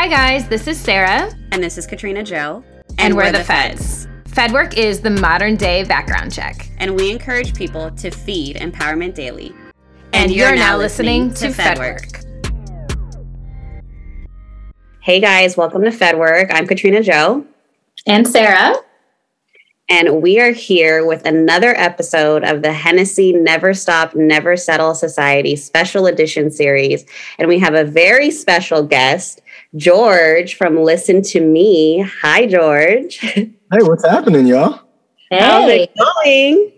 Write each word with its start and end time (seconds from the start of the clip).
Hi, 0.00 0.06
guys, 0.06 0.46
this 0.46 0.68
is 0.68 0.78
Sarah. 0.78 1.28
And 1.50 1.60
this 1.60 1.76
is 1.76 1.84
Katrina 1.84 2.22
Joe. 2.22 2.62
And, 2.90 3.00
and 3.00 3.16
we're, 3.16 3.24
we're, 3.24 3.32
the, 3.32 3.38
the 3.38 3.44
feds. 3.44 4.06
feds. 4.06 4.32
FedWork 4.32 4.76
is 4.76 5.00
the 5.00 5.10
modern 5.10 5.56
day 5.56 5.82
background 5.82 6.32
check. 6.32 6.70
And 6.78 6.94
we 6.94 7.10
encourage 7.10 7.52
people 7.52 7.90
to 7.90 8.12
feed 8.12 8.58
Empowerment 8.58 9.14
Daily. 9.14 9.48
And, 10.12 10.26
and 10.26 10.32
you're, 10.32 10.50
you're, 10.50 10.56
now, 10.56 10.78
listening, 10.78 11.30
listening 11.30 11.52
to 11.52 11.60
FedWork. 11.60 12.12
FedWork. 12.12 13.34
Hey 15.00 15.18
guys, 15.18 15.56
welcome 15.56 15.82
to 15.82 15.90
FedWork. 15.90 16.52
I'm 16.52 16.68
Katrina 16.68 17.02
Joe. 17.02 17.44
And 18.06 18.24
Sarah. 18.28 18.76
And 19.90 20.20
we 20.20 20.38
are 20.38 20.52
here 20.52 21.06
with 21.06 21.24
another 21.24 21.74
episode 21.74 22.44
of 22.44 22.60
the 22.60 22.74
Hennessy 22.74 23.32
Never 23.32 23.72
Stop, 23.72 24.14
Never 24.14 24.54
Settle 24.54 24.94
Society 24.94 25.56
special 25.56 26.06
edition 26.06 26.50
series. 26.50 27.06
And 27.38 27.48
we 27.48 27.58
have 27.58 27.72
a 27.72 27.84
very 27.84 28.30
special 28.30 28.82
guest, 28.82 29.40
George 29.76 30.54
from 30.54 30.82
Listen 30.82 31.22
to 31.22 31.40
Me. 31.40 32.00
Hi, 32.22 32.46
George. 32.46 33.20
Hey, 33.70 33.82
what's 33.82 34.02
happening, 34.02 34.46
y'all? 34.46 34.80
Hey. 35.28 35.40
How's 35.40 35.70
it 35.70 35.90
going? 35.94 36.72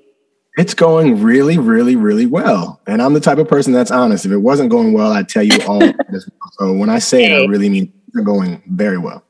It's 0.58 0.74
going 0.74 1.22
really, 1.22 1.56
really, 1.56 1.95
really 1.95 2.26
well. 2.26 2.80
And 2.88 3.00
I'm 3.00 3.14
the 3.14 3.20
type 3.20 3.38
of 3.38 3.46
person 3.46 3.72
that's 3.72 3.92
honest. 3.92 4.26
If 4.26 4.32
it 4.32 4.38
wasn't 4.38 4.70
going 4.70 4.92
well, 4.92 5.12
I'd 5.12 5.28
tell 5.28 5.45
you 5.45 5.56
all. 5.68 5.80
so 6.58 6.72
when 6.72 6.90
I 6.90 6.98
say 6.98 7.28
hey. 7.28 7.42
it, 7.42 7.45
I 7.45 7.46
really 7.46 7.68
mean 7.68 7.92
it's 8.08 8.26
going 8.26 8.60
very 8.66 8.98
well. 8.98 9.22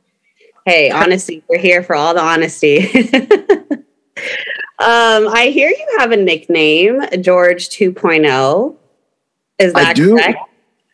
Hey, 0.65 0.91
honesty, 0.91 1.45
we're 1.51 1.59
here 1.59 1.83
for 1.83 1.95
all 1.95 2.15
the 2.15 2.23
honesty. 2.23 2.79
um, 4.79 5.29
I 5.29 5.51
hear 5.53 5.69
you 5.69 5.97
have 5.99 6.13
a 6.13 6.17
nickname, 6.17 7.03
George 7.21 7.69
2.0. 7.69 8.77
Is 9.59 9.75
that 9.75 9.87
I 9.87 9.93
do. 9.93 10.17
correct? 10.17 10.39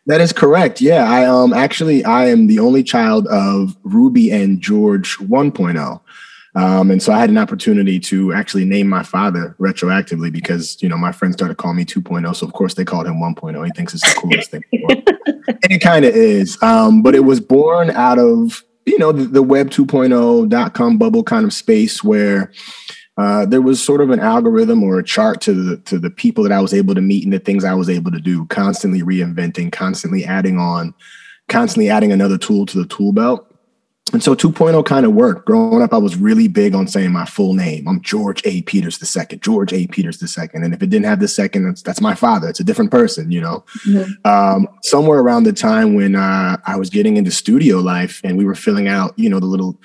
That 0.07 0.21
is 0.21 0.31
correct. 0.33 0.81
Yeah, 0.81 1.03
I 1.03 1.25
um 1.25 1.53
actually 1.53 2.03
I 2.03 2.27
am 2.27 2.47
the 2.47 2.59
only 2.59 2.81
child 2.81 3.27
of 3.27 3.77
Ruby 3.83 4.31
and 4.31 4.61
George 4.61 5.17
1.0. 5.17 6.01
Um, 6.55 6.89
and 6.89 7.03
so 7.03 7.13
I 7.13 7.19
had 7.19 7.29
an 7.29 7.37
opportunity 7.37 7.99
to 7.99 8.33
actually 8.33 8.65
name 8.65 8.87
my 8.89 9.03
father 9.03 9.55
retroactively 9.59 10.31
because, 10.31 10.81
you 10.81 10.89
know, 10.89 10.97
my 10.97 11.11
friends 11.11 11.35
started 11.35 11.57
calling 11.57 11.77
me 11.77 11.85
2.0. 11.85 12.35
So, 12.35 12.47
of 12.47 12.53
course, 12.53 12.73
they 12.73 12.83
called 12.83 13.05
him 13.05 13.15
1.0. 13.15 13.63
He 13.63 13.71
thinks 13.75 13.93
it's 13.93 14.01
the 14.11 14.19
coolest 14.19 14.49
thing. 14.49 14.63
and 14.71 15.71
it 15.71 15.81
kind 15.81 16.03
of 16.03 16.15
is. 16.15 16.57
Um, 16.63 17.03
but 17.03 17.13
it 17.13 17.25
was 17.25 17.39
born 17.39 17.91
out 17.91 18.17
of 18.17 18.63
you 18.87 18.97
know, 18.97 19.11
the, 19.11 19.25
the 19.25 19.43
web 19.43 19.69
2.0 19.69 20.49
dot 20.49 20.73
com 20.73 20.97
bubble 20.97 21.23
kind 21.23 21.45
of 21.45 21.53
space 21.53 22.03
where 22.03 22.51
uh, 23.17 23.45
there 23.45 23.61
was 23.61 23.83
sort 23.83 24.01
of 24.01 24.11
an 24.11 24.19
algorithm 24.19 24.83
or 24.83 24.99
a 24.99 25.03
chart 25.03 25.41
to 25.41 25.53
the 25.53 25.77
to 25.77 25.97
the 25.97 26.09
people 26.09 26.43
that 26.43 26.51
I 26.51 26.61
was 26.61 26.73
able 26.73 26.93
to 26.93 27.01
meet 27.01 27.23
and 27.23 27.33
the 27.33 27.39
things 27.39 27.63
I 27.63 27.73
was 27.73 27.89
able 27.89 28.11
to 28.11 28.21
do, 28.21 28.45
constantly 28.45 29.01
reinventing, 29.01 29.71
constantly 29.71 30.23
adding 30.23 30.59
on, 30.59 30.93
constantly 31.47 31.89
adding 31.89 32.11
another 32.11 32.37
tool 32.37 32.65
to 32.67 32.77
the 32.77 32.87
tool 32.87 33.11
belt. 33.11 33.43
And 34.13 34.23
so 34.23 34.35
2.0 34.35 34.85
kind 34.85 35.05
of 35.05 35.11
worked. 35.11 35.45
Growing 35.45 35.81
up, 35.81 35.93
I 35.93 35.97
was 35.97 36.15
really 36.15 36.47
big 36.47 36.73
on 36.73 36.87
saying 36.87 37.11
my 37.11 37.25
full 37.25 37.53
name. 37.53 37.89
I'm 37.89 38.01
George 38.01 38.41
A. 38.45 38.61
Peters 38.61 38.97
II, 39.03 39.37
George 39.39 39.73
A. 39.73 39.85
Peters 39.87 40.21
II. 40.21 40.47
And 40.53 40.73
if 40.73 40.81
it 40.81 40.89
didn't 40.89 41.07
have 41.07 41.19
the 41.19 41.27
second, 41.27 41.65
that's, 41.65 41.81
that's 41.81 41.99
my 41.99 42.15
father. 42.15 42.47
It's 42.47 42.61
a 42.61 42.63
different 42.63 42.89
person, 42.89 43.31
you 43.31 43.41
know. 43.41 43.65
Mm-hmm. 43.85 44.25
Um, 44.25 44.69
somewhere 44.83 45.19
around 45.19 45.43
the 45.43 45.51
time 45.51 45.93
when 45.93 46.15
uh, 46.15 46.55
I 46.65 46.77
was 46.77 46.89
getting 46.89 47.17
into 47.17 47.31
studio 47.31 47.79
life 47.79 48.21
and 48.23 48.37
we 48.37 48.45
were 48.45 48.55
filling 48.55 48.87
out, 48.87 49.13
you 49.19 49.29
know, 49.29 49.41
the 49.41 49.45
little 49.45 49.77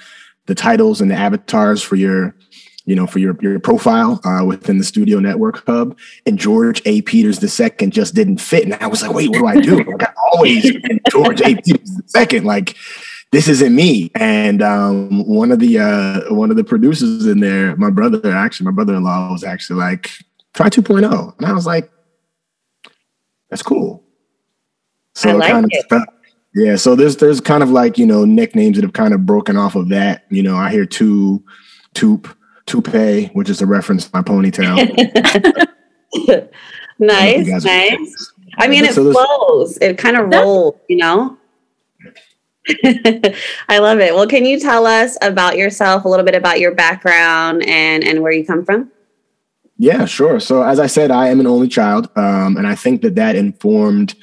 the 0.47 0.55
titles 0.55 1.01
and 1.01 1.11
the 1.11 1.17
avatars 1.17 1.83
for 1.83 1.97
your 1.97 2.37
you 2.85 2.95
know, 2.95 3.07
for 3.07 3.19
your 3.19 3.37
your 3.41 3.59
profile 3.61 4.21
uh, 4.25 4.45
within 4.45 4.79
the 4.79 4.85
Studio 4.85 5.19
Network 5.19 5.65
Hub. 5.67 5.99
And 6.27 6.39
George 6.39 6.83
A. 6.85 7.03
Peters 7.03 7.43
II 7.43 7.89
just 7.89 8.15
didn't 8.15 8.39
fit, 8.39 8.65
and 8.65 8.75
I 8.75 8.87
was 8.87 9.03
like, 9.03 9.13
wait, 9.13 9.31
what 9.31 9.39
do 9.39 9.47
I 9.47 9.61
do? 9.61 9.77
Like 9.85 10.03
I 10.03 10.13
always 10.33 10.71
George 11.11 11.41
A. 11.43 11.55
Peters 11.57 12.03
II. 12.15 12.41
Like 12.41 12.77
this 13.33 13.49
isn't 13.49 13.75
me. 13.75 14.11
And 14.15 14.63
um, 14.63 15.27
one 15.27 15.51
of 15.51 15.59
the 15.59 15.79
uh, 15.79 16.35
one 16.35 16.51
of 16.51 16.57
the 16.57 16.65
producers 16.65 17.27
in 17.27 17.41
there, 17.41 17.75
my 17.77 17.91
brother, 17.91 18.31
actually, 18.31 18.67
my 18.67 18.73
brother-in-law 18.73 19.33
was 19.33 19.43
actually 19.43 19.81
like, 19.81 20.11
try 20.55 20.69
2.0. 20.69 21.37
And 21.39 21.47
I 21.47 21.53
was 21.53 21.67
like, 21.67 21.91
that's 23.49 23.63
cool. 23.63 24.05
So 25.15 25.31
I 25.31 25.33
like 25.33 25.51
kind 25.51 25.65
of 25.91 26.03
yeah, 26.55 26.77
so 26.77 26.95
there's 26.95 27.17
there's 27.17 27.41
kind 27.41 27.63
of 27.63 27.71
like, 27.71 27.97
you 27.97 28.07
know, 28.07 28.27
nicknames 28.27 28.77
that 28.77 28.85
have 28.85 28.93
kind 28.93 29.15
of 29.15 29.25
broken 29.25 29.57
off 29.57 29.75
of 29.75 29.89
that. 29.89 30.25
You 30.29 30.43
know, 30.43 30.57
I 30.57 30.71
hear 30.71 30.85
two, 30.85 31.43
Toop, 31.95 32.35
Toupee, 32.67 33.27
which 33.33 33.51
is 33.51 33.61
a 33.61 33.67
reference 33.67 34.07
to 34.07 34.11
my 34.15 34.23
ponytail. 34.23 34.77
nice, 36.99 37.65
nice. 37.65 38.33
I 38.59 38.69
mean, 38.69 38.85
it 38.85 38.95
so 38.95 39.13
flows. 39.13 39.79
It 39.79 39.99
kind 39.99 40.17
of 40.17 40.29
rolls, 40.29 40.77
you 40.89 40.97
know? 40.97 41.39
I 43.69 43.79
love 43.79 43.99
it. 43.99 44.15
Well, 44.15 44.27
can 44.27 44.45
you 44.45 44.61
tell 44.61 44.87
us 44.87 45.17
about 45.21 45.57
yourself, 45.57 46.05
a 46.05 46.09
little 46.09 46.25
bit 46.25 46.35
about 46.35 46.61
your 46.61 46.75
background 46.75 47.65
and 47.67 48.05
and 48.05 48.23
where 48.23 48.33
you 48.33 48.47
come 48.47 48.65
from? 48.65 48.91
Yeah, 49.79 50.05
sure. 50.05 50.39
So, 50.39 50.63
as 50.63 50.79
I 50.79 50.87
said, 50.87 51.11
I 51.11 51.29
am 51.29 51.41
an 51.41 51.47
only 51.47 51.67
child, 51.67 52.09
um, 52.15 52.57
and 52.57 52.67
I 52.67 52.77
think 52.77 53.03
that 53.03 53.17
that 53.17 53.35
informed 53.35 54.15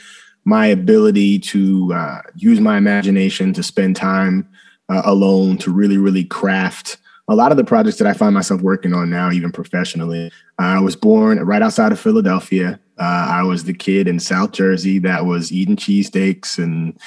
my 0.46 0.68
ability 0.68 1.40
to 1.40 1.94
uh, 1.94 2.22
use 2.36 2.62
my 2.62 2.78
imagination 2.78 3.52
to 3.54 3.62
spend 3.62 3.98
time 3.98 4.48
uh, 4.88 5.02
alone 5.04 5.58
to 5.60 5.72
really, 5.72 5.98
really 5.98 6.24
craft 6.24 6.98
a 7.30 7.36
lot 7.36 7.52
of 7.52 7.58
the 7.58 7.64
projects 7.64 7.98
that 7.98 8.08
I 8.08 8.14
find 8.14 8.34
myself 8.34 8.62
working 8.62 8.94
on 8.94 9.10
now, 9.10 9.32
even 9.32 9.52
professionally. 9.52 10.32
I 10.58 10.80
was 10.80 10.96
born 10.96 11.40
right 11.40 11.62
outside 11.62 11.92
of 11.92 12.00
Philadelphia. 12.00 12.80
Uh, 12.98 13.28
I 13.30 13.44
was 13.44 13.64
the 13.64 13.74
kid 13.74 14.08
in 14.08 14.20
South 14.20 14.52
Jersey 14.52 14.98
that 15.00 15.26
was 15.26 15.52
eating 15.52 15.76
cheesesteaks 15.76 16.58
and 16.58 17.00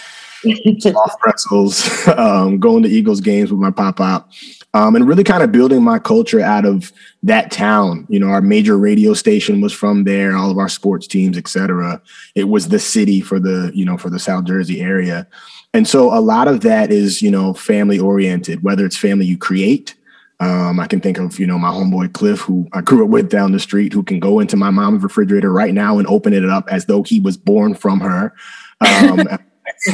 soft 0.81 1.19
pretzels, 1.19 2.09
um, 2.16 2.61
going 2.61 2.84
to 2.84 2.88
Eagles 2.88 3.21
games 3.21 3.50
with 3.50 3.61
my 3.61 3.72
pop 3.72 3.99
up, 3.99 4.31
um, 4.75 4.94
and 4.94 5.09
really 5.09 5.25
kind 5.25 5.43
of 5.43 5.50
building 5.50 5.82
my 5.82 5.99
culture 5.99 6.41
out 6.41 6.65
of 6.65 6.93
that 7.25 7.50
town. 7.50 8.06
You 8.09 8.21
know, 8.21 8.28
our 8.28 8.41
major 8.41 8.78
radio 8.78 9.15
station 9.15 9.61
was 9.61 9.72
from 9.72 10.05
there, 10.05 10.37
all 10.37 10.53
of 10.53 10.59
our 10.59 10.69
sports 10.69 11.09
teams, 11.09 11.37
etc. 11.37 12.00
It 12.37 12.44
was 12.44 12.69
the 12.69 12.78
city 12.78 13.21
for 13.21 13.41
the 13.41 13.72
you 13.75 13.84
know 13.84 13.99
for 13.99 14.09
the 14.09 14.21
South 14.21 14.44
Jersey 14.44 14.81
area, 14.81 15.27
and 15.75 15.87
so 15.87 16.16
a 16.16 16.21
lot 16.21 16.47
of 16.47 16.61
that 16.61 16.93
is 16.93 17.22
you 17.22 17.31
know 17.31 17.53
family 17.55 17.99
oriented, 17.99 18.62
whether 18.62 18.87
it's 18.87 18.97
family 18.97 19.27
you 19.27 19.37
create. 19.37 19.97
Um, 20.43 20.81
I 20.81 20.89
can 20.89 21.01
think 21.01 21.19
of, 21.19 21.39
you 21.39 21.47
know, 21.47 21.57
my 21.57 21.71
homeboy 21.71 22.15
Cliff, 22.15 22.41
who 22.41 22.67
I 22.73 22.81
grew 22.81 23.05
up 23.05 23.11
with 23.11 23.31
down 23.31 23.53
the 23.53 23.61
street, 23.61 23.93
who 23.93 24.03
can 24.03 24.19
go 24.19 24.41
into 24.41 24.57
my 24.57 24.71
mom's 24.71 25.05
refrigerator 25.05 25.53
right 25.53 25.73
now 25.73 25.99
and 25.99 26.09
open 26.09 26.33
it 26.33 26.45
up 26.45 26.69
as 26.69 26.87
though 26.87 27.05
he 27.05 27.21
was 27.21 27.37
born 27.37 27.75
from 27.75 28.01
her. 28.01 28.35
Um, 28.81 29.29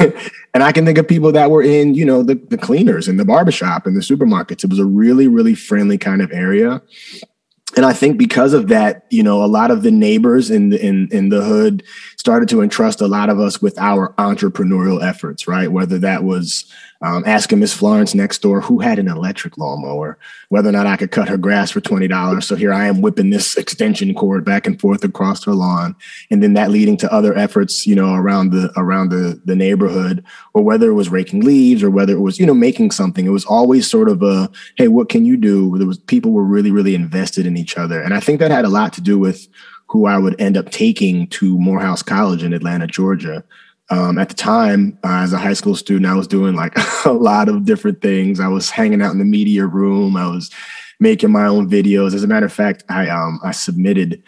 and 0.53 0.63
I 0.63 0.71
can 0.71 0.85
think 0.85 0.97
of 0.97 1.07
people 1.07 1.31
that 1.33 1.51
were 1.51 1.61
in, 1.61 1.93
you 1.93 2.03
know, 2.03 2.23
the, 2.23 2.33
the 2.33 2.57
cleaners 2.57 3.07
and 3.07 3.19
the 3.19 3.25
barbershop 3.25 3.85
and 3.85 3.95
the 3.95 4.01
supermarkets. 4.01 4.63
It 4.63 4.71
was 4.71 4.79
a 4.79 4.85
really, 4.85 5.27
really 5.27 5.53
friendly 5.53 5.99
kind 5.99 6.19
of 6.19 6.31
area. 6.31 6.81
And 7.75 7.85
I 7.85 7.93
think 7.93 8.17
because 8.17 8.53
of 8.53 8.69
that, 8.69 9.05
you 9.11 9.21
know, 9.21 9.43
a 9.43 9.45
lot 9.45 9.69
of 9.69 9.83
the 9.83 9.91
neighbors 9.91 10.49
in 10.49 10.69
the 10.69 10.83
in, 10.83 11.07
in 11.11 11.29
the 11.29 11.43
hood 11.43 11.83
started 12.17 12.49
to 12.49 12.61
entrust 12.63 13.01
a 13.01 13.07
lot 13.07 13.29
of 13.29 13.39
us 13.39 13.61
with 13.61 13.77
our 13.77 14.13
entrepreneurial 14.13 15.03
efforts, 15.03 15.47
right? 15.47 15.71
Whether 15.71 15.99
that 15.99 16.23
was 16.23 16.65
um, 17.01 17.23
asking 17.25 17.59
Miss 17.59 17.73
Florence 17.73 18.13
next 18.13 18.41
door 18.41 18.59
who 18.61 18.79
had 18.79 18.99
an 18.99 19.07
electric 19.07 19.57
lawnmower, 19.57 20.17
whether 20.49 20.69
or 20.69 20.73
not 20.73 20.87
I 20.87 20.97
could 20.97 21.11
cut 21.11 21.29
her 21.29 21.37
grass 21.37 21.71
for 21.71 21.79
twenty 21.79 22.07
dollars. 22.07 22.45
So 22.45 22.55
here 22.55 22.73
I 22.73 22.87
am 22.87 23.01
whipping 23.01 23.29
this 23.29 23.55
extension 23.57 24.13
cord 24.13 24.43
back 24.43 24.67
and 24.67 24.79
forth 24.79 25.03
across 25.03 25.43
her 25.45 25.53
lawn, 25.53 25.95
and 26.29 26.43
then 26.43 26.53
that 26.53 26.71
leading 26.71 26.97
to 26.97 27.13
other 27.13 27.35
efforts, 27.37 27.87
you 27.87 27.95
know, 27.95 28.13
around 28.13 28.51
the 28.51 28.71
around 28.75 29.09
the 29.09 29.41
the 29.45 29.55
neighborhood, 29.55 30.23
or 30.53 30.63
whether 30.63 30.89
it 30.89 30.95
was 30.95 31.09
raking 31.09 31.41
leaves, 31.41 31.81
or 31.81 31.89
whether 31.89 32.13
it 32.13 32.19
was 32.19 32.39
you 32.39 32.45
know 32.45 32.53
making 32.53 32.91
something. 32.91 33.25
It 33.25 33.29
was 33.29 33.45
always 33.45 33.89
sort 33.89 34.09
of 34.09 34.21
a 34.21 34.49
hey, 34.75 34.89
what 34.89 35.09
can 35.09 35.25
you 35.25 35.37
do? 35.37 35.77
There 35.77 35.87
was 35.87 35.99
people 35.99 36.31
were 36.31 36.43
really 36.43 36.71
really 36.71 36.95
invested 36.95 37.45
in 37.45 37.55
each 37.55 37.77
other, 37.77 38.01
and 38.01 38.13
I 38.13 38.19
think 38.19 38.39
that 38.39 38.51
had 38.51 38.65
a 38.65 38.69
lot 38.69 38.91
to 38.93 39.01
do 39.01 39.17
with 39.17 39.47
who 39.87 40.05
I 40.05 40.17
would 40.17 40.39
end 40.39 40.55
up 40.55 40.69
taking 40.69 41.27
to 41.27 41.57
Morehouse 41.57 42.03
College 42.03 42.43
in 42.43 42.53
Atlanta, 42.53 42.87
Georgia. 42.87 43.43
Um, 43.91 44.19
at 44.19 44.29
the 44.29 44.35
time, 44.35 44.97
uh, 45.03 45.21
as 45.23 45.33
a 45.33 45.37
high 45.37 45.53
school 45.53 45.75
student, 45.75 46.05
I 46.05 46.15
was 46.15 46.27
doing 46.27 46.55
like 46.55 46.73
a 47.05 47.11
lot 47.11 47.49
of 47.49 47.65
different 47.65 48.01
things. 48.01 48.39
I 48.39 48.47
was 48.47 48.69
hanging 48.69 49.01
out 49.01 49.11
in 49.11 49.19
the 49.19 49.25
media 49.25 49.65
room. 49.65 50.15
I 50.15 50.27
was 50.27 50.51
making 50.99 51.31
my 51.31 51.47
own 51.47 51.69
videos. 51.69 52.13
As 52.13 52.23
a 52.23 52.27
matter 52.27 52.45
of 52.45 52.53
fact, 52.53 52.83
I 52.89 53.09
um, 53.09 53.39
I 53.43 53.51
submitted 53.51 54.21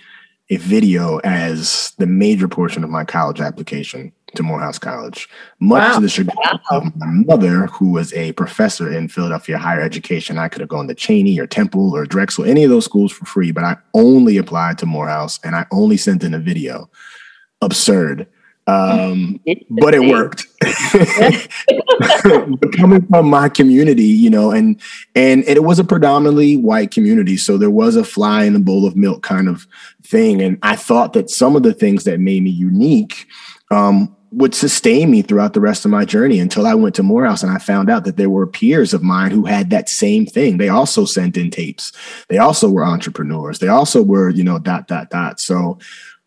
a 0.50 0.58
video 0.58 1.20
as 1.20 1.94
the 1.98 2.06
major 2.06 2.48
portion 2.48 2.84
of 2.84 2.90
my 2.90 3.06
college 3.06 3.40
application 3.40 4.12
to 4.36 4.44
Morehouse 4.44 4.80
College, 4.80 5.30
much 5.60 5.82
wow. 5.82 5.96
to 5.96 6.02
the 6.02 6.10
chagrin 6.10 6.60
of 6.72 6.96
my 6.96 7.06
mother, 7.06 7.68
who 7.68 7.92
was 7.92 8.14
a 8.14 8.32
professor 8.34 8.92
in 8.92 9.08
Philadelphia 9.08 9.58
higher 9.58 9.82
education. 9.82 10.38
I 10.38 10.50
could 10.50 10.62
have 10.62 10.70
gone 10.70 10.88
to 10.88 10.96
Cheyney 10.96 11.38
or 11.40 11.48
Temple 11.48 11.96
or 11.96 12.06
Drexel, 12.06 12.46
any 12.46 12.64
of 12.64 12.70
those 12.70 12.86
schools 12.86 13.12
for 13.12 13.26
free, 13.26 13.52
but 13.52 13.64
I 13.64 13.78
only 13.94 14.38
applied 14.38 14.78
to 14.80 14.86
Morehouse 14.86 15.40
and 15.44 15.56
I 15.56 15.66
only 15.72 15.98
sent 15.98 16.24
in 16.24 16.34
a 16.34 16.40
video. 16.40 16.90
Absurd. 17.62 18.28
Um, 18.68 19.40
but 19.70 19.94
it 19.94 20.02
worked. 20.02 20.48
coming 22.78 23.06
from 23.08 23.30
my 23.30 23.50
community, 23.50 24.06
you 24.06 24.30
know, 24.30 24.52
and 24.52 24.80
and 25.16 25.44
it 25.46 25.64
was 25.64 25.80
a 25.80 25.84
predominantly 25.84 26.58
white 26.58 26.92
community, 26.92 27.38
so 27.38 27.58
there 27.58 27.72
was 27.72 27.96
a 27.96 28.04
fly 28.04 28.44
in 28.44 28.54
the 28.54 28.60
bowl 28.60 28.86
of 28.86 28.96
milk 28.96 29.24
kind 29.24 29.50
of 29.50 29.68
thing. 30.04 30.42
And 30.42 30.60
I 30.62 30.76
thought 30.76 31.14
that 31.14 31.30
some 31.30 31.56
of 31.56 31.64
the 31.64 31.74
things 31.74 32.04
that 32.04 32.20
made 32.20 32.44
me 32.44 32.52
unique 32.52 33.28
um, 33.72 34.16
would 34.32 34.56
sustain 34.56 35.12
me 35.12 35.22
throughout 35.22 35.54
the 35.54 35.60
rest 35.60 35.84
of 35.84 35.92
my 35.92 36.06
journey 36.06 36.40
until 36.40 36.66
I 36.66 36.74
went 36.74 36.96
to 36.96 37.04
Morehouse 37.04 37.44
and 37.44 37.52
I 37.52 37.58
found 37.58 37.90
out 37.90 38.06
that 38.06 38.16
there 38.16 38.30
were 38.30 38.48
peers 38.48 38.94
of 38.94 39.04
mine 39.04 39.32
who 39.32 39.46
had 39.46 39.70
that 39.72 39.90
same 39.90 40.26
thing. 40.26 40.58
They 40.58 40.70
also 40.70 41.04
sent 41.04 41.36
in 41.36 41.52
tapes. 41.52 41.92
They 42.30 42.38
also 42.38 42.70
were 42.70 42.86
entrepreneurs. 42.86 43.60
They 43.60 43.68
also 43.68 44.02
were, 44.02 44.30
you 44.30 44.44
know, 44.44 44.58
dot, 44.58 44.88
dot, 44.88 45.10
dot. 45.10 45.42
So 45.42 45.80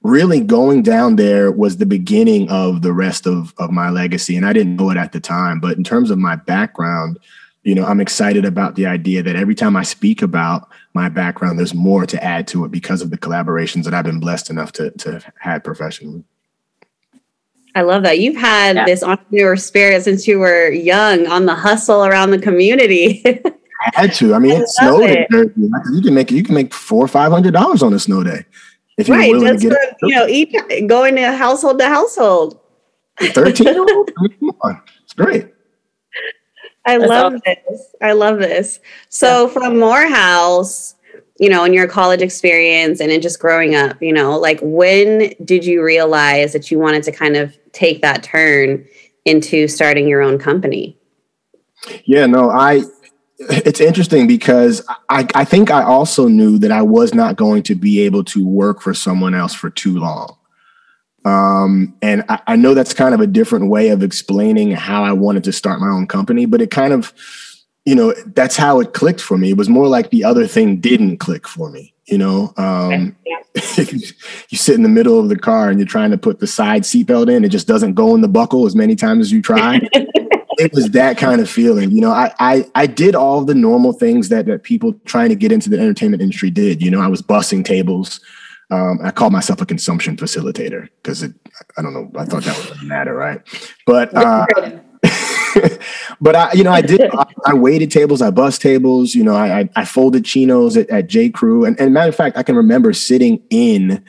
really 0.04 0.38
going 0.38 0.82
down 0.82 1.16
there 1.16 1.50
was 1.50 1.78
the 1.78 1.86
beginning 1.86 2.48
of 2.50 2.82
the 2.82 2.92
rest 2.92 3.26
of, 3.26 3.54
of 3.56 3.70
my 3.70 3.88
legacy. 3.88 4.36
And 4.36 4.46
I 4.46 4.52
didn't 4.52 4.76
know 4.76 4.90
it 4.90 4.98
at 4.98 5.12
the 5.12 5.18
time. 5.18 5.58
But 5.58 5.78
in 5.78 5.82
terms 5.82 6.10
of 6.10 6.18
my 6.18 6.36
background, 6.36 7.18
you 7.62 7.74
know, 7.74 7.86
I'm 7.86 8.02
excited 8.02 8.44
about 8.44 8.74
the 8.74 8.84
idea 8.84 9.22
that 9.22 9.34
every 9.34 9.54
time 9.54 9.76
I 9.76 9.82
speak 9.82 10.20
about 10.20 10.68
my 10.92 11.08
background, 11.08 11.58
there's 11.58 11.72
more 11.72 12.04
to 12.04 12.22
add 12.22 12.46
to 12.48 12.66
it 12.66 12.70
because 12.70 13.00
of 13.00 13.10
the 13.10 13.16
collaborations 13.16 13.84
that 13.84 13.94
I've 13.94 14.04
been 14.04 14.20
blessed 14.20 14.50
enough 14.50 14.72
to, 14.72 14.90
to 14.90 15.12
have 15.12 15.32
had 15.40 15.64
professionally. 15.64 16.22
I 17.74 17.80
love 17.80 18.02
that. 18.02 18.18
You've 18.18 18.36
had 18.36 18.76
yeah. 18.76 18.84
this 18.84 19.02
entrepreneur 19.02 19.56
spirit 19.56 20.04
since 20.04 20.28
you 20.28 20.38
were 20.38 20.70
young 20.70 21.26
on 21.26 21.46
the 21.46 21.54
hustle 21.54 22.04
around 22.04 22.30
the 22.30 22.38
community. 22.38 23.22
I 23.26 24.00
had 24.00 24.14
to. 24.14 24.34
I 24.34 24.38
mean, 24.38 24.52
I 24.52 24.60
it 24.60 24.68
snowed. 24.68 25.10
It. 25.10 25.28
You 25.32 26.02
can 26.02 26.14
make 26.14 26.30
you 26.30 26.42
can 26.42 26.54
make 26.54 26.72
four 26.72 27.04
or 27.04 27.08
five 27.08 27.32
hundred 27.32 27.52
dollars 27.52 27.82
on 27.82 27.92
a 27.92 27.98
snow 27.98 28.22
day 28.22 28.44
if 28.44 28.44
you're 28.44 28.73
right, 29.08 29.30
willing 29.30 29.58
to 29.58 29.68
get 29.70 29.98
for, 30.00 30.06
you 30.06 30.14
know 30.14 30.26
each 30.26 30.54
going 30.86 31.16
to 31.16 31.32
household 31.32 31.78
to 31.78 31.88
household. 31.88 32.60
Thirteen 33.18 33.68
year 33.68 33.86
old, 33.94 34.10
come 34.40 34.50
on, 34.62 34.82
it's 35.02 35.12
great. 35.12 35.48
I 36.86 36.98
That's 36.98 37.08
love 37.08 37.34
awesome. 37.34 37.42
this. 37.44 37.94
I 38.02 38.12
love 38.12 38.38
this. 38.38 38.78
So 39.08 39.46
yeah. 39.46 39.52
from 39.52 39.78
Morehouse, 39.78 40.94
you 41.38 41.48
know, 41.48 41.64
in 41.64 41.72
your 41.72 41.88
college 41.88 42.20
experience 42.20 43.00
and 43.00 43.10
in 43.10 43.22
just 43.22 43.40
growing 43.40 43.74
up, 43.74 44.00
you 44.02 44.12
know, 44.12 44.38
like 44.38 44.60
when 44.62 45.32
did 45.44 45.64
you 45.64 45.82
realize 45.82 46.52
that 46.52 46.70
you 46.70 46.78
wanted 46.78 47.02
to 47.04 47.12
kind 47.12 47.36
of 47.36 47.56
take 47.72 48.02
that 48.02 48.22
turn 48.22 48.84
into 49.24 49.66
starting 49.66 50.06
your 50.06 50.20
own 50.20 50.38
company? 50.38 50.98
Yeah, 52.04 52.26
no, 52.26 52.50
I 52.50 52.82
it's 53.38 53.80
interesting 53.80 54.26
because 54.26 54.86
I, 55.08 55.26
I 55.34 55.44
think 55.44 55.70
I 55.70 55.82
also 55.82 56.28
knew 56.28 56.58
that 56.58 56.70
I 56.70 56.82
was 56.82 57.14
not 57.14 57.36
going 57.36 57.62
to 57.64 57.74
be 57.74 58.00
able 58.00 58.24
to 58.24 58.46
work 58.46 58.80
for 58.80 58.94
someone 58.94 59.34
else 59.34 59.54
for 59.54 59.70
too 59.70 59.98
long. 59.98 60.36
Um, 61.24 61.96
and 62.02 62.24
I, 62.28 62.40
I 62.48 62.56
know 62.56 62.74
that's 62.74 62.94
kind 62.94 63.14
of 63.14 63.20
a 63.20 63.26
different 63.26 63.70
way 63.70 63.88
of 63.88 64.02
explaining 64.02 64.72
how 64.72 65.04
I 65.04 65.12
wanted 65.12 65.44
to 65.44 65.52
start 65.52 65.80
my 65.80 65.88
own 65.88 66.06
company, 66.06 66.46
but 66.46 66.60
it 66.60 66.70
kind 66.70 66.92
of, 66.92 67.12
you 67.84 67.94
know, 67.94 68.14
that's 68.34 68.56
how 68.56 68.80
it 68.80 68.92
clicked 68.92 69.20
for 69.20 69.38
me. 69.38 69.50
It 69.50 69.56
was 69.56 69.68
more 69.68 69.88
like 69.88 70.10
the 70.10 70.24
other 70.24 70.46
thing 70.46 70.76
didn't 70.76 71.18
click 71.18 71.48
for 71.48 71.70
me, 71.70 71.94
you 72.04 72.18
know. 72.18 72.52
Um, 72.56 73.16
you 73.54 74.58
sit 74.58 74.74
in 74.74 74.82
the 74.82 74.88
middle 74.88 75.18
of 75.18 75.28
the 75.28 75.38
car 75.38 75.70
and 75.70 75.78
you're 75.78 75.86
trying 75.86 76.10
to 76.10 76.18
put 76.18 76.40
the 76.40 76.46
side 76.46 76.82
seatbelt 76.82 77.34
in, 77.34 77.44
it 77.44 77.48
just 77.48 77.66
doesn't 77.66 77.94
go 77.94 78.14
in 78.14 78.20
the 78.20 78.28
buckle 78.28 78.66
as 78.66 78.76
many 78.76 78.94
times 78.94 79.26
as 79.26 79.32
you 79.32 79.40
try. 79.40 79.80
it 80.58 80.72
was 80.72 80.90
that 80.90 81.18
kind 81.18 81.40
of 81.40 81.48
feeling. 81.48 81.90
You 81.90 82.00
know, 82.00 82.10
I, 82.10 82.32
I 82.38 82.66
I 82.74 82.86
did 82.86 83.14
all 83.14 83.44
the 83.44 83.54
normal 83.54 83.92
things 83.92 84.28
that 84.28 84.46
that 84.46 84.62
people 84.62 84.94
trying 85.04 85.28
to 85.28 85.34
get 85.34 85.52
into 85.52 85.70
the 85.70 85.78
entertainment 85.78 86.22
industry 86.22 86.50
did. 86.50 86.82
You 86.82 86.90
know, 86.90 87.00
I 87.00 87.08
was 87.08 87.22
bussing 87.22 87.64
tables. 87.64 88.20
Um, 88.70 88.98
I 89.02 89.10
called 89.10 89.32
myself 89.32 89.60
a 89.60 89.66
consumption 89.66 90.16
facilitator 90.16 90.88
because 91.02 91.22
it, 91.22 91.32
I 91.76 91.82
don't 91.82 91.92
know, 91.92 92.10
I 92.18 92.24
thought 92.24 92.44
that 92.44 92.70
would 92.70 92.82
matter, 92.82 93.14
right? 93.14 93.40
But, 93.86 94.14
uh, 94.14 94.46
but 96.20 96.34
I, 96.34 96.52
you 96.54 96.64
know, 96.64 96.72
I 96.72 96.80
did, 96.80 97.02
I, 97.12 97.26
I, 97.46 97.54
waited 97.54 97.90
tables, 97.90 98.22
I 98.22 98.30
bus 98.30 98.58
tables, 98.58 99.14
you 99.14 99.22
know, 99.22 99.34
I, 99.34 99.68
I 99.76 99.84
folded 99.84 100.24
chinos 100.24 100.76
at, 100.76 100.88
at 100.88 101.08
J. 101.08 101.28
Crew. 101.28 101.64
And, 101.64 101.78
and 101.78 101.92
matter 101.92 102.08
of 102.08 102.16
fact, 102.16 102.38
I 102.38 102.42
can 102.42 102.56
remember 102.56 102.92
sitting 102.94 103.42
in 103.50 104.02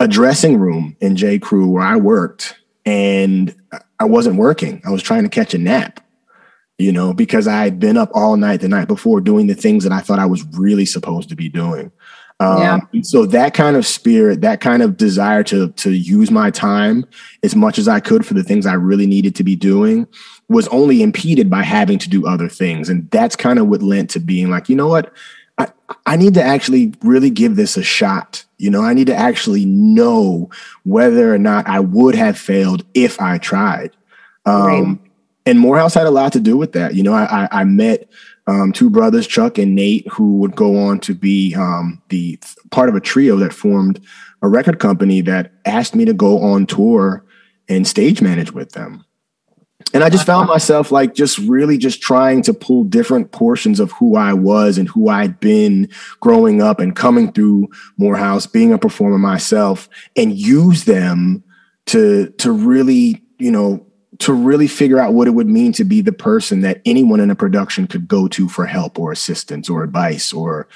a 0.00 0.08
dressing 0.08 0.58
room 0.58 0.96
in 1.00 1.16
J. 1.16 1.38
Crew 1.38 1.68
where 1.68 1.84
I 1.84 1.96
worked 1.96 2.56
and 2.84 3.54
I 4.00 4.04
wasn't 4.04 4.36
working. 4.36 4.82
I 4.86 4.90
was 4.90 5.02
trying 5.02 5.22
to 5.24 5.28
catch 5.28 5.54
a 5.54 5.58
nap 5.58 6.00
you 6.78 6.90
know, 6.90 7.14
because 7.14 7.46
I 7.46 7.62
had 7.62 7.78
been 7.78 7.96
up 7.96 8.10
all 8.14 8.36
night 8.36 8.60
the 8.60 8.68
night 8.68 8.88
before 8.88 9.20
doing 9.20 9.46
the 9.46 9.54
things 9.54 9.84
that 9.84 9.92
I 9.92 10.00
thought 10.00 10.18
I 10.18 10.26
was 10.26 10.44
really 10.58 10.84
supposed 10.84 11.28
to 11.28 11.36
be 11.36 11.48
doing. 11.48 11.92
Um, 12.40 12.58
yeah. 12.92 13.02
So 13.02 13.26
that 13.26 13.54
kind 13.54 13.76
of 13.76 13.86
spirit, 13.86 14.40
that 14.40 14.60
kind 14.60 14.82
of 14.82 14.96
desire 14.96 15.44
to 15.44 15.70
to 15.70 15.92
use 15.92 16.32
my 16.32 16.50
time 16.50 17.04
as 17.44 17.54
much 17.54 17.78
as 17.78 17.86
I 17.86 18.00
could 18.00 18.26
for 18.26 18.34
the 18.34 18.42
things 18.42 18.66
I 18.66 18.74
really 18.74 19.06
needed 19.06 19.36
to 19.36 19.44
be 19.44 19.54
doing 19.54 20.08
was 20.48 20.66
only 20.68 21.02
impeded 21.02 21.48
by 21.48 21.62
having 21.62 21.98
to 21.98 22.08
do 22.08 22.26
other 22.26 22.48
things, 22.48 22.88
and 22.88 23.08
that's 23.10 23.36
kind 23.36 23.60
of 23.60 23.68
what 23.68 23.82
lent 23.82 24.10
to 24.10 24.20
being 24.20 24.50
like, 24.50 24.68
you 24.68 24.74
know 24.74 24.88
what, 24.88 25.12
I 25.58 25.68
I 26.06 26.16
need 26.16 26.34
to 26.34 26.42
actually 26.42 26.92
really 27.02 27.30
give 27.30 27.54
this 27.54 27.76
a 27.76 27.84
shot. 27.84 28.44
You 28.64 28.70
know, 28.70 28.80
I 28.80 28.94
need 28.94 29.08
to 29.08 29.14
actually 29.14 29.66
know 29.66 30.48
whether 30.84 31.34
or 31.34 31.38
not 31.38 31.68
I 31.68 31.80
would 31.80 32.14
have 32.14 32.38
failed 32.38 32.82
if 32.94 33.20
I 33.20 33.36
tried. 33.36 33.90
Um, 34.46 34.64
right. 34.66 34.98
And 35.44 35.60
Morehouse 35.60 35.92
had 35.92 36.06
a 36.06 36.10
lot 36.10 36.32
to 36.32 36.40
do 36.40 36.56
with 36.56 36.72
that. 36.72 36.94
You 36.94 37.02
know, 37.02 37.12
I, 37.12 37.42
I, 37.44 37.48
I 37.60 37.64
met 37.64 38.08
um, 38.46 38.72
two 38.72 38.88
brothers, 38.88 39.26
Chuck 39.26 39.58
and 39.58 39.74
Nate, 39.74 40.08
who 40.08 40.38
would 40.38 40.56
go 40.56 40.78
on 40.78 40.98
to 41.00 41.14
be 41.14 41.54
um, 41.54 42.00
the 42.08 42.38
part 42.70 42.88
of 42.88 42.94
a 42.94 43.00
trio 43.00 43.36
that 43.36 43.52
formed 43.52 44.00
a 44.40 44.48
record 44.48 44.78
company 44.78 45.20
that 45.20 45.52
asked 45.66 45.94
me 45.94 46.06
to 46.06 46.14
go 46.14 46.42
on 46.42 46.64
tour 46.64 47.22
and 47.68 47.86
stage 47.86 48.22
manage 48.22 48.52
with 48.52 48.72
them. 48.72 49.04
And 49.94 50.02
I 50.02 50.10
just 50.10 50.26
found 50.26 50.48
myself 50.48 50.90
like 50.90 51.14
just 51.14 51.38
really 51.38 51.78
just 51.78 52.02
trying 52.02 52.42
to 52.42 52.52
pull 52.52 52.82
different 52.82 53.30
portions 53.30 53.78
of 53.78 53.92
who 53.92 54.16
I 54.16 54.32
was 54.32 54.76
and 54.76 54.88
who 54.88 55.08
I'd 55.08 55.38
been 55.38 55.88
growing 56.18 56.60
up 56.60 56.80
and 56.80 56.96
coming 56.96 57.30
through 57.30 57.68
Morehouse, 57.96 58.44
being 58.46 58.72
a 58.72 58.78
performer 58.78 59.18
myself, 59.18 59.88
and 60.16 60.36
use 60.36 60.84
them 60.84 61.44
to 61.86 62.30
to 62.38 62.50
really, 62.50 63.22
you 63.38 63.52
know, 63.52 63.86
to 64.18 64.32
really 64.32 64.66
figure 64.66 64.98
out 64.98 65.14
what 65.14 65.28
it 65.28 65.32
would 65.32 65.48
mean 65.48 65.72
to 65.74 65.84
be 65.84 66.00
the 66.00 66.12
person 66.12 66.62
that 66.62 66.82
anyone 66.84 67.20
in 67.20 67.30
a 67.30 67.36
production 67.36 67.86
could 67.86 68.08
go 68.08 68.26
to 68.26 68.48
for 68.48 68.66
help 68.66 68.98
or 68.98 69.12
assistance 69.12 69.70
or 69.70 69.84
advice 69.84 70.32
or 70.32 70.66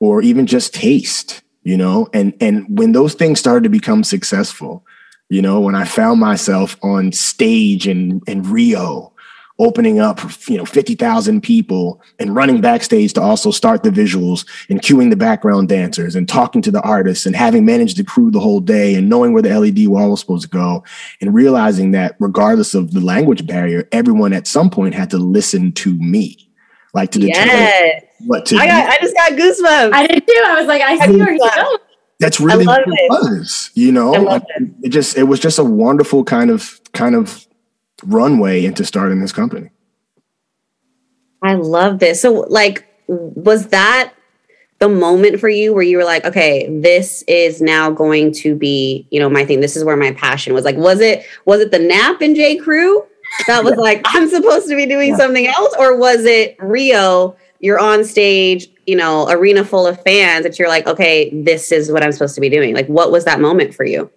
or 0.00 0.20
even 0.20 0.46
just 0.46 0.74
taste 0.74 1.42
you 1.66 1.76
know? 1.76 2.08
And 2.14 2.32
and 2.40 2.64
when 2.78 2.92
those 2.92 3.14
things 3.14 3.40
started 3.40 3.64
to 3.64 3.68
become 3.68 4.04
successful 4.04 4.86
you 5.28 5.42
know 5.42 5.60
when 5.60 5.74
i 5.74 5.84
found 5.84 6.20
myself 6.20 6.76
on 6.82 7.12
stage 7.12 7.86
in 7.86 8.20
in 8.26 8.42
rio 8.42 9.12
opening 9.58 9.98
up 9.98 10.20
for 10.20 10.52
you 10.52 10.58
know 10.58 10.64
50,000 10.64 11.40
people 11.40 12.00
and 12.18 12.34
running 12.34 12.60
backstage 12.60 13.14
to 13.14 13.22
also 13.22 13.50
start 13.50 13.82
the 13.82 13.90
visuals 13.90 14.46
and 14.68 14.82
cueing 14.82 15.10
the 15.10 15.16
background 15.16 15.68
dancers 15.68 16.14
and 16.14 16.28
talking 16.28 16.60
to 16.62 16.70
the 16.70 16.82
artists 16.82 17.24
and 17.24 17.34
having 17.34 17.64
managed 17.64 17.96
the 17.96 18.04
crew 18.04 18.30
the 18.30 18.40
whole 18.40 18.60
day 18.60 18.94
and 18.94 19.08
knowing 19.08 19.32
where 19.32 19.42
the 19.42 19.58
LED 19.58 19.88
wall 19.88 20.10
was 20.10 20.20
supposed 20.20 20.42
to 20.42 20.48
go 20.50 20.84
and 21.20 21.34
realizing 21.34 21.92
that 21.92 22.16
regardless 22.20 22.74
of 22.74 22.92
the 22.92 23.00
language 23.00 23.46
barrier 23.46 23.88
everyone 23.92 24.32
at 24.32 24.46
some 24.46 24.68
point 24.68 24.94
had 24.94 25.10
to 25.10 25.18
listen 25.18 25.72
to 25.72 25.94
me. 25.94 26.42
Like 26.92 27.10
to 27.12 27.18
determine 27.18 27.48
yes. 27.48 28.04
what 28.20 28.46
to 28.46 28.56
I, 28.56 28.66
got, 28.66 28.88
I 28.88 28.98
just 29.02 29.14
got 29.14 29.32
goosebumps. 29.32 29.92
I 29.92 30.06
did 30.06 30.26
too. 30.26 30.42
I 30.46 30.58
was 30.58 30.66
like 30.66 30.80
I 30.80 30.96
see 31.06 31.16
where 31.16 31.30
you're 31.30 31.38
going 31.38 31.78
that's 32.18 32.40
really 32.40 32.66
what 32.66 32.80
it, 32.80 32.88
it 32.88 33.10
was 33.10 33.70
you 33.74 33.92
know 33.92 34.14
it. 34.14 34.42
it 34.82 34.88
just 34.88 35.16
it 35.18 35.24
was 35.24 35.38
just 35.38 35.58
a 35.58 35.64
wonderful 35.64 36.24
kind 36.24 36.50
of 36.50 36.80
kind 36.92 37.14
of 37.14 37.46
runway 38.04 38.64
into 38.64 38.84
starting 38.84 39.20
this 39.20 39.32
company. 39.32 39.70
I 41.42 41.54
love 41.54 41.98
this. 41.98 42.20
So, 42.20 42.32
like, 42.48 42.86
was 43.06 43.68
that 43.68 44.12
the 44.78 44.88
moment 44.88 45.40
for 45.40 45.48
you 45.48 45.72
where 45.72 45.82
you 45.82 45.96
were 45.96 46.04
like, 46.04 46.24
okay, 46.24 46.68
this 46.80 47.22
is 47.28 47.62
now 47.62 47.90
going 47.90 48.32
to 48.32 48.54
be, 48.54 49.06
you 49.10 49.20
know, 49.20 49.30
my 49.30 49.44
thing. 49.44 49.60
This 49.60 49.76
is 49.76 49.84
where 49.84 49.96
my 49.96 50.12
passion 50.12 50.54
was. 50.54 50.64
Like, 50.64 50.76
was 50.76 51.00
it 51.00 51.24
was 51.44 51.60
it 51.60 51.70
the 51.70 51.78
nap 51.78 52.22
in 52.22 52.34
J. 52.34 52.56
Crew 52.56 53.04
that 53.46 53.64
was 53.64 53.76
like, 53.76 54.02
I'm 54.06 54.28
supposed 54.28 54.68
to 54.68 54.76
be 54.76 54.86
doing 54.86 55.10
yeah. 55.10 55.16
something 55.16 55.46
else, 55.46 55.74
or 55.78 55.96
was 55.96 56.24
it 56.24 56.56
Rio? 56.60 57.36
You're 57.60 57.78
on 57.78 58.04
stage, 58.04 58.68
you 58.86 58.96
know, 58.96 59.28
arena 59.28 59.64
full 59.64 59.86
of 59.86 60.00
fans 60.02 60.44
that 60.44 60.58
you're 60.58 60.68
like, 60.68 60.86
okay, 60.86 61.30
this 61.30 61.72
is 61.72 61.90
what 61.90 62.02
I'm 62.02 62.12
supposed 62.12 62.34
to 62.36 62.40
be 62.40 62.48
doing. 62.48 62.74
Like, 62.74 62.86
what 62.86 63.10
was 63.10 63.24
that 63.24 63.40
moment 63.40 63.74
for 63.74 63.84
you? 63.84 64.10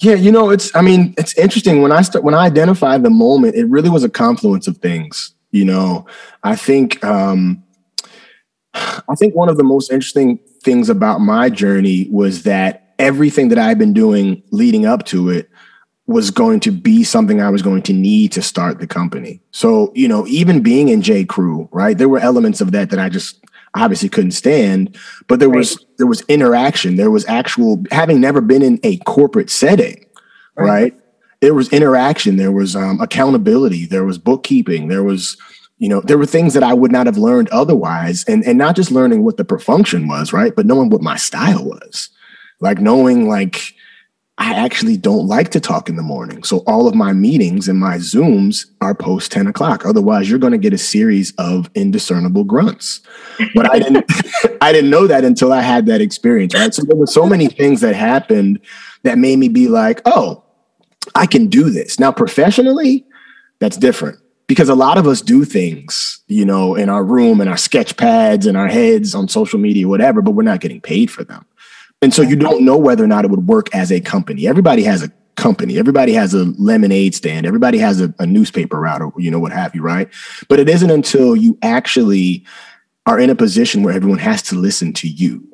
Yeah, 0.00 0.14
you 0.14 0.32
know, 0.32 0.50
it's 0.50 0.74
I 0.74 0.80
mean, 0.80 1.14
it's 1.18 1.36
interesting 1.36 1.82
when 1.82 1.92
I 1.92 2.02
start 2.02 2.24
when 2.24 2.34
I 2.34 2.46
identified 2.46 3.02
the 3.02 3.10
moment, 3.10 3.54
it 3.54 3.66
really 3.66 3.90
was 3.90 4.04
a 4.04 4.08
confluence 4.08 4.66
of 4.66 4.78
things. 4.78 5.34
You 5.50 5.64
know, 5.64 6.06
I 6.42 6.56
think 6.56 7.02
um 7.04 7.62
I 8.74 9.14
think 9.18 9.34
one 9.34 9.48
of 9.48 9.56
the 9.56 9.64
most 9.64 9.92
interesting 9.92 10.38
things 10.62 10.88
about 10.88 11.20
my 11.20 11.50
journey 11.50 12.08
was 12.10 12.44
that 12.44 12.94
everything 12.98 13.48
that 13.48 13.58
I've 13.58 13.78
been 13.78 13.92
doing 13.92 14.42
leading 14.50 14.86
up 14.86 15.04
to 15.06 15.30
it 15.30 15.50
was 16.06 16.30
going 16.30 16.60
to 16.60 16.72
be 16.72 17.04
something 17.04 17.40
I 17.40 17.50
was 17.50 17.62
going 17.62 17.82
to 17.82 17.92
need 17.92 18.32
to 18.32 18.42
start 18.42 18.80
the 18.80 18.86
company. 18.86 19.40
So, 19.52 19.92
you 19.94 20.08
know, 20.08 20.26
even 20.26 20.60
being 20.60 20.88
in 20.88 21.02
J. 21.02 21.24
Crew, 21.24 21.68
right? 21.72 21.96
There 21.96 22.08
were 22.08 22.18
elements 22.18 22.60
of 22.60 22.72
that 22.72 22.90
that 22.90 22.98
I 22.98 23.08
just 23.08 23.40
obviously 23.74 24.08
couldn't 24.08 24.32
stand 24.32 24.96
but 25.28 25.38
there 25.38 25.48
right. 25.48 25.58
was 25.58 25.84
there 25.98 26.06
was 26.06 26.22
interaction. 26.22 26.96
There 26.96 27.10
was 27.10 27.26
actual 27.28 27.84
having 27.90 28.20
never 28.20 28.40
been 28.40 28.62
in 28.62 28.80
a 28.82 28.96
corporate 28.98 29.50
setting 29.50 30.06
right, 30.56 30.66
right? 30.66 31.00
there 31.40 31.54
was 31.54 31.72
interaction. 31.72 32.36
There 32.36 32.52
was 32.52 32.74
um, 32.74 33.00
accountability. 33.00 33.86
There 33.86 34.04
was 34.04 34.18
bookkeeping. 34.18 34.88
There 34.88 35.04
was 35.04 35.36
you 35.78 35.88
know 35.88 36.00
there 36.00 36.18
were 36.18 36.26
things 36.26 36.52
that 36.52 36.62
i 36.62 36.74
would 36.74 36.92
not 36.92 37.06
have 37.06 37.16
learned 37.16 37.48
otherwise. 37.50 38.24
And 38.24 38.44
and 38.44 38.58
not 38.58 38.76
just 38.76 38.90
learning 38.90 39.22
what 39.22 39.36
the 39.36 39.58
function 39.58 40.08
was 40.08 40.32
right? 40.32 40.54
But 40.54 40.66
knowing 40.66 40.90
what 40.90 41.02
my 41.02 41.16
style 41.16 41.64
was. 41.64 42.10
Like 42.60 42.78
knowing 42.78 43.28
like 43.28 43.74
I 44.40 44.54
actually 44.54 44.96
don't 44.96 45.26
like 45.26 45.50
to 45.50 45.60
talk 45.60 45.90
in 45.90 45.96
the 45.96 46.02
morning. 46.02 46.42
So 46.44 46.58
all 46.66 46.88
of 46.88 46.94
my 46.94 47.12
meetings 47.12 47.68
and 47.68 47.78
my 47.78 47.98
Zooms 47.98 48.64
are 48.80 48.94
post 48.94 49.30
10 49.32 49.46
o'clock. 49.46 49.84
Otherwise, 49.84 50.30
you're 50.30 50.38
going 50.38 50.52
to 50.52 50.58
get 50.58 50.72
a 50.72 50.78
series 50.78 51.32
of 51.36 51.68
indiscernible 51.74 52.44
grunts. 52.44 53.02
But 53.54 53.70
I 53.70 53.78
didn't 53.78 54.10
I 54.62 54.72
didn't 54.72 54.88
know 54.88 55.06
that 55.06 55.24
until 55.24 55.52
I 55.52 55.60
had 55.60 55.84
that 55.86 56.00
experience, 56.00 56.54
right? 56.54 56.72
So 56.72 56.82
there 56.82 56.96
were 56.96 57.06
so 57.06 57.26
many 57.26 57.48
things 57.48 57.82
that 57.82 57.94
happened 57.94 58.60
that 59.02 59.18
made 59.18 59.38
me 59.38 59.48
be 59.48 59.68
like, 59.68 60.00
oh, 60.06 60.42
I 61.14 61.26
can 61.26 61.48
do 61.48 61.68
this. 61.68 62.00
Now, 62.00 62.10
professionally, 62.10 63.04
that's 63.58 63.76
different 63.76 64.18
because 64.46 64.70
a 64.70 64.74
lot 64.74 64.96
of 64.96 65.06
us 65.06 65.20
do 65.20 65.44
things, 65.44 66.24
you 66.28 66.46
know, 66.46 66.74
in 66.74 66.88
our 66.88 67.04
room 67.04 67.42
and 67.42 67.50
our 67.50 67.58
sketch 67.58 67.96
pads 67.98 68.46
and 68.46 68.56
our 68.56 68.68
heads 68.68 69.14
on 69.14 69.28
social 69.28 69.58
media, 69.58 69.86
whatever, 69.86 70.22
but 70.22 70.30
we're 70.30 70.42
not 70.42 70.60
getting 70.60 70.80
paid 70.80 71.10
for 71.10 71.24
them. 71.24 71.44
And 72.02 72.14
so 72.14 72.22
you 72.22 72.36
don't 72.36 72.64
know 72.64 72.76
whether 72.76 73.04
or 73.04 73.06
not 73.06 73.24
it 73.24 73.30
would 73.30 73.46
work 73.46 73.74
as 73.74 73.92
a 73.92 74.00
company. 74.00 74.46
Everybody 74.46 74.82
has 74.84 75.02
a 75.02 75.12
company. 75.36 75.78
Everybody 75.78 76.12
has 76.12 76.34
a 76.34 76.44
lemonade 76.58 77.14
stand. 77.14 77.46
Everybody 77.46 77.78
has 77.78 78.00
a, 78.00 78.14
a 78.18 78.26
newspaper 78.26 78.80
route 78.80 79.02
or, 79.02 79.12
you 79.16 79.30
know, 79.30 79.38
what 79.38 79.52
have 79.52 79.74
you, 79.74 79.82
right? 79.82 80.08
But 80.48 80.60
it 80.60 80.68
isn't 80.68 80.90
until 80.90 81.36
you 81.36 81.58
actually 81.62 82.44
are 83.06 83.18
in 83.18 83.30
a 83.30 83.34
position 83.34 83.82
where 83.82 83.94
everyone 83.94 84.18
has 84.18 84.42
to 84.42 84.54
listen 84.54 84.92
to 84.94 85.08
you 85.08 85.46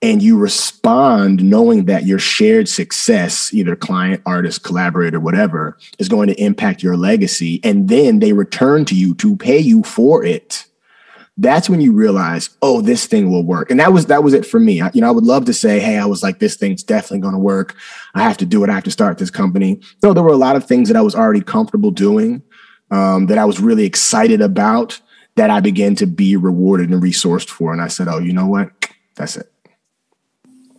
and 0.00 0.22
you 0.22 0.38
respond 0.38 1.42
knowing 1.42 1.86
that 1.86 2.04
your 2.04 2.18
shared 2.18 2.68
success, 2.68 3.52
either 3.52 3.74
client, 3.74 4.22
artist, 4.26 4.62
collaborator, 4.62 5.18
whatever, 5.18 5.76
is 5.98 6.08
going 6.08 6.28
to 6.28 6.40
impact 6.40 6.82
your 6.82 6.96
legacy. 6.96 7.60
And 7.64 7.88
then 7.88 8.20
they 8.20 8.32
return 8.32 8.84
to 8.86 8.94
you 8.94 9.14
to 9.16 9.36
pay 9.36 9.58
you 9.58 9.82
for 9.82 10.24
it 10.24 10.67
that's 11.40 11.70
when 11.70 11.80
you 11.80 11.92
realize, 11.92 12.50
oh, 12.62 12.80
this 12.80 13.06
thing 13.06 13.30
will 13.30 13.44
work. 13.44 13.70
And 13.70 13.78
that 13.78 13.92
was 13.92 14.06
that 14.06 14.24
was 14.24 14.34
it 14.34 14.44
for 14.44 14.58
me. 14.58 14.80
I, 14.82 14.90
you 14.92 15.00
know, 15.00 15.06
I 15.06 15.12
would 15.12 15.24
love 15.24 15.44
to 15.46 15.54
say, 15.54 15.78
hey, 15.78 15.96
I 15.96 16.04
was 16.04 16.20
like, 16.22 16.40
this 16.40 16.56
thing's 16.56 16.82
definitely 16.82 17.20
going 17.20 17.34
to 17.34 17.38
work. 17.38 17.76
I 18.14 18.22
have 18.22 18.36
to 18.38 18.46
do 18.46 18.64
it. 18.64 18.70
I 18.70 18.74
have 18.74 18.84
to 18.84 18.90
start 18.90 19.18
this 19.18 19.30
company. 19.30 19.80
No, 20.02 20.12
there 20.12 20.24
were 20.24 20.30
a 20.30 20.36
lot 20.36 20.56
of 20.56 20.66
things 20.66 20.88
that 20.88 20.96
I 20.96 21.00
was 21.00 21.14
already 21.14 21.40
comfortable 21.40 21.92
doing, 21.92 22.42
um, 22.90 23.26
that 23.26 23.38
I 23.38 23.44
was 23.44 23.60
really 23.60 23.84
excited 23.84 24.40
about, 24.40 25.00
that 25.36 25.48
I 25.48 25.60
began 25.60 25.94
to 25.96 26.06
be 26.06 26.36
rewarded 26.36 26.90
and 26.90 27.00
resourced 27.00 27.48
for. 27.48 27.72
And 27.72 27.80
I 27.80 27.88
said, 27.88 28.08
oh, 28.08 28.18
you 28.18 28.32
know 28.32 28.46
what? 28.46 28.72
That's 29.14 29.36
it. 29.36 29.50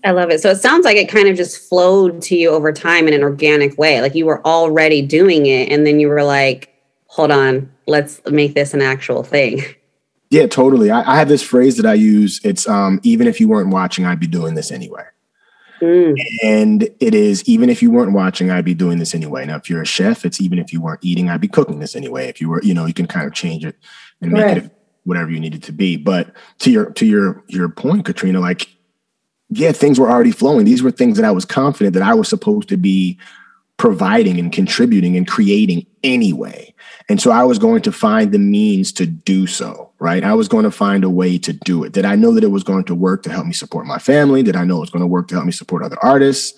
I 0.04 0.12
love 0.12 0.30
it. 0.30 0.42
So 0.42 0.50
it 0.50 0.58
sounds 0.58 0.84
like 0.84 0.98
it 0.98 1.10
kind 1.10 1.30
of 1.30 1.38
just 1.38 1.70
flowed 1.70 2.22
to 2.24 2.36
you 2.36 2.50
over 2.50 2.72
time 2.74 3.08
in 3.08 3.14
an 3.14 3.24
organic 3.24 3.78
way. 3.78 4.02
Like 4.02 4.16
you 4.16 4.26
were 4.26 4.46
already 4.46 5.02
doing 5.02 5.46
it, 5.46 5.72
and 5.72 5.86
then 5.88 6.00
you 6.02 6.10
were 6.10 6.24
like, 6.24 6.74
hold 7.08 7.32
on, 7.32 7.72
let's 7.88 8.22
make 8.26 8.56
this 8.56 8.74
an 8.74 8.82
actual 8.82 9.24
thing. 9.24 9.64
Yeah, 10.30 10.46
totally. 10.46 10.92
I, 10.92 11.14
I, 11.14 11.16
have 11.18 11.28
this 11.28 11.42
phrase 11.42 11.78
that 11.78 11.88
I 11.88 11.96
use. 11.96 12.40
It's 12.44 12.68
um, 12.68 13.00
even 13.04 13.26
if 13.26 13.40
you 13.40 13.48
weren't 13.48 13.70
watching, 13.70 14.06
I'd 14.06 14.20
be 14.20 14.28
doing 14.28 14.54
this 14.54 14.72
anyway. 14.72 15.04
Mm. 15.82 16.22
And 16.44 16.84
it 17.00 17.16
is 17.16 17.44
even 17.48 17.70
if 17.70 17.82
you 17.82 17.90
weren't 17.90 18.12
watching, 18.12 18.52
I'd 18.52 18.66
be 18.66 18.74
doing 18.74 19.00
this 19.00 19.16
anyway. 19.16 19.46
Now, 19.46 19.56
if 19.56 19.70
you're 19.70 19.82
a 19.82 19.88
chef, 19.88 20.26
it's 20.26 20.42
even 20.42 20.60
if 20.60 20.72
you 20.72 20.82
weren't 20.82 21.04
eating, 21.04 21.30
I'd 21.30 21.42
be 21.42 21.48
cooking 21.48 21.80
this 21.80 21.96
anyway. 21.96 22.28
If 22.28 22.42
you 22.42 22.50
were, 22.50 22.62
you 22.62 22.74
know, 22.74 22.86
you 22.86 22.94
can 22.94 23.08
kind 23.08 23.26
of 23.26 23.34
change 23.34 23.66
it 23.66 23.76
and 24.22 24.32
make 24.32 24.44
right. 24.44 24.58
it 24.58 24.72
whatever 25.06 25.32
you 25.32 25.40
need 25.40 25.56
it 25.56 25.64
to 25.64 25.72
be. 25.72 25.98
But 25.98 26.32
to 26.60 26.72
your 26.72 26.92
to 26.92 27.06
your 27.06 27.44
your 27.48 27.70
point, 27.70 28.06
Katrina, 28.06 28.40
like, 28.40 28.68
yeah, 29.50 29.72
things 29.72 30.00
were 30.00 30.10
already 30.10 30.32
flowing. 30.32 30.66
These 30.66 30.84
were 30.84 30.92
things 30.92 31.18
that 31.18 31.26
I 31.26 31.32
was 31.32 31.46
confident 31.46 31.94
that 31.94 32.04
I 32.04 32.14
was 32.14 32.28
supposed 32.28 32.70
to 32.70 32.78
be 32.78 33.18
providing 33.78 34.38
and 34.38 34.52
contributing 34.52 35.16
and 35.16 35.28
creating 35.28 35.86
anyway. 36.04 36.74
And 37.08 37.22
so 37.22 37.32
I 37.32 37.46
was 37.46 37.58
going 37.58 37.82
to 37.84 37.92
find 37.92 38.32
the 38.32 38.40
means 38.40 38.92
to 38.94 39.06
do 39.06 39.48
so, 39.48 39.89
right? 40.00 40.24
I 40.24 40.34
was 40.34 40.48
going 40.48 40.64
to 40.64 40.72
find 40.72 41.04
a 41.04 41.10
way 41.10 41.38
to 41.40 41.54
do 41.54 41.84
it. 41.84 41.92
Did 41.92 42.06
I 42.06 42.16
know 42.16 42.34
that 42.34 42.44
it 42.44 42.52
was 42.52 42.64
going 42.64 42.86
to 42.86 42.96
work 42.96 43.24
to 43.24 43.32
help 43.32 43.46
me 43.46 43.54
support 43.54 43.86
my 43.86 44.00
family? 44.00 44.44
Did 44.44 44.56
I 44.56 44.64
know 44.64 44.78
it 44.78 44.82
was 44.82 44.90
going 44.90 45.02
to 45.02 45.08
work 45.08 45.28
to 45.30 45.36
help 45.36 45.46
me 45.46 45.52
support 45.52 45.84
other 45.84 45.98
artists? 46.02 46.58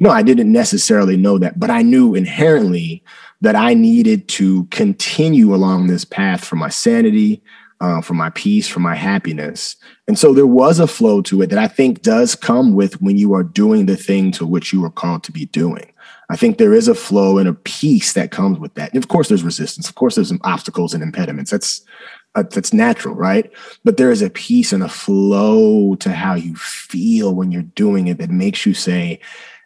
No, 0.00 0.10
I 0.10 0.22
didn't 0.22 0.52
necessarily 0.52 1.16
know 1.16 1.38
that, 1.38 1.58
but 1.58 1.70
I 1.70 1.82
knew 1.82 2.14
inherently 2.14 3.02
that 3.40 3.56
I 3.56 3.74
needed 3.74 4.28
to 4.28 4.64
continue 4.66 5.54
along 5.54 5.86
this 5.86 6.04
path 6.04 6.44
for 6.44 6.56
my 6.56 6.68
sanity, 6.68 7.42
uh, 7.80 8.00
for 8.00 8.14
my 8.14 8.30
peace, 8.30 8.68
for 8.68 8.80
my 8.80 8.94
happiness. 8.94 9.76
And 10.06 10.18
so 10.18 10.34
there 10.34 10.46
was 10.46 10.78
a 10.78 10.86
flow 10.86 11.22
to 11.22 11.42
it 11.42 11.48
that 11.48 11.58
I 11.58 11.66
think 11.66 12.02
does 12.02 12.34
come 12.34 12.74
with 12.74 13.00
when 13.00 13.16
you 13.16 13.34
are 13.34 13.42
doing 13.42 13.86
the 13.86 13.96
thing 13.96 14.30
to 14.32 14.46
which 14.46 14.72
you 14.72 14.84
are 14.84 14.90
called 14.90 15.24
to 15.24 15.32
be 15.32 15.46
doing. 15.46 15.92
I 16.28 16.36
think 16.36 16.58
there 16.58 16.74
is 16.74 16.86
a 16.86 16.94
flow 16.94 17.38
and 17.38 17.48
a 17.48 17.54
peace 17.54 18.12
that 18.12 18.30
comes 18.30 18.58
with 18.58 18.74
that. 18.74 18.92
And 18.94 19.02
of 19.02 19.08
course, 19.08 19.28
there's 19.28 19.42
resistance. 19.42 19.88
Of 19.88 19.96
course, 19.96 20.14
there's 20.14 20.28
some 20.28 20.40
obstacles 20.44 20.94
and 20.94 21.02
impediments. 21.02 21.50
That's 21.50 21.82
Uh, 22.34 22.44
that's 22.44 22.72
natural, 22.72 23.14
right? 23.14 23.50
But 23.84 23.96
there 23.96 24.12
is 24.12 24.22
a 24.22 24.30
peace 24.30 24.72
and 24.72 24.82
a 24.82 24.88
flow 24.88 25.96
to 25.96 26.12
how 26.12 26.34
you 26.34 26.54
feel 26.56 27.34
when 27.34 27.50
you're 27.50 27.62
doing 27.62 28.06
it 28.06 28.18
that 28.18 28.30
makes 28.30 28.64
you 28.64 28.72
say, 28.72 29.20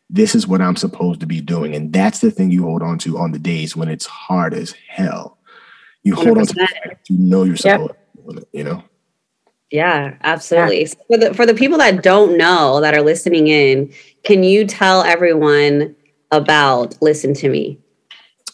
"This 0.08 0.34
is 0.34 0.46
what 0.46 0.62
I'm 0.62 0.76
supposed 0.76 1.20
to 1.20 1.26
be 1.26 1.40
doing," 1.40 1.74
and 1.74 1.92
that's 1.92 2.20
the 2.20 2.30
thing 2.30 2.50
you 2.50 2.62
hold 2.62 2.82
on 2.82 2.98
to 3.00 3.18
on 3.18 3.32
the 3.32 3.38
days 3.38 3.76
when 3.76 3.88
it's 3.88 4.06
hard 4.06 4.54
as 4.54 4.74
hell. 4.88 5.36
You 6.04 6.14
100%. 6.14 6.24
hold 6.24 6.38
on 6.38 6.46
to 6.46 6.68
it. 6.84 6.98
You 7.08 7.18
know 7.18 7.42
you're 7.44 7.56
supposed 7.56 7.92
yep. 8.26 8.36
It, 8.38 8.48
you 8.52 8.64
know. 8.64 8.82
Yeah, 9.70 10.14
absolutely. 10.22 10.82
Yeah. 10.82 10.94
For 11.08 11.18
the 11.18 11.34
for 11.34 11.46
the 11.46 11.54
people 11.54 11.78
that 11.78 12.02
don't 12.02 12.38
know 12.38 12.80
that 12.80 12.94
are 12.94 13.02
listening 13.02 13.48
in, 13.48 13.92
can 14.22 14.42
you 14.42 14.66
tell 14.66 15.02
everyone? 15.02 15.94
about 16.34 17.00
Listen 17.00 17.34
to 17.34 17.48
Me? 17.48 17.78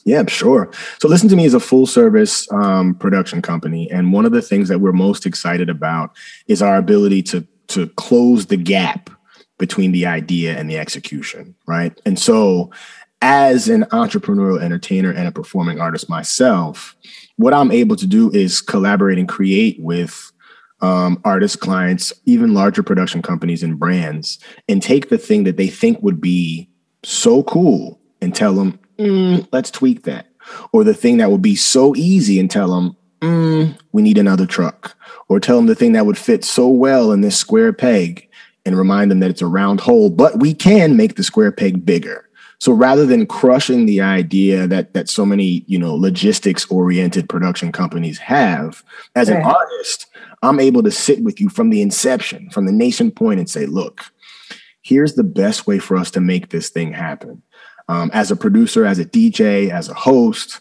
Yeah, 0.04 0.25
sure. 0.26 0.71
So, 1.00 1.09
Listen 1.09 1.28
to 1.28 1.37
Me 1.37 1.45
is 1.45 1.54
a 1.54 1.61
full 1.61 1.87
service 1.87 2.50
um, 2.52 2.95
production 2.95 3.42
company. 3.42 3.90
And 3.90 4.12
one 4.12 4.25
of 4.25 4.33
the 4.33 4.42
things 4.42 4.69
that 4.69 4.80
we're 4.80 4.92
most 4.92 5.26
excited 5.26 5.69
about 5.69 6.16
is 6.47 6.62
our 6.62 6.76
ability 6.76 7.23
to, 7.25 7.47
to 7.69 7.88
close 7.90 8.47
the 8.47 8.57
gap 8.57 9.11
between 9.59 9.92
the 9.92 10.07
idea 10.07 10.57
and 10.59 10.71
the 10.71 10.78
execution, 10.78 11.54
right? 11.66 11.99
And 12.07 12.19
so, 12.19 12.71
as 13.23 13.69
an 13.69 13.83
entrepreneurial 13.92 14.61
entertainer 14.61 15.11
and 15.11 15.28
a 15.28 15.33
performing 15.33 15.78
artist 15.78 16.09
myself, 16.09 16.97
what 17.37 17.52
I'm 17.52 17.71
able 17.71 17.97
to 17.97 18.07
do 18.07 18.30
is 18.33 18.62
collaborate 18.62 19.19
and 19.19 19.28
create 19.28 19.78
with 19.78 20.33
um, 20.80 21.21
artists, 21.25 21.57
clients, 21.57 22.12
even 22.25 22.54
larger 22.54 22.83
production 22.83 23.21
companies 23.21 23.62
and 23.62 23.78
brands, 23.78 24.38
and 24.66 24.83
take 24.83 25.11
the 25.11 25.19
thing 25.19 25.45
that 25.45 25.59
they 25.59 25.69
think 25.69 26.02
would 26.02 26.23
be 26.23 26.71
so 27.02 27.42
cool 27.42 28.00
and 28.23 28.35
tell 28.35 28.54
them, 28.54 28.78
mm, 29.00 29.49
let's 29.52 29.71
tweak 29.71 30.02
that. 30.04 30.26
Or 30.73 30.85
the 30.85 30.95
thing 30.95 31.19
that 31.19 31.30
would 31.30 31.42
be 31.42 31.57
so 31.57 31.95
easy 31.97 32.38
and 32.38 32.50
tell 32.50 32.75
them, 32.75 32.97
mm, 33.21 33.78
we 33.92 34.02
need 34.02 34.19
another 34.19 34.47
truck. 34.47 34.97
Or 35.28 35.38
tell 35.40 35.57
them 35.57 35.66
the 35.66 35.75
thing 35.75 35.92
that 35.92 36.07
would 36.07 36.19
fit 36.19 36.45
so 36.45 36.69
well 36.69 37.12
in 37.12 37.21
this 37.21 37.37
square 37.37 37.73
peg 37.73 38.28
and 38.66 38.76
remind 38.76 39.11
them 39.11 39.21
that 39.21 39.30
it's 39.30 39.42
a 39.42 39.47
round 39.47 39.80
hole, 39.80 40.11
but 40.11 40.40
we 40.40 40.54
can 40.54 40.97
make 40.97 41.16
the 41.16 41.23
square 41.23 41.52
peg 41.52 41.85
bigger. 41.85 42.28
So 42.59 42.73
rather 42.73 43.07
than 43.07 43.26
crushing 43.26 43.87
the 43.87 44.02
idea 44.02 44.66
that 44.66 44.92
that 44.92 45.09
so 45.09 45.25
many, 45.25 45.64
you 45.66 45.78
know, 45.78 45.95
logistics 45.95 46.66
oriented 46.71 47.26
production 47.28 47.73
companies 47.73 48.19
have, 48.19 48.85
as 49.14 49.30
right. 49.30 49.38
an 49.38 49.45
artist, 49.45 50.07
I'm 50.42 50.61
able 50.61 50.83
to 50.83 50.90
sit 50.90 51.23
with 51.23 51.40
you 51.40 51.49
from 51.49 51.71
the 51.71 51.80
inception, 51.80 52.50
from 52.50 52.66
the 52.66 52.73
nation 52.73 53.11
point 53.11 53.40
and 53.40 53.49
say, 53.49 53.64
look, 53.64 54.12
here's 54.83 55.14
the 55.14 55.25
best 55.25 55.66
way 55.66 55.78
for 55.78 55.97
us 55.97 56.11
to 56.12 56.21
make 56.21 56.50
this 56.50 56.69
thing 56.69 56.92
happen. 56.92 57.42
Um, 57.90 58.09
as 58.14 58.30
a 58.30 58.37
producer, 58.37 58.87
as 58.87 59.00
a 59.00 59.04
DJ, 59.04 59.68
as 59.68 59.88
a 59.88 59.94
host, 59.94 60.61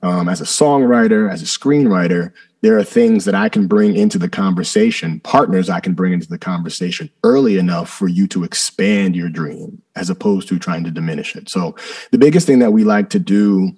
um, 0.00 0.28
as 0.28 0.40
a 0.40 0.44
songwriter, 0.44 1.28
as 1.28 1.42
a 1.42 1.44
screenwriter, 1.44 2.32
there 2.60 2.78
are 2.78 2.84
things 2.84 3.24
that 3.24 3.34
I 3.34 3.48
can 3.48 3.66
bring 3.66 3.96
into 3.96 4.16
the 4.16 4.28
conversation, 4.28 5.18
partners 5.20 5.68
I 5.68 5.80
can 5.80 5.94
bring 5.94 6.12
into 6.12 6.28
the 6.28 6.38
conversation 6.38 7.10
early 7.24 7.58
enough 7.58 7.90
for 7.90 8.06
you 8.06 8.28
to 8.28 8.44
expand 8.44 9.16
your 9.16 9.28
dream 9.28 9.82
as 9.96 10.08
opposed 10.08 10.46
to 10.50 10.58
trying 10.60 10.84
to 10.84 10.92
diminish 10.92 11.34
it. 11.34 11.48
So, 11.48 11.74
the 12.12 12.18
biggest 12.18 12.46
thing 12.46 12.60
that 12.60 12.70
we 12.70 12.84
like 12.84 13.10
to 13.10 13.18
do 13.18 13.72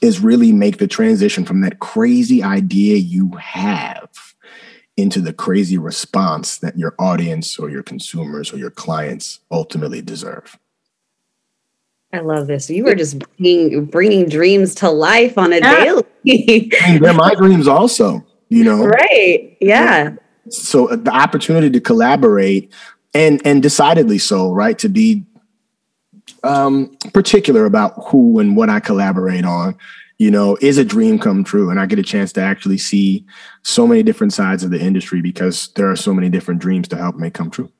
is 0.00 0.20
really 0.20 0.52
make 0.52 0.78
the 0.78 0.88
transition 0.88 1.44
from 1.44 1.60
that 1.60 1.80
crazy 1.80 2.42
idea 2.42 2.96
you 2.96 3.30
have 3.32 4.08
into 4.96 5.20
the 5.20 5.34
crazy 5.34 5.76
response 5.76 6.56
that 6.58 6.78
your 6.78 6.94
audience 6.98 7.58
or 7.58 7.68
your 7.68 7.82
consumers 7.82 8.54
or 8.54 8.56
your 8.56 8.70
clients 8.70 9.40
ultimately 9.50 10.00
deserve. 10.00 10.58
I 12.12 12.20
love 12.20 12.46
this. 12.46 12.68
You 12.68 12.84
were 12.84 12.94
just 12.94 13.18
bringing, 13.36 13.86
bringing 13.86 14.28
dreams 14.28 14.74
to 14.76 14.90
life 14.90 15.38
on 15.38 15.52
a 15.52 15.58
yeah. 15.58 15.84
daily. 16.24 16.70
they're 16.98 17.14
my 17.14 17.34
dreams 17.34 17.66
also, 17.66 18.24
you 18.48 18.64
know? 18.64 18.84
Right. 18.84 19.56
Yeah. 19.60 20.16
So 20.50 20.90
uh, 20.90 20.96
the 20.96 21.10
opportunity 21.10 21.70
to 21.70 21.80
collaborate 21.80 22.72
and, 23.14 23.40
and 23.46 23.62
decidedly 23.62 24.18
so, 24.18 24.52
right. 24.52 24.78
To 24.80 24.88
be 24.88 25.24
um, 26.42 26.94
particular 27.14 27.64
about 27.64 27.94
who 28.08 28.38
and 28.38 28.56
what 28.56 28.68
I 28.68 28.80
collaborate 28.80 29.44
on 29.44 29.76
you 30.22 30.30
know, 30.30 30.56
is 30.60 30.78
a 30.78 30.84
dream 30.84 31.18
come 31.18 31.42
true. 31.42 31.68
And 31.68 31.80
I 31.80 31.86
get 31.86 31.98
a 31.98 32.02
chance 32.04 32.32
to 32.34 32.40
actually 32.40 32.78
see 32.78 33.26
so 33.62 33.88
many 33.88 34.04
different 34.04 34.32
sides 34.32 34.62
of 34.62 34.70
the 34.70 34.80
industry 34.80 35.20
because 35.20 35.70
there 35.74 35.90
are 35.90 35.96
so 35.96 36.14
many 36.14 36.28
different 36.28 36.60
dreams 36.60 36.86
to 36.88 36.96
help 36.96 37.16
make 37.16 37.34
come 37.34 37.50
true. 37.50 37.72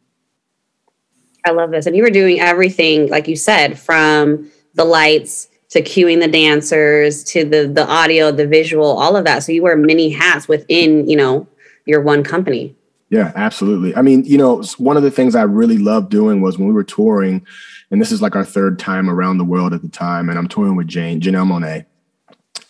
I 1.45 1.51
love 1.51 1.71
this. 1.71 1.87
And 1.87 1.97
you 1.97 2.03
were 2.03 2.11
doing 2.11 2.41
everything, 2.41 3.09
like 3.09 3.29
you 3.29 3.37
said, 3.37 3.79
from 3.79 4.51
the 4.75 4.85
lights 4.85 5.49
to 5.71 5.83
cueing 5.83 6.21
the 6.21 6.29
dancers 6.29 7.25
to 7.25 7.45
the 7.45 7.67
the 7.67 7.87
audio, 7.87 8.31
the 8.31 8.47
visual, 8.47 8.87
all 8.87 9.17
of 9.17 9.25
that. 9.25 9.43
So 9.43 9.53
you 9.53 9.63
wear 9.63 9.77
many 9.77 10.11
hats 10.11 10.47
within, 10.47 11.09
you 11.09 11.17
know, 11.17 11.47
your 11.87 12.01
one 12.03 12.23
company. 12.23 12.77
Yeah, 13.11 13.33
absolutely. 13.37 13.95
I 13.95 14.03
mean, 14.03 14.25
you 14.25 14.39
know, 14.39 14.63
one 14.79 14.97
of 14.97 15.03
the 15.03 15.11
things 15.11 15.35
I 15.35 15.43
really 15.43 15.79
loved 15.79 16.11
doing 16.11 16.41
was 16.41 16.59
when 16.59 16.69
we 16.69 16.75
were 16.75 16.85
touring, 16.85 17.47
and 17.91 18.01
this 18.01 18.11
is 18.11 18.23
like 18.23 18.37
our 18.37 18.45
third 18.45 18.79
time 18.79 19.11
around 19.11 19.37
the 19.37 19.45
world 19.45 19.75
at 19.75 19.83
the 19.83 19.89
time, 19.89 20.31
and 20.31 20.39
I'm 20.39 20.49
touring 20.49 20.77
with 20.77 20.89
Jane, 20.89 21.21
Janelle 21.21 21.47
Monáe. 21.47 21.85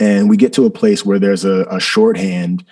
And 0.00 0.29
we 0.29 0.37
get 0.37 0.52
to 0.55 0.67
a 0.67 0.71
place 0.71 1.07
where 1.07 1.21
there's 1.21 1.45
a, 1.45 1.64
a 1.71 1.79
shorthand 1.79 2.64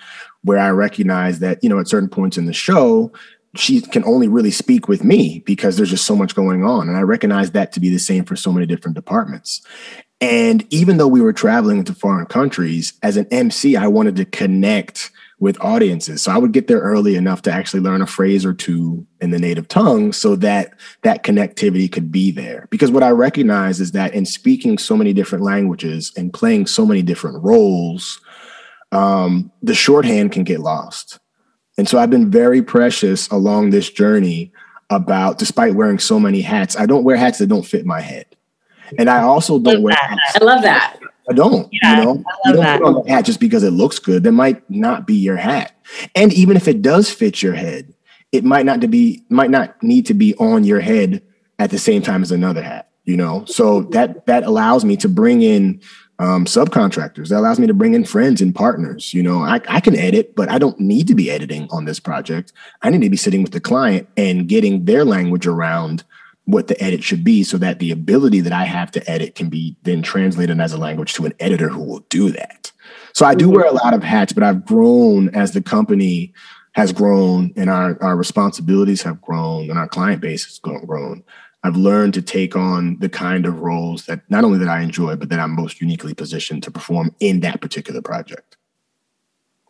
where 0.43 0.59
I 0.59 0.71
recognize 0.71 1.39
that, 1.39 1.63
you 1.63 1.69
know, 1.69 1.79
at 1.79 1.87
certain 1.87 2.09
points 2.09 2.37
in 2.37 2.45
the 2.45 2.53
show, 2.53 3.13
she 3.55 3.81
can 3.81 4.03
only 4.05 4.27
really 4.27 4.51
speak 4.51 4.87
with 4.87 5.03
me 5.03 5.43
because 5.45 5.75
there's 5.75 5.89
just 5.89 6.05
so 6.05 6.15
much 6.15 6.35
going 6.35 6.63
on. 6.63 6.87
And 6.87 6.97
I 6.97 7.01
recognize 7.01 7.51
that 7.51 7.73
to 7.73 7.79
be 7.79 7.89
the 7.89 7.99
same 7.99 8.23
for 8.23 8.35
so 8.35 8.51
many 8.51 8.65
different 8.65 8.95
departments. 8.95 9.61
And 10.21 10.65
even 10.71 10.97
though 10.97 11.07
we 11.07 11.19
were 11.19 11.33
traveling 11.33 11.79
into 11.79 11.95
foreign 11.95 12.27
countries, 12.27 12.93
as 13.01 13.17
an 13.17 13.27
MC, 13.31 13.75
I 13.75 13.87
wanted 13.87 14.15
to 14.17 14.25
connect 14.25 15.11
with 15.39 15.59
audiences. 15.59 16.21
So 16.21 16.31
I 16.31 16.37
would 16.37 16.51
get 16.51 16.67
there 16.67 16.79
early 16.79 17.15
enough 17.15 17.41
to 17.41 17.51
actually 17.51 17.79
learn 17.79 18.03
a 18.03 18.07
phrase 18.07 18.45
or 18.45 18.53
two 18.53 19.05
in 19.19 19.31
the 19.31 19.39
native 19.39 19.67
tongue 19.67 20.13
so 20.13 20.35
that 20.35 20.75
that 21.01 21.23
connectivity 21.23 21.91
could 21.91 22.11
be 22.11 22.29
there. 22.29 22.67
Because 22.69 22.91
what 22.91 23.01
I 23.01 23.09
recognize 23.09 23.81
is 23.81 23.93
that 23.93 24.13
in 24.13 24.25
speaking 24.25 24.77
so 24.77 24.95
many 24.95 25.13
different 25.13 25.43
languages 25.43 26.13
and 26.15 26.31
playing 26.31 26.67
so 26.67 26.85
many 26.85 27.01
different 27.01 27.43
roles, 27.43 28.21
um, 28.91 29.51
the 29.63 29.73
shorthand 29.73 30.31
can 30.31 30.43
get 30.43 30.59
lost. 30.59 31.19
And 31.77 31.87
so 31.87 31.97
I've 31.97 32.09
been 32.09 32.29
very 32.29 32.61
precious 32.61 33.27
along 33.29 33.69
this 33.69 33.89
journey 33.89 34.51
about, 34.89 35.37
despite 35.37 35.75
wearing 35.75 35.99
so 35.99 36.19
many 36.19 36.41
hats, 36.41 36.75
I 36.77 36.85
don't 36.85 37.03
wear 37.03 37.15
hats 37.15 37.39
that 37.39 37.47
don't 37.47 37.65
fit 37.65 37.85
my 37.85 38.01
head. 38.01 38.25
And 38.97 39.09
I 39.09 39.21
also 39.21 39.57
don't 39.57 39.81
wear 39.81 39.95
hats. 39.95 40.35
I 40.35 40.43
love 40.43 40.61
that. 40.63 40.97
I 41.29 41.33
don't. 41.33 41.69
Yeah, 41.71 41.99
you 41.99 42.05
know, 42.05 42.23
you 42.45 42.53
don't 42.53 42.63
that. 42.63 42.79
put 42.81 42.87
on 42.87 43.03
the 43.05 43.09
hat 43.09 43.25
just 43.25 43.39
because 43.39 43.63
it 43.63 43.71
looks 43.71 43.99
good. 43.99 44.23
That 44.23 44.33
might 44.33 44.69
not 44.69 45.07
be 45.07 45.15
your 45.15 45.37
hat. 45.37 45.71
And 46.15 46.33
even 46.33 46.57
if 46.57 46.67
it 46.67 46.81
does 46.81 47.09
fit 47.09 47.41
your 47.41 47.53
head, 47.53 47.93
it 48.31 48.43
might 48.43 48.65
not 48.65 48.81
to 48.81 48.87
be 48.87 49.23
might 49.29 49.49
not 49.49 49.81
need 49.81 50.05
to 50.07 50.13
be 50.13 50.35
on 50.35 50.63
your 50.63 50.79
head 50.79 51.21
at 51.59 51.69
the 51.69 51.77
same 51.77 52.01
time 52.01 52.21
as 52.21 52.31
another 52.31 52.61
hat. 52.61 52.89
You 53.05 53.17
know, 53.17 53.45
so 53.45 53.81
that 53.91 54.25
that 54.25 54.43
allows 54.43 54.83
me 54.83 54.97
to 54.97 55.09
bring 55.09 55.41
in 55.41 55.81
um, 56.21 56.45
subcontractors. 56.45 57.29
That 57.29 57.39
allows 57.39 57.59
me 57.59 57.65
to 57.65 57.73
bring 57.73 57.95
in 57.95 58.05
friends 58.05 58.41
and 58.41 58.53
partners. 58.53 59.11
You 59.11 59.23
know, 59.23 59.41
I, 59.41 59.59
I 59.67 59.79
can 59.79 59.95
edit, 59.95 60.35
but 60.35 60.51
I 60.51 60.59
don't 60.59 60.79
need 60.79 61.07
to 61.07 61.15
be 61.15 61.31
editing 61.31 61.67
on 61.71 61.85
this 61.85 61.99
project. 61.99 62.53
I 62.83 62.91
need 62.91 63.01
to 63.01 63.09
be 63.09 63.17
sitting 63.17 63.41
with 63.41 63.53
the 63.53 63.59
client 63.59 64.07
and 64.15 64.47
getting 64.47 64.85
their 64.85 65.03
language 65.03 65.47
around 65.47 66.03
what 66.45 66.67
the 66.67 66.81
edit 66.81 67.03
should 67.03 67.23
be 67.23 67.43
so 67.43 67.57
that 67.57 67.79
the 67.79 67.89
ability 67.89 68.39
that 68.41 68.53
I 68.53 68.65
have 68.65 68.91
to 68.91 69.09
edit 69.09 69.33
can 69.33 69.49
be 69.49 69.75
then 69.81 70.03
translated 70.03 70.59
as 70.59 70.73
a 70.73 70.77
language 70.77 71.13
to 71.13 71.25
an 71.25 71.33
editor 71.39 71.69
who 71.69 71.83
will 71.83 72.05
do 72.09 72.29
that. 72.29 72.71
So 73.13 73.25
I 73.25 73.33
do 73.33 73.49
wear 73.49 73.65
a 73.65 73.71
lot 73.71 73.95
of 73.95 74.03
hats, 74.03 74.31
but 74.31 74.43
I've 74.43 74.63
grown 74.63 75.29
as 75.29 75.53
the 75.53 75.61
company 75.61 76.33
has 76.73 76.93
grown 76.93 77.51
and 77.57 77.69
our, 77.69 78.01
our 78.01 78.15
responsibilities 78.15 79.01
have 79.01 79.21
grown 79.21 79.69
and 79.71 79.79
our 79.79 79.87
client 79.87 80.21
base 80.21 80.45
has 80.45 80.59
grown. 80.59 81.23
I've 81.63 81.75
learned 81.75 82.15
to 82.15 82.21
take 82.21 82.55
on 82.55 82.97
the 82.99 83.09
kind 83.09 83.45
of 83.45 83.59
roles 83.59 84.05
that 84.07 84.21
not 84.29 84.43
only 84.43 84.57
that 84.59 84.67
I 84.67 84.81
enjoy, 84.81 85.15
but 85.15 85.29
that 85.29 85.39
I'm 85.39 85.55
most 85.55 85.79
uniquely 85.79 86.13
positioned 86.13 86.63
to 86.63 86.71
perform 86.71 87.15
in 87.19 87.41
that 87.41 87.61
particular 87.61 88.01
project. 88.01 88.57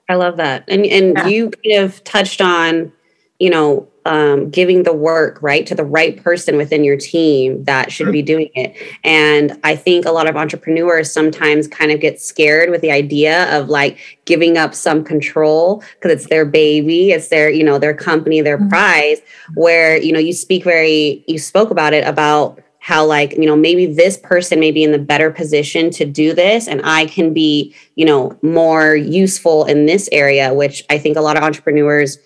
I 0.08 0.16
love 0.16 0.38
that. 0.38 0.64
And 0.68 0.86
and 0.86 1.18
yeah. 1.18 1.28
you 1.28 1.50
kind 1.50 1.84
of 1.84 2.04
touched 2.04 2.42
on, 2.42 2.92
you 3.40 3.50
know, 3.50 3.88
um, 4.06 4.50
giving 4.50 4.84
the 4.84 4.94
work 4.94 5.42
right 5.42 5.66
to 5.68 5.76
the 5.76 5.84
right 5.84 6.22
person 6.22 6.58
within 6.58 6.84
your 6.84 6.98
team 6.98 7.64
that 7.66 7.92
should 7.92 8.12
be 8.12 8.22
doing 8.22 8.50
it. 8.56 8.76
And 9.04 9.60
I 9.64 9.76
think 9.76 10.06
a 10.06 10.12
lot 10.12 10.28
of 10.28 10.36
entrepreneurs 10.36 11.12
sometimes 11.12 11.68
kind 11.68 11.92
of 11.92 12.00
get 12.00 12.20
scared 12.20 12.70
with 12.70 12.82
the 12.82 12.92
idea 12.92 13.56
of 13.58 13.70
like 13.70 14.20
giving 14.26 14.58
up 14.58 14.74
some 14.74 15.04
control 15.04 15.84
because 15.96 16.12
it's 16.12 16.30
their 16.30 16.46
baby, 16.46 17.12
it's 17.12 17.28
their, 17.28 17.50
you 17.50 17.64
know, 17.64 17.78
their 17.78 17.94
company, 17.94 18.42
their 18.42 18.58
mm-hmm. 18.58 18.70
prize, 18.70 19.22
where, 19.54 19.98
you 19.98 20.12
know, 20.12 20.20
you 20.20 20.34
speak 20.34 20.64
very, 20.64 21.24
you 21.28 21.38
spoke 21.38 21.70
about 21.70 21.94
it 21.94 22.08
about 22.08 22.60
how 22.84 23.06
like 23.06 23.34
you 23.34 23.46
know 23.46 23.56
maybe 23.56 23.86
this 23.86 24.18
person 24.18 24.60
may 24.60 24.72
be 24.72 24.84
in 24.84 24.92
the 24.92 24.98
better 24.98 25.30
position 25.30 25.92
to 25.92 26.04
do 26.04 26.34
this 26.34 26.68
and 26.68 26.82
i 26.84 27.06
can 27.06 27.32
be 27.32 27.74
you 27.94 28.04
know 28.04 28.36
more 28.42 28.96
useful 28.96 29.66
in 29.66 29.86
this 29.86 30.10
area 30.12 30.52
which 30.52 30.84
i 30.90 30.98
think 30.98 31.16
a 31.16 31.22
lot 31.22 31.38
of 31.38 31.44
entrepreneurs 31.44 32.18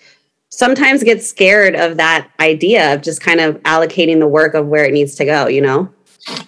sometimes 0.56 1.04
get 1.04 1.22
scared 1.22 1.76
of 1.76 1.98
that 1.98 2.30
idea 2.40 2.94
of 2.94 3.02
just 3.02 3.20
kind 3.20 3.42
of 3.42 3.56
allocating 3.64 4.20
the 4.20 4.28
work 4.28 4.54
of 4.54 4.68
where 4.68 4.86
it 4.86 4.94
needs 4.94 5.16
to 5.16 5.26
go, 5.26 5.48
you 5.48 5.62
know? 5.62 5.90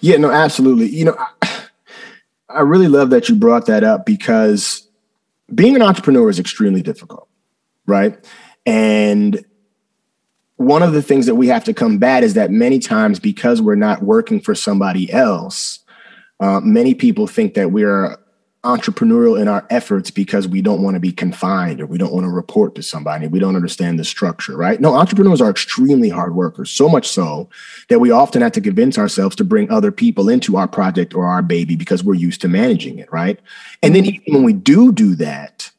Yeah, 0.00 0.16
no, 0.16 0.30
absolutely. 0.30 0.88
You 0.88 1.06
know, 1.06 1.16
I, 2.48 2.60
really 2.60 2.88
love 2.88 3.10
that 3.10 3.28
you 3.28 3.34
brought 3.34 3.66
that 3.66 3.84
up 3.84 4.06
because 4.06 4.88
being 5.54 5.76
an 5.76 5.82
entrepreneur 5.82 6.28
is 6.30 6.38
extremely 6.38 6.82
difficult, 6.82 7.28
right? 7.86 8.18
And 8.64 9.44
one 10.56 10.82
of 10.82 10.94
the 10.94 11.02
things 11.02 11.26
that 11.26 11.34
we 11.34 11.48
have 11.48 11.64
to 11.64 11.74
combat 11.74 12.24
is 12.24 12.34
that 12.34 12.50
many 12.50 12.78
times 12.78 13.20
because 13.20 13.60
we're 13.60 13.76
not 13.76 14.02
working 14.02 14.40
for 14.40 14.54
somebody 14.54 15.12
else, 15.12 15.80
uh, 16.40 16.60
many 16.60 16.94
people 16.94 17.26
think 17.26 17.54
that 17.54 17.72
we 17.72 17.84
are 17.84 18.18
entrepreneurial 18.64 19.40
in 19.40 19.46
our 19.46 19.64
efforts 19.70 20.10
because 20.10 20.48
we 20.48 20.60
don't 20.60 20.82
want 20.82 20.94
to 20.94 21.00
be 21.00 21.12
confined 21.12 21.80
or 21.80 21.86
we 21.86 21.96
don't 21.96 22.12
want 22.12 22.24
to 22.24 22.30
report 22.30 22.74
to 22.74 22.82
somebody. 22.82 23.28
We 23.28 23.38
don't 23.38 23.54
understand 23.54 23.98
the 23.98 24.04
structure, 24.04 24.56
right? 24.56 24.80
No, 24.80 24.94
entrepreneurs 24.94 25.40
are 25.40 25.50
extremely 25.50 26.08
hard 26.08 26.34
workers, 26.34 26.70
so 26.70 26.88
much 26.88 27.08
so 27.08 27.48
that 27.88 28.00
we 28.00 28.10
often 28.10 28.42
have 28.42 28.52
to 28.52 28.60
convince 28.60 28.98
ourselves 28.98 29.36
to 29.36 29.44
bring 29.44 29.70
other 29.70 29.92
people 29.92 30.28
into 30.28 30.56
our 30.56 30.66
project 30.66 31.14
or 31.14 31.26
our 31.26 31.40
baby 31.40 31.76
because 31.76 32.02
we're 32.02 32.14
used 32.14 32.40
to 32.40 32.48
managing 32.48 32.98
it, 32.98 33.10
right? 33.12 33.38
And 33.82 33.94
then 33.94 34.04
even 34.06 34.34
when 34.34 34.42
we 34.42 34.54
do 34.54 34.92
do 34.92 35.14
that, 35.16 35.70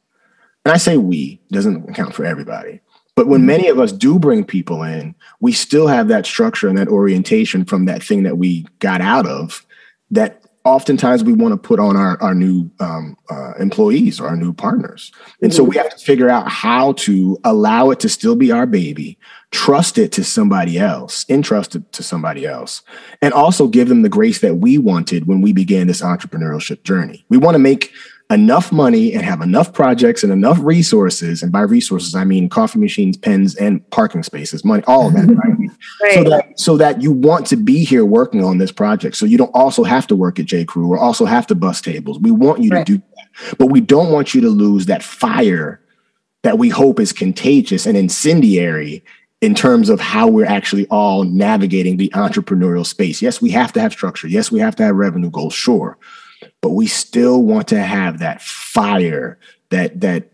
and 0.63 0.73
I 0.73 0.77
say 0.77 0.97
we, 0.97 1.41
doesn't 1.51 1.89
account 1.89 2.13
for 2.13 2.25
everybody. 2.25 2.79
But 3.15 3.27
when 3.27 3.45
many 3.45 3.67
of 3.67 3.79
us 3.79 3.91
do 3.91 4.17
bring 4.17 4.45
people 4.45 4.83
in, 4.83 5.13
we 5.41 5.51
still 5.51 5.87
have 5.87 6.07
that 6.07 6.25
structure 6.25 6.69
and 6.69 6.77
that 6.77 6.87
orientation 6.87 7.65
from 7.65 7.83
that 7.85 8.01
thing 8.01 8.23
that 8.23 8.37
we 8.37 8.65
got 8.79 9.01
out 9.01 9.25
of 9.25 9.65
that 10.11 10.38
oftentimes 10.65 11.23
we 11.23 11.33
want 11.33 11.53
to 11.53 11.57
put 11.57 11.79
on 11.79 11.95
our, 11.95 12.21
our 12.21 12.35
new 12.35 12.69
um, 12.79 13.17
uh, 13.29 13.53
employees 13.59 14.19
or 14.19 14.27
our 14.27 14.35
new 14.35 14.53
partners. 14.53 15.11
And 15.41 15.51
mm-hmm. 15.51 15.57
so 15.57 15.63
we 15.63 15.77
have 15.77 15.89
to 15.89 15.97
figure 16.03 16.29
out 16.29 16.49
how 16.49 16.93
to 16.93 17.39
allow 17.43 17.91
it 17.91 17.99
to 18.01 18.09
still 18.09 18.35
be 18.35 18.51
our 18.51 18.65
baby, 18.65 19.17
trust 19.51 19.97
it 19.97 20.11
to 20.13 20.23
somebody 20.23 20.77
else, 20.77 21.25
entrust 21.29 21.75
it 21.75 21.91
to 21.93 22.03
somebody 22.03 22.45
else, 22.45 22.81
and 23.21 23.33
also 23.33 23.67
give 23.67 23.87
them 23.87 24.01
the 24.01 24.09
grace 24.09 24.39
that 24.39 24.55
we 24.55 24.77
wanted 24.77 25.27
when 25.27 25.41
we 25.41 25.53
began 25.53 25.87
this 25.87 26.01
entrepreneurship 26.01 26.83
journey. 26.83 27.25
We 27.29 27.37
want 27.37 27.55
to 27.55 27.59
make 27.59 27.91
enough 28.31 28.71
money 28.71 29.13
and 29.13 29.23
have 29.23 29.41
enough 29.41 29.73
projects 29.73 30.23
and 30.23 30.31
enough 30.31 30.59
resources. 30.61 31.41
And 31.41 31.51
by 31.51 31.61
resources, 31.61 32.13
I 32.13 32.23
mean 32.23 32.47
coffee 32.47 32.77
machines, 32.77 33.17
pens, 33.17 33.55
and 33.55 33.87
parking 33.89 34.21
spaces, 34.21 34.63
money, 34.63 34.83
all 34.85 35.07
of 35.07 35.13
that, 35.13 35.27
right? 35.35 35.69
right? 36.03 36.13
So 36.13 36.23
that 36.29 36.59
so 36.59 36.77
that 36.77 37.01
you 37.01 37.11
want 37.11 37.47
to 37.47 37.55
be 37.55 37.83
here 37.83 38.05
working 38.05 38.43
on 38.43 38.59
this 38.59 38.71
project. 38.71 39.15
So 39.15 39.25
you 39.25 39.37
don't 39.37 39.53
also 39.55 39.83
have 39.83 40.05
to 40.07 40.15
work 40.15 40.39
at 40.39 40.45
J. 40.45 40.63
Crew 40.63 40.91
or 40.91 40.99
also 40.99 41.25
have 41.25 41.47
to 41.47 41.55
bus 41.55 41.81
tables. 41.81 42.19
We 42.19 42.31
want 42.31 42.61
you 42.61 42.69
right. 42.69 42.85
to 42.85 42.97
do 42.97 43.03
that. 43.15 43.57
But 43.57 43.67
we 43.67 43.81
don't 43.81 44.11
want 44.11 44.35
you 44.35 44.41
to 44.41 44.49
lose 44.49 44.85
that 44.85 45.01
fire 45.01 45.81
that 46.43 46.57
we 46.57 46.69
hope 46.69 46.99
is 46.99 47.11
contagious 47.11 47.85
and 47.85 47.97
incendiary 47.97 49.03
in 49.41 49.55
terms 49.55 49.89
of 49.89 49.99
how 49.99 50.27
we're 50.27 50.45
actually 50.45 50.85
all 50.87 51.23
navigating 51.23 51.97
the 51.97 52.09
entrepreneurial 52.09 52.85
space. 52.85 53.21
Yes, 53.21 53.41
we 53.41 53.49
have 53.51 53.73
to 53.73 53.79
have 53.81 53.91
structure. 53.91 54.27
Yes, 54.27 54.51
we 54.51 54.59
have 54.59 54.75
to 54.75 54.83
have 54.83 54.95
revenue 54.95 55.29
goals, 55.29 55.53
sure 55.53 55.97
but 56.61 56.69
we 56.69 56.87
still 56.87 57.43
want 57.43 57.67
to 57.69 57.81
have 57.81 58.19
that 58.19 58.41
fire 58.41 59.39
that 59.69 60.01
that 60.01 60.29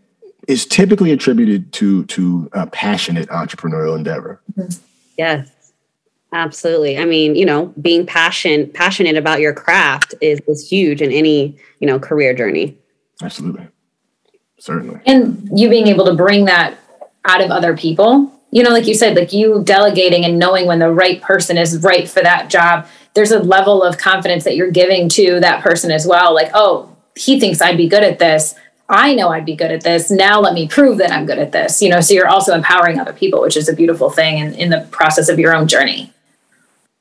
is 0.48 0.66
typically 0.66 1.10
attributed 1.10 1.72
to 1.72 2.04
to 2.06 2.48
a 2.52 2.66
passionate 2.66 3.28
entrepreneurial 3.28 3.96
endeavor. 3.96 4.40
Mm-hmm. 4.56 4.82
Yes. 5.18 5.50
Absolutely. 6.32 6.98
I 6.98 7.04
mean, 7.04 7.34
you 7.34 7.46
know, 7.46 7.72
being 7.80 8.04
passionate 8.04 8.74
passionate 8.74 9.16
about 9.16 9.40
your 9.40 9.54
craft 9.54 10.14
is 10.20 10.40
is 10.46 10.68
huge 10.68 11.00
in 11.00 11.12
any, 11.12 11.56
you 11.80 11.86
know, 11.86 11.98
career 11.98 12.34
journey. 12.34 12.76
Absolutely. 13.22 13.68
Certainly. 14.58 15.00
And 15.06 15.48
you 15.54 15.68
being 15.68 15.86
able 15.86 16.04
to 16.06 16.14
bring 16.14 16.46
that 16.46 16.76
out 17.24 17.40
of 17.40 17.50
other 17.50 17.76
people, 17.76 18.32
you 18.50 18.62
know, 18.62 18.70
like 18.70 18.86
you 18.86 18.94
said, 18.94 19.16
like 19.16 19.32
you 19.32 19.62
delegating 19.64 20.24
and 20.24 20.38
knowing 20.38 20.66
when 20.66 20.78
the 20.78 20.90
right 20.90 21.20
person 21.22 21.56
is 21.58 21.82
right 21.82 22.08
for 22.08 22.22
that 22.22 22.48
job 22.50 22.86
there's 23.16 23.32
a 23.32 23.40
level 23.40 23.82
of 23.82 23.96
confidence 23.96 24.44
that 24.44 24.56
you're 24.56 24.70
giving 24.70 25.08
to 25.08 25.40
that 25.40 25.62
person 25.62 25.90
as 25.90 26.06
well. 26.06 26.34
Like, 26.34 26.50
oh, 26.52 26.94
he 27.16 27.40
thinks 27.40 27.62
I'd 27.62 27.78
be 27.78 27.88
good 27.88 28.04
at 28.04 28.18
this. 28.18 28.54
I 28.90 29.14
know 29.14 29.30
I'd 29.30 29.46
be 29.46 29.56
good 29.56 29.72
at 29.72 29.82
this. 29.82 30.10
Now 30.10 30.38
let 30.38 30.52
me 30.52 30.68
prove 30.68 30.98
that 30.98 31.10
I'm 31.10 31.24
good 31.24 31.38
at 31.38 31.50
this. 31.50 31.80
You 31.80 31.88
know, 31.88 32.00
so 32.00 32.12
you're 32.12 32.28
also 32.28 32.54
empowering 32.54 33.00
other 33.00 33.14
people, 33.14 33.40
which 33.40 33.56
is 33.56 33.68
a 33.68 33.74
beautiful 33.74 34.10
thing 34.10 34.38
in, 34.38 34.54
in 34.54 34.68
the 34.68 34.86
process 34.90 35.30
of 35.30 35.38
your 35.38 35.56
own 35.56 35.66
journey. 35.66 36.12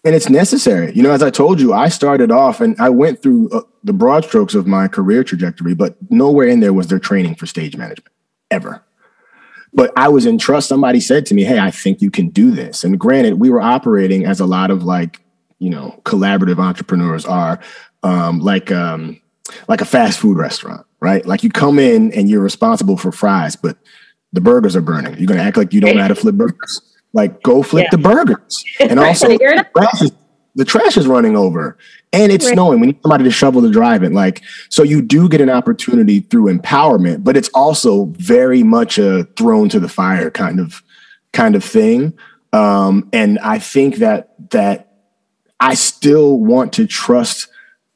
And 0.05 0.15
it's 0.15 0.29
necessary. 0.29 0.93
You 0.93 1.03
know, 1.03 1.11
as 1.11 1.21
I 1.21 1.31
told 1.31 1.59
you, 1.59 1.73
I 1.73 1.89
started 1.89 2.31
off 2.31 2.61
and 2.61 2.79
I 2.79 2.89
went 2.89 3.21
through 3.21 3.49
uh, 3.49 3.61
the 3.83 3.93
broad 3.93 4.23
strokes 4.23 4.55
of 4.55 4.65
my 4.65 4.87
career 4.87 5.23
trajectory, 5.23 5.75
but 5.75 5.97
nowhere 6.09 6.47
in 6.47 6.61
there 6.61 6.73
was 6.73 6.87
there 6.87 6.99
training 6.99 7.35
for 7.35 7.45
stage 7.45 7.75
management 7.75 8.13
ever. 8.49 8.83
But 9.73 9.91
I 9.97 10.07
was 10.07 10.25
in 10.25 10.37
trust. 10.37 10.69
Somebody 10.69 11.01
said 11.01 11.25
to 11.25 11.33
me, 11.33 11.43
Hey, 11.43 11.59
I 11.59 11.71
think 11.71 12.01
you 12.01 12.09
can 12.09 12.29
do 12.29 12.51
this. 12.51 12.85
And 12.85 12.97
granted, 12.97 13.33
we 13.33 13.49
were 13.49 13.61
operating 13.61 14.25
as 14.25 14.39
a 14.39 14.45
lot 14.45 14.71
of 14.71 14.83
like 14.83 15.19
you 15.59 15.69
know 15.69 15.99
collaborative 16.03 16.59
entrepreneurs 16.59 17.25
are 17.25 17.59
um, 18.03 18.39
like 18.39 18.71
um, 18.71 19.21
like 19.67 19.81
a 19.81 19.85
fast 19.85 20.19
food 20.19 20.37
restaurant 20.37 20.85
right 20.99 21.25
like 21.25 21.43
you 21.43 21.49
come 21.49 21.79
in 21.79 22.11
and 22.13 22.29
you're 22.29 22.41
responsible 22.41 22.97
for 22.97 23.11
fries 23.11 23.55
but 23.55 23.77
The 24.33 24.41
burgers 24.41 24.75
are 24.75 24.81
burning. 24.81 25.15
You're 25.17 25.27
gonna 25.27 25.41
act 25.41 25.55
like 25.55 25.71
you 25.73 25.79
don't 25.79 25.95
know 25.95 26.01
how 26.01 26.09
to 26.09 26.15
flip 26.15 26.35
burgers. 26.35 26.81
Like 27.13 27.41
go 27.41 27.63
flip 27.63 27.85
yeah. 27.85 27.89
the 27.91 27.97
burgers. 27.97 28.65
And 28.81 28.99
also 28.99 29.29
the 29.29 29.65
trash, 29.73 30.01
is, 30.01 30.11
the 30.55 30.65
trash 30.65 30.97
is 30.97 31.07
running 31.07 31.37
over 31.37 31.77
and 32.11 32.33
it's 32.33 32.45
right. 32.45 32.53
snowing. 32.53 32.81
We 32.81 32.87
need 32.87 32.99
somebody 33.01 33.23
to 33.23 33.31
shovel 33.31 33.61
the 33.61 33.71
drive 33.71 34.03
it. 34.03 34.11
Like, 34.11 34.41
so 34.67 34.83
you 34.83 35.01
do 35.01 35.29
get 35.29 35.39
an 35.39 35.49
opportunity 35.49 36.19
through 36.19 36.53
empowerment, 36.53 37.23
but 37.23 37.37
it's 37.37 37.49
also 37.53 38.07
very 38.17 38.61
much 38.63 38.97
a 38.97 39.23
thrown 39.37 39.69
to 39.69 39.79
the 39.79 39.87
fire 39.87 40.29
kind 40.29 40.59
of 40.59 40.83
kind 41.31 41.55
of 41.55 41.63
thing. 41.63 42.13
Um, 42.51 43.07
and 43.13 43.39
I 43.39 43.59
think 43.59 43.97
that 43.97 44.35
that 44.51 44.94
I 45.59 45.73
still 45.73 46.39
want 46.39 46.73
to 46.73 46.87
trust 46.87 47.47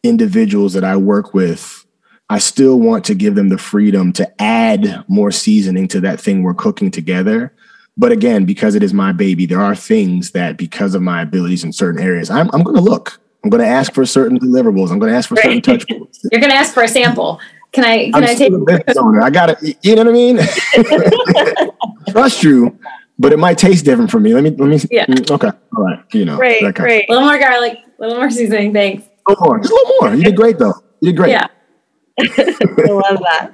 individuals 0.04 0.74
that 0.74 0.84
I 0.84 0.98
work 0.98 1.34
with. 1.34 1.86
I 2.30 2.38
still 2.38 2.80
want 2.80 3.06
to 3.06 3.16
give 3.16 3.36
them 3.36 3.50
the 3.50 3.58
freedom 3.58 4.14
to 4.14 4.42
add 4.42 5.04
more 5.08 5.32
seasoning 5.32 5.88
to 5.90 6.02
that 6.02 6.22
thing 6.22 6.44
we're 6.44 6.54
cooking 6.54 6.92
together. 6.92 7.54
But 7.98 8.12
again, 8.12 8.46
because 8.46 8.76
it 8.76 8.84
is 8.84 8.94
my 8.94 9.12
baby, 9.12 9.46
there 9.46 9.62
are 9.62 9.76
things 9.76 10.32
that 10.32 10.56
because 10.56 10.96
of 10.96 11.02
my 11.02 11.22
abilities 11.22 11.64
in 11.64 11.74
certain 11.74 12.02
areas, 12.02 12.30
I'm, 12.30 12.50
I'm 12.54 12.64
going 12.64 12.76
to 12.76 12.82
look. 12.82 13.20
I'm 13.44 13.50
going 13.50 13.64
to 13.64 13.68
ask 13.68 13.94
for 13.94 14.06
certain 14.06 14.40
deliverables. 14.40 14.92
I'm 14.92 15.00
going 15.00 15.12
to 15.12 15.18
ask 15.18 15.28
for 15.28 15.36
right. 15.36 15.44
certain 15.44 15.62
touch 15.62 15.88
points. 15.90 16.26
You're 16.32 16.42
going 16.42 16.52
to 16.52 16.58
ask 16.58 16.74
for 16.74 16.84
a 16.84 16.88
sample. 16.88 17.42
Can 17.72 17.84
I? 17.84 18.06
Can 18.06 18.16
I'm 18.16 18.24
I 18.24 18.36
take? 18.36 18.54
owner. 18.98 19.22
I 19.22 19.30
got 19.30 19.50
it. 19.50 19.78
You 19.84 19.96
know 19.96 20.04
what 20.04 20.10
I 20.10 20.14
mean? 20.14 20.40
Trust 22.10 22.44
you, 22.44 22.80
but 23.20 23.34
it 23.34 23.38
might 23.38 23.58
taste 23.58 23.86
different 23.86 24.10
for 24.10 24.20
me. 24.20 24.34
Let 24.34 24.44
me. 24.44 24.52
Let 24.52 24.70
me. 24.70 24.80
Yeah. 24.90 25.06
Mm, 25.06 25.30
okay. 25.30 25.52
All 25.76 25.84
right. 25.84 26.00
You 26.14 26.26
know. 26.26 26.38
Great. 26.38 26.74
Great. 26.74 27.10
A 27.10 27.12
little 27.12 27.28
more 27.28 27.38
garlic. 27.38 27.78
A 27.78 28.02
little 28.02 28.18
more 28.18 28.32
seasoning. 28.32 28.74
Thanks. 28.74 29.04
A 29.28 29.32
little 29.32 29.46
more. 29.46 29.60
Just 29.60 29.72
a 29.72 29.76
little 29.76 29.94
more. 30.02 30.16
You 30.16 30.24
did 30.24 30.36
great 30.36 30.58
though. 30.58 30.74
You 31.02 31.12
did 31.12 31.18
great. 31.18 31.32
Yeah. 31.32 31.48
I 32.20 32.92
love 32.92 33.20
that. 33.20 33.52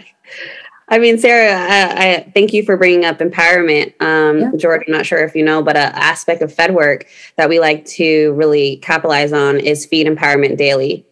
I 0.88 1.00
mean, 1.00 1.18
Sarah, 1.18 1.58
I, 1.58 2.14
I, 2.14 2.32
thank 2.36 2.54
you 2.54 2.64
for 2.64 2.78
bringing 2.78 3.06
up 3.06 3.18
empowerment. 3.18 4.00
Um, 4.02 4.40
yeah. 4.40 4.52
George, 4.56 4.84
I'm 4.88 4.94
not 4.94 5.06
sure 5.06 5.24
if 5.26 5.36
you 5.36 5.44
know, 5.44 5.64
but 5.64 5.76
an 5.76 5.92
aspect 5.96 6.44
of 6.44 6.54
Fed 6.54 6.76
work 6.76 7.08
that 7.38 7.50
we 7.50 7.60
like 7.60 7.86
to 7.86 8.34
really 8.34 8.78
capitalize 8.78 9.34
on 9.34 9.60
is 9.60 9.86
Feed 9.86 10.06
Empowerment 10.06 10.58
Daily. 10.58 11.04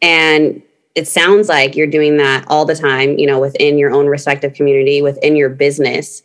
And 0.00 0.60
it 0.96 1.06
sounds 1.06 1.48
like 1.48 1.76
you're 1.76 1.86
doing 1.86 2.16
that 2.16 2.44
all 2.48 2.64
the 2.64 2.74
time, 2.74 3.16
you 3.16 3.26
know, 3.28 3.38
within 3.38 3.78
your 3.78 3.92
own 3.92 4.08
respective 4.08 4.54
community, 4.54 5.02
within 5.02 5.36
your 5.36 5.50
business. 5.50 6.22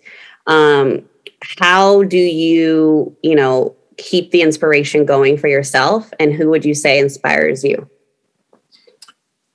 Um, 0.47 1.03
how 1.41 2.03
do 2.03 2.17
you, 2.17 3.15
you 3.23 3.35
know, 3.35 3.75
keep 3.97 4.31
the 4.31 4.41
inspiration 4.41 5.05
going 5.05 5.37
for 5.37 5.47
yourself? 5.47 6.11
And 6.19 6.33
who 6.33 6.49
would 6.49 6.65
you 6.65 6.73
say 6.73 6.99
inspires 6.99 7.63
you? 7.63 7.89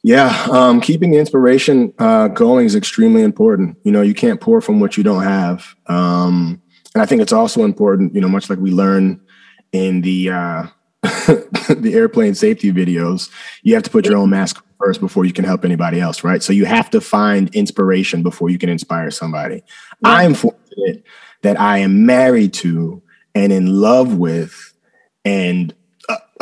Yeah, 0.05 0.47
um, 0.51 0.81
keeping 0.81 1.13
the 1.13 1.19
inspiration 1.19 1.93
uh, 1.99 2.27
going 2.29 2.67
is 2.67 2.75
extremely 2.75 3.23
important. 3.23 3.79
You 3.85 3.93
know, 3.93 4.03
you 4.03 4.15
can't 4.15 4.41
pour 4.41 4.61
from 4.61 4.81
what 4.81 4.97
you 4.97 5.05
don't 5.05 5.23
have, 5.23 5.77
um, 5.87 6.61
and 6.93 7.03
I 7.03 7.07
think 7.07 7.23
it's 7.23 7.33
also 7.33 7.65
important. 7.65 8.13
You 8.13 8.21
know, 8.21 8.29
much 8.29 8.51
like 8.51 8.59
we 8.59 8.73
learn 8.73 9.21
in 9.71 10.01
the 10.01 10.31
uh, 10.31 10.67
the 11.03 11.93
airplane 11.95 12.35
safety 12.35 12.73
videos, 12.73 13.31
you 13.63 13.75
have 13.75 13.85
to 13.85 13.91
put 13.91 14.07
your 14.07 14.17
own 14.17 14.31
mask 14.31 14.65
first 14.81 15.01
before 15.01 15.25
you 15.25 15.33
can 15.33 15.45
help 15.45 15.65
anybody 15.65 16.01
else, 16.01 16.25
right? 16.25 16.43
So 16.43 16.53
you 16.53 16.65
have 16.65 16.91
to 16.91 17.01
find 17.01 17.55
inspiration 17.55 18.25
before 18.25 18.51
you 18.51 18.59
can 18.59 18.69
inspire 18.69 19.13
somebody. 19.13 19.63
Yeah. 20.05 20.11
I'm 20.11 20.35
fortunate 20.35 21.05
that 21.43 21.61
I 21.61 21.79
am 21.79 22.07
married 22.07 22.55
to 22.55 23.03
and 23.35 23.53
in 23.53 23.81
love 23.81 24.17
with 24.17 24.75
and 25.25 25.75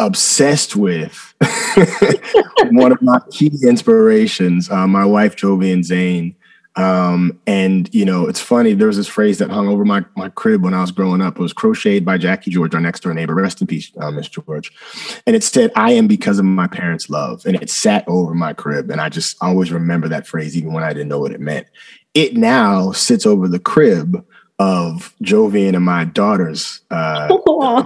obsessed 0.00 0.74
with 0.74 1.34
one 2.72 2.92
of 2.92 3.00
my 3.02 3.20
key 3.30 3.52
inspirations, 3.62 4.70
uh, 4.70 4.86
my 4.86 5.04
wife 5.04 5.36
Jovian 5.36 5.84
Zane. 5.84 6.34
Um, 6.76 7.38
and 7.46 7.92
you 7.92 8.04
know, 8.04 8.26
it's 8.26 8.40
funny. 8.40 8.74
There 8.74 8.86
was 8.86 8.96
this 8.96 9.08
phrase 9.08 9.38
that 9.38 9.50
hung 9.50 9.68
over 9.68 9.84
my 9.84 10.04
my 10.16 10.28
crib 10.30 10.62
when 10.62 10.72
I 10.72 10.80
was 10.80 10.92
growing 10.92 11.20
up. 11.20 11.36
It 11.36 11.42
was 11.42 11.52
crocheted 11.52 12.04
by 12.04 12.16
Jackie 12.16 12.52
George, 12.52 12.74
our 12.74 12.80
next 12.80 13.00
door 13.00 13.12
neighbor. 13.12 13.34
Rest 13.34 13.60
in 13.60 13.66
peace, 13.66 13.90
uh, 14.00 14.10
Miss 14.12 14.28
George. 14.28 14.72
And 15.26 15.34
it 15.34 15.42
said, 15.42 15.72
"I 15.74 15.92
am 15.92 16.06
because 16.06 16.38
of 16.38 16.44
my 16.44 16.68
parents' 16.68 17.10
love," 17.10 17.44
and 17.44 17.60
it 17.60 17.70
sat 17.70 18.04
over 18.06 18.34
my 18.34 18.52
crib. 18.52 18.88
And 18.88 19.00
I 19.00 19.08
just 19.08 19.36
always 19.40 19.72
remember 19.72 20.08
that 20.08 20.28
phrase, 20.28 20.56
even 20.56 20.72
when 20.72 20.84
I 20.84 20.92
didn't 20.92 21.08
know 21.08 21.18
what 21.18 21.32
it 21.32 21.40
meant. 21.40 21.66
It 22.14 22.36
now 22.36 22.92
sits 22.92 23.26
over 23.26 23.48
the 23.48 23.58
crib 23.60 24.24
of 24.61 25.12
Jovian 25.23 25.75
and 25.75 25.85
my 25.85 26.05
daughters. 26.05 26.83
Uh, 26.90 27.37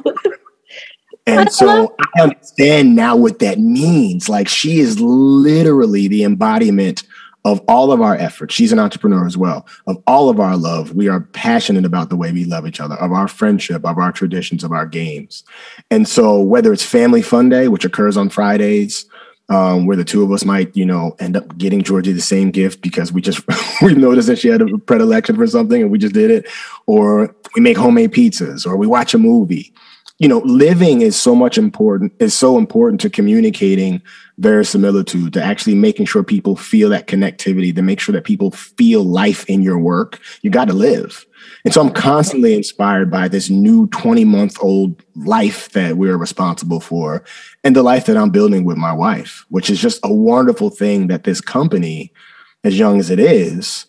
And 1.27 1.51
so 1.51 1.95
I 2.17 2.21
understand 2.21 2.95
now 2.95 3.17
what 3.17 3.39
that 3.39 3.59
means. 3.59 4.29
Like 4.29 4.47
she 4.47 4.81
is 4.81 5.01
literally 5.01 6.07
the 6.07 6.23
embodiment 6.23 7.03
of 7.47 7.61
all 7.69 7.93
of 7.93 8.01
our 8.01 8.15
efforts. 8.17 8.55
She's 8.55 8.73
an 8.73 8.79
entrepreneur 8.79 9.27
as 9.27 9.37
well. 9.37 9.67
Of 9.87 10.03
all 10.07 10.29
of 10.29 10.41
our 10.41 10.57
love, 10.57 10.95
we 10.95 11.09
are 11.09 11.21
passionate 11.21 11.85
about 11.85 12.11
the 12.11 12.17
way 12.17 12.33
we 12.33 12.45
love 12.45 12.67
each 12.67 12.81
other, 12.81 12.95
of 12.97 13.13
our 13.13 13.29
friendship, 13.29 13.85
of 13.87 13.99
our 13.99 14.13
traditions, 14.13 14.65
of 14.65 14.73
our 14.73 14.87
games. 14.87 15.45
And 15.91 16.07
so 16.07 16.41
whether 16.41 16.73
it's 16.73 16.85
Family 16.85 17.23
Fun 17.23 17.49
Day, 17.49 17.69
which 17.69 17.85
occurs 17.85 18.19
on 18.19 18.29
Fridays, 18.29 19.07
um, 19.49 19.87
where 19.87 19.97
the 19.97 20.05
two 20.05 20.23
of 20.23 20.33
us 20.33 20.45
might, 20.45 20.75
you 20.77 20.87
know, 20.87 21.15
end 21.19 21.37
up 21.37 21.57
getting 21.59 21.83
Georgie 21.83 22.13
the 22.13 22.21
same 22.21 22.51
gift 22.51 22.81
because 22.81 23.13
we 23.13 23.21
just 23.21 23.41
we 23.83 23.95
noticed 23.95 24.29
that 24.29 24.39
she 24.39 24.49
had 24.49 24.63
a 24.63 24.79
predilection 24.79 25.37
for 25.37 25.47
something 25.47 25.83
and 25.83 25.91
we 25.91 25.99
just 25.99 26.15
did 26.15 26.31
it, 26.31 26.47
or 26.87 27.35
we 27.55 27.61
make 27.61 27.77
homemade 27.77 28.13
pizzas, 28.13 28.67
or 28.67 28.77
we 28.77 28.87
watch 28.87 29.15
a 29.15 29.19
movie 29.19 29.75
you 30.19 30.29
know, 30.29 30.39
living 30.45 31.01
is 31.01 31.21
so 31.21 31.35
much 31.35 31.59
important, 31.59 32.13
is 32.21 32.35
so 32.35 32.57
important 32.57 33.01
to 33.01 33.11
communicating 33.11 34.01
verisimilitude, 34.39 35.33
to 35.33 35.43
actually 35.43 35.75
making 35.75 36.07
sure 36.07 36.23
people 36.23 36.57
feel 36.57 36.89
that 36.91 37.09
connectivity, 37.09 37.75
to 37.75 37.83
make 37.83 37.99
sure 37.99 38.13
that 38.13 38.25
people 38.25 38.51
feel 38.53 39.03
life 39.03 39.45
in 39.47 39.61
your 39.61 39.79
work. 39.79 40.21
You 40.43 40.51
got 40.51 40.69
to 40.69 40.73
live. 40.73 41.27
And 41.65 41.73
so 41.73 41.81
I'm 41.81 41.93
constantly 41.93 42.55
inspired 42.55 43.11
by 43.11 43.29
this 43.29 43.49
new 43.49 43.87
20 43.89 44.25
month 44.25 44.59
old 44.61 45.03
life 45.17 45.71
that 45.71 45.97
we're 45.97 46.19
responsible 46.19 46.81
for 46.81 47.25
and 47.63 47.75
the 47.75 47.83
life 47.83 48.05
that 48.07 48.17
I'm 48.17 48.31
building 48.31 48.65
with 48.65 48.77
my 48.77 48.93
wife, 48.93 49.47
which 49.49 49.71
is 49.71 49.81
just 49.81 50.01
a 50.03 50.13
wonderful 50.13 50.69
thing 50.69 51.07
that 51.07 51.25
this 51.25 51.41
company, 51.41 52.13
as 52.65 52.79
young 52.79 53.01
as 53.01 53.09
it 53.09 53.19
is, 53.19 53.87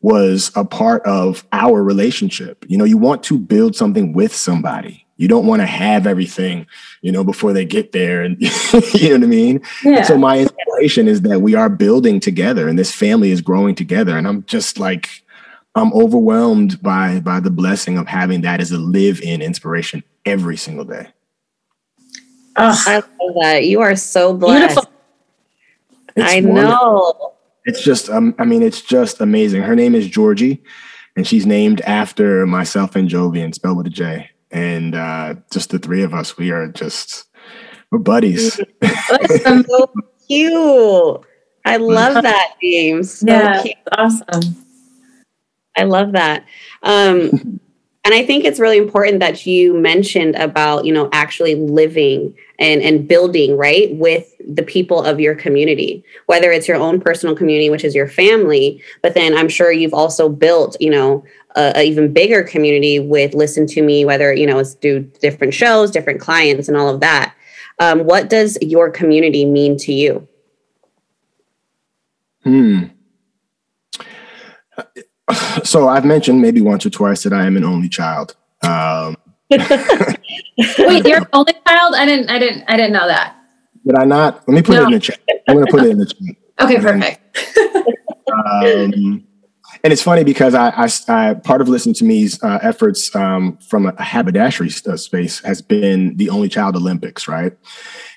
was 0.00 0.52
a 0.54 0.64
part 0.64 1.04
of 1.04 1.44
our 1.52 1.82
relationship. 1.82 2.64
You 2.68 2.78
know, 2.78 2.84
you 2.84 2.96
want 2.96 3.24
to 3.24 3.38
build 3.38 3.74
something 3.74 4.12
with 4.12 4.34
somebody 4.34 5.06
you 5.16 5.28
don't 5.28 5.46
want 5.46 5.62
to 5.62 5.66
have 5.66 6.06
everything, 6.06 6.66
you 7.00 7.10
know, 7.10 7.24
before 7.24 7.52
they 7.52 7.64
get 7.64 7.92
there. 7.92 8.22
And 8.22 8.36
you 8.40 9.08
know 9.08 9.14
what 9.14 9.22
I 9.22 9.26
mean? 9.26 9.60
Yeah. 9.82 9.98
And 9.98 10.06
so 10.06 10.18
my 10.18 10.40
inspiration 10.40 11.08
is 11.08 11.22
that 11.22 11.40
we 11.40 11.54
are 11.54 11.68
building 11.68 12.20
together 12.20 12.68
and 12.68 12.78
this 12.78 12.92
family 12.92 13.30
is 13.30 13.40
growing 13.40 13.74
together. 13.74 14.16
And 14.16 14.26
I'm 14.26 14.44
just 14.44 14.78
like, 14.78 15.08
I'm 15.76 15.92
overwhelmed 15.92 16.82
by 16.82 17.20
by 17.20 17.40
the 17.40 17.50
blessing 17.50 17.98
of 17.98 18.06
having 18.06 18.40
that 18.40 18.60
as 18.60 18.72
a 18.72 18.78
live-in 18.78 19.42
inspiration 19.42 20.02
every 20.24 20.56
single 20.56 20.84
day. 20.84 21.08
Oh, 22.56 22.82
I 22.86 22.94
love 22.96 23.36
that. 23.42 23.64
You 23.66 23.80
are 23.82 23.94
so 23.94 24.32
blessed. 24.34 24.78
I 26.16 26.40
wonderful. 26.40 26.54
know. 26.54 27.32
It's 27.66 27.82
just, 27.82 28.08
um, 28.08 28.34
I 28.38 28.44
mean, 28.44 28.62
it's 28.62 28.80
just 28.80 29.20
amazing. 29.20 29.62
Her 29.62 29.76
name 29.76 29.94
is 29.94 30.08
Georgie, 30.08 30.62
and 31.16 31.26
she's 31.26 31.44
named 31.44 31.80
after 31.82 32.46
myself 32.46 32.96
and 32.96 33.08
Jovian, 33.08 33.54
spelled 33.54 33.76
with 33.76 33.86
a 33.88 33.90
J 33.90 34.30
and 34.50 34.94
uh, 34.94 35.34
just 35.52 35.70
the 35.70 35.78
three 35.78 36.02
of 36.02 36.14
us, 36.14 36.36
we 36.36 36.50
are 36.50 36.68
just 36.68 37.26
we're 37.90 37.98
buddies. 37.98 38.60
That's 38.80 39.42
so 39.42 39.90
cute. 40.26 41.20
I 41.64 41.76
love 41.76 42.22
that, 42.22 42.54
James. 42.62 43.18
So 43.18 43.26
yeah, 43.26 43.62
cute. 43.62 43.76
awesome. 43.92 44.65
I 45.76 45.84
love 45.84 46.12
that. 46.12 46.44
Um, 46.82 47.60
and 48.06 48.14
I 48.14 48.24
think 48.24 48.44
it's 48.44 48.60
really 48.60 48.78
important 48.78 49.18
that 49.18 49.46
you 49.46 49.74
mentioned 49.74 50.36
about 50.36 50.84
you 50.84 50.92
know 50.92 51.08
actually 51.12 51.56
living 51.56 52.34
and 52.58 52.80
and 52.80 53.08
building 53.08 53.56
right 53.56 53.92
with 53.96 54.32
the 54.48 54.62
people 54.62 55.02
of 55.02 55.18
your 55.18 55.34
community, 55.34 56.04
whether 56.26 56.52
it's 56.52 56.68
your 56.68 56.76
own 56.76 57.00
personal 57.00 57.34
community, 57.34 57.68
which 57.68 57.84
is 57.84 57.96
your 57.96 58.06
family, 58.06 58.80
but 59.02 59.14
then 59.14 59.36
I'm 59.36 59.48
sure 59.48 59.72
you've 59.72 59.92
also 59.92 60.28
built 60.28 60.76
you 60.80 60.90
know 60.90 61.24
a, 61.56 61.82
even 61.82 62.12
bigger 62.12 62.44
community 62.44 63.00
with 63.00 63.34
listen 63.34 63.66
to 63.66 63.82
me 63.82 64.04
whether 64.04 64.32
you 64.32 64.46
know 64.46 64.60
it's 64.60 64.76
do 64.76 65.00
different 65.20 65.52
shows 65.52 65.90
different 65.90 66.20
clients 66.20 66.68
and 66.68 66.76
all 66.76 66.88
of 66.88 67.00
that. 67.00 67.34
Um, 67.80 68.04
what 68.04 68.30
does 68.30 68.56
your 68.62 68.88
community 68.88 69.44
mean 69.44 69.76
to 69.78 69.92
you? 69.92 70.28
Hmm 72.44 72.95
so 75.64 75.88
i've 75.88 76.04
mentioned 76.04 76.40
maybe 76.40 76.60
once 76.60 76.84
or 76.86 76.90
twice 76.90 77.22
that 77.22 77.32
i 77.32 77.44
am 77.46 77.56
an 77.56 77.64
only 77.64 77.88
child. 77.88 78.36
Um, 78.62 79.16
wait 79.50 81.06
you're 81.06 81.18
an 81.18 81.26
only 81.32 81.52
child? 81.66 81.94
I 81.94 82.04
didn't 82.04 82.30
i 82.30 82.38
didn't 82.38 82.64
i 82.68 82.76
didn't 82.76 82.92
know 82.92 83.06
that. 83.06 83.36
Did 83.86 83.98
i 83.98 84.04
not? 84.04 84.46
Let 84.48 84.54
me 84.54 84.62
put 84.62 84.74
no. 84.74 84.82
it 84.82 84.86
in 84.86 84.92
the 84.92 85.00
chat. 85.00 85.20
I'm 85.48 85.54
going 85.54 85.66
to 85.66 85.70
put 85.70 85.84
it 85.84 85.90
in 85.90 85.98
the 85.98 86.06
chat. 86.06 86.36
Okay 86.60 86.80
perfect. 86.80 87.38
um, 88.32 89.26
and 89.84 89.92
it's 89.92 90.02
funny 90.02 90.24
because 90.24 90.54
I, 90.54 90.70
I, 90.70 90.88
I 91.08 91.34
part 91.34 91.60
of 91.60 91.68
Listen 91.68 91.92
to 91.94 92.04
Me's 92.04 92.42
uh, 92.42 92.58
efforts 92.62 93.14
um, 93.14 93.56
from 93.58 93.86
a 93.86 94.02
haberdashery 94.02 94.70
uh, 94.86 94.96
space 94.96 95.40
has 95.44 95.62
been 95.62 96.16
the 96.16 96.28
Only 96.30 96.48
Child 96.48 96.74
Olympics, 96.76 97.28
right? 97.28 97.52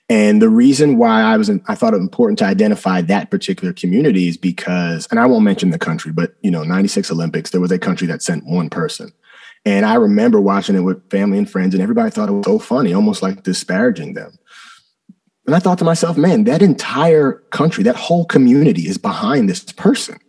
And 0.09 0.41
the 0.41 0.49
reason 0.49 0.97
why 0.97 1.21
I 1.21 1.37
was, 1.37 1.49
in, 1.49 1.61
I 1.67 1.75
thought 1.75 1.93
it 1.93 1.97
important 1.97 2.39
to 2.39 2.45
identify 2.45 3.01
that 3.01 3.29
particular 3.29 3.73
community 3.73 4.27
is 4.27 4.37
because, 4.37 5.07
and 5.11 5.19
I 5.19 5.27
won't 5.27 5.43
mention 5.43 5.69
the 5.69 5.77
country, 5.77 6.11
but 6.11 6.33
you 6.41 6.49
know, 6.49 6.63
96 6.63 7.11
Olympics, 7.11 7.51
there 7.51 7.61
was 7.61 7.71
a 7.71 7.77
country 7.77 8.07
that 8.07 8.23
sent 8.23 8.45
one 8.45 8.69
person. 8.69 9.11
And 9.65 9.85
I 9.85 9.95
remember 9.95 10.41
watching 10.41 10.75
it 10.75 10.81
with 10.81 11.07
family 11.11 11.37
and 11.37 11.49
friends, 11.49 11.75
and 11.75 11.83
everybody 11.83 12.09
thought 12.09 12.29
it 12.29 12.33
was 12.33 12.45
so 12.45 12.57
funny, 12.57 12.93
almost 12.93 13.21
like 13.21 13.43
disparaging 13.43 14.13
them. 14.13 14.37
And 15.45 15.55
I 15.55 15.59
thought 15.59 15.77
to 15.79 15.83
myself, 15.83 16.17
man, 16.17 16.45
that 16.45 16.61
entire 16.61 17.33
country, 17.51 17.83
that 17.83 17.95
whole 17.95 18.25
community 18.25 18.83
is 18.83 18.97
behind 18.97 19.49
this 19.49 19.63
person. 19.73 20.19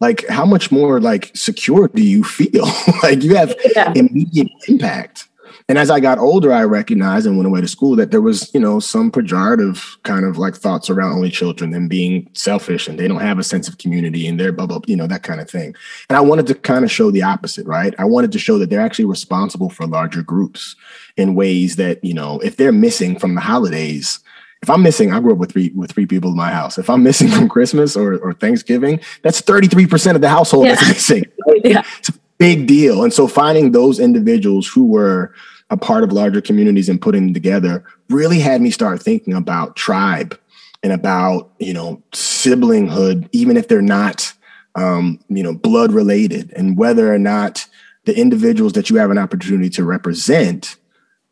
Like, 0.00 0.26
how 0.28 0.44
much 0.44 0.72
more 0.72 1.00
like 1.00 1.30
secure 1.36 1.88
do 1.88 2.02
you 2.02 2.24
feel? 2.24 2.66
like 3.02 3.22
you 3.22 3.36
have 3.36 3.54
yeah. 3.76 3.92
immediate 3.94 4.48
impact. 4.68 5.28
And 5.68 5.78
as 5.78 5.90
I 5.90 6.00
got 6.00 6.18
older, 6.18 6.52
I 6.52 6.64
recognized 6.64 7.26
and 7.26 7.36
went 7.36 7.46
away 7.46 7.60
to 7.60 7.68
school 7.68 7.96
that 7.96 8.10
there 8.10 8.20
was, 8.20 8.52
you 8.52 8.60
know, 8.60 8.80
some 8.80 9.10
pejorative 9.10 9.96
kind 10.02 10.24
of 10.24 10.38
like 10.38 10.54
thoughts 10.54 10.90
around 10.90 11.12
only 11.12 11.30
children 11.30 11.72
and 11.74 11.88
being 11.88 12.28
selfish 12.32 12.88
and 12.88 12.98
they 12.98 13.08
don't 13.08 13.20
have 13.20 13.38
a 13.38 13.44
sense 13.44 13.68
of 13.68 13.78
community 13.78 14.26
and 14.26 14.38
they're 14.38 14.52
blah, 14.52 14.66
blah, 14.66 14.80
you 14.86 14.96
know, 14.96 15.06
that 15.06 15.22
kind 15.22 15.40
of 15.40 15.48
thing. 15.48 15.74
And 16.08 16.16
I 16.16 16.20
wanted 16.20 16.46
to 16.48 16.54
kind 16.54 16.84
of 16.84 16.90
show 16.90 17.10
the 17.10 17.22
opposite, 17.22 17.66
right? 17.66 17.94
I 17.98 18.04
wanted 18.04 18.32
to 18.32 18.38
show 18.38 18.58
that 18.58 18.70
they're 18.70 18.80
actually 18.80 19.04
responsible 19.04 19.70
for 19.70 19.86
larger 19.86 20.22
groups 20.22 20.76
in 21.16 21.34
ways 21.34 21.76
that, 21.76 22.04
you 22.04 22.14
know, 22.14 22.40
if 22.40 22.56
they're 22.56 22.72
missing 22.72 23.18
from 23.18 23.34
the 23.34 23.40
holidays, 23.40 24.18
if 24.62 24.70
I'm 24.70 24.82
missing, 24.82 25.12
I 25.12 25.18
grew 25.20 25.32
up 25.32 25.38
with 25.38 25.52
three 25.52 25.72
with 25.74 25.90
three 25.90 26.06
people 26.06 26.30
in 26.30 26.36
my 26.36 26.52
house. 26.52 26.78
If 26.78 26.88
I'm 26.88 27.02
missing 27.02 27.28
from 27.28 27.48
Christmas 27.48 27.96
or, 27.96 28.18
or 28.18 28.32
Thanksgiving, 28.32 29.00
that's 29.22 29.42
33% 29.42 30.14
of 30.14 30.20
the 30.20 30.28
household 30.28 30.66
yeah. 30.66 30.76
that's 30.76 30.88
missing. 30.88 31.24
yeah. 31.64 31.82
It's 31.98 32.10
a 32.10 32.14
big 32.38 32.68
deal. 32.68 33.02
And 33.02 33.12
so 33.12 33.26
finding 33.26 33.72
those 33.72 33.98
individuals 33.98 34.68
who 34.68 34.84
were 34.84 35.34
a 35.72 35.76
part 35.76 36.04
of 36.04 36.12
larger 36.12 36.42
communities 36.42 36.90
and 36.90 37.00
putting 37.00 37.24
them 37.24 37.34
together 37.34 37.82
really 38.10 38.38
had 38.38 38.60
me 38.60 38.70
start 38.70 39.02
thinking 39.02 39.32
about 39.32 39.74
tribe 39.74 40.38
and 40.82 40.92
about 40.92 41.50
you 41.58 41.72
know 41.72 42.00
siblinghood 42.12 43.26
even 43.32 43.56
if 43.56 43.68
they're 43.68 43.80
not 43.80 44.32
um, 44.74 45.18
you 45.28 45.42
know 45.42 45.54
blood 45.54 45.90
related 45.90 46.52
and 46.52 46.76
whether 46.76 47.12
or 47.12 47.18
not 47.18 47.66
the 48.04 48.16
individuals 48.16 48.74
that 48.74 48.90
you 48.90 48.96
have 48.96 49.10
an 49.10 49.18
opportunity 49.18 49.70
to 49.70 49.82
represent 49.82 50.76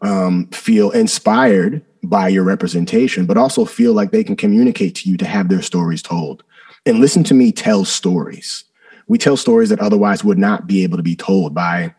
um, 0.01 0.47
feel 0.49 0.91
inspired 0.93 1.85
by 2.03 2.27
your 2.27 2.43
representation 2.43 3.27
but 3.27 3.37
also 3.37 3.67
feel 3.67 3.93
like 3.93 4.11
they 4.11 4.25
can 4.25 4.37
communicate 4.37 4.95
to 4.95 5.11
you 5.11 5.19
to 5.19 5.27
have 5.27 5.51
their 5.51 5.63
stories 5.63 6.01
told. 6.01 6.43
And 6.87 6.99
listen 6.99 7.25
to 7.25 7.35
me 7.35 7.53
tell 7.53 7.85
stories. 7.85 8.65
We 9.07 9.19
tell 9.19 9.37
stories 9.37 9.69
that 9.69 9.81
otherwise 9.81 10.25
would 10.25 10.39
not 10.39 10.67
be 10.67 10.83
able 10.83 10.97
to 10.97 11.03
be 11.03 11.17
told 11.17 11.55
by 11.55 11.95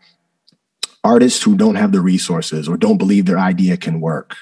artists 1.04 1.42
who 1.42 1.56
don't 1.56 1.74
have 1.74 1.92
the 1.92 2.00
resources 2.00 2.68
or 2.68 2.76
don't 2.76 2.98
believe 2.98 3.26
their 3.26 3.38
idea 3.38 3.76
can 3.76 4.00
work. 4.00 4.36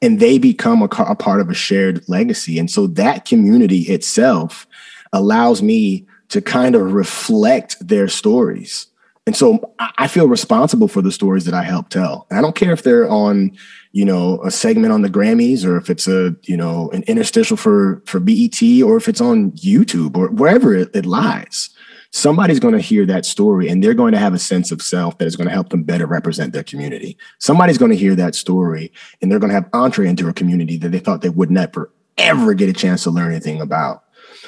And 0.00 0.20
they 0.20 0.38
become 0.38 0.80
a, 0.80 0.86
a, 0.86 1.16
part 1.16 1.40
of 1.40 1.50
a 1.50 1.54
shared 1.54 2.08
legacy. 2.08 2.58
And 2.58 2.70
so 2.70 2.86
that 2.88 3.24
community 3.24 3.80
itself 3.82 4.66
allows 5.12 5.62
me 5.62 6.06
to 6.28 6.40
kind 6.40 6.74
of 6.74 6.92
reflect 6.92 7.76
their 7.86 8.08
stories. 8.08 8.86
And 9.26 9.36
so 9.36 9.74
i 9.98 10.08
feel 10.08 10.26
responsible 10.26 10.88
for 10.88 11.02
the 11.02 11.12
stories 11.12 11.44
that 11.44 11.52
i 11.52 11.62
help 11.62 11.90
tell. 11.90 12.26
And 12.30 12.38
i 12.38 12.42
don't 12.42 12.54
care 12.54 12.72
if 12.72 12.82
they're 12.82 13.10
on 13.10 13.50
you 13.92 14.04
know 14.04 14.42
a 14.44 14.50
segment 14.50 14.92
on 14.92 15.02
the 15.02 15.08
grammys 15.08 15.64
or 15.64 15.76
if 15.76 15.90
it's 15.90 16.06
a 16.06 16.34
you 16.44 16.56
know 16.56 16.90
an 16.92 17.02
interstitial 17.02 17.56
for 17.56 18.02
for 18.06 18.20
bet 18.20 18.62
or 18.82 18.96
if 18.96 19.08
it's 19.08 19.20
on 19.20 19.52
youtube 19.52 20.16
or 20.16 20.30
wherever 20.30 20.74
it, 20.74 20.94
it 20.94 21.04
lies 21.04 21.70
somebody's 22.12 22.60
going 22.60 22.74
to 22.74 22.80
hear 22.80 23.04
that 23.06 23.24
story 23.24 23.68
and 23.68 23.82
they're 23.82 23.94
going 23.94 24.12
to 24.12 24.18
have 24.18 24.34
a 24.34 24.38
sense 24.38 24.72
of 24.72 24.82
self 24.82 25.18
that 25.18 25.26
is 25.26 25.36
going 25.36 25.48
to 25.48 25.54
help 25.54 25.68
them 25.68 25.82
better 25.82 26.06
represent 26.06 26.52
their 26.52 26.64
community. 26.64 27.16
Somebody's 27.38 27.78
going 27.78 27.90
to 27.90 27.96
hear 27.96 28.14
that 28.14 28.34
story 28.34 28.92
and 29.20 29.30
they're 29.30 29.38
going 29.38 29.50
to 29.50 29.54
have 29.54 29.68
entree 29.72 30.08
into 30.08 30.28
a 30.28 30.32
community 30.32 30.76
that 30.78 30.90
they 30.90 30.98
thought 30.98 31.22
they 31.22 31.28
would 31.28 31.50
never, 31.50 31.92
ever 32.16 32.54
get 32.54 32.68
a 32.68 32.72
chance 32.72 33.02
to 33.04 33.10
learn 33.10 33.32
anything 33.32 33.60
about. 33.60 34.04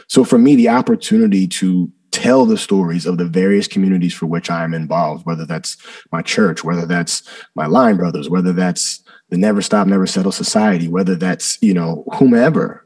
So 0.08 0.24
for 0.24 0.38
me, 0.38 0.56
the 0.56 0.68
opportunity 0.68 1.46
to 1.48 1.90
tell 2.10 2.44
the 2.44 2.58
stories 2.58 3.06
of 3.06 3.18
the 3.18 3.24
various 3.24 3.68
communities 3.68 4.14
for 4.14 4.26
which 4.26 4.50
I 4.50 4.64
am 4.64 4.74
involved, 4.74 5.26
whether 5.26 5.46
that's 5.46 5.76
my 6.10 6.22
church, 6.22 6.64
whether 6.64 6.86
that's 6.86 7.22
my 7.54 7.66
line 7.66 7.96
brothers, 7.96 8.28
whether 8.28 8.52
that's 8.52 9.02
the 9.28 9.36
Never 9.36 9.62
Stop, 9.62 9.86
Never 9.86 10.06
Settle 10.06 10.32
Society, 10.32 10.88
whether 10.88 11.14
that's, 11.14 11.58
you 11.62 11.72
know, 11.72 12.04
whomever, 12.14 12.84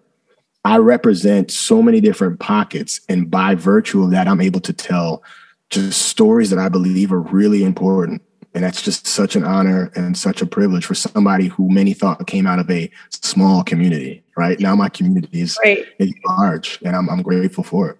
I 0.64 0.78
represent 0.78 1.50
so 1.50 1.82
many 1.82 2.00
different 2.00 2.40
pockets. 2.40 3.00
And 3.08 3.30
by 3.30 3.54
virtue 3.54 4.02
of 4.02 4.10
that, 4.12 4.26
I'm 4.26 4.40
able 4.40 4.60
to 4.60 4.72
tell 4.72 5.22
just 5.70 6.02
stories 6.02 6.50
that 6.50 6.58
I 6.58 6.68
believe 6.68 7.12
are 7.12 7.20
really 7.20 7.64
important. 7.64 8.22
And 8.54 8.62
that's 8.62 8.80
just 8.80 9.06
such 9.06 9.34
an 9.34 9.44
honor 9.44 9.90
and 9.96 10.16
such 10.16 10.40
a 10.40 10.46
privilege 10.46 10.86
for 10.86 10.94
somebody 10.94 11.48
who 11.48 11.68
many 11.68 11.92
thought 11.92 12.26
came 12.26 12.46
out 12.46 12.60
of 12.60 12.70
a 12.70 12.90
small 13.10 13.64
community, 13.64 14.22
right? 14.36 14.58
Now 14.60 14.76
my 14.76 14.88
community 14.88 15.40
is, 15.40 15.58
right. 15.64 15.84
is 15.98 16.12
large 16.26 16.78
and 16.84 16.94
I'm, 16.94 17.10
I'm 17.10 17.22
grateful 17.22 17.64
for 17.64 17.90
it. 17.90 17.98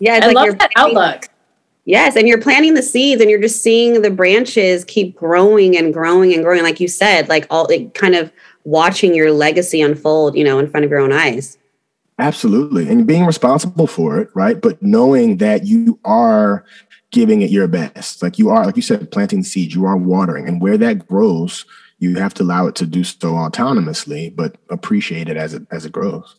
Yeah, 0.00 0.18
I 0.20 0.26
like 0.26 0.34
love 0.34 0.58
that 0.58 0.72
outlook. 0.76 1.28
Yes, 1.86 2.16
and 2.16 2.26
you're 2.26 2.40
planting 2.40 2.74
the 2.74 2.82
seeds 2.82 3.20
and 3.20 3.30
you're 3.30 3.40
just 3.40 3.62
seeing 3.62 4.00
the 4.02 4.10
branches 4.10 4.84
keep 4.84 5.14
growing 5.14 5.76
and 5.76 5.92
growing 5.92 6.32
and 6.32 6.42
growing. 6.42 6.62
Like 6.62 6.80
you 6.80 6.88
said, 6.88 7.28
like 7.28 7.46
all 7.50 7.66
it 7.66 7.94
kind 7.94 8.14
of 8.14 8.32
watching 8.64 9.14
your 9.14 9.30
legacy 9.32 9.80
unfold, 9.80 10.36
you 10.36 10.44
know, 10.44 10.58
in 10.58 10.68
front 10.68 10.84
of 10.84 10.90
your 10.90 11.00
own 11.00 11.12
eyes. 11.12 11.58
Absolutely. 12.18 12.88
And 12.88 13.06
being 13.06 13.26
responsible 13.26 13.86
for 13.86 14.18
it, 14.18 14.30
right? 14.34 14.60
But 14.60 14.82
knowing 14.82 15.38
that 15.38 15.66
you 15.66 15.98
are 16.04 16.64
giving 17.14 17.42
it 17.42 17.50
your 17.50 17.68
best. 17.68 18.22
Like 18.22 18.40
you 18.40 18.50
are, 18.50 18.66
like 18.66 18.74
you 18.74 18.82
said, 18.82 19.10
planting 19.12 19.44
seeds, 19.44 19.74
you 19.74 19.84
are 19.84 19.96
watering. 19.96 20.48
And 20.48 20.60
where 20.60 20.76
that 20.78 21.06
grows, 21.06 21.64
you 22.00 22.16
have 22.16 22.34
to 22.34 22.42
allow 22.42 22.66
it 22.66 22.74
to 22.74 22.86
do 22.86 23.04
so 23.04 23.32
autonomously, 23.32 24.34
but 24.34 24.56
appreciate 24.68 25.28
it 25.28 25.36
as 25.36 25.54
it 25.54 25.62
as 25.70 25.86
it 25.86 25.92
grows. 25.92 26.36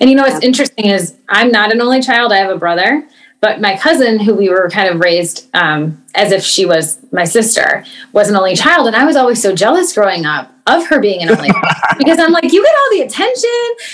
And 0.00 0.08
you 0.08 0.16
know 0.16 0.22
what's 0.22 0.42
interesting 0.42 0.86
is 0.86 1.14
I'm 1.28 1.52
not 1.52 1.70
an 1.70 1.82
only 1.82 2.00
child. 2.00 2.32
I 2.32 2.38
have 2.38 2.50
a 2.50 2.56
brother. 2.56 3.06
But 3.44 3.60
my 3.60 3.76
cousin, 3.76 4.18
who 4.20 4.34
we 4.34 4.48
were 4.48 4.70
kind 4.70 4.88
of 4.88 5.00
raised 5.00 5.50
um, 5.52 6.02
as 6.14 6.32
if 6.32 6.42
she 6.42 6.64
was 6.64 6.98
my 7.12 7.26
sister, 7.26 7.84
was 8.14 8.30
an 8.30 8.36
only 8.36 8.56
child. 8.56 8.86
And 8.86 8.96
I 8.96 9.04
was 9.04 9.16
always 9.16 9.42
so 9.42 9.54
jealous 9.54 9.92
growing 9.92 10.24
up 10.24 10.50
of 10.66 10.86
her 10.86 10.98
being 10.98 11.22
an 11.22 11.28
only 11.28 11.50
child 11.50 11.66
because 11.98 12.18
I'm 12.18 12.32
like, 12.32 12.50
you 12.50 12.64
get 12.64 12.74
all 12.74 12.90
the 12.92 13.02
attention, 13.02 13.50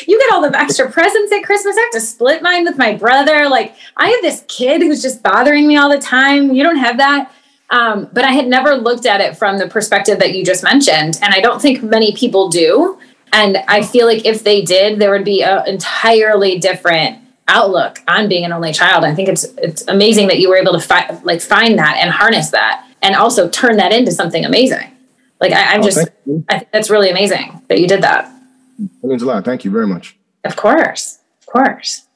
you 0.06 0.20
get 0.20 0.32
all 0.32 0.48
the 0.48 0.56
extra 0.56 0.88
presents 0.88 1.32
at 1.32 1.42
Christmas. 1.42 1.76
I 1.76 1.80
have 1.80 1.90
to 1.90 2.00
split 2.00 2.44
mine 2.44 2.64
with 2.64 2.78
my 2.78 2.94
brother. 2.94 3.48
Like, 3.48 3.74
I 3.96 4.10
have 4.10 4.22
this 4.22 4.44
kid 4.46 4.82
who's 4.82 5.02
just 5.02 5.20
bothering 5.20 5.66
me 5.66 5.76
all 5.76 5.90
the 5.90 5.98
time. 5.98 6.52
You 6.52 6.62
don't 6.62 6.78
have 6.78 6.98
that. 6.98 7.32
Um, 7.70 8.08
but 8.12 8.22
I 8.22 8.30
had 8.30 8.46
never 8.46 8.76
looked 8.76 9.04
at 9.04 9.20
it 9.20 9.36
from 9.36 9.58
the 9.58 9.66
perspective 9.66 10.20
that 10.20 10.32
you 10.32 10.44
just 10.44 10.62
mentioned. 10.62 11.18
And 11.22 11.34
I 11.34 11.40
don't 11.40 11.60
think 11.60 11.82
many 11.82 12.14
people 12.14 12.50
do. 12.50 13.00
And 13.32 13.56
I 13.66 13.82
feel 13.82 14.06
like 14.06 14.24
if 14.24 14.44
they 14.44 14.62
did, 14.62 15.00
there 15.00 15.10
would 15.10 15.24
be 15.24 15.42
an 15.42 15.66
entirely 15.66 16.60
different 16.60 17.18
outlook 17.50 17.98
on 18.08 18.28
being 18.28 18.44
an 18.44 18.52
only 18.52 18.72
child. 18.72 19.04
I 19.04 19.14
think 19.14 19.28
it's 19.28 19.44
it's 19.58 19.86
amazing 19.88 20.28
that 20.28 20.38
you 20.38 20.48
were 20.48 20.56
able 20.56 20.72
to 20.72 20.80
fi- 20.80 21.20
like 21.24 21.40
find 21.40 21.78
that 21.78 21.98
and 22.00 22.10
harness 22.10 22.50
that, 22.50 22.88
and 23.02 23.14
also 23.14 23.48
turn 23.48 23.76
that 23.76 23.92
into 23.92 24.12
something 24.12 24.44
amazing. 24.44 24.96
Like 25.40 25.52
I, 25.52 25.74
am 25.74 25.80
oh, 25.80 25.84
just, 25.84 26.08
I 26.48 26.58
think 26.58 26.70
that's 26.72 26.90
really 26.90 27.10
amazing 27.10 27.62
that 27.68 27.80
you 27.80 27.88
did 27.88 28.02
that. 28.02 28.30
That 28.78 29.08
means 29.08 29.22
a 29.22 29.26
lot. 29.26 29.44
Thank 29.44 29.64
you 29.64 29.70
very 29.70 29.86
much. 29.86 30.16
Of 30.44 30.56
course, 30.56 31.18
of 31.40 31.46
course. 31.46 32.06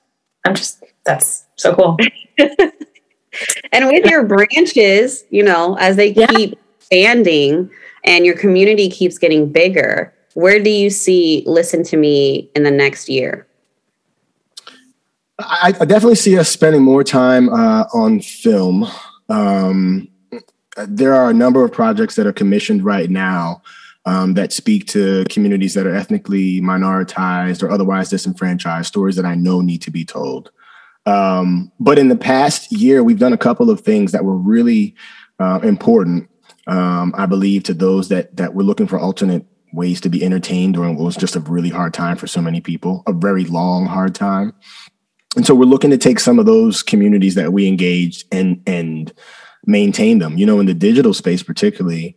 I'm 0.44 0.54
just 0.54 0.84
that's 1.04 1.44
so 1.56 1.74
cool. 1.74 1.96
and 3.72 3.86
with 3.88 4.06
your 4.06 4.24
branches, 4.24 5.24
you 5.30 5.42
know, 5.42 5.76
as 5.78 5.96
they 5.96 6.12
yeah. 6.12 6.26
keep 6.26 6.58
expanding 6.78 7.70
and 8.04 8.26
your 8.26 8.36
community 8.36 8.90
keeps 8.90 9.18
getting 9.18 9.50
bigger, 9.50 10.12
where 10.34 10.62
do 10.62 10.70
you 10.70 10.90
see 10.90 11.42
Listen 11.46 11.82
to 11.84 11.96
Me 11.96 12.50
in 12.54 12.62
the 12.62 12.70
next 12.70 13.08
year? 13.08 13.46
I, 15.46 15.74
I 15.80 15.84
definitely 15.84 16.16
see 16.16 16.38
us 16.38 16.48
spending 16.48 16.82
more 16.82 17.04
time 17.04 17.48
uh, 17.48 17.84
on 17.92 18.20
film. 18.20 18.86
Um, 19.28 20.08
there 20.88 21.14
are 21.14 21.30
a 21.30 21.34
number 21.34 21.64
of 21.64 21.72
projects 21.72 22.16
that 22.16 22.26
are 22.26 22.32
commissioned 22.32 22.84
right 22.84 23.10
now 23.10 23.62
um, 24.06 24.34
that 24.34 24.52
speak 24.52 24.86
to 24.88 25.24
communities 25.30 25.74
that 25.74 25.86
are 25.86 25.94
ethnically 25.94 26.60
minoritized 26.60 27.62
or 27.62 27.70
otherwise 27.70 28.10
disenfranchised, 28.10 28.86
stories 28.86 29.16
that 29.16 29.24
I 29.24 29.34
know 29.34 29.60
need 29.60 29.82
to 29.82 29.90
be 29.90 30.04
told. 30.04 30.50
Um, 31.06 31.70
but 31.78 31.98
in 31.98 32.08
the 32.08 32.16
past 32.16 32.72
year, 32.72 33.04
we've 33.04 33.18
done 33.18 33.32
a 33.32 33.38
couple 33.38 33.70
of 33.70 33.80
things 33.80 34.12
that 34.12 34.24
were 34.24 34.36
really 34.36 34.94
uh, 35.38 35.60
important, 35.62 36.28
um, 36.66 37.14
I 37.16 37.26
believe, 37.26 37.62
to 37.64 37.74
those 37.74 38.08
that 38.08 38.36
that 38.36 38.54
were 38.54 38.62
looking 38.62 38.86
for 38.86 38.98
alternate 38.98 39.44
ways 39.72 40.00
to 40.00 40.08
be 40.08 40.24
entertained 40.24 40.74
during 40.74 40.96
what 40.96 41.04
was 41.04 41.16
just 41.16 41.36
a 41.36 41.40
really 41.40 41.68
hard 41.68 41.92
time 41.92 42.16
for 42.16 42.26
so 42.26 42.40
many 42.40 42.60
people, 42.60 43.02
a 43.06 43.12
very 43.12 43.44
long, 43.44 43.86
hard 43.86 44.14
time 44.14 44.52
and 45.36 45.46
so 45.46 45.54
we're 45.54 45.64
looking 45.64 45.90
to 45.90 45.98
take 45.98 46.20
some 46.20 46.38
of 46.38 46.46
those 46.46 46.82
communities 46.82 47.34
that 47.34 47.52
we 47.52 47.66
engaged 47.66 48.24
and 48.32 48.62
and 48.66 49.12
maintain 49.66 50.18
them 50.18 50.36
you 50.38 50.46
know 50.46 50.60
in 50.60 50.66
the 50.66 50.74
digital 50.74 51.14
space 51.14 51.42
particularly 51.42 52.16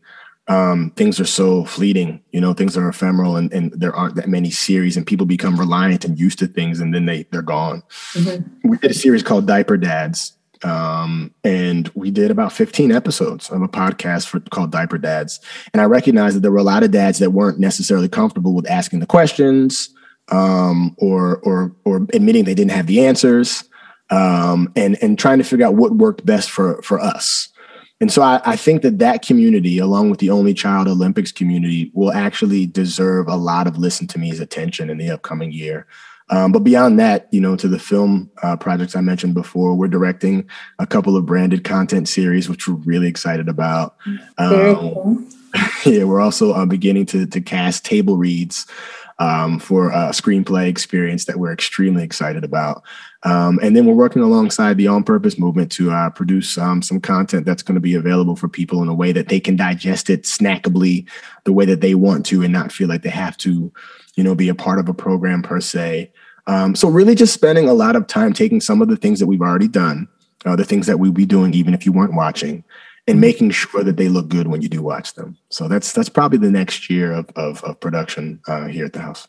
um, 0.49 0.91
things 0.95 1.19
are 1.19 1.25
so 1.25 1.65
fleeting 1.65 2.21
you 2.32 2.39
know 2.39 2.53
things 2.53 2.77
are 2.77 2.89
ephemeral 2.89 3.36
and, 3.36 3.51
and 3.51 3.71
there 3.73 3.95
aren't 3.95 4.15
that 4.15 4.30
many 4.30 4.49
series 4.49 4.95
and 4.95 5.06
people 5.06 5.25
become 5.25 5.60
reliant 5.60 6.06
and 6.06 6.19
used 6.19 6.39
to 6.39 6.47
things 6.47 6.80
and 6.80 6.93
then 6.93 7.06
they 7.06 7.23
they're 7.32 7.41
gone 7.41 7.84
mm-hmm. 8.13 8.67
we 8.67 8.77
did 8.77 8.91
a 8.91 8.93
series 8.93 9.23
called 9.23 9.47
diaper 9.47 9.77
dads 9.77 10.34
Um, 10.63 11.34
and 11.43 11.89
we 11.93 12.10
did 12.10 12.32
about 12.32 12.51
15 12.51 12.91
episodes 12.91 13.49
of 13.49 13.62
a 13.62 13.67
podcast 13.67 14.27
for, 14.27 14.39
called 14.39 14.71
Diaper 14.71 14.97
Dads. 14.97 15.39
And 15.71 15.82
I 15.82 15.86
recognized 15.86 16.36
that 16.36 16.39
there 16.39 16.51
were 16.51 16.58
a 16.58 16.63
lot 16.63 16.82
of 16.82 16.89
dads 16.89 17.19
that 17.19 17.30
weren't 17.30 17.60
necessarily 17.60 18.10
comfortable 18.10 18.56
with 18.56 18.67
asking 18.67 18.99
the 18.99 19.06
questions 19.06 19.89
um, 20.30 20.96
or, 20.98 21.38
or, 21.40 21.76
or 21.86 22.08
admitting 22.13 22.46
they 22.46 22.56
didn't 22.56 22.72
have 22.72 22.88
the 22.88 23.06
answers 23.06 23.63
um, 24.10 24.72
and, 24.76 24.98
and 25.02 25.18
trying 25.18 25.38
to 25.38 25.44
figure 25.44 25.66
out 25.66 25.76
what 25.76 25.96
worked 25.96 26.26
best 26.26 26.50
for, 26.50 26.82
for 26.82 27.00
us. 27.00 27.50
And 28.00 28.12
so 28.12 28.22
I, 28.22 28.42
I, 28.46 28.56
think 28.56 28.84
that 28.84 29.00
that 29.00 29.26
community, 29.26 29.80
along 29.80 30.12
with 30.12 30.20
the 30.20 30.30
Only 30.30 30.54
Child 30.54 30.88
Olympics 30.88 31.32
community, 31.32 31.92
will 31.94 32.13
actually 32.13 32.68
deserve 32.68 33.28
a 33.28 33.36
lot 33.36 33.66
of 33.66 33.78
Listen 33.78 34.06
to 34.08 34.20
Me's 34.20 34.40
attention 34.40 34.90
in 34.90 34.98
the 34.98 35.10
upcoming 35.10 35.52
year. 35.52 35.88
Um, 36.30 36.52
but 36.52 36.60
beyond 36.60 37.00
that, 37.00 37.28
you 37.32 37.40
know, 37.40 37.56
to 37.56 37.68
the 37.68 37.80
film 37.80 38.30
uh, 38.44 38.58
projects 38.58 38.96
I 38.96 39.02
mentioned 39.02 39.34
before, 39.34 39.76
we're 39.76 39.88
directing 39.88 40.48
a 40.78 40.86
couple 40.86 41.16
of 41.16 41.26
branded 41.26 41.63
content 41.63 42.08
series, 42.08 42.50
which 42.50 42.68
we're 42.68 42.76
really 42.76 43.08
excited 43.08 43.48
about. 43.48 43.96
Um, 44.38 44.76
cool. 44.76 45.24
yeah, 45.86 46.04
we're 46.04 46.20
also 46.20 46.52
uh, 46.52 46.66
beginning 46.66 47.06
to 47.08 47.26
to 47.26 47.40
cast 47.40 47.86
table 47.86 48.18
reads 48.18 48.68
um, 49.19 49.60
for 49.60 49.89
a 49.89 50.12
screenplay 50.12 50.67
experience 50.67 51.25
that 51.25 51.39
we're 51.39 51.51
extremely 51.51 52.03
excited 52.03 52.43
about. 52.43 52.84
Um, 53.23 53.60
and 53.63 53.75
then 53.75 53.86
we're 53.86 53.95
working 53.95 54.21
alongside 54.21 54.77
the 54.77 54.88
On 54.88 55.03
Purpose 55.03 55.39
movement 55.39 55.71
to 55.73 55.91
uh, 55.91 56.10
produce 56.12 56.58
um, 56.58 56.82
some 56.82 57.01
content 57.01 57.45
that's 57.45 57.63
going 57.63 57.75
to 57.75 57.82
be 57.82 57.95
available 57.95 58.36
for 58.36 58.47
people 58.47 58.84
in 58.84 58.89
a 58.89 58.93
way 58.93 59.12
that 59.12 59.30
they 59.30 59.39
can 59.39 59.56
digest 59.56 60.10
it 60.10 60.23
snackably 60.23 61.10
the 61.45 61.53
way 61.53 61.65
that 61.65 61.82
they 61.82 61.95
want 61.95 62.25
to 62.27 62.43
and 62.43 62.53
not 62.53 62.71
feel 62.71 62.88
like 62.88 63.01
they 63.01 63.10
have 63.10 63.36
to 63.38 63.71
you 64.17 64.23
know, 64.23 64.36
be 64.36 64.49
a 64.49 64.56
part 64.56 64.80
of 64.80 64.89
a 64.89 64.93
program 64.93 65.41
per 65.41 65.62
se. 65.62 66.12
Um, 66.47 66.75
so 66.75 66.89
really 66.89 67.15
just 67.15 67.34
spending 67.34 67.69
a 67.69 67.73
lot 67.73 67.95
of 67.95 68.08
time 68.08 68.34
taking 68.34 68.60
some 68.60 68.82
of 68.82 68.89
the 68.89 68.97
things 68.97 69.19
that 69.19 69.27
we've 69.27 69.41
already 69.41 69.67
done, 69.67 70.08
uh, 70.45 70.56
the 70.56 70.65
things 70.65 70.88
that 70.88 70.99
we'll 70.99 71.12
be 71.12 71.25
doing 71.25 71.53
even 71.53 71.73
if 71.73 71.86
you 71.86 71.91
weren't 71.91 72.15
watching, 72.15 72.63
and 73.08 73.22
making 73.22 73.52
sure 73.52 73.84
that 73.84 73.98
they 73.98 74.10
look 74.10 74.28
good 74.28 74.48
when 74.48 74.62
you 74.62 74.70
do 74.70 74.82
watch 74.82 75.13
them. 75.13 75.38
So 75.50 75.67
that's 75.67 75.93
that's 75.93 76.10
probably 76.10 76.38
the 76.38 76.52
next 76.52 76.89
year 76.89 77.12
of 77.12 77.30
of, 77.36 77.63
of 77.63 77.80
production 77.80 78.41
uh, 78.48 78.65
here 78.65 78.86
at 78.86 78.93
the 78.93 79.02
house. 79.02 79.28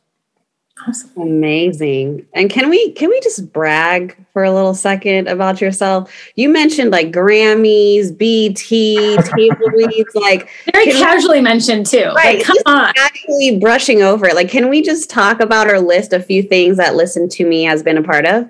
Awesome. 0.87 1.11
Amazing. 1.17 2.27
And 2.35 2.51
can 2.51 2.71
we 2.71 2.93
can 2.93 3.09
we 3.09 3.19
just 3.21 3.53
brag 3.53 4.17
for 4.33 4.45
a 4.45 4.53
little 4.53 4.75
second 4.75 5.27
about 5.27 5.61
yourself? 5.61 6.13
You 6.37 6.49
mentioned 6.49 6.93
like 6.93 7.11
Grammys, 7.11 8.17
BT, 8.17 9.17
table 9.17 9.67
reads, 9.73 10.11
like 10.15 10.49
very 10.73 10.93
casually 10.93 11.39
we, 11.39 11.43
mentioned 11.43 11.87
too. 11.87 12.13
Right. 12.15 12.45
come 12.45 12.57
on. 12.67 12.93
Actually 12.97 13.59
brushing 13.59 14.03
over 14.03 14.27
it. 14.27 14.35
Like, 14.37 14.51
can 14.51 14.69
we 14.69 14.83
just 14.83 15.11
talk 15.11 15.41
about 15.41 15.69
our 15.69 15.81
list 15.81 16.13
a 16.13 16.21
few 16.21 16.43
things 16.43 16.77
that 16.77 16.95
Listen 16.95 17.29
to 17.31 17.45
Me 17.45 17.65
has 17.65 17.83
been 17.83 17.99
a 17.99 18.03
part 18.03 18.25
of? 18.25 18.49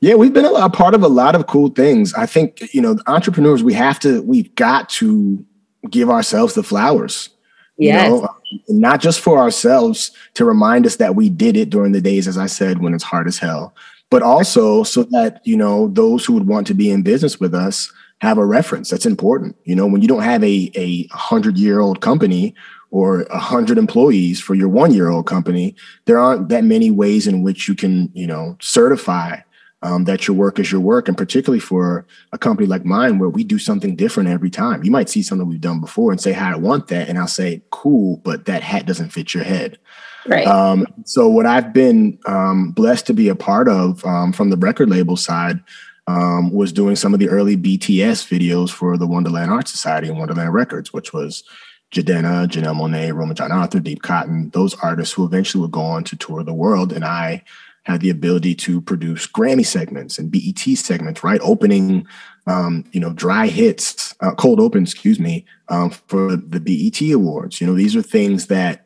Yeah, 0.00 0.14
we've 0.14 0.32
been 0.32 0.44
a, 0.44 0.52
a 0.52 0.70
part 0.70 0.94
of 0.94 1.02
a 1.02 1.08
lot 1.08 1.34
of 1.34 1.46
cool 1.46 1.68
things. 1.70 2.12
I 2.14 2.26
think, 2.26 2.74
you 2.74 2.80
know, 2.80 2.98
entrepreneurs, 3.06 3.62
we 3.62 3.72
have 3.74 3.98
to, 4.00 4.22
we've 4.22 4.54
got 4.54 4.88
to 4.90 5.44
give 5.90 6.10
ourselves 6.10 6.54
the 6.54 6.62
flowers. 6.62 7.30
Yes. 7.76 8.08
You 8.08 8.20
know, 8.20 8.28
not 8.68 9.00
just 9.00 9.20
for 9.20 9.38
ourselves 9.38 10.12
to 10.34 10.44
remind 10.44 10.86
us 10.86 10.96
that 10.96 11.14
we 11.16 11.28
did 11.28 11.56
it 11.56 11.70
during 11.70 11.92
the 11.92 12.00
days, 12.00 12.28
as 12.28 12.38
I 12.38 12.46
said, 12.46 12.78
when 12.78 12.94
it's 12.94 13.04
hard 13.04 13.26
as 13.26 13.38
hell, 13.38 13.74
but 14.10 14.22
also 14.22 14.82
so 14.84 15.02
that, 15.04 15.40
you 15.44 15.56
know, 15.56 15.88
those 15.88 16.24
who 16.24 16.34
would 16.34 16.46
want 16.46 16.66
to 16.68 16.74
be 16.74 16.90
in 16.90 17.02
business 17.02 17.40
with 17.40 17.54
us 17.54 17.92
have 18.18 18.38
a 18.38 18.46
reference. 18.46 18.90
That's 18.90 19.06
important. 19.06 19.56
You 19.64 19.74
know, 19.74 19.86
when 19.86 20.02
you 20.02 20.08
don't 20.08 20.22
have 20.22 20.44
a, 20.44 20.70
a 20.76 21.08
hundred 21.08 21.58
year 21.58 21.80
old 21.80 22.00
company 22.00 22.54
or 22.90 23.22
a 23.22 23.38
hundred 23.38 23.76
employees 23.76 24.40
for 24.40 24.54
your 24.54 24.68
one 24.68 24.92
year 24.92 25.08
old 25.08 25.26
company, 25.26 25.74
there 26.04 26.18
aren't 26.18 26.48
that 26.50 26.62
many 26.64 26.92
ways 26.92 27.26
in 27.26 27.42
which 27.42 27.66
you 27.66 27.74
can, 27.74 28.10
you 28.14 28.26
know, 28.26 28.56
certify 28.60 29.40
um, 29.84 30.04
that 30.04 30.26
your 30.26 30.34
work 30.34 30.58
is 30.58 30.72
your 30.72 30.80
work. 30.80 31.06
And 31.06 31.16
particularly 31.16 31.60
for 31.60 32.06
a 32.32 32.38
company 32.38 32.66
like 32.66 32.84
mine, 32.84 33.18
where 33.18 33.28
we 33.28 33.44
do 33.44 33.58
something 33.58 33.94
different 33.94 34.30
every 34.30 34.50
time. 34.50 34.82
You 34.82 34.90
might 34.90 35.10
see 35.10 35.22
something 35.22 35.46
we've 35.46 35.60
done 35.60 35.80
before 35.80 36.10
and 36.10 36.20
say, 36.20 36.32
Hi, 36.32 36.52
I 36.52 36.56
want 36.56 36.88
that. 36.88 37.08
And 37.08 37.18
I'll 37.18 37.28
say, 37.28 37.62
Cool, 37.70 38.16
but 38.24 38.46
that 38.46 38.62
hat 38.62 38.86
doesn't 38.86 39.10
fit 39.10 39.34
your 39.34 39.44
head. 39.44 39.78
Right. 40.26 40.46
Um, 40.46 40.86
so, 41.04 41.28
what 41.28 41.44
I've 41.44 41.74
been 41.74 42.18
um, 42.24 42.70
blessed 42.70 43.06
to 43.08 43.14
be 43.14 43.28
a 43.28 43.36
part 43.36 43.68
of 43.68 44.02
um, 44.06 44.32
from 44.32 44.48
the 44.48 44.56
record 44.56 44.88
label 44.88 45.18
side 45.18 45.60
um, 46.06 46.50
was 46.50 46.72
doing 46.72 46.96
some 46.96 47.12
of 47.12 47.20
the 47.20 47.28
early 47.28 47.56
BTS 47.56 48.26
videos 48.26 48.70
for 48.70 48.96
the 48.96 49.06
Wondaland 49.06 49.48
Art 49.48 49.68
Society 49.68 50.08
and 50.08 50.16
Wondaland 50.16 50.52
Records, 50.52 50.94
which 50.94 51.12
was 51.12 51.44
Jidenna, 51.92 52.48
Janelle 52.48 52.74
Monáe, 52.74 53.14
Roman 53.14 53.36
GianArthur, 53.36 53.82
Deep 53.82 54.02
Cotton, 54.02 54.48
those 54.50 54.74
artists 54.76 55.14
who 55.14 55.26
eventually 55.26 55.60
would 55.60 55.72
go 55.72 55.82
on 55.82 56.04
to 56.04 56.16
tour 56.16 56.42
the 56.42 56.54
world. 56.54 56.90
And 56.90 57.04
I 57.04 57.44
had 57.84 58.00
the 58.00 58.10
ability 58.10 58.54
to 58.54 58.80
produce 58.80 59.26
Grammy 59.26 59.64
segments 59.64 60.18
and 60.18 60.30
BET 60.30 60.58
segments, 60.58 61.22
right? 61.22 61.40
Opening, 61.42 62.06
um, 62.46 62.84
you 62.92 63.00
know, 63.00 63.12
dry 63.12 63.46
hits, 63.46 64.14
uh, 64.20 64.34
cold 64.34 64.58
open, 64.58 64.82
excuse 64.82 65.20
me, 65.20 65.44
um, 65.68 65.90
for 65.90 66.36
the 66.36 66.60
BET 66.60 67.00
Awards. 67.12 67.60
You 67.60 67.66
know, 67.66 67.74
these 67.74 67.94
are 67.94 68.02
things 68.02 68.48
that 68.48 68.80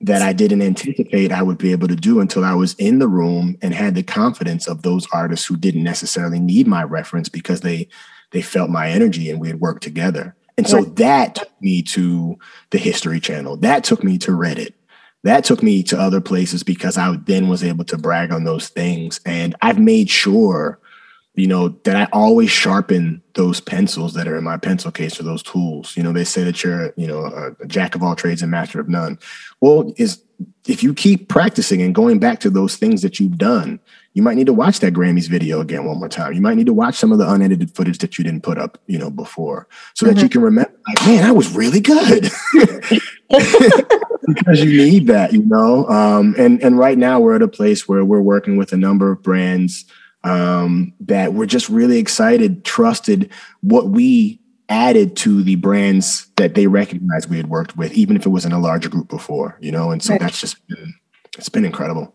that 0.00 0.22
I 0.22 0.32
didn't 0.32 0.62
anticipate 0.62 1.32
I 1.32 1.42
would 1.42 1.58
be 1.58 1.72
able 1.72 1.88
to 1.88 1.96
do 1.96 2.20
until 2.20 2.44
I 2.44 2.54
was 2.54 2.74
in 2.74 3.00
the 3.00 3.08
room 3.08 3.58
and 3.62 3.74
had 3.74 3.96
the 3.96 4.04
confidence 4.04 4.68
of 4.68 4.82
those 4.82 5.08
artists 5.12 5.44
who 5.44 5.56
didn't 5.56 5.82
necessarily 5.82 6.38
need 6.38 6.68
my 6.68 6.84
reference 6.84 7.28
because 7.28 7.62
they 7.62 7.88
they 8.30 8.42
felt 8.42 8.70
my 8.70 8.88
energy 8.88 9.28
and 9.28 9.40
we 9.40 9.48
had 9.48 9.60
worked 9.60 9.82
together. 9.82 10.36
And 10.56 10.68
so 10.68 10.82
that 10.82 11.36
took 11.36 11.62
me 11.62 11.82
to 11.82 12.36
the 12.70 12.78
History 12.78 13.20
Channel. 13.20 13.58
That 13.58 13.84
took 13.84 14.02
me 14.02 14.18
to 14.18 14.32
Reddit 14.32 14.74
that 15.24 15.44
took 15.44 15.62
me 15.62 15.82
to 15.84 15.98
other 15.98 16.20
places 16.20 16.62
because 16.62 16.96
I 16.96 17.16
then 17.24 17.48
was 17.48 17.64
able 17.64 17.84
to 17.86 17.98
brag 17.98 18.32
on 18.32 18.44
those 18.44 18.68
things. 18.68 19.20
And 19.26 19.54
I've 19.62 19.78
made 19.78 20.08
sure, 20.08 20.78
you 21.34 21.46
know, 21.46 21.70
that 21.84 21.96
I 21.96 22.08
always 22.12 22.50
sharpen 22.50 23.22
those 23.34 23.60
pencils 23.60 24.14
that 24.14 24.28
are 24.28 24.36
in 24.36 24.44
my 24.44 24.56
pencil 24.56 24.92
case 24.92 25.18
or 25.18 25.24
those 25.24 25.42
tools. 25.42 25.96
You 25.96 26.02
know, 26.02 26.12
they 26.12 26.24
say 26.24 26.44
that 26.44 26.62
you're, 26.62 26.92
you 26.96 27.06
know, 27.06 27.24
a, 27.24 27.66
jack 27.66 27.94
of 27.94 28.02
all 28.02 28.14
trades 28.14 28.42
and 28.42 28.50
master 28.50 28.80
of 28.80 28.88
none. 28.88 29.18
Well, 29.60 29.92
is 29.96 30.22
if 30.66 30.82
you 30.82 30.94
keep 30.94 31.28
practicing 31.28 31.82
and 31.82 31.94
going 31.94 32.20
back 32.20 32.38
to 32.40 32.50
those 32.50 32.76
things 32.76 33.02
that 33.02 33.18
you've 33.18 33.38
done, 33.38 33.80
you 34.14 34.22
might 34.22 34.36
need 34.36 34.46
to 34.46 34.52
watch 34.52 34.80
that 34.80 34.94
Grammys 34.94 35.28
video 35.28 35.60
again 35.60 35.84
one 35.84 35.98
more 35.98 36.08
time. 36.08 36.32
You 36.32 36.40
might 36.40 36.56
need 36.56 36.66
to 36.66 36.72
watch 36.72 36.96
some 36.96 37.12
of 37.12 37.18
the 37.18 37.30
unedited 37.30 37.74
footage 37.74 37.98
that 37.98 38.18
you 38.18 38.24
didn't 38.24 38.42
put 38.42 38.58
up, 38.58 38.78
you 38.86 38.98
know, 38.98 39.10
before, 39.10 39.68
so 39.94 40.06
mm-hmm. 40.06 40.14
that 40.14 40.22
you 40.22 40.28
can 40.28 40.42
remember, 40.42 40.72
like, 40.88 41.06
man, 41.06 41.24
I 41.24 41.32
was 41.32 41.54
really 41.54 41.80
good. 41.80 42.30
because 44.26 44.62
you 44.62 44.76
need 44.76 45.06
that, 45.06 45.32
you 45.32 45.44
know. 45.44 45.86
Um, 45.88 46.34
and 46.38 46.62
and 46.62 46.78
right 46.78 46.98
now 46.98 47.20
we're 47.20 47.36
at 47.36 47.42
a 47.42 47.48
place 47.48 47.88
where 47.88 48.04
we're 48.04 48.20
working 48.20 48.56
with 48.56 48.72
a 48.72 48.76
number 48.76 49.10
of 49.10 49.22
brands 49.22 49.84
um, 50.24 50.92
that 51.00 51.34
we're 51.34 51.46
just 51.46 51.68
really 51.68 51.98
excited, 51.98 52.64
trusted 52.64 53.30
what 53.60 53.88
we 53.88 54.40
added 54.68 55.16
to 55.16 55.42
the 55.42 55.56
brands 55.56 56.28
that 56.36 56.54
they 56.54 56.66
recognized 56.66 57.30
we 57.30 57.38
had 57.38 57.48
worked 57.48 57.76
with, 57.76 57.92
even 57.92 58.16
if 58.16 58.26
it 58.26 58.30
was 58.30 58.44
in 58.44 58.52
a 58.52 58.58
larger 58.58 58.88
group 58.88 59.08
before, 59.08 59.56
you 59.60 59.72
know. 59.72 59.90
And 59.90 60.02
so 60.02 60.12
right. 60.12 60.20
that's 60.20 60.40
just 60.40 60.66
been 60.68 60.94
it's 61.36 61.48
been 61.48 61.64
incredible. 61.64 62.14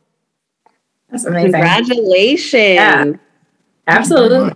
That's 1.14 1.26
amazing. 1.26 1.52
Congratulations. 1.52 2.54
Yeah, 2.54 3.06
absolutely. 3.86 4.52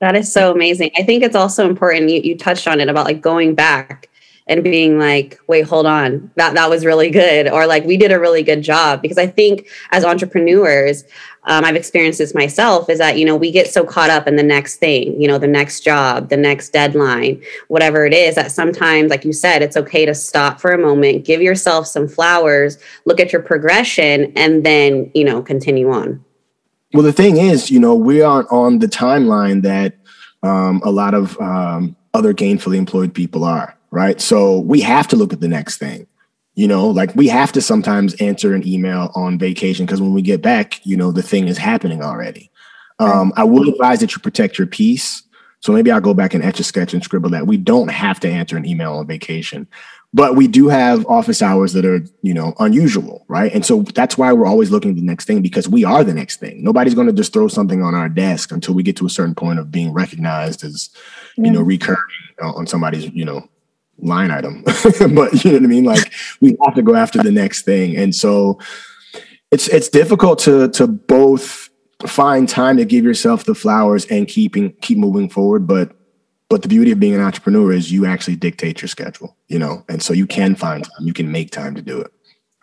That 0.00 0.14
is 0.16 0.30
so 0.30 0.52
amazing. 0.52 0.90
I 0.98 1.02
think 1.02 1.24
it's 1.24 1.34
also 1.34 1.66
important. 1.66 2.10
You, 2.10 2.20
you 2.20 2.36
touched 2.36 2.68
on 2.68 2.78
it 2.78 2.88
about 2.88 3.06
like 3.06 3.22
going 3.22 3.54
back 3.54 4.10
and 4.48 4.64
being 4.64 4.98
like, 4.98 5.38
wait, 5.46 5.66
hold 5.66 5.86
on, 5.86 6.30
that 6.36 6.54
that 6.54 6.70
was 6.70 6.84
really 6.84 7.10
good, 7.10 7.48
or 7.48 7.66
like 7.66 7.84
we 7.84 7.96
did 7.96 8.10
a 8.10 8.18
really 8.18 8.42
good 8.42 8.62
job. 8.62 9.02
Because 9.02 9.18
I 9.18 9.26
think 9.26 9.68
as 9.90 10.04
entrepreneurs, 10.04 11.04
um, 11.44 11.64
I've 11.64 11.76
experienced 11.76 12.18
this 12.18 12.34
myself, 12.34 12.88
is 12.88 12.98
that 12.98 13.18
you 13.18 13.26
know 13.26 13.36
we 13.36 13.50
get 13.52 13.68
so 13.68 13.84
caught 13.84 14.10
up 14.10 14.26
in 14.26 14.36
the 14.36 14.42
next 14.42 14.76
thing, 14.76 15.20
you 15.20 15.28
know, 15.28 15.38
the 15.38 15.46
next 15.46 15.80
job, 15.80 16.30
the 16.30 16.36
next 16.36 16.70
deadline, 16.70 17.42
whatever 17.68 18.06
it 18.06 18.14
is, 18.14 18.34
that 18.34 18.50
sometimes, 18.50 19.10
like 19.10 19.24
you 19.24 19.32
said, 19.32 19.62
it's 19.62 19.76
okay 19.76 20.06
to 20.06 20.14
stop 20.14 20.60
for 20.60 20.72
a 20.72 20.78
moment, 20.78 21.24
give 21.24 21.42
yourself 21.42 21.86
some 21.86 22.08
flowers, 22.08 22.78
look 23.04 23.20
at 23.20 23.32
your 23.32 23.42
progression, 23.42 24.32
and 24.34 24.64
then 24.64 25.10
you 25.14 25.24
know 25.24 25.42
continue 25.42 25.90
on. 25.90 26.24
Well, 26.94 27.02
the 27.02 27.12
thing 27.12 27.36
is, 27.36 27.70
you 27.70 27.80
know, 27.80 27.94
we 27.94 28.22
aren't 28.22 28.50
on 28.50 28.78
the 28.78 28.86
timeline 28.86 29.60
that 29.62 29.94
um, 30.42 30.80
a 30.82 30.90
lot 30.90 31.12
of 31.12 31.38
um, 31.38 31.94
other 32.14 32.32
gainfully 32.32 32.78
employed 32.78 33.12
people 33.12 33.44
are 33.44 33.77
right? 33.90 34.20
So 34.20 34.58
we 34.58 34.80
have 34.80 35.08
to 35.08 35.16
look 35.16 35.32
at 35.32 35.40
the 35.40 35.48
next 35.48 35.78
thing. 35.78 36.06
You 36.54 36.66
know, 36.66 36.88
like 36.88 37.14
we 37.14 37.28
have 37.28 37.52
to 37.52 37.62
sometimes 37.62 38.14
answer 38.14 38.52
an 38.52 38.66
email 38.66 39.12
on 39.14 39.38
vacation 39.38 39.86
because 39.86 40.00
when 40.00 40.12
we 40.12 40.22
get 40.22 40.42
back, 40.42 40.84
you 40.84 40.96
know, 40.96 41.12
the 41.12 41.22
thing 41.22 41.46
is 41.46 41.56
happening 41.56 42.02
already. 42.02 42.50
Um, 42.98 43.32
I 43.36 43.44
would 43.44 43.68
advise 43.68 44.00
that 44.00 44.12
you 44.12 44.20
protect 44.20 44.58
your 44.58 44.66
peace. 44.66 45.22
So 45.60 45.72
maybe 45.72 45.90
I'll 45.90 46.00
go 46.00 46.14
back 46.14 46.34
and 46.34 46.44
etch 46.44 46.60
a 46.60 46.64
sketch 46.64 46.94
and 46.94 47.02
scribble 47.02 47.30
that. 47.30 47.46
We 47.46 47.56
don't 47.56 47.88
have 47.88 48.18
to 48.20 48.28
answer 48.28 48.56
an 48.56 48.66
email 48.66 48.94
on 48.94 49.06
vacation, 49.06 49.68
but 50.14 50.36
we 50.36 50.48
do 50.48 50.68
have 50.68 51.06
office 51.06 51.42
hours 51.42 51.72
that 51.74 51.84
are, 51.84 52.04
you 52.22 52.32
know, 52.32 52.54
unusual, 52.58 53.24
right? 53.28 53.52
And 53.52 53.64
so 53.66 53.82
that's 53.82 54.16
why 54.16 54.32
we're 54.32 54.46
always 54.46 54.70
looking 54.70 54.90
at 54.90 54.96
the 54.96 55.02
next 55.02 55.26
thing 55.26 55.42
because 55.42 55.68
we 55.68 55.84
are 55.84 56.02
the 56.02 56.14
next 56.14 56.40
thing. 56.40 56.62
Nobody's 56.62 56.94
going 56.94 57.08
to 57.08 57.12
just 57.12 57.32
throw 57.32 57.48
something 57.48 57.82
on 57.82 57.94
our 57.94 58.08
desk 58.08 58.50
until 58.52 58.74
we 58.74 58.82
get 58.82 58.96
to 58.96 59.06
a 59.06 59.10
certain 59.10 59.34
point 59.34 59.58
of 59.58 59.70
being 59.70 59.92
recognized 59.92 60.64
as, 60.64 60.90
yeah. 61.36 61.44
you 61.44 61.50
know, 61.50 61.62
recurring 61.62 61.98
on 62.40 62.66
somebody's, 62.66 63.10
you 63.12 63.24
know, 63.24 63.48
line 63.98 64.30
item. 64.30 64.62
but 64.64 65.44
you 65.44 65.52
know 65.52 65.58
what 65.58 65.64
I 65.64 65.66
mean? 65.66 65.84
Like 65.84 66.12
we 66.40 66.56
have 66.64 66.74
to 66.74 66.82
go 66.82 66.94
after 66.94 67.22
the 67.22 67.32
next 67.32 67.62
thing. 67.62 67.96
And 67.96 68.14
so 68.14 68.58
it's 69.50 69.68
it's 69.68 69.88
difficult 69.88 70.38
to 70.40 70.68
to 70.70 70.86
both 70.86 71.70
find 72.06 72.48
time 72.48 72.76
to 72.76 72.84
give 72.84 73.04
yourself 73.04 73.44
the 73.44 73.54
flowers 73.54 74.06
and 74.06 74.28
keeping 74.28 74.72
keep 74.80 74.98
moving 74.98 75.28
forward. 75.28 75.66
But 75.66 75.92
but 76.48 76.62
the 76.62 76.68
beauty 76.68 76.92
of 76.92 77.00
being 77.00 77.14
an 77.14 77.20
entrepreneur 77.20 77.72
is 77.72 77.92
you 77.92 78.06
actually 78.06 78.36
dictate 78.36 78.80
your 78.80 78.88
schedule, 78.88 79.36
you 79.48 79.58
know, 79.58 79.84
and 79.88 80.02
so 80.02 80.12
you 80.12 80.26
can 80.26 80.54
find 80.54 80.84
time, 80.84 81.06
you 81.06 81.12
can 81.12 81.30
make 81.30 81.50
time 81.50 81.74
to 81.74 81.82
do 81.82 82.00
it. 82.00 82.10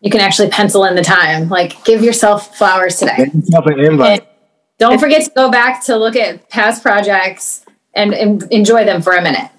You 0.01 0.11
can 0.11 0.21
actually 0.21 0.49
pencil 0.49 0.85
in 0.85 0.95
the 0.95 1.03
time, 1.03 1.49
like 1.49 1.83
give 1.83 2.03
yourself 2.03 2.55
flowers 2.57 2.97
today. 2.97 3.29
Yourself 3.33 3.65
an 3.67 3.79
invite. 3.79 4.21
And 4.21 4.29
don't 4.77 4.99
forget 4.99 5.23
to 5.23 5.31
go 5.35 5.49
back 5.49 5.83
to 5.85 5.97
look 5.97 6.15
at 6.15 6.49
past 6.49 6.81
projects 6.81 7.65
and, 7.93 8.13
and 8.13 8.43
enjoy 8.51 8.85
them 8.85 9.01
for 9.01 9.13
a 9.13 9.21
minute. 9.21 9.49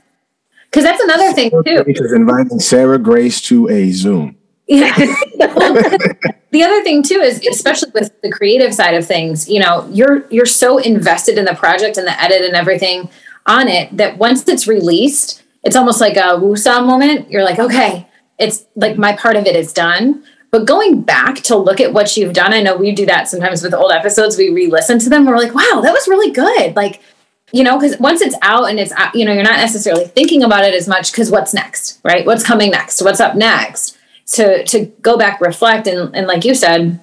Because 0.76 0.90
that's 0.90 1.02
another 1.04 1.32
thing 1.32 1.50
too. 1.50 1.84
Is 1.86 2.12
inviting 2.12 2.60
Sarah 2.60 2.98
Grace 2.98 3.40
to 3.42 3.66
a 3.70 3.90
Zoom. 3.92 4.36
Yeah. 4.66 4.94
the 4.94 6.62
other 6.62 6.82
thing 6.82 7.02
too 7.02 7.14
is 7.14 7.40
especially 7.46 7.92
with 7.94 8.12
the 8.20 8.30
creative 8.30 8.74
side 8.74 8.94
of 8.94 9.06
things, 9.06 9.48
you 9.48 9.58
know, 9.58 9.88
you're 9.90 10.28
you're 10.28 10.44
so 10.44 10.76
invested 10.76 11.38
in 11.38 11.46
the 11.46 11.54
project 11.54 11.96
and 11.96 12.06
the 12.06 12.20
edit 12.22 12.42
and 12.42 12.54
everything 12.54 13.08
on 13.46 13.68
it 13.68 13.96
that 13.96 14.18
once 14.18 14.46
it's 14.48 14.68
released, 14.68 15.42
it's 15.64 15.76
almost 15.76 15.98
like 15.98 16.18
a 16.18 16.36
woosah 16.36 16.86
moment. 16.86 17.30
You're 17.30 17.44
like, 17.44 17.58
okay, 17.58 18.06
it's 18.38 18.66
like 18.74 18.98
my 18.98 19.16
part 19.16 19.36
of 19.36 19.46
it 19.46 19.56
is 19.56 19.72
done. 19.72 20.24
But 20.50 20.66
going 20.66 21.00
back 21.00 21.36
to 21.44 21.56
look 21.56 21.80
at 21.80 21.94
what 21.94 22.18
you've 22.18 22.34
done, 22.34 22.52
I 22.52 22.60
know 22.60 22.76
we 22.76 22.92
do 22.92 23.06
that 23.06 23.28
sometimes 23.28 23.62
with 23.62 23.72
old 23.72 23.92
episodes. 23.92 24.36
We 24.36 24.50
re-listen 24.50 24.98
to 24.98 25.08
them. 25.08 25.24
We're 25.24 25.38
like, 25.38 25.54
wow, 25.54 25.80
that 25.82 25.92
was 25.92 26.06
really 26.06 26.32
good. 26.32 26.76
Like, 26.76 27.00
you 27.52 27.62
know, 27.62 27.78
because 27.78 27.98
once 27.98 28.20
it's 28.20 28.36
out 28.42 28.68
and 28.68 28.78
it's 28.78 28.92
you 29.14 29.24
know, 29.24 29.32
you're 29.32 29.42
not 29.42 29.58
necessarily 29.58 30.06
thinking 30.06 30.42
about 30.42 30.64
it 30.64 30.74
as 30.74 30.88
much 30.88 31.12
because 31.12 31.30
what's 31.30 31.54
next, 31.54 32.00
right? 32.04 32.26
What's 32.26 32.44
coming 32.44 32.70
next? 32.70 33.02
What's 33.02 33.20
up 33.20 33.36
next? 33.36 33.96
To 34.32 34.64
to 34.64 34.86
go 35.02 35.16
back, 35.16 35.40
reflect, 35.40 35.86
and 35.86 36.14
and 36.14 36.26
like 36.26 36.44
you 36.44 36.54
said, 36.54 37.00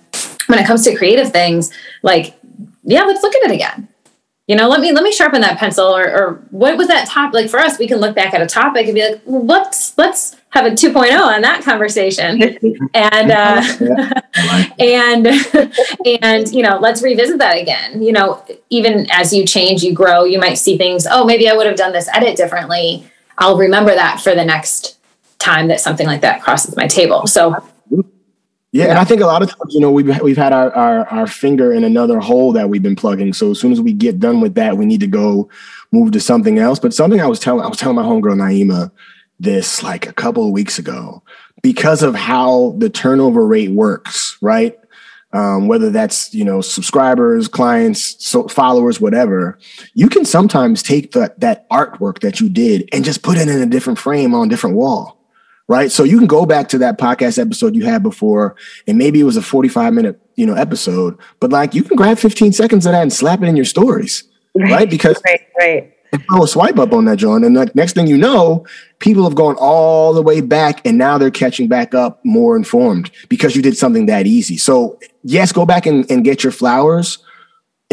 when 0.47 0.59
it 0.59 0.67
comes 0.67 0.83
to 0.83 0.95
creative 0.95 1.31
things, 1.31 1.71
like 2.01 2.35
yeah, 2.83 3.03
let's 3.03 3.23
look 3.23 3.35
at 3.35 3.43
it 3.43 3.51
again 3.51 3.87
you 4.47 4.55
know 4.55 4.67
let 4.67 4.81
me 4.81 4.91
let 4.91 5.03
me 5.03 5.11
sharpen 5.11 5.41
that 5.41 5.57
pencil 5.57 5.85
or, 5.85 6.03
or 6.03 6.33
what 6.51 6.77
was 6.77 6.87
that 6.87 7.07
top 7.07 7.33
like 7.33 7.49
for 7.49 7.59
us 7.59 7.79
we 7.79 7.87
can 7.87 7.99
look 7.99 8.15
back 8.15 8.33
at 8.33 8.41
a 8.41 8.45
topic 8.45 8.85
and 8.85 8.95
be 8.95 9.07
like 9.07 9.21
well, 9.25 9.45
let's 9.45 9.97
let's 9.97 10.35
have 10.53 10.65
a 10.67 10.69
2.0 10.69 11.19
on 11.19 11.41
that 11.41 11.63
conversation. 11.63 12.57
And 12.95 13.31
uh, 13.31 13.63
and 14.79 15.27
and 16.21 16.53
you 16.53 16.61
know 16.61 16.77
let's 16.77 17.01
revisit 17.01 17.39
that 17.39 17.57
again. 17.57 18.03
You 18.03 18.11
know 18.11 18.45
even 18.69 19.09
as 19.09 19.33
you 19.33 19.45
change 19.45 19.81
you 19.81 19.93
grow 19.93 20.23
you 20.25 20.37
might 20.37 20.55
see 20.55 20.77
things 20.77 21.07
oh 21.09 21.25
maybe 21.25 21.49
i 21.49 21.55
would 21.55 21.65
have 21.65 21.75
done 21.75 21.91
this 21.91 22.07
edit 22.13 22.35
differently. 22.35 23.09
I'll 23.39 23.57
remember 23.57 23.95
that 23.95 24.21
for 24.21 24.35
the 24.35 24.45
next 24.45 24.99
time 25.39 25.67
that 25.69 25.79
something 25.79 26.05
like 26.05 26.21
that 26.21 26.41
crosses 26.43 26.75
my 26.75 26.87
table. 26.87 27.25
So 27.25 27.55
yeah, 28.73 28.85
and 28.85 28.97
I 28.97 29.03
think 29.03 29.21
a 29.21 29.27
lot 29.27 29.43
of 29.43 29.49
times, 29.49 29.71
you 29.71 29.79
know, 29.79 29.91
we've 29.91 30.19
we've 30.21 30.35
had 30.35 30.51
our, 30.51 30.73
our 30.75 31.07
our 31.09 31.27
finger 31.27 31.71
in 31.71 31.83
another 31.83 32.19
hole 32.19 32.51
that 32.53 32.69
we've 32.69 32.81
been 32.81 32.95
plugging. 32.95 33.31
So 33.31 33.51
as 33.51 33.59
soon 33.59 33.71
as 33.71 33.79
we 33.79 33.93
get 33.93 34.19
done 34.19 34.41
with 34.41 34.55
that, 34.55 34.77
we 34.77 34.87
need 34.87 34.99
to 35.01 35.07
go 35.07 35.47
move 35.91 36.11
to 36.13 36.19
something 36.19 36.57
else. 36.57 36.79
But 36.79 36.91
something 36.91 37.21
I 37.21 37.27
was 37.27 37.39
telling 37.39 37.63
I 37.63 37.67
was 37.67 37.77
telling 37.77 37.97
my 37.97 38.01
homegirl 38.01 38.35
Naima 38.35 38.91
this 39.39 39.83
like 39.83 40.07
a 40.07 40.13
couple 40.13 40.43
of 40.43 40.51
weeks 40.51 40.79
ago 40.79 41.21
because 41.61 42.01
of 42.01 42.15
how 42.15 42.73
the 42.79 42.89
turnover 42.89 43.45
rate 43.45 43.69
works, 43.69 44.39
right? 44.41 44.75
Um, 45.33 45.67
whether 45.67 45.91
that's 45.91 46.33
you 46.33 46.43
know 46.43 46.61
subscribers, 46.61 47.47
clients, 47.47 48.25
so 48.25 48.47
followers, 48.47 48.99
whatever, 48.99 49.59
you 49.93 50.09
can 50.09 50.25
sometimes 50.25 50.81
take 50.81 51.11
that 51.11 51.39
that 51.41 51.69
artwork 51.69 52.21
that 52.21 52.39
you 52.39 52.49
did 52.49 52.89
and 52.91 53.05
just 53.05 53.21
put 53.21 53.37
it 53.37 53.47
in 53.47 53.61
a 53.61 53.67
different 53.67 53.99
frame 53.99 54.33
on 54.33 54.47
a 54.47 54.49
different 54.49 54.75
wall 54.75 55.22
right? 55.67 55.91
So 55.91 56.03
you 56.03 56.17
can 56.17 56.27
go 56.27 56.45
back 56.45 56.69
to 56.69 56.77
that 56.79 56.97
podcast 56.97 57.39
episode 57.39 57.75
you 57.75 57.85
had 57.85 58.03
before, 58.03 58.55
and 58.87 58.97
maybe 58.97 59.19
it 59.19 59.23
was 59.23 59.37
a 59.37 59.41
45 59.41 59.93
minute, 59.93 60.19
you 60.35 60.45
know, 60.45 60.55
episode, 60.55 61.17
but 61.39 61.51
like 61.51 61.73
you 61.73 61.83
can 61.83 61.95
grab 61.95 62.17
15 62.17 62.51
seconds 62.53 62.85
of 62.85 62.91
that 62.91 63.01
and 63.01 63.13
slap 63.13 63.41
it 63.41 63.47
in 63.47 63.55
your 63.55 63.65
stories, 63.65 64.23
right? 64.55 64.71
right? 64.71 64.89
Because 64.89 65.21
right, 65.25 65.41
right. 65.57 65.89
Throw 66.29 66.43
a 66.43 66.47
swipe 66.47 66.77
up 66.77 66.93
on 66.93 67.05
that, 67.05 67.17
John, 67.17 67.43
and 67.43 67.55
like 67.55 67.73
next 67.73 67.93
thing 67.93 68.05
you 68.05 68.19
know, 68.19 68.67
people 68.99 69.23
have 69.23 69.33
gone 69.33 69.55
all 69.57 70.13
the 70.13 70.21
way 70.21 70.41
back, 70.41 70.85
and 70.85 70.95
now 70.95 71.17
they're 71.17 71.31
catching 71.31 71.67
back 71.67 71.95
up 71.95 72.23
more 72.23 72.55
informed 72.55 73.09
because 73.29 73.55
you 73.55 73.63
did 73.63 73.75
something 73.75 74.05
that 74.05 74.27
easy. 74.27 74.55
So 74.57 74.99
yes, 75.23 75.51
go 75.51 75.65
back 75.65 75.87
and, 75.87 76.09
and 76.11 76.23
get 76.23 76.43
your 76.43 76.51
flowers, 76.51 77.17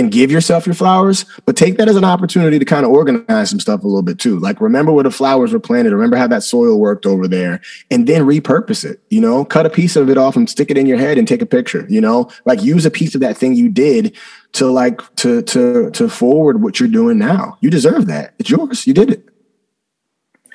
and 0.00 0.10
give 0.10 0.30
yourself 0.30 0.66
your 0.66 0.74
flowers, 0.74 1.26
but 1.44 1.56
take 1.56 1.76
that 1.76 1.86
as 1.86 1.94
an 1.94 2.04
opportunity 2.04 2.58
to 2.58 2.64
kind 2.64 2.86
of 2.86 2.90
organize 2.90 3.50
some 3.50 3.60
stuff 3.60 3.84
a 3.84 3.86
little 3.86 4.02
bit 4.02 4.18
too. 4.18 4.38
Like 4.38 4.58
remember 4.58 4.92
where 4.92 5.04
the 5.04 5.10
flowers 5.10 5.52
were 5.52 5.60
planted, 5.60 5.92
remember 5.92 6.16
how 6.16 6.26
that 6.28 6.42
soil 6.42 6.80
worked 6.80 7.04
over 7.04 7.28
there, 7.28 7.60
and 7.90 8.06
then 8.06 8.22
repurpose 8.22 8.82
it. 8.82 9.02
You 9.10 9.20
know, 9.20 9.44
cut 9.44 9.66
a 9.66 9.70
piece 9.70 9.96
of 9.96 10.08
it 10.08 10.16
off 10.16 10.36
and 10.36 10.48
stick 10.48 10.70
it 10.70 10.78
in 10.78 10.86
your 10.86 10.96
head 10.96 11.18
and 11.18 11.28
take 11.28 11.42
a 11.42 11.46
picture. 11.46 11.86
You 11.90 12.00
know, 12.00 12.30
like 12.46 12.62
use 12.62 12.86
a 12.86 12.90
piece 12.90 13.14
of 13.14 13.20
that 13.20 13.36
thing 13.36 13.54
you 13.54 13.68
did 13.68 14.16
to 14.52 14.70
like 14.70 15.02
to 15.16 15.42
to 15.42 15.90
to 15.90 16.08
forward 16.08 16.62
what 16.62 16.80
you're 16.80 16.88
doing 16.88 17.18
now. 17.18 17.58
You 17.60 17.68
deserve 17.68 18.06
that. 18.06 18.32
It's 18.38 18.48
yours. 18.48 18.86
You 18.86 18.94
did 18.94 19.10
it. 19.10 19.28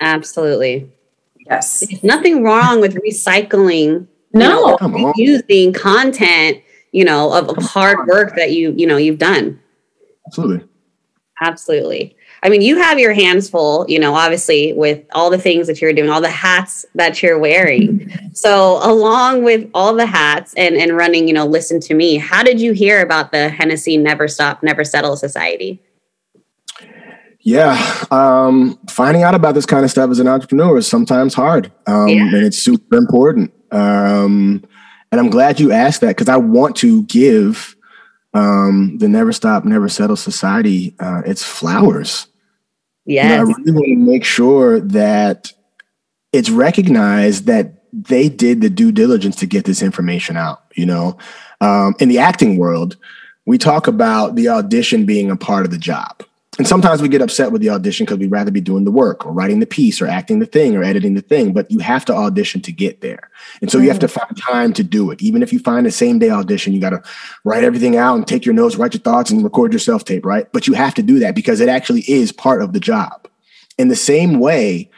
Absolutely. 0.00 0.90
Yes. 1.48 1.80
There's 1.80 2.02
nothing 2.02 2.42
wrong 2.42 2.80
with 2.80 2.96
recycling. 2.96 4.08
No, 4.32 4.76
you 4.82 4.88
know, 4.88 5.12
using 5.16 5.72
content 5.72 6.60
you 6.96 7.04
know, 7.04 7.30
of, 7.30 7.50
of 7.50 7.62
hard 7.62 8.08
work 8.08 8.34
that 8.36 8.52
you, 8.52 8.72
you 8.74 8.86
know, 8.86 8.96
you've 8.96 9.18
done. 9.18 9.60
Absolutely. 10.26 10.66
Absolutely. 11.42 12.16
I 12.42 12.48
mean, 12.48 12.62
you 12.62 12.78
have 12.78 12.98
your 12.98 13.12
hands 13.12 13.50
full, 13.50 13.84
you 13.86 13.98
know, 13.98 14.14
obviously 14.14 14.72
with 14.72 15.04
all 15.12 15.28
the 15.28 15.36
things 15.36 15.66
that 15.66 15.82
you're 15.82 15.92
doing, 15.92 16.08
all 16.08 16.22
the 16.22 16.30
hats 16.30 16.86
that 16.94 17.22
you're 17.22 17.38
wearing. 17.38 18.10
So, 18.36 18.80
along 18.82 19.44
with 19.44 19.70
all 19.72 19.94
the 19.94 20.04
hats 20.04 20.52
and, 20.58 20.76
and 20.76 20.94
running, 20.94 21.26
you 21.26 21.32
know, 21.32 21.46
listen 21.46 21.80
to 21.80 21.94
me, 21.94 22.18
how 22.18 22.42
did 22.42 22.60
you 22.60 22.72
hear 22.72 23.00
about 23.00 23.32
the 23.32 23.48
Hennessy 23.48 23.96
Never 23.96 24.28
Stop, 24.28 24.62
Never 24.62 24.84
Settle 24.84 25.16
Society? 25.16 25.82
Yeah, 27.40 28.04
um, 28.10 28.78
finding 28.90 29.22
out 29.22 29.34
about 29.34 29.54
this 29.54 29.64
kind 29.64 29.86
of 29.86 29.90
stuff 29.90 30.10
as 30.10 30.18
an 30.18 30.28
entrepreneur 30.28 30.76
is 30.76 30.86
sometimes 30.86 31.32
hard, 31.32 31.72
um, 31.86 32.08
yeah. 32.08 32.26
and 32.26 32.44
it's 32.44 32.58
super 32.58 32.98
important. 32.98 33.54
Um, 33.72 34.62
and 35.12 35.20
I'm 35.20 35.30
glad 35.30 35.60
you 35.60 35.72
asked 35.72 36.00
that 36.00 36.16
because 36.16 36.28
I 36.28 36.36
want 36.36 36.76
to 36.76 37.02
give 37.04 37.76
um, 38.34 38.98
the 38.98 39.08
Never 39.08 39.32
Stop, 39.32 39.64
Never 39.64 39.88
Settle 39.88 40.16
Society 40.16 40.94
uh, 41.00 41.22
its 41.24 41.42
flowers. 41.42 42.26
Yeah, 43.04 43.24
you 43.24 43.28
know, 43.28 43.36
I 43.36 43.40
really 43.42 43.72
want 43.72 43.86
to 43.86 43.96
make 43.96 44.24
sure 44.24 44.80
that 44.80 45.52
it's 46.32 46.50
recognized 46.50 47.46
that 47.46 47.74
they 47.92 48.28
did 48.28 48.60
the 48.60 48.68
due 48.68 48.92
diligence 48.92 49.36
to 49.36 49.46
get 49.46 49.64
this 49.64 49.80
information 49.80 50.36
out. 50.36 50.62
You 50.74 50.86
know, 50.86 51.18
um, 51.60 51.94
in 52.00 52.08
the 52.08 52.18
acting 52.18 52.58
world, 52.58 52.96
we 53.46 53.58
talk 53.58 53.86
about 53.86 54.34
the 54.34 54.48
audition 54.48 55.06
being 55.06 55.30
a 55.30 55.36
part 55.36 55.64
of 55.64 55.70
the 55.70 55.78
job. 55.78 56.22
And 56.58 56.66
sometimes 56.66 57.02
we 57.02 57.08
get 57.08 57.20
upset 57.20 57.52
with 57.52 57.60
the 57.60 57.68
audition 57.68 58.06
because 58.06 58.18
we'd 58.18 58.30
rather 58.30 58.50
be 58.50 58.62
doing 58.62 58.84
the 58.84 58.90
work 58.90 59.26
or 59.26 59.32
writing 59.32 59.60
the 59.60 59.66
piece 59.66 60.00
or 60.00 60.06
acting 60.06 60.38
the 60.38 60.46
thing 60.46 60.74
or 60.74 60.82
editing 60.82 61.14
the 61.14 61.20
thing, 61.20 61.52
but 61.52 61.70
you 61.70 61.80
have 61.80 62.04
to 62.06 62.14
audition 62.14 62.62
to 62.62 62.72
get 62.72 63.02
there. 63.02 63.30
And 63.60 63.70
so 63.70 63.76
mm-hmm. 63.76 63.84
you 63.84 63.90
have 63.90 63.98
to 64.00 64.06
mm-hmm. 64.06 64.20
find 64.20 64.42
time 64.42 64.72
to 64.74 64.82
do 64.82 65.10
it. 65.10 65.20
Even 65.20 65.42
if 65.42 65.52
you 65.52 65.58
find 65.58 65.86
a 65.86 65.90
same 65.90 66.18
day 66.18 66.30
audition, 66.30 66.72
you 66.72 66.80
got 66.80 66.90
to 66.90 67.02
write 67.44 67.64
everything 67.64 67.96
out 67.96 68.16
and 68.16 68.26
take 68.26 68.46
your 68.46 68.54
notes, 68.54 68.76
write 68.76 68.94
your 68.94 69.02
thoughts, 69.02 69.30
and 69.30 69.44
record 69.44 69.72
your 69.72 69.80
self 69.80 70.04
tape, 70.04 70.24
right? 70.24 70.50
But 70.52 70.66
you 70.66 70.72
have 70.72 70.94
to 70.94 71.02
do 71.02 71.18
that 71.18 71.34
because 71.34 71.60
it 71.60 71.68
actually 71.68 72.04
is 72.08 72.32
part 72.32 72.62
of 72.62 72.72
the 72.72 72.80
job. 72.80 73.28
In 73.76 73.88
the 73.88 73.96
same 73.96 74.40
way, 74.40 74.90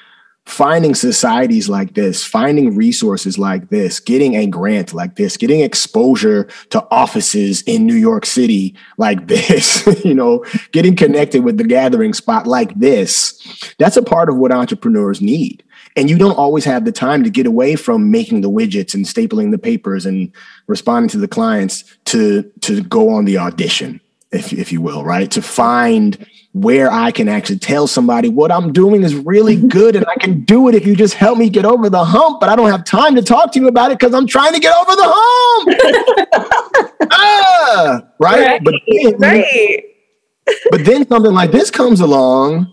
finding 0.49 0.95
societies 0.95 1.69
like 1.69 1.95
this, 1.95 2.25
finding 2.25 2.75
resources 2.75 3.39
like 3.39 3.69
this, 3.69 4.01
getting 4.01 4.35
a 4.35 4.47
grant 4.47 4.95
like 4.95 5.17
this, 5.17 5.37
getting 5.37 5.61
exposure 5.61 6.49
to 6.71 6.85
offices 6.91 7.63
in 7.63 7.87
New 7.87 7.95
York 7.95 8.25
City 8.25 8.75
like 8.97 9.27
this, 9.29 9.87
you 10.05 10.15
know, 10.15 10.45
getting 10.73 10.97
connected 10.97 11.45
with 11.45 11.59
the 11.59 11.65
gathering 11.65 12.15
spot 12.15 12.47
like 12.47 12.75
this, 12.75 13.75
that's 13.79 13.97
a 13.97 14.03
part 14.03 14.31
of 14.31 14.37
what 14.37 14.51
entrepreneurs 14.51 15.21
need. 15.21 15.63
And 15.97 16.09
you 16.09 16.17
don't 16.17 16.39
always 16.39 16.65
have 16.65 16.85
the 16.85 16.93
time 16.93 17.25
to 17.25 17.31
get 17.31 17.47
away 17.47 17.77
from 17.77 18.11
making 18.11 18.41
the 18.41 18.51
widgets 18.51 18.95
and 18.95 19.05
stapling 19.05 19.51
the 19.51 19.59
papers 19.59 20.07
and 20.07 20.33
responding 20.67 21.09
to 21.11 21.19
the 21.19 21.29
clients 21.29 21.85
to 22.07 22.51
to 22.61 22.83
go 22.85 23.11
on 23.11 23.25
the 23.27 23.37
audition, 23.37 24.01
if 24.33 24.53
if 24.53 24.73
you 24.73 24.81
will, 24.81 25.05
right? 25.05 25.31
To 25.33 25.43
find 25.43 26.27
where 26.53 26.91
I 26.91 27.11
can 27.11 27.29
actually 27.29 27.59
tell 27.59 27.87
somebody 27.87 28.29
what 28.29 28.51
I'm 28.51 28.73
doing 28.73 29.03
is 29.03 29.15
really 29.15 29.57
good 29.57 29.95
and 29.95 30.05
I 30.07 30.15
can 30.17 30.45
do 30.45 30.69
it 30.69 30.75
if 30.75 30.87
you 30.87 30.97
just 30.97 31.15
help 31.15 31.39
me 31.39 31.49
get 31.49 31.65
over 31.65 31.89
the 31.91 32.05
hump, 32.05 32.41
but 32.41 32.49
I 32.49 32.57
don't 32.57 32.71
have 32.71 32.85
time 32.85 33.15
to 33.17 33.23
talk 33.23 33.53
to 33.53 33.61
you 33.61 33.69
about 33.69 33.93
it 33.93 33.99
because 33.99 34.15
I'm 34.15 34.27
trying 34.27 34.55
to 34.55 34.61
get 34.61 34.75
over 34.75 34.97
the 34.97 35.05
hump. 35.05 36.91
ah, 37.13 38.01
right? 38.19 38.41
right? 38.41 38.65
But, 38.65 38.75
then, 38.87 39.19
right. 39.19 39.83
but 40.71 40.85
then 40.85 41.07
something 41.07 41.33
like 41.33 41.53
this 41.53 41.71
comes 41.71 42.01
along 42.01 42.73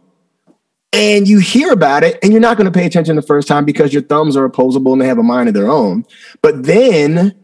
and 0.94 1.28
you 1.28 1.40
hear 1.40 1.72
about 1.72 2.04
it 2.04 2.18
and 2.24 2.32
you're 2.32 2.42
not 2.42 2.58
going 2.58 2.72
to 2.72 2.78
pay 2.78 2.86
attention 2.86 3.16
the 3.16 3.22
first 3.22 3.48
time 3.48 3.66
because 3.66 3.94
your 3.94 4.04
thumbs 4.04 4.38
are 4.38 4.46
opposable 4.46 4.94
and 4.94 5.02
they 5.02 5.08
have 5.08 5.20
a 5.20 5.24
mind 5.24 5.50
of 5.50 5.54
their 5.54 5.70
own. 5.70 6.06
But 6.42 6.64
then, 6.64 7.36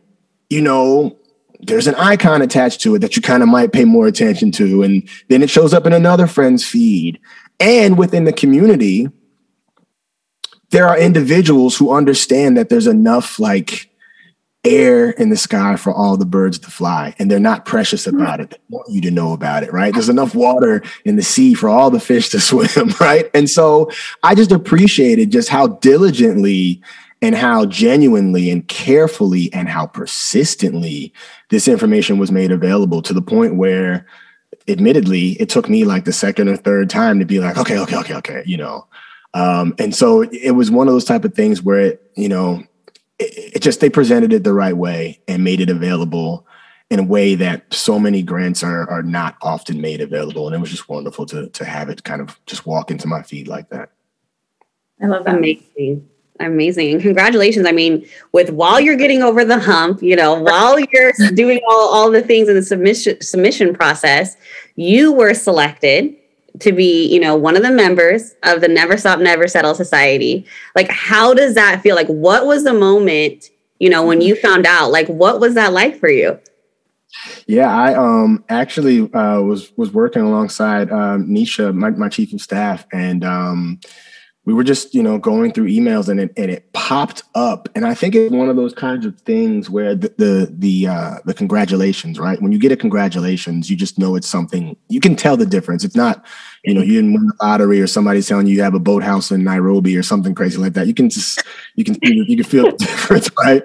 you 0.50 0.62
know, 0.62 1.18
there's 1.64 1.88
an 1.88 1.96
icon 1.96 2.42
attached 2.42 2.82
to 2.82 2.96
it 2.96 3.00
that 3.00 3.16
you 3.16 3.22
kind 3.22 3.44
of 3.44 3.50
might 3.50 3.72
pay 3.72 3.86
more 3.86 4.08
attention 4.08 4.52
to. 4.54 4.84
And 4.84 5.08
then 5.30 5.44
it 5.44 5.50
shows 5.50 5.74
up 5.74 5.86
in 5.86 5.94
another 5.94 6.28
friend's 6.28 6.66
feed. 6.66 7.20
And 7.60 7.98
within 7.98 8.26
the 8.26 8.34
community, 8.34 9.08
there 10.72 10.88
are 10.88 10.98
individuals 10.98 11.78
who 11.78 11.94
understand 11.94 12.58
that 12.58 12.70
there's 12.70 12.88
enough 12.88 13.40
like 13.40 13.90
air 14.64 15.10
in 15.12 15.30
the 15.30 15.38
sky 15.38 15.76
for 15.76 15.92
all 15.92 16.18
the 16.18 16.26
birds 16.26 16.60
to 16.60 16.70
fly 16.70 17.16
and 17.18 17.32
they're 17.32 17.40
not 17.40 17.66
precious 17.66 18.06
hmm. 18.06 18.16
about 18.16 18.40
it. 18.40 18.52
They 18.52 18.58
want 18.70 18.90
you 18.90 19.02
to 19.02 19.12
know 19.12 19.34
about 19.34 19.64
it, 19.64 19.74
right? 19.74 19.94
There's 19.94 20.10
enough 20.10 20.36
water 20.36 20.84
in 21.04 21.16
the 21.16 21.24
sea 21.24 21.54
for 21.54 21.70
all 21.70 21.90
the 21.90 22.00
fish 22.00 22.30
to 22.30 22.40
swim, 22.40 22.94
right? 23.00 23.30
And 23.34 23.50
so 23.50 23.92
I 24.24 24.36
just 24.36 24.52
appreciated 24.52 25.32
just 25.32 25.50
how 25.50 25.68
diligently 25.68 26.82
and 27.24 27.36
how 27.36 27.66
genuinely 27.66 28.50
and 28.50 28.68
carefully 28.68 29.54
and 29.54 29.70
how 29.70 29.86
persistently 29.86 31.14
this 31.52 31.68
information 31.68 32.18
was 32.18 32.32
made 32.32 32.52
available 32.52 33.02
to 33.04 33.14
the 33.14 33.22
point 33.22 33.56
where 33.56 34.08
admittedly 34.68 35.32
it 35.34 35.50
took 35.50 35.70
me 35.70 35.84
like 35.84 36.06
the 36.06 36.14
second 36.14 36.48
or 36.48 36.56
third 36.56 36.90
time 36.90 37.20
to 37.20 37.26
be 37.26 37.40
like 37.40 37.58
okay 37.58 37.78
okay 37.78 37.98
okay 37.98 38.16
okay 38.16 38.44
you 38.46 38.58
know? 38.58 38.88
Um, 39.34 39.76
and 39.80 39.96
so 39.96 40.24
it 40.24 40.52
was 40.52 40.72
one 40.72 40.88
of 40.88 40.94
those 40.94 41.06
type 41.06 41.24
of 41.24 41.34
things 41.34 41.62
where 41.62 41.80
it, 41.80 42.12
you 42.16 42.28
know 42.28 42.64
it, 43.20 43.56
it 43.56 43.62
just 43.62 43.80
they 43.80 43.90
presented 43.90 44.34
it 44.34 44.44
the 44.44 44.54
right 44.54 44.76
way 44.76 45.22
and 45.28 45.44
made 45.44 45.62
it 45.62 45.70
available 45.70 46.48
in 46.90 47.00
a 47.00 47.04
way 47.04 47.36
that 47.36 47.74
so 47.74 48.00
many 48.00 48.24
grants 48.24 48.64
are 48.64 48.90
are 48.90 49.04
not 49.04 49.38
often 49.42 49.80
made 49.80 50.02
available. 50.02 50.48
And 50.48 50.56
it 50.56 50.60
was 50.60 50.72
just 50.72 50.90
wonderful 50.90 51.26
to 51.28 51.48
to 51.50 51.66
have 51.66 51.90
it 51.90 52.04
kind 52.04 52.22
of 52.22 52.40
just 52.46 52.66
walk 52.66 52.92
into 52.92 53.08
my 53.08 53.22
feed 53.22 53.48
like 53.48 53.70
that. 53.70 53.92
I 55.02 55.08
love 55.08 55.24
that. 55.26 55.36
Amazing 55.36 56.10
amazing. 56.40 56.94
And 56.94 57.02
congratulations. 57.02 57.68
I 57.68 57.72
mean 57.72 58.06
with 58.32 58.52
while 58.52 58.80
you're 58.80 58.96
getting 58.96 59.22
over 59.22 59.46
the 59.46 59.60
hump 59.60 60.02
you 60.02 60.16
know 60.16 60.40
while 60.40 60.80
you're 60.80 61.12
doing 61.34 61.60
all, 61.70 61.90
all 61.90 62.12
the 62.12 62.22
things 62.22 62.50
in 62.50 62.56
the 62.56 62.64
submission 62.64 63.22
submission 63.22 63.74
process 63.74 64.38
you 64.76 65.12
were 65.12 65.34
selected 65.34 66.16
to 66.60 66.72
be 66.72 67.08
you 67.08 67.20
know 67.20 67.36
one 67.36 67.56
of 67.56 67.64
the 67.64 67.72
members 67.72 68.36
of 68.44 68.62
the 68.62 68.68
never 68.68 68.98
stop 68.98 69.20
never 69.20 69.48
settle 69.48 69.76
society. 69.76 70.46
Like 70.76 70.90
how 70.90 71.34
does 71.34 71.56
that 71.56 71.82
feel? 71.82 71.96
Like 71.96 72.08
what 72.08 72.46
was 72.46 72.64
the 72.64 72.74
moment 72.74 73.50
you 73.80 73.90
know 73.90 74.06
when 74.06 74.22
you 74.22 74.36
found 74.36 74.66
out? 74.66 74.92
Like 74.92 75.08
what 75.08 75.40
was 75.40 75.56
that 75.56 75.74
like 75.74 76.00
for 76.00 76.10
you? 76.10 76.40
Yeah 77.46 77.70
i 77.70 77.94
um 77.94 78.44
actually 78.50 79.02
uh 79.14 79.42
was 79.42 79.76
was 79.78 79.92
working 79.92 80.22
alongside 80.22 80.92
um 80.92 81.28
nisha 81.28 81.74
my, 81.74 81.90
my 81.90 82.10
chief 82.10 82.34
of 82.34 82.42
staff 82.42 82.86
and 82.94 83.24
um 83.24 83.80
we 84.46 84.54
were 84.54 84.64
just 84.64 84.96
you 84.96 85.04
know 85.04 85.18
going 85.18 85.52
through 85.52 85.68
emails 85.68 86.10
and 86.10 86.20
it, 86.20 86.34
and 86.36 86.50
it 86.50 86.72
popped 86.74 87.24
up. 87.36 87.70
And 87.76 87.86
i 87.86 87.94
think 87.94 88.16
it's 88.16 88.34
one 88.34 88.50
of 88.50 88.56
those 88.56 88.74
kinds 88.74 89.06
of 89.06 89.20
things 89.22 89.70
where 89.70 89.96
the 89.96 90.14
the 90.18 90.54
the, 90.58 90.88
uh, 90.88 91.16
the 91.26 91.34
congratulations 91.34 92.20
right? 92.20 92.42
When 92.42 92.52
you 92.52 92.60
get 92.60 92.72
a 92.72 92.76
congratulations 92.78 93.70
you 93.70 93.76
just 93.76 94.00
know 94.00 94.16
it's 94.16 94.28
something. 94.28 94.76
You 94.90 95.00
can 95.00 95.16
tell 95.16 95.38
the 95.38 95.46
difference. 95.46 95.84
It's 95.84 95.96
not 95.96 96.26
you 96.64 96.74
know 96.74 96.82
you 96.82 96.94
didn't 96.94 97.14
win 97.14 97.28
the 97.28 97.34
lottery 97.42 97.82
or 97.82 97.88
somebody's 97.88 98.28
telling 98.28 98.48
you 98.48 98.56
you 98.56 98.64
have 98.64 98.74
a 98.74 98.80
boathouse 98.80 99.32
in 99.32 99.44
nairobi 99.44 99.96
or 99.96 100.04
something 100.04 100.34
crazy 100.34 100.58
like 100.58 100.74
that. 100.74 100.88
You 100.88 100.94
can 100.94 101.10
just 101.10 101.44
you 101.76 101.84
can 101.84 101.98
you 102.02 102.36
can 102.36 102.44
feel 102.44 102.66
the 102.66 102.72
difference 102.80 103.30
right? 103.38 103.62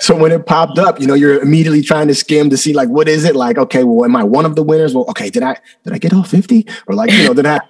So 0.00 0.16
when 0.16 0.32
it 0.32 0.46
popped 0.46 0.78
up 0.78 1.00
you 1.00 1.06
know 1.06 1.14
you're 1.14 1.40
immediately 1.40 1.82
trying 1.82 2.08
to 2.08 2.14
skim 2.14 2.50
to 2.50 2.56
see 2.56 2.74
like 2.74 2.88
what 2.88 3.08
is 3.08 3.24
it? 3.24 3.34
Like 3.34 3.56
okay 3.58 3.84
well 3.84 4.04
am 4.04 4.16
i 4.16 4.24
one 4.24 4.44
of 4.44 4.56
the 4.56 4.62
winners? 4.62 4.94
Well 4.94 5.06
okay 5.10 5.30
did 5.30 5.42
i 5.42 5.56
did 5.84 5.92
i 5.94 5.98
get 5.98 6.12
all 6.12 6.22
50 6.22 6.66
or 6.86 6.94
like 6.94 7.10
you 7.10 7.24
know 7.24 7.34
did 7.34 7.46
i 7.46 7.60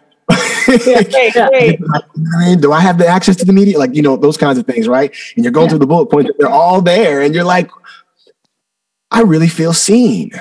do 2.61 2.73
I 2.73 2.81
have 2.81 2.99
the 2.99 3.07
access 3.07 3.37
to 3.37 3.45
the 3.45 3.53
media? 3.53 3.79
Like, 3.79 3.95
you 3.95 4.03
know, 4.03 4.17
those 4.17 4.37
kinds 4.37 4.59
of 4.59 4.67
things, 4.67 4.87
right? 4.87 5.15
And 5.35 5.45
you're 5.45 5.53
going 5.53 5.67
yeah. 5.67 5.71
through 5.71 5.79
the 5.79 5.87
bullet 5.87 6.07
points, 6.07 6.31
they're 6.39 6.49
all 6.49 6.83
there, 6.83 7.23
and 7.23 7.35
you're 7.35 7.45
like, 7.45 7.71
I 9.11 9.23
really 9.23 9.49
feel 9.49 9.73
seen. 9.73 10.33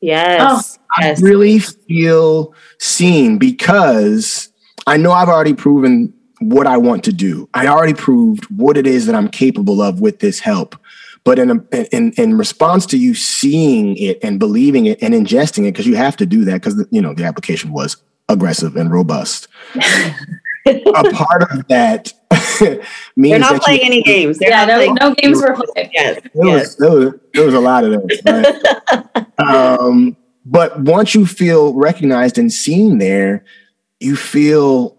Yes. 0.00 0.78
Oh, 0.78 0.82
I 1.00 1.14
really 1.20 1.60
feel 1.60 2.54
seen 2.78 3.38
because 3.38 4.52
I 4.86 4.96
know 4.96 5.12
I've 5.12 5.28
already 5.28 5.54
proven 5.54 6.12
what 6.40 6.66
I 6.66 6.76
want 6.76 7.04
to 7.04 7.12
do. 7.12 7.48
I 7.54 7.68
already 7.68 7.94
proved 7.94 8.44
what 8.46 8.76
it 8.76 8.86
is 8.86 9.06
that 9.06 9.14
I'm 9.14 9.28
capable 9.28 9.80
of 9.80 10.00
with 10.00 10.18
this 10.18 10.40
help. 10.40 10.76
But 11.24 11.38
in, 11.38 11.50
a, 11.50 11.94
in 11.94 12.10
in 12.14 12.36
response 12.36 12.84
to 12.86 12.98
you 12.98 13.14
seeing 13.14 13.96
it 13.96 14.18
and 14.24 14.40
believing 14.40 14.86
it 14.86 15.00
and 15.00 15.14
ingesting 15.14 15.60
it, 15.60 15.72
because 15.72 15.86
you 15.86 15.94
have 15.94 16.16
to 16.16 16.26
do 16.26 16.44
that, 16.46 16.54
because 16.54 16.84
you 16.90 17.00
know 17.00 17.14
the 17.14 17.22
application 17.22 17.70
was 17.70 17.96
aggressive 18.28 18.76
and 18.76 18.90
robust. 18.90 19.48
a 20.66 21.12
part 21.12 21.42
of 21.50 21.66
that 21.68 22.12
means 23.16 23.32
they're 23.32 23.38
not 23.38 23.62
playing 23.62 23.80
you, 23.80 23.86
any 23.86 24.02
games. 24.02 24.38
They're 24.38 24.50
yeah, 24.50 24.64
no, 24.64 24.92
no 25.00 25.14
games 25.14 25.40
were 25.40 25.54
played. 25.54 25.90
Yes, 25.92 26.20
there, 26.34 26.46
yes. 26.46 26.60
Was, 26.60 26.76
there, 26.76 26.90
was, 26.90 27.14
there 27.34 27.44
was 27.46 27.54
a 27.54 27.60
lot 27.60 27.84
of 27.84 27.92
those. 27.92 28.20
Right? 29.38 29.78
um, 29.80 30.16
but 30.44 30.80
once 30.80 31.14
you 31.14 31.26
feel 31.26 31.74
recognized 31.74 32.38
and 32.38 32.52
seen 32.52 32.98
there, 32.98 33.44
you 34.00 34.16
feel 34.16 34.96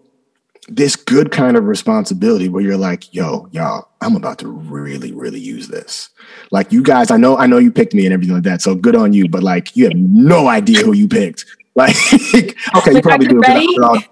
this 0.68 0.96
good 0.96 1.30
kind 1.30 1.56
of 1.56 1.64
responsibility 1.64 2.48
where 2.48 2.62
you're 2.62 2.76
like, 2.76 3.12
yo, 3.12 3.48
y'all, 3.52 3.88
I'm 4.00 4.16
about 4.16 4.38
to 4.38 4.48
really, 4.48 5.12
really 5.12 5.40
use 5.40 5.68
this. 5.68 6.08
Like 6.50 6.72
you 6.72 6.82
guys, 6.82 7.10
I 7.10 7.16
know, 7.16 7.36
I 7.36 7.46
know 7.46 7.58
you 7.58 7.70
picked 7.70 7.94
me 7.94 8.06
and 8.06 8.14
everything 8.14 8.34
like 8.34 8.44
that. 8.44 8.62
So 8.62 8.74
good 8.74 8.96
on 8.96 9.12
you, 9.12 9.28
but 9.28 9.42
like 9.42 9.76
you 9.76 9.84
have 9.84 9.96
no 9.96 10.48
idea 10.48 10.80
who 10.80 10.94
you 10.94 11.08
picked. 11.08 11.44
Like, 11.76 11.96
okay, 12.76 12.94
you 12.94 13.02
probably 13.02 13.26
do 13.26 13.40
it, 13.42 14.08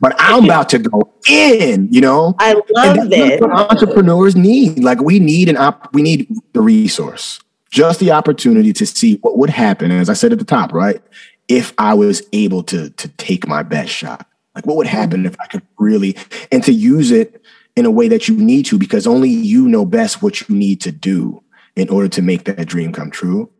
but 0.00 0.14
I'm 0.18 0.44
about 0.44 0.68
to 0.70 0.78
go 0.78 1.10
in. 1.28 1.88
You 1.90 2.02
know, 2.02 2.34
I 2.38 2.54
love 2.70 3.08
this. 3.08 3.40
entrepreneurs 3.42 4.36
need 4.36 4.82
like 4.82 5.00
we 5.00 5.18
need 5.18 5.48
an 5.48 5.56
op- 5.56 5.92
we 5.94 6.02
need 6.02 6.28
the 6.52 6.60
resource, 6.60 7.40
just 7.70 7.98
the 8.00 8.10
opportunity 8.10 8.74
to 8.74 8.84
see 8.84 9.16
what 9.16 9.38
would 9.38 9.50
happen. 9.50 9.90
As 9.90 10.10
I 10.10 10.12
said 10.12 10.32
at 10.32 10.38
the 10.38 10.44
top, 10.44 10.72
right? 10.72 11.00
If 11.48 11.72
I 11.78 11.94
was 11.94 12.22
able 12.32 12.62
to 12.64 12.90
to 12.90 13.08
take 13.16 13.48
my 13.48 13.62
best 13.62 13.90
shot, 13.90 14.26
like 14.54 14.66
what 14.66 14.76
would 14.76 14.86
happen 14.86 15.24
if 15.24 15.34
I 15.40 15.46
could 15.46 15.62
really 15.78 16.14
and 16.52 16.62
to 16.64 16.72
use 16.72 17.10
it 17.10 17.42
in 17.74 17.86
a 17.86 17.90
way 17.90 18.08
that 18.08 18.28
you 18.28 18.36
need 18.36 18.66
to, 18.66 18.76
because 18.76 19.06
only 19.06 19.30
you 19.30 19.66
know 19.66 19.86
best 19.86 20.22
what 20.22 20.46
you 20.46 20.54
need 20.54 20.82
to 20.82 20.92
do 20.92 21.42
in 21.74 21.88
order 21.88 22.08
to 22.08 22.20
make 22.20 22.44
that 22.44 22.66
dream 22.66 22.92
come 22.92 23.10
true 23.10 23.50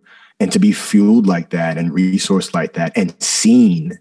and 0.41 0.53
to 0.53 0.59
be 0.59 0.73
fueled 0.73 1.27
like 1.27 1.51
that 1.51 1.79
and 1.79 1.91
resourced 1.93 2.55
like 2.55 2.75
that 2.75 2.97
and 2.97 3.21
seen 3.23 3.99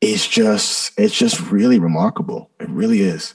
is 0.00 0.26
just 0.26 0.92
it's 0.98 1.16
just 1.16 1.50
really 1.50 1.78
remarkable. 1.78 2.50
It 2.60 2.68
really 2.68 3.00
is. 3.00 3.34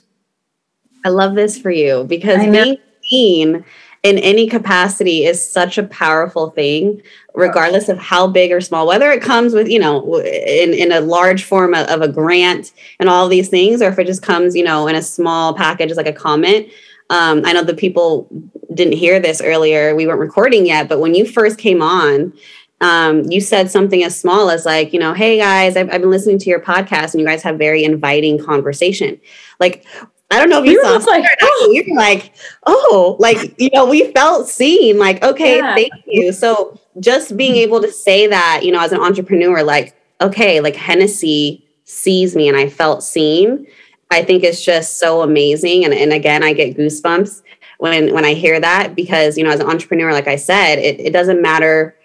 I 1.04 1.10
love 1.10 1.34
this 1.34 1.58
for 1.58 1.70
you 1.70 2.04
because 2.04 2.40
being 2.40 2.78
seen 3.02 3.64
in 4.02 4.18
any 4.18 4.46
capacity 4.46 5.24
is 5.24 5.50
such 5.50 5.78
a 5.78 5.82
powerful 5.82 6.50
thing 6.50 7.02
regardless 7.34 7.88
of 7.88 7.98
how 7.98 8.26
big 8.26 8.52
or 8.52 8.60
small 8.60 8.86
whether 8.86 9.10
it 9.10 9.22
comes 9.22 9.54
with 9.54 9.68
you 9.68 9.78
know 9.78 10.18
in, 10.20 10.72
in 10.72 10.92
a 10.92 11.00
large 11.00 11.44
form 11.44 11.74
of, 11.74 11.86
of 11.88 12.02
a 12.02 12.08
grant 12.08 12.72
and 13.00 13.08
all 13.08 13.28
these 13.28 13.48
things 13.48 13.82
or 13.82 13.88
if 13.88 13.98
it 13.98 14.06
just 14.06 14.22
comes 14.22 14.54
you 14.54 14.62
know 14.62 14.86
in 14.86 14.94
a 14.94 15.02
small 15.02 15.54
package 15.54 15.90
as 15.90 15.96
like 15.96 16.06
a 16.06 16.12
comment 16.12 16.68
um, 17.10 17.42
I 17.44 17.52
know 17.52 17.62
the 17.62 17.74
people 17.74 18.28
didn't 18.72 18.94
hear 18.94 19.20
this 19.20 19.40
earlier. 19.40 19.94
We 19.94 20.06
weren't 20.06 20.20
recording 20.20 20.66
yet, 20.66 20.88
but 20.88 21.00
when 21.00 21.14
you 21.14 21.26
first 21.26 21.58
came 21.58 21.82
on, 21.82 22.32
um, 22.80 23.22
you 23.30 23.40
said 23.40 23.70
something 23.70 24.02
as 24.02 24.18
small 24.18 24.50
as 24.50 24.66
like, 24.66 24.92
you 24.92 24.98
know, 24.98 25.14
hey 25.14 25.38
guys, 25.38 25.76
I've, 25.76 25.88
I've, 25.90 26.00
been 26.00 26.10
listening 26.10 26.38
to 26.40 26.50
your 26.50 26.60
podcast, 26.60 27.12
and 27.12 27.20
you 27.20 27.26
guys 27.26 27.42
have 27.42 27.56
very 27.56 27.84
inviting 27.84 28.42
conversation. 28.42 29.20
Like, 29.60 29.86
I 30.30 30.38
don't 30.38 30.50
know 30.50 30.62
if 30.62 30.68
you 30.68 30.82
saw 30.82 30.96
like, 31.10 31.24
oh. 31.40 31.70
you 31.72 31.84
were 31.88 31.96
like, 31.96 32.34
oh, 32.66 33.16
like 33.20 33.54
you 33.60 33.70
know, 33.72 33.86
we 33.86 34.10
felt 34.12 34.48
seen. 34.48 34.98
Like, 34.98 35.22
okay, 35.22 35.58
yeah. 35.58 35.74
thank 35.74 35.92
you. 36.06 36.32
So 36.32 36.78
just 37.00 37.36
being 37.36 37.56
able 37.56 37.80
to 37.80 37.92
say 37.92 38.26
that, 38.26 38.62
you 38.64 38.72
know, 38.72 38.80
as 38.80 38.92
an 38.92 39.00
entrepreneur, 39.00 39.62
like, 39.62 39.94
okay, 40.20 40.60
like 40.60 40.74
Hennessy 40.74 41.64
sees 41.84 42.34
me, 42.34 42.48
and 42.48 42.56
I 42.56 42.68
felt 42.68 43.02
seen 43.02 43.66
I 44.10 44.22
think 44.22 44.44
it's 44.44 44.64
just 44.64 44.98
so 44.98 45.22
amazing. 45.22 45.84
And, 45.84 45.94
and 45.94 46.12
again, 46.12 46.42
I 46.42 46.52
get 46.52 46.76
goosebumps 46.76 47.42
when 47.78 48.12
when 48.14 48.24
I 48.24 48.34
hear 48.34 48.60
that 48.60 48.94
because, 48.94 49.36
you 49.36 49.44
know, 49.44 49.50
as 49.50 49.60
an 49.60 49.68
entrepreneur, 49.68 50.12
like 50.12 50.28
I 50.28 50.36
said, 50.36 50.78
it, 50.78 51.00
it 51.00 51.12
doesn't 51.12 51.42
matter 51.42 51.96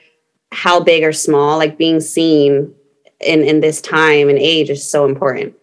how 0.52 0.80
big 0.80 1.04
or 1.04 1.14
small, 1.14 1.58
like 1.58 1.78
being 1.78 2.00
seen 2.00 2.74
in, 3.20 3.44
in 3.44 3.60
this 3.60 3.82
time 3.82 4.30
and 4.30 4.40
age 4.40 4.70
is 4.70 4.90
so 4.90 5.06
important. 5.06 5.56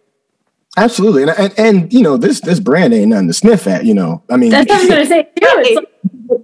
Absolutely. 0.77 1.23
And, 1.23 1.31
and, 1.31 1.53
and 1.57 1.93
you 1.93 2.03
know, 2.03 2.17
this 2.17 2.39
this 2.41 2.59
brand 2.59 2.93
ain't 2.93 3.09
nothing 3.09 3.27
to 3.27 3.33
sniff 3.33 3.67
at, 3.67 3.85
you 3.85 3.93
know. 3.93 4.23
I 4.29 4.37
mean 4.37 4.51
That's 4.51 4.69
what 4.69 4.79
I 4.79 4.81
was 4.81 4.89
gonna 4.89 5.05
say 5.05 5.29
too. 5.73 5.85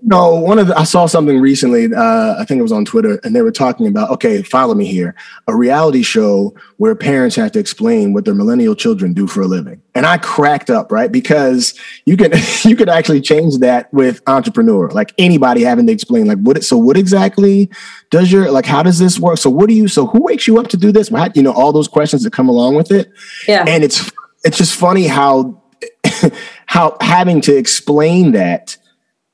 No, 0.02 0.36
one 0.36 0.60
of 0.60 0.68
the, 0.68 0.78
I 0.78 0.84
saw 0.84 1.06
something 1.06 1.40
recently. 1.40 1.94
Uh, 1.94 2.36
I 2.38 2.46
think 2.46 2.60
it 2.60 2.62
was 2.62 2.72
on 2.72 2.84
Twitter, 2.84 3.20
and 3.24 3.36
they 3.36 3.42
were 3.42 3.52
talking 3.52 3.88
about 3.88 4.10
okay, 4.12 4.42
follow 4.44 4.74
me 4.74 4.86
here, 4.86 5.16
a 5.48 5.56
reality 5.56 6.04
show 6.04 6.54
where 6.78 6.94
parents 6.94 7.36
have 7.38 7.54
to 7.54 7.60
explain 7.60 8.14
what 8.14 8.26
their 8.26 8.34
millennial 8.34 8.76
children 8.76 9.14
do 9.14 9.28
for 9.28 9.42
a 9.42 9.48
living, 9.48 9.82
and 9.96 10.06
I 10.06 10.18
cracked 10.18 10.70
up 10.70 10.92
right 10.92 11.12
because 11.12 11.80
you 12.06 12.18
can 12.18 12.32
you 12.64 12.76
could 12.76 12.90
actually 12.90 13.22
change 13.22 13.60
that 13.60 13.94
with 13.94 14.22
entrepreneur, 14.28 14.90
like 14.90 15.14
anybody 15.18 15.62
having 15.62 15.88
to 15.88 15.94
explain 15.94 16.28
like 16.28 16.40
what 16.40 16.64
so 16.64 16.78
what 16.78 16.98
exactly 16.98 17.70
does 18.10 18.32
your 18.32 18.52
like 18.52 18.66
how 18.66 18.84
does 18.84 19.00
this 19.00 19.20
work? 19.20 19.38
So 19.38 19.50
what 19.50 19.70
do 19.70 19.74
you 19.74 19.88
so 19.88 20.08
who 20.08 20.22
wakes 20.24 20.48
you 20.48 20.60
up 20.60 20.68
to 20.70 20.78
do 20.78 20.92
this? 20.92 21.10
How, 21.10 21.30
you 21.34 21.44
know 21.44 21.54
all 21.54 21.72
those 21.72 21.88
questions 21.88 22.24
that 22.24 22.34
come 22.34 22.50
along 22.50 22.76
with 22.76 22.92
it. 22.92 23.12
Yeah, 23.48 23.64
and 23.68 23.84
it's 23.84 24.12
it's 24.44 24.58
just 24.58 24.76
funny 24.76 25.08
how 25.08 25.62
how 26.66 26.98
having 27.00 27.42
to 27.42 27.56
explain 27.56 28.34
that 28.34 28.78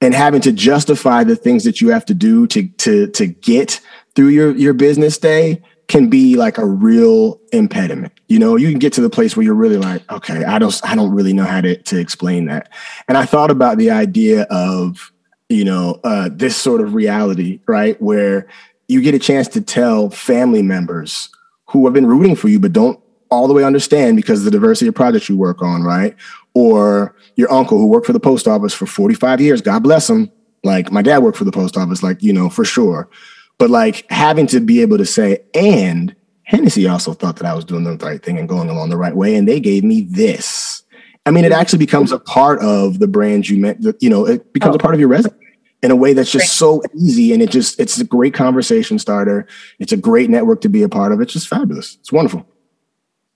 and 0.01 0.13
having 0.13 0.41
to 0.41 0.51
justify 0.51 1.23
the 1.23 1.35
things 1.35 1.63
that 1.63 1.81
you 1.81 1.89
have 1.89 2.05
to 2.05 2.13
do 2.13 2.47
to 2.47 2.67
to 2.67 3.07
to 3.07 3.27
get 3.27 3.81
through 4.15 4.29
your 4.29 4.55
your 4.55 4.73
business 4.73 5.17
day 5.17 5.61
can 5.87 6.07
be 6.07 6.35
like 6.35 6.59
a 6.59 6.65
real 6.65 7.39
impediment. 7.51 8.13
You 8.27 8.37
know, 8.37 8.55
you 8.55 8.69
can 8.69 8.77
get 8.77 8.93
to 8.93 9.01
the 9.01 9.09
place 9.09 9.35
where 9.35 9.43
you're 9.43 9.55
really 9.55 9.77
like, 9.77 10.09
okay, 10.11 10.43
I 10.43 10.59
don't 10.59 10.79
I 10.83 10.95
don't 10.95 11.11
really 11.11 11.33
know 11.33 11.45
how 11.45 11.61
to 11.61 11.75
to 11.75 11.99
explain 11.99 12.45
that. 12.45 12.69
And 13.07 13.17
I 13.17 13.25
thought 13.25 13.51
about 13.51 13.77
the 13.77 13.91
idea 13.91 14.43
of 14.43 15.11
you 15.49 15.65
know, 15.65 15.99
uh, 16.03 16.29
this 16.31 16.55
sort 16.55 16.79
of 16.79 16.93
reality, 16.93 17.59
right? 17.67 17.99
Where 18.01 18.47
you 18.87 19.01
get 19.01 19.15
a 19.15 19.19
chance 19.19 19.47
to 19.49 19.61
tell 19.61 20.09
family 20.09 20.61
members 20.61 21.29
who 21.69 21.85
have 21.85 21.93
been 21.93 22.05
rooting 22.05 22.35
for 22.35 22.47
you, 22.47 22.59
but 22.59 22.71
don't 22.71 22.99
all 23.31 23.47
the 23.47 23.53
way 23.53 23.63
understand 23.63 24.15
because 24.15 24.39
of 24.39 24.45
the 24.45 24.51
diversity 24.51 24.87
of 24.87 24.95
projects 24.95 25.27
you 25.29 25.37
work 25.37 25.61
on, 25.61 25.83
right? 25.83 26.15
Or 26.59 27.15
your 27.37 27.49
uncle 27.49 27.77
who 27.77 27.87
worked 27.87 28.05
for 28.05 28.11
the 28.11 28.19
post 28.19 28.45
office 28.45 28.73
for 28.73 28.85
45 28.85 29.39
years, 29.39 29.61
God 29.61 29.81
bless 29.81 30.09
him. 30.09 30.29
Like 30.61 30.91
my 30.91 31.01
dad 31.01 31.19
worked 31.19 31.37
for 31.37 31.45
the 31.45 31.53
post 31.53 31.77
office, 31.77 32.03
like, 32.03 32.21
you 32.21 32.33
know, 32.33 32.49
for 32.49 32.65
sure. 32.65 33.09
But 33.57 33.69
like 33.69 34.05
having 34.11 34.45
to 34.47 34.59
be 34.59 34.81
able 34.81 34.97
to 34.97 35.05
say, 35.05 35.39
and 35.53 36.13
Hennessy 36.43 36.85
also 36.85 37.13
thought 37.13 37.37
that 37.37 37.45
I 37.45 37.53
was 37.53 37.63
doing 37.63 37.85
the 37.85 37.95
right 38.05 38.21
thing 38.21 38.37
and 38.37 38.49
going 38.49 38.67
along 38.67 38.89
the 38.89 38.97
right 38.97 39.15
way, 39.15 39.35
and 39.35 39.47
they 39.47 39.61
gave 39.61 39.85
me 39.85 40.01
this. 40.01 40.83
I 41.25 41.31
mean, 41.31 41.45
it 41.45 41.53
actually 41.53 41.79
becomes 41.79 42.11
a 42.11 42.19
part 42.19 42.59
of 42.59 42.99
the 42.99 43.07
brand 43.07 43.47
you 43.47 43.57
meant, 43.57 43.85
you 44.01 44.09
know, 44.09 44.27
it 44.27 44.51
becomes 44.51 44.73
oh. 44.73 44.79
a 44.79 44.79
part 44.79 44.93
of 44.93 44.99
your 44.99 45.07
resume 45.07 45.33
in 45.81 45.91
a 45.91 45.95
way 45.95 46.11
that's 46.11 46.31
just 46.31 46.55
so 46.55 46.83
easy 46.93 47.31
and 47.31 47.41
it 47.41 47.51
just 47.51 47.79
it's 47.79 47.97
a 47.97 48.03
great 48.03 48.33
conversation 48.33 48.99
starter 48.99 49.47
it's 49.79 49.93
a 49.93 49.97
great 49.97 50.29
network 50.29 50.59
to 50.59 50.67
be 50.67 50.83
a 50.83 50.89
part 50.89 51.13
of 51.13 51.21
it's 51.21 51.31
just 51.31 51.47
fabulous 51.47 51.95
it's 52.01 52.11
wonderful 52.11 52.45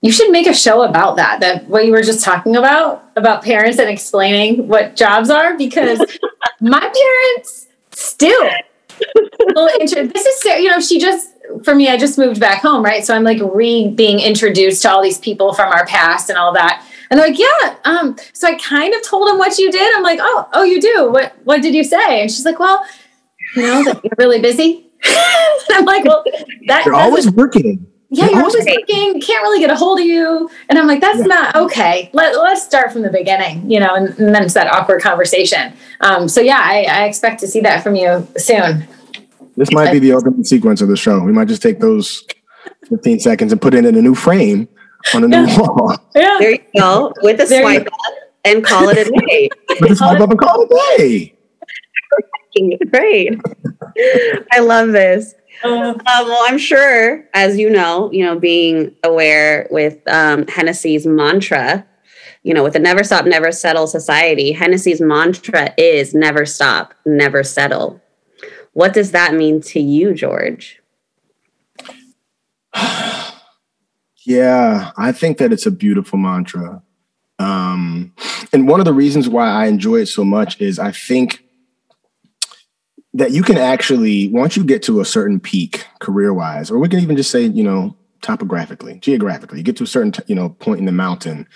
you 0.04 0.12
should 0.12 0.30
make 0.30 0.46
a 0.46 0.52
show 0.52 0.82
about 0.82 1.16
that 1.16 1.40
that 1.40 1.66
what 1.66 1.86
you 1.86 1.90
were 1.90 2.02
just 2.02 2.22
talking 2.22 2.56
about 2.56 3.10
about 3.16 3.42
parents 3.42 3.78
and 3.78 3.88
explaining 3.88 4.68
what 4.68 4.94
jobs 4.94 5.30
are 5.30 5.56
because 5.56 5.98
my 6.60 6.80
parents 6.80 7.68
still 7.90 8.50
this 10.12 10.26
is 10.26 10.44
you 10.44 10.68
know 10.68 10.78
she 10.78 11.00
just 11.00 11.30
for 11.64 11.74
me 11.74 11.88
i 11.88 11.96
just 11.96 12.18
moved 12.18 12.38
back 12.38 12.60
home 12.60 12.84
right? 12.84 13.04
So 13.04 13.14
i'm 13.14 13.24
like 13.24 13.40
re 13.42 13.88
being 13.88 14.20
introduced 14.20 14.82
to 14.82 14.90
all 14.90 15.02
these 15.02 15.18
people 15.18 15.54
from 15.54 15.72
our 15.72 15.86
past 15.86 16.28
and 16.28 16.38
all 16.38 16.52
that. 16.52 16.86
And 17.10 17.18
they're 17.18 17.28
like 17.28 17.38
yeah 17.38 17.76
um 17.84 18.16
so 18.34 18.46
i 18.46 18.58
kind 18.58 18.92
of 18.94 19.02
told 19.02 19.28
them 19.28 19.38
what 19.38 19.56
you 19.58 19.72
did. 19.72 19.96
I'm 19.96 20.02
like 20.02 20.18
oh 20.20 20.48
oh 20.52 20.64
you 20.64 20.82
do? 20.82 21.10
What 21.10 21.34
what 21.44 21.62
did 21.62 21.74
you 21.74 21.82
say? 21.82 22.20
And 22.20 22.30
she's 22.30 22.44
like 22.44 22.58
well 22.58 22.84
you 23.56 23.62
know 23.62 23.84
that 23.84 24.04
you're 24.04 24.12
really 24.18 24.40
busy. 24.40 24.86
I'm 25.70 25.86
like 25.86 26.04
well 26.04 26.24
that 26.66 26.84
you're 26.84 26.94
always 26.94 27.30
working 27.30 27.86
yeah, 28.14 28.30
you're 28.30 28.38
always 28.38 28.54
working, 28.54 29.20
can't 29.20 29.42
really 29.42 29.60
get 29.60 29.70
a 29.70 29.76
hold 29.76 29.98
of 29.98 30.06
you. 30.06 30.48
And 30.68 30.78
I'm 30.78 30.86
like, 30.86 31.00
that's 31.00 31.18
yeah. 31.18 31.26
not 31.26 31.56
okay. 31.56 32.10
Let, 32.12 32.36
let's 32.36 32.62
start 32.62 32.92
from 32.92 33.02
the 33.02 33.10
beginning, 33.10 33.70
you 33.70 33.80
know, 33.80 33.94
and, 33.94 34.08
and 34.18 34.34
then 34.34 34.44
it's 34.44 34.54
that 34.54 34.68
awkward 34.68 35.02
conversation. 35.02 35.72
Um, 36.00 36.28
so 36.28 36.40
yeah, 36.40 36.60
I, 36.60 36.82
I, 36.82 37.04
expect 37.04 37.40
to 37.40 37.48
see 37.48 37.60
that 37.60 37.82
from 37.82 37.94
you 37.96 38.26
soon. 38.36 38.86
This 39.56 39.72
might 39.72 39.92
be 39.92 39.98
the 39.98 40.12
opening 40.12 40.44
sequence 40.44 40.80
of 40.80 40.88
the 40.88 40.96
show. 40.96 41.20
We 41.20 41.32
might 41.32 41.48
just 41.48 41.62
take 41.62 41.80
those 41.80 42.24
15 42.88 43.20
seconds 43.20 43.52
and 43.52 43.60
put 43.60 43.74
it 43.74 43.84
in 43.84 43.94
a 43.96 44.02
new 44.02 44.14
frame 44.14 44.68
on 45.14 45.24
a 45.24 45.28
new 45.28 45.46
yeah. 45.46 45.58
wall. 45.58 45.96
Yeah. 46.14 46.36
There 46.38 46.50
you 46.52 46.58
go. 46.78 47.12
With 47.22 47.40
a 47.40 47.46
there 47.46 47.62
swipe 47.62 47.86
up 47.86 48.14
and 48.44 48.64
call 48.64 48.88
it 48.88 48.98
a 48.98 49.10
day. 49.10 49.48
With 49.80 49.92
a 49.92 49.96
swipe 49.96 50.20
up 50.20 50.30
and 50.30 50.38
call 50.38 50.62
it 50.62 50.70
a 50.70 50.98
day. 50.98 51.34
Great. 52.90 53.40
I 54.52 54.60
love 54.60 54.92
this. 54.92 55.34
Uh, 55.64 55.94
well, 56.04 56.44
I'm 56.46 56.58
sure, 56.58 57.24
as 57.32 57.56
you 57.56 57.70
know, 57.70 58.12
you 58.12 58.22
know, 58.22 58.38
being 58.38 58.94
aware 59.02 59.66
with 59.70 60.06
um, 60.06 60.46
Hennessy's 60.46 61.06
mantra, 61.06 61.86
you 62.42 62.52
know, 62.52 62.62
with 62.62 62.74
the 62.74 62.78
never 62.78 63.02
stop, 63.02 63.24
never 63.24 63.50
settle 63.50 63.86
society, 63.86 64.52
Hennessy's 64.52 65.00
mantra 65.00 65.72
is 65.78 66.12
never 66.12 66.44
stop, 66.44 66.92
never 67.06 67.42
settle. 67.42 68.02
What 68.74 68.92
does 68.92 69.12
that 69.12 69.32
mean 69.32 69.62
to 69.62 69.80
you, 69.80 70.12
George? 70.12 70.82
yeah, 74.26 74.90
I 74.98 75.12
think 75.12 75.38
that 75.38 75.50
it's 75.50 75.64
a 75.64 75.70
beautiful 75.70 76.18
mantra. 76.18 76.82
Um, 77.38 78.12
and 78.52 78.68
one 78.68 78.80
of 78.80 78.86
the 78.86 78.92
reasons 78.92 79.30
why 79.30 79.48
I 79.48 79.66
enjoy 79.66 79.96
it 80.00 80.06
so 80.08 80.24
much 80.24 80.60
is 80.60 80.78
I 80.78 80.92
think 80.92 81.43
that 83.14 83.30
you 83.30 83.42
can 83.42 83.56
actually 83.56 84.28
once 84.28 84.56
you 84.56 84.64
get 84.64 84.82
to 84.82 85.00
a 85.00 85.04
certain 85.04 85.40
peak 85.40 85.86
career 86.00 86.34
wise 86.34 86.70
or 86.70 86.78
we 86.78 86.88
can 86.88 86.98
even 86.98 87.16
just 87.16 87.30
say 87.30 87.44
you 87.44 87.62
know 87.62 87.96
topographically 88.20 88.98
geographically 89.00 89.58
you 89.58 89.64
get 89.64 89.76
to 89.76 89.84
a 89.84 89.86
certain 89.86 90.12
you 90.26 90.34
know 90.34 90.50
point 90.50 90.80
in 90.80 90.86
the 90.86 90.92
mountain 90.92 91.46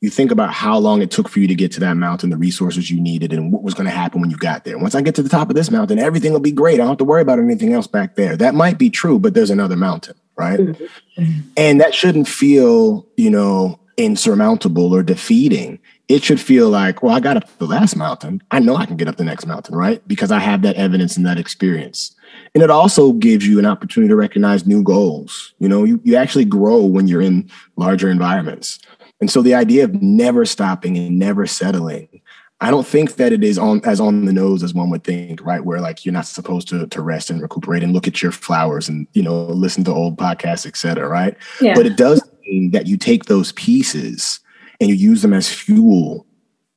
you 0.00 0.10
think 0.10 0.30
about 0.30 0.52
how 0.52 0.76
long 0.76 1.00
it 1.00 1.10
took 1.10 1.28
for 1.28 1.40
you 1.40 1.48
to 1.48 1.54
get 1.54 1.72
to 1.72 1.80
that 1.80 1.94
mountain 1.94 2.30
the 2.30 2.36
resources 2.36 2.90
you 2.90 3.00
needed 3.00 3.32
and 3.32 3.50
what 3.50 3.62
was 3.62 3.72
going 3.72 3.86
to 3.86 3.90
happen 3.90 4.20
when 4.20 4.28
you 4.30 4.36
got 4.36 4.64
there. 4.64 4.78
Once 4.78 4.94
i 4.94 5.00
get 5.00 5.14
to 5.14 5.22
the 5.22 5.28
top 5.28 5.48
of 5.48 5.56
this 5.56 5.70
mountain 5.70 5.98
everything 5.98 6.32
will 6.32 6.40
be 6.40 6.52
great. 6.52 6.74
I 6.74 6.78
don't 6.78 6.88
have 6.88 6.98
to 6.98 7.04
worry 7.04 7.22
about 7.22 7.38
anything 7.38 7.72
else 7.72 7.86
back 7.86 8.14
there. 8.14 8.36
That 8.36 8.54
might 8.54 8.78
be 8.78 8.90
true 8.90 9.18
but 9.18 9.34
there's 9.34 9.50
another 9.50 9.76
mountain 9.76 10.16
right? 10.36 10.60
Mm-hmm. 10.60 11.40
and 11.56 11.80
that 11.80 11.94
shouldn't 11.94 12.28
feel 12.28 13.06
you 13.16 13.30
know 13.30 13.80
insurmountable 13.96 14.94
or 14.94 15.02
defeating 15.02 15.78
it 16.08 16.22
should 16.22 16.40
feel 16.40 16.68
like, 16.68 17.02
well, 17.02 17.14
I 17.14 17.20
got 17.20 17.36
up 17.36 17.58
the 17.58 17.66
last 17.66 17.96
mountain. 17.96 18.42
I 18.50 18.60
know 18.60 18.76
I 18.76 18.86
can 18.86 18.96
get 18.96 19.08
up 19.08 19.16
the 19.16 19.24
next 19.24 19.46
mountain, 19.46 19.74
right? 19.74 20.06
Because 20.06 20.30
I 20.30 20.38
have 20.38 20.62
that 20.62 20.76
evidence 20.76 21.16
and 21.16 21.26
that 21.26 21.38
experience. 21.38 22.14
And 22.54 22.62
it 22.62 22.70
also 22.70 23.12
gives 23.12 23.46
you 23.46 23.58
an 23.58 23.66
opportunity 23.66 24.08
to 24.08 24.16
recognize 24.16 24.66
new 24.66 24.82
goals. 24.82 25.54
You 25.58 25.68
know, 25.68 25.84
you, 25.84 26.00
you 26.04 26.16
actually 26.16 26.44
grow 26.44 26.84
when 26.84 27.08
you're 27.08 27.22
in 27.22 27.50
larger 27.76 28.08
environments. 28.08 28.78
And 29.20 29.30
so 29.30 29.42
the 29.42 29.54
idea 29.54 29.84
of 29.84 30.00
never 30.00 30.44
stopping 30.44 30.96
and 30.96 31.18
never 31.18 31.46
settling, 31.46 32.20
I 32.60 32.70
don't 32.70 32.86
think 32.86 33.16
that 33.16 33.32
it 33.32 33.42
is 33.42 33.58
on 33.58 33.80
as 33.84 34.00
on 34.00 34.26
the 34.26 34.32
nose 34.32 34.62
as 34.62 34.74
one 34.74 34.90
would 34.90 35.04
think, 35.04 35.44
right? 35.44 35.64
Where 35.64 35.80
like 35.80 36.04
you're 36.04 36.12
not 36.12 36.26
supposed 36.26 36.68
to 36.68 36.86
to 36.86 37.02
rest 37.02 37.30
and 37.30 37.42
recuperate 37.42 37.82
and 37.82 37.92
look 37.92 38.06
at 38.06 38.22
your 38.22 38.32
flowers 38.32 38.88
and 38.88 39.06
you 39.12 39.22
know 39.22 39.44
listen 39.46 39.84
to 39.84 39.92
old 39.92 40.16
podcasts, 40.16 40.66
et 40.66 40.76
cetera, 40.76 41.08
right? 41.08 41.36
Yeah. 41.60 41.74
But 41.74 41.86
it 41.86 41.96
does 41.96 42.22
mean 42.46 42.70
that 42.70 42.86
you 42.86 42.96
take 42.96 43.24
those 43.24 43.52
pieces 43.52 44.40
and 44.80 44.88
you 44.88 44.94
use 44.94 45.22
them 45.22 45.32
as 45.32 45.52
fuel 45.52 46.26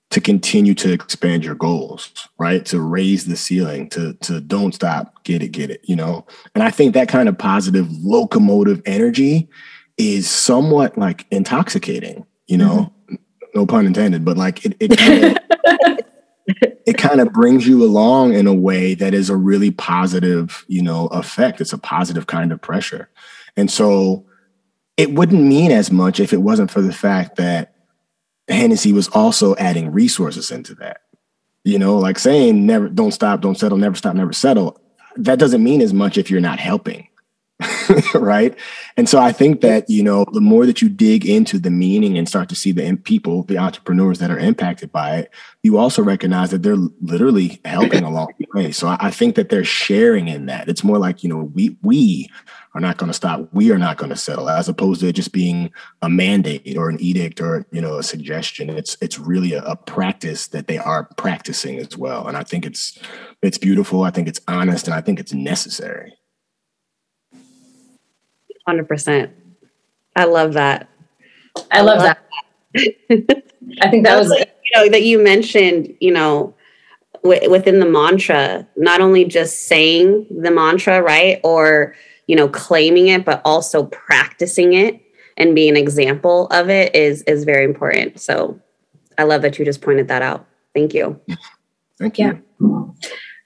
to 0.10 0.20
continue 0.20 0.74
to 0.74 0.92
expand 0.92 1.46
your 1.46 1.56
goals, 1.56 2.28
right? 2.40 2.66
To 2.68 2.82
raise 2.82 3.26
the 3.26 3.38
ceiling, 3.38 3.90
to 3.90 4.14
to 4.22 4.42
don't 4.42 4.74
stop, 4.74 5.24
get 5.24 5.44
it, 5.44 5.50
get 5.50 5.70
it, 5.70 5.82
you 5.84 5.96
know. 5.96 6.26
And 6.56 6.64
I 6.64 6.72
think 6.72 6.94
that 6.94 7.10
kind 7.10 7.30
of 7.30 7.38
positive 7.38 7.88
locomotive 8.04 8.82
energy 8.86 9.50
is 9.98 10.30
somewhat 10.30 10.98
like 10.98 11.26
intoxicating, 11.32 12.26
you 12.48 12.58
know. 12.58 12.92
Mm-hmm. 13.06 13.16
No 13.56 13.66
pun 13.66 13.88
intended, 13.88 14.24
but 14.26 14.38
like 14.38 14.66
it 14.66 14.76
it 14.80 14.98
kind 14.98 15.24
of 15.26 16.00
it 16.86 16.98
kind 16.98 17.22
of 17.22 17.32
brings 17.32 17.68
you 17.68 17.84
along 17.84 18.34
in 18.34 18.48
a 18.48 18.54
way 18.54 18.96
that 18.96 19.14
is 19.14 19.30
a 19.30 19.36
really 19.36 19.72
positive, 19.72 20.66
you 20.68 20.82
know, 20.82 21.08
effect. 21.08 21.62
It's 21.62 21.74
a 21.74 21.78
positive 21.78 22.28
kind 22.28 22.52
of 22.52 22.62
pressure. 22.62 23.10
And 23.56 23.70
so 23.70 24.26
it 24.98 25.14
wouldn't 25.14 25.44
mean 25.44 25.72
as 25.72 25.92
much 25.92 26.20
if 26.20 26.34
it 26.34 26.42
wasn't 26.42 26.72
for 26.72 26.82
the 26.82 26.94
fact 26.94 27.36
that 27.38 27.74
Hennessy 28.50 28.94
was 28.94 29.08
also 29.10 29.56
adding 29.56 29.92
resources 29.92 30.52
into 30.52 30.76
that. 30.76 31.02
You 31.64 31.78
know, 31.78 31.98
like 31.98 32.18
saying 32.18 32.66
never 32.66 32.90
don't 32.90 33.12
stop, 33.12 33.42
don't 33.42 33.58
settle, 33.58 33.78
never 33.78 33.96
stop, 33.96 34.16
never 34.16 34.34
settle. 34.34 34.80
That 35.16 35.40
doesn't 35.40 35.64
mean 35.64 35.82
as 35.82 35.94
much 35.94 36.18
if 36.18 36.32
you're 36.32 36.42
not 36.42 36.60
helping. 36.60 37.10
right. 38.14 38.58
And 38.96 39.10
so 39.10 39.20
I 39.20 39.34
think 39.34 39.60
that, 39.62 39.90
you 39.90 40.02
know, 40.02 40.26
the 40.32 40.40
more 40.40 40.66
that 40.66 40.82
you 40.82 40.88
dig 40.88 41.26
into 41.26 41.60
the 41.60 41.70
meaning 41.70 42.18
and 42.18 42.28
start 42.28 42.48
to 42.50 42.56
see 42.56 42.72
the 42.72 42.96
people, 43.04 43.44
the 43.44 43.58
entrepreneurs 43.58 44.20
that 44.20 44.32
are 44.32 44.40
impacted 44.40 44.92
by 44.92 45.18
it, 45.18 45.32
you 45.64 45.78
also 45.78 46.02
recognize 46.02 46.52
that 46.52 46.64
they're 46.64 46.78
literally 47.02 47.60
helping 47.66 48.04
along 48.04 48.30
the 48.40 48.48
way. 48.54 48.72
So 48.72 48.96
I 49.00 49.12
think 49.12 49.36
that 49.36 49.50
they're 49.50 49.66
sharing 49.66 50.30
in 50.30 50.46
that. 50.46 50.70
It's 50.70 50.86
more 50.86 50.98
like, 50.98 51.22
you 51.22 51.30
know, 51.30 51.52
we 51.54 51.78
we 51.82 52.30
are 52.80 52.88
not 52.88 52.98
going 52.98 53.10
to 53.10 53.14
stop. 53.14 53.50
We 53.52 53.72
are 53.72 53.78
not 53.78 53.98
going 53.98 54.10
to 54.10 54.16
settle, 54.16 54.50
as 54.50 54.70
opposed 54.70 55.02
to 55.02 55.08
it 55.10 55.14
just 55.14 55.34
being 55.34 55.70
a 56.02 56.10
mandate 56.10 56.78
or 56.78 56.90
an 56.90 57.00
edict 57.02 57.42
or 57.42 57.66
you 57.72 57.82
know 57.82 57.98
a 57.98 58.04
suggestion. 58.04 58.70
It's 58.70 58.96
it's 59.02 59.20
really 59.20 59.54
a, 59.54 59.62
a 59.64 59.76
practice 59.76 60.48
that 60.48 60.68
they 60.68 60.78
are 60.78 61.04
practicing 61.18 61.78
as 61.78 61.98
well, 61.98 62.28
and 62.28 62.38
I 62.38 62.44
think 62.44 62.66
it's 62.66 62.98
it's 63.42 63.58
beautiful. 63.58 64.04
I 64.04 64.12
think 64.12 64.30
it's 64.30 64.40
honest, 64.48 64.88
and 64.88 64.94
I 64.94 65.02
think 65.02 65.20
it's 65.20 65.34
necessary. 65.34 66.14
Hundred 68.66 68.88
percent. 68.88 69.34
I 70.16 70.24
love 70.24 70.54
that. 70.54 70.88
I 71.72 71.82
love, 71.82 72.00
I 72.00 72.04
love 72.04 72.18
that. 72.74 72.94
that. 73.20 73.44
I 73.82 73.90
think 73.90 74.06
that 74.06 74.18
was 74.18 74.30
you 74.30 74.72
know 74.76 74.90
that 74.90 75.04
you 75.04 75.22
mentioned. 75.22 75.94
You 76.00 76.14
know 76.14 76.56
within 77.22 77.82
the 77.82 77.86
mantra, 77.86 78.66
not 78.78 79.02
only 79.02 79.26
just 79.26 79.68
saying 79.68 80.26
the 80.32 80.50
mantra, 80.50 81.02
right? 81.02 81.42
Or 81.44 81.94
you 82.30 82.36
know 82.36 82.48
claiming 82.48 83.08
it 83.08 83.26
but 83.26 83.42
also 83.44 83.86
practicing 83.86 84.74
it 84.74 85.02
and 85.36 85.56
being 85.56 85.72
an 85.72 85.78
example 85.78 86.46
of 86.52 86.70
it 86.70 86.94
is 86.94 87.24
is 87.24 87.44
very 87.44 87.66
important. 87.66 88.22
So 88.22 88.60
i 89.18 89.24
love 89.24 89.42
that 89.42 89.58
you 89.58 89.66
just 89.66 89.82
pointed 89.82 90.08
that 90.10 90.22
out. 90.22 90.46
Thank 90.76 90.94
you. 90.94 91.20
Thank 91.98 92.20
you. 92.20 92.42
Yeah. 92.62 92.78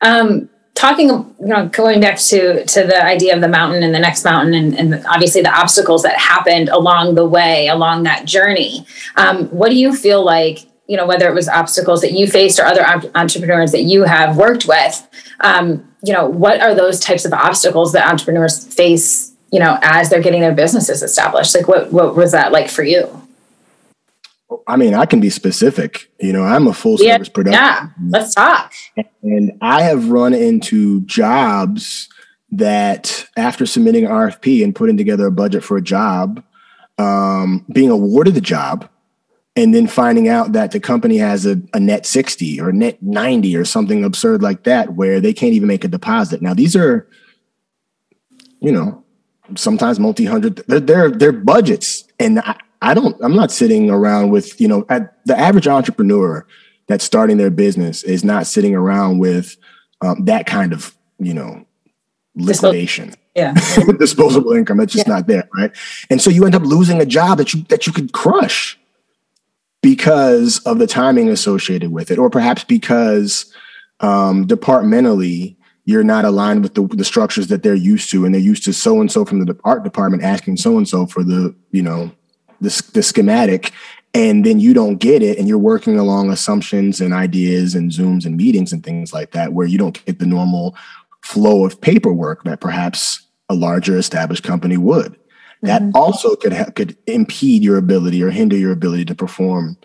um, 0.02 0.50
talking 0.76 1.08
you 1.08 1.48
know 1.48 1.70
going 1.70 2.02
back 2.02 2.18
to 2.18 2.66
to 2.66 2.84
the 2.84 3.02
idea 3.02 3.34
of 3.34 3.40
the 3.40 3.48
mountain 3.48 3.84
and 3.84 3.96
the 3.96 4.00
next 4.00 4.26
mountain 4.26 4.54
and, 4.54 4.78
and 4.78 5.06
obviously 5.06 5.42
the 5.42 5.58
obstacles 5.58 6.04
that 6.04 6.18
happened 6.18 6.68
along 6.68 7.16
the 7.16 7.26
way 7.26 7.70
along 7.70 8.04
that 8.04 8.26
journey 8.26 8.86
um, 9.16 9.48
what 9.48 9.70
do 9.70 9.78
you 9.78 9.96
feel 9.96 10.26
like 10.26 10.60
you 10.88 10.98
know 10.98 11.06
whether 11.06 11.30
it 11.30 11.34
was 11.34 11.48
obstacles 11.48 12.02
that 12.02 12.12
you 12.12 12.28
faced 12.28 12.60
or 12.60 12.66
other 12.66 12.84
entrepreneurs 13.16 13.72
that 13.72 13.84
you 13.84 14.04
have 14.04 14.36
worked 14.36 14.66
with 14.68 15.08
um, 15.40 15.93
you 16.04 16.14
know 16.14 16.28
what 16.28 16.62
are 16.62 16.76
those 16.76 17.00
types 17.00 17.26
of 17.26 17.34
obstacles 17.34 17.94
that 17.94 18.08
entrepreneurs 18.08 18.66
face 18.74 19.34
you 19.52 19.60
know 19.60 19.80
as 19.82 20.10
they're 20.10 20.22
getting 20.22 20.42
their 20.42 20.54
businesses 20.54 21.02
established 21.02 21.56
like 21.56 21.68
what 21.68 21.92
what 21.92 22.16
was 22.16 22.32
that 22.32 22.52
like 22.52 22.70
for 22.70 22.84
you 22.84 23.20
I 24.68 24.76
mean, 24.76 24.94
I 24.94 25.06
can 25.06 25.20
be 25.20 25.30
specific. 25.30 26.12
You 26.20 26.34
know, 26.34 26.44
I'm 26.44 26.68
a 26.68 26.74
full 26.74 26.98
Yeah, 27.00 27.14
service 27.14 27.30
production. 27.30 27.62
Yeah, 27.62 27.88
let's 28.10 28.36
talk. 28.36 28.74
And 29.24 29.58
I 29.62 29.82
have 29.82 30.10
run 30.10 30.34
into 30.34 31.02
jobs 31.02 32.10
that 32.52 33.28
after 33.36 33.66
submitting 33.66 34.06
an 34.06 34.12
RFP 34.12 34.64
and 34.64 34.76
putting 34.76 34.98
together 34.98 35.26
a 35.28 35.32
budget 35.32 35.64
for 35.64 35.78
a 35.78 35.82
job, 35.82 36.44
um, 36.98 37.66
being 37.74 37.90
awarded 37.90 38.36
the 38.36 38.42
job, 38.42 38.88
and 39.56 39.74
then 39.74 39.88
finding 39.88 40.28
out 40.28 40.54
that 40.54 40.72
the 40.72 40.80
company 40.80 41.18
has 41.18 41.46
a, 41.46 41.62
a 41.74 41.80
net 41.80 42.06
60 42.06 42.60
or 42.60 42.72
net 42.72 43.02
90 43.04 43.56
or 43.56 43.66
something 43.66 44.04
absurd 44.04 44.42
like 44.42 44.64
that, 44.64 44.94
where 44.94 45.20
they 45.20 45.34
can't 45.34 45.54
even 45.54 45.68
make 45.68 45.84
a 45.84 45.88
deposit. 45.88 46.42
Now, 46.42 46.54
these 46.54 46.76
are, 46.76 47.08
you 48.60 48.72
know, 48.72 49.04
sometimes 49.56 50.00
multi-hundred, 50.00 50.64
they're, 50.68 50.80
they're, 50.80 51.12
they're 51.12 51.32
budgets. 51.32 52.06
And 52.20 52.40
I, 52.40 52.60
I 52.82 52.94
don't, 52.94 53.16
I'm 53.22 53.36
not 53.36 53.52
sitting 53.52 53.90
around 53.92 54.32
with, 54.32 54.60
you 54.60 54.68
know, 54.68 54.86
at 54.90 55.24
the 55.26 55.38
average 55.38 55.68
entrepreneur 55.68 56.46
that's 56.88 57.04
starting 57.06 57.38
their 57.38 57.52
business 57.52 58.04
is 58.04 58.24
not 58.24 58.48
sitting 58.48 58.74
around 58.76 59.20
with 59.20 59.56
um, 60.02 60.26
that 60.26 60.48
kind 60.48 60.74
of, 60.74 60.96
you 61.20 61.34
know, 61.34 61.66
liquidation. 62.36 63.14
Yeah. 63.36 63.54
disposable 64.00 64.52
income 64.54 64.78
that's 64.78 64.94
just 64.94 65.08
Yeah. 65.08 65.16
not 65.16 65.26
there 65.26 65.50
right 65.58 65.72
and 66.12 66.22
so 66.22 66.30
you 66.30 66.46
end 66.46 66.54
up 66.54 66.62
losing 66.62 67.02
a 67.02 67.06
job 67.06 67.40
that 67.40 67.52
you 67.52 67.64
that 67.70 67.88
you 67.88 67.94
could 67.94 68.12
crush 68.12 68.78
because 69.84 70.60
of 70.60 70.80
the 70.80 70.88
timing 70.88 71.30
associated 71.30 71.92
with 71.92 72.10
it 72.10 72.18
or 72.18 72.30
perhaps 72.30 72.64
because 72.64 73.54
um, 74.00 74.48
departmentally 74.48 75.56
you're 75.86 76.06
not 76.06 76.24
aligned 76.24 76.64
with 76.64 76.74
the, 76.74 76.88
the 76.88 77.04
structures 77.04 77.48
that 77.48 77.62
they're 77.62 77.76
used 77.76 78.10
to 78.10 78.26
and 78.26 78.34
they're 78.34 78.42
used 78.42 78.64
to 78.64 78.74
so 78.74 79.00
and 79.02 79.12
so 79.12 79.26
from 79.26 79.46
the 79.46 79.60
art 79.66 79.84
department 79.84 80.24
asking 80.24 80.58
so 80.58 80.78
and 80.78 80.88
so 80.88 81.06
for 81.06 81.24
the 81.24 81.54
you 81.72 81.82
know 81.82 82.10
the, 82.62 82.92
the 82.94 83.04
schematic 83.04 83.72
and 84.14 84.46
then 84.46 84.60
you 84.60 84.74
don't 84.74 84.98
get 84.98 85.22
it 85.22 85.38
and 85.38 85.50
you're 85.50 85.58
working 85.58 86.00
along 86.00 86.32
assumptions 86.32 87.02
and 87.02 87.14
ideas 87.14 87.76
and 87.76 87.92
zooms 87.92 88.26
and 88.26 88.38
meetings 88.38 88.72
and 88.72 88.84
things 88.86 89.12
like 89.12 89.32
that 89.32 89.52
where 89.52 89.68
you 89.68 89.78
don't 89.78 90.04
get 90.06 90.20
the 90.20 90.26
normal 90.26 90.76
flow 91.22 91.66
of 91.66 91.82
paperwork 91.82 92.44
that 92.46 92.62
perhaps 92.62 93.28
a 93.50 93.54
larger 93.54 93.98
established 93.98 94.44
company 94.44 94.78
would. 94.78 95.18
That 95.64 95.82
Mhm. 95.82 95.92
also 95.96 96.36
could 96.36 96.54
ha- 96.54 96.70
could 96.76 96.96
impede 97.08 97.64
your 97.64 97.78
ability 97.78 98.22
or 98.22 98.30
hinder 98.30 98.56
your 98.58 98.72
ability 98.72 99.06
to 99.06 99.16
perform, 99.16 99.78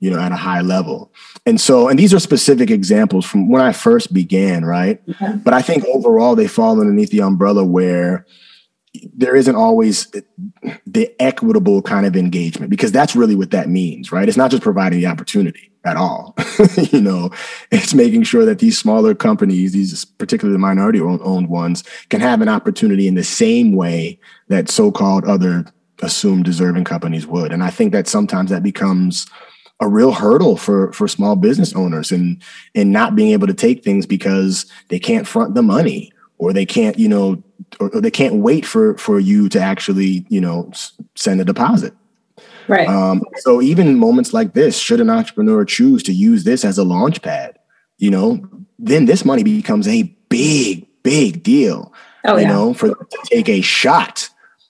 you 0.00 0.10
know, 0.10 0.18
at 0.18 0.32
a 0.32 0.36
high 0.36 0.62
level. 0.62 1.12
And 1.44 1.60
so, 1.60 1.88
and 1.88 1.98
these 1.98 2.12
are 2.14 2.18
specific 2.18 2.70
examples 2.70 3.24
from 3.24 3.48
when 3.48 3.62
I 3.62 3.72
first 3.72 4.12
began, 4.12 4.64
right? 4.64 5.00
But 5.44 5.54
I 5.54 5.62
think 5.62 5.84
overall 5.86 6.34
they 6.34 6.48
fall 6.48 6.80
underneath 6.80 7.10
the 7.10 7.20
umbrella 7.22 7.64
where 7.64 8.26
there 9.14 9.36
isn't 9.36 9.56
always 9.56 10.06
the 10.86 11.10
equitable 11.20 11.82
kind 11.82 12.06
of 12.06 12.16
engagement 12.16 12.70
because 12.70 12.92
that's 12.92 13.16
really 13.16 13.34
what 13.34 13.50
that 13.50 13.68
means, 13.68 14.12
right? 14.12 14.28
It's 14.28 14.36
not 14.36 14.50
just 14.50 14.62
providing 14.62 15.00
the 15.00 15.06
opportunity 15.06 15.70
at 15.84 15.96
all. 15.96 16.36
you 16.90 17.00
know, 17.00 17.30
it's 17.70 17.94
making 17.94 18.24
sure 18.24 18.44
that 18.44 18.58
these 18.58 18.78
smaller 18.78 19.14
companies, 19.14 19.72
these 19.72 20.04
particularly 20.04 20.54
the 20.54 20.58
minority 20.58 21.00
owned 21.00 21.48
ones, 21.48 21.84
can 22.10 22.20
have 22.20 22.40
an 22.40 22.48
opportunity 22.48 23.06
in 23.08 23.14
the 23.14 23.24
same 23.24 23.72
way 23.72 24.18
that 24.48 24.68
so-called 24.68 25.24
other 25.24 25.64
assumed 26.02 26.44
deserving 26.44 26.84
companies 26.84 27.26
would. 27.26 27.52
And 27.52 27.62
I 27.62 27.70
think 27.70 27.92
that 27.92 28.08
sometimes 28.08 28.50
that 28.50 28.62
becomes 28.62 29.26
a 29.80 29.88
real 29.88 30.12
hurdle 30.12 30.56
for 30.56 30.90
for 30.92 31.06
small 31.06 31.36
business 31.36 31.74
owners 31.74 32.10
and 32.10 32.42
and 32.74 32.92
not 32.92 33.14
being 33.14 33.32
able 33.32 33.46
to 33.46 33.54
take 33.54 33.84
things 33.84 34.06
because 34.06 34.64
they 34.88 34.98
can't 34.98 35.26
front 35.26 35.54
the 35.54 35.62
money 35.62 36.12
or 36.38 36.52
they 36.52 36.66
can't, 36.66 36.98
you 36.98 37.08
know, 37.08 37.42
or, 37.80 37.90
or 37.94 38.00
they 38.00 38.10
can't 38.10 38.36
wait 38.36 38.64
for 38.64 38.96
for 38.98 39.18
you 39.18 39.48
to 39.50 39.60
actually, 39.60 40.26
you 40.28 40.40
know, 40.40 40.70
send 41.14 41.40
a 41.40 41.44
deposit. 41.44 41.94
Right. 42.68 42.88
Um, 42.88 43.22
so 43.36 43.62
even 43.62 43.98
moments 43.98 44.32
like 44.32 44.54
this, 44.54 44.76
should 44.76 45.00
an 45.00 45.10
entrepreneur 45.10 45.64
choose 45.64 46.02
to 46.04 46.12
use 46.12 46.44
this 46.44 46.64
as 46.64 46.78
a 46.78 46.84
launch 46.84 47.22
pad, 47.22 47.58
you 47.98 48.10
know, 48.10 48.44
then 48.78 49.06
this 49.06 49.24
money 49.24 49.44
becomes 49.44 49.86
a 49.86 50.02
big, 50.28 50.86
big 51.02 51.42
deal. 51.42 51.92
oh 52.24 52.36
you 52.36 52.42
yeah. 52.42 52.52
know, 52.52 52.74
for 52.74 52.88
them 52.88 52.96
to 52.98 53.18
take 53.30 53.48
a 53.48 53.60
shot 53.60 54.28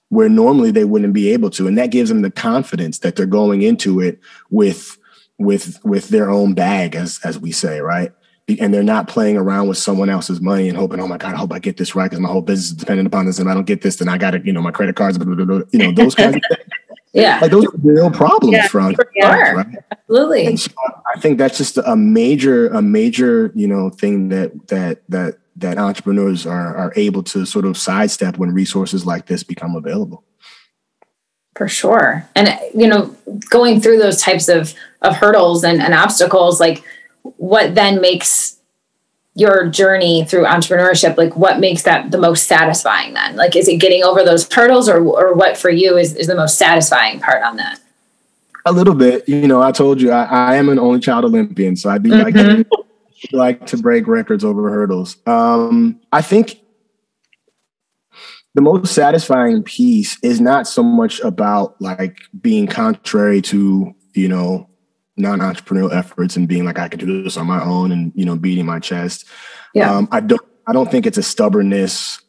where 0.09 0.29
normally 0.29 0.71
they 0.71 0.85
wouldn't 0.85 1.15
be 1.15 1.33
able 1.33 1.51
to, 1.51 1.67
and 1.67 1.77
that 1.79 1.91
gives 1.91 2.09
them 2.09 2.23
the 2.23 2.31
confidence 2.31 3.01
that 3.01 3.17
they're 3.17 3.27
going 3.27 3.63
into 3.63 4.01
it 4.01 4.21
with 4.51 4.99
with 5.39 5.83
with 5.85 6.09
their 6.09 6.31
own 6.31 6.55
bag, 6.55 6.95
as 6.95 7.19
as 7.25 7.39
we 7.39 7.51
say, 7.51 7.81
right? 7.81 8.13
And 8.61 8.73
they're 8.73 8.85
not 8.85 9.09
playing 9.09 9.37
around 9.37 9.67
with 9.67 9.77
someone 9.77 10.09
else's 10.09 10.41
money 10.41 10.69
and 10.69 10.79
hoping, 10.79 11.01
oh 11.01 11.09
my 11.09 11.17
god, 11.17 11.35
I 11.35 11.37
hope 11.37 11.53
I 11.53 11.59
get 11.59 11.79
this 11.79 11.97
right 11.97 12.05
because 12.09 12.21
my 12.21 12.29
whole 12.29 12.43
business 12.43 12.67
is 12.71 12.77
dependent 12.77 13.09
upon 13.09 13.27
this, 13.27 13.39
and 13.41 13.49
if 13.49 13.51
I 13.51 13.55
don't 13.55 13.67
get 13.67 13.83
this, 13.83 13.97
then 13.97 14.09
I 14.09 14.19
got 14.19 14.33
to, 14.33 14.41
you 14.45 14.53
know, 14.53 14.63
my 14.63 14.71
credit 14.71 14.95
cards, 14.95 15.19
blah, 15.19 15.35
blah, 15.35 15.45
blah, 15.45 15.63
you 15.73 15.81
know, 15.81 15.91
those 15.91 16.15
kinds 16.15 16.37
of 16.37 16.43
things. 16.49 16.71
Yeah. 17.13 17.39
Like 17.41 17.51
those 17.51 17.65
are 17.65 17.71
real 17.83 18.11
problems 18.11 18.53
Yeah, 18.53 18.69
for 18.69 18.93
for 18.93 19.11
sure. 19.21 19.57
right? 19.57 19.67
Absolutely. 19.91 20.57
So 20.59 20.71
I 21.15 21.19
think 21.19 21.39
that's 21.39 21.57
just 21.57 21.79
a 21.79 21.97
major, 21.97 22.69
a 22.69 22.83
major, 22.83 23.51
you 23.55 23.67
know, 23.67 23.91
thing 23.91 24.29
that 24.29 24.69
that 24.69 25.03
that 25.09 25.39
that 25.57 25.79
entrepreneurs 25.79 26.47
are 26.47 26.77
are 26.77 26.93
able 26.95 27.23
to 27.25 27.47
sort 27.47 27.65
of 27.65 27.77
sidestep 27.79 28.37
when 28.37 28.53
resources 28.53 29.07
like 29.07 29.27
this 29.27 29.43
become 29.43 29.75
available. 29.75 30.23
For 31.57 31.69
sure. 31.69 32.29
And 32.37 32.51
you 32.75 32.87
know, 32.87 33.17
going 33.49 33.81
through 33.81 33.99
those 33.99 34.21
types 34.21 34.49
of 34.49 34.75
of 35.01 35.17
hurdles 35.17 35.65
and, 35.65 35.81
and 35.81 35.95
obstacles, 35.95 36.61
like 36.61 36.85
what 37.37 37.75
then 37.75 38.01
makes 38.01 38.57
your 39.35 39.69
journey 39.69 40.25
through 40.25 40.45
entrepreneurship, 40.45 41.17
like 41.19 41.37
what 41.37 41.61
makes 41.61 41.83
that 41.83 42.11
the 42.11 42.19
most 42.19 42.47
satisfying 42.47 43.13
then? 43.15 43.37
Like 43.37 43.55
is 43.55 43.69
it 43.69 43.77
getting 43.77 44.03
over 44.03 44.25
those 44.25 44.51
hurdles 44.53 44.89
or 44.89 44.99
or 44.99 45.35
what 45.35 45.57
for 45.57 45.71
you 45.71 45.97
is, 45.97 46.15
is 46.15 46.27
the 46.27 46.35
most 46.35 46.57
satisfying 46.57 47.21
part 47.21 47.43
on 47.43 47.57
that? 47.57 47.79
A 48.65 48.73
little 48.73 48.95
bit, 48.95 49.29
you 49.29 49.47
know. 49.47 49.63
I 49.63 49.73
told 49.73 50.01
you 50.01 50.11
I, 50.11 50.25
I 50.25 50.55
am 50.57 50.69
an 50.69 50.79
only 50.79 51.01
child 51.01 51.25
Olympian, 51.25 51.77
so 51.77 51.91
I 51.91 51.99
do 51.99 52.11
like 52.11 52.67
like 53.33 53.67
to 53.67 53.77
break 53.77 54.09
records 54.09 54.45
over 54.45 54.71
hurdles. 54.71 55.17
Um, 55.27 56.01
I 56.13 56.23
think 56.23 56.61
the 58.55 58.63
most 58.63 58.95
satisfying 58.95 59.63
piece 59.63 60.19
is 60.23 60.41
not 60.41 60.67
so 60.67 60.83
much 60.83 61.21
about 61.21 61.81
like 61.81 62.17
being 62.41 62.67
contrary 62.67 63.43
to 63.43 63.95
you 64.15 64.29
know 64.29 64.69
non-entrepreneurial 65.17 65.95
efforts 65.95 66.37
and 66.37 66.49
being 66.49 66.65
like 66.65 66.79
I 66.79 66.89
can 66.89 67.01
do 67.01 67.23
this 67.23 67.37
on 67.37 67.47
my 67.47 67.63
own 67.63 67.93
and 67.93 68.13
you 68.15 68.25
know 68.25 68.37
beating 68.37 68.67
my 68.67 68.79
chest. 68.79 69.27
Yeah. 69.75 69.95
Um, 69.95 70.09
I 70.13 70.21
don't 70.21 70.43
I 70.67 70.73
don't 70.73 70.91
think 70.91 71.07
it's 71.07 71.19
a 71.19 71.23
stubbornness, 71.23 72.21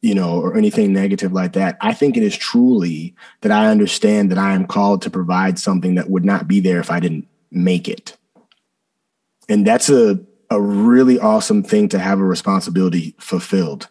you 0.00 0.14
know, 0.14 0.40
or 0.40 0.56
anything 0.56 0.92
negative 0.92 1.32
like 1.32 1.52
that. 1.52 1.76
I 1.80 1.92
think 1.92 2.16
it 2.16 2.22
is 2.22 2.36
truly 2.36 3.14
that 3.42 3.52
I 3.52 3.68
understand 3.68 4.30
that 4.30 4.38
I 4.38 4.54
am 4.54 4.66
called 4.66 5.02
to 5.02 5.10
provide 5.10 5.58
something 5.58 5.94
that 5.96 6.10
would 6.10 6.24
not 6.24 6.48
be 6.48 6.60
there 6.60 6.80
if 6.80 6.90
I 6.90 7.00
didn't 7.00 7.28
make 7.50 7.88
it. 7.88 8.16
And 9.48 9.66
that's 9.66 9.88
a 9.88 10.20
a 10.50 10.60
really 10.60 11.18
awesome 11.18 11.62
thing 11.62 11.88
to 11.88 11.98
have 11.98 12.20
a 12.20 12.24
responsibility 12.24 13.14
fulfilled 13.18 13.88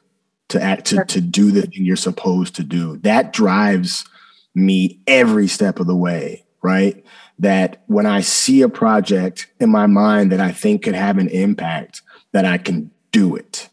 to 0.49 0.61
act 0.61 0.85
to, 0.85 1.03
to 1.05 1.21
do 1.21 1.49
the 1.49 1.61
thing 1.61 1.85
you're 1.85 1.95
supposed 1.95 2.55
to 2.55 2.63
do. 2.63 2.97
That 2.97 3.33
drives 3.33 4.05
me 4.53 4.99
every 5.07 5.47
step 5.47 5.79
of 5.79 5.87
the 5.87 5.95
way, 5.95 6.45
right? 6.61 7.03
That 7.41 7.83
when 7.87 8.05
I 8.05 8.21
see 8.21 8.61
a 8.61 8.69
project 8.69 9.51
in 9.59 9.69
my 9.69 9.85
mind 9.85 10.31
that 10.31 10.39
I 10.39 10.51
think 10.51 10.83
could 10.83 10.95
have 10.95 11.17
an 11.17 11.27
impact, 11.27 12.01
that 12.31 12.45
I 12.45 12.57
can 12.57 12.91
do 13.11 13.35
it, 13.35 13.69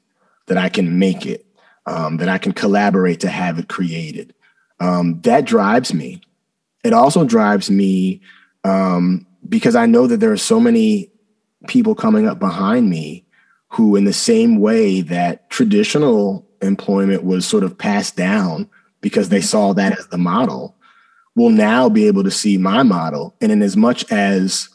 that 0.47 0.59
I 0.59 0.69
can 0.69 0.99
make 0.99 1.27
it, 1.27 1.47
um, 1.87 2.17
that 2.19 2.29
I 2.29 2.39
can 2.39 2.53
collaborate 2.53 3.21
to 3.21 3.29
have 3.29 3.59
it 3.59 3.69
created. 3.69 4.35
Um, 4.81 5.21
that 5.23 5.45
drives 5.45 5.93
me. 5.95 6.21
It 6.85 6.93
also 6.93 7.25
drives 7.25 7.71
me 7.71 8.21
um, 8.65 9.27
because 9.49 9.77
I 9.77 9.87
know 9.87 10.07
that 10.07 10.19
there 10.19 10.33
are 10.33 10.37
so 10.37 10.61
many 10.61 11.11
people 11.67 11.95
coming 11.95 12.27
up 12.27 12.39
behind 12.39 12.89
me 12.89 13.25
who, 13.71 13.97
in 13.97 14.05
the 14.05 14.13
same 14.13 14.61
way 14.61 15.01
that 15.03 15.51
traditional 15.51 16.47
employment 16.63 17.25
was 17.25 17.47
sort 17.47 17.65
of 17.65 17.77
passed 17.77 18.17
down 18.17 18.69
because 19.01 19.29
they 19.29 19.41
saw 19.41 19.73
that 19.75 19.99
as 19.99 20.09
the 20.09 20.19
model, 20.19 20.77
will 21.37 21.51
now 21.51 21.89
be 21.89 22.07
able 22.07 22.25
to 22.25 22.31
see 22.31 22.59
my 22.59 22.83
model. 22.83 23.37
And 23.41 23.53
in 23.53 23.63
as 23.63 23.77
much 23.77 24.11
as 24.11 24.69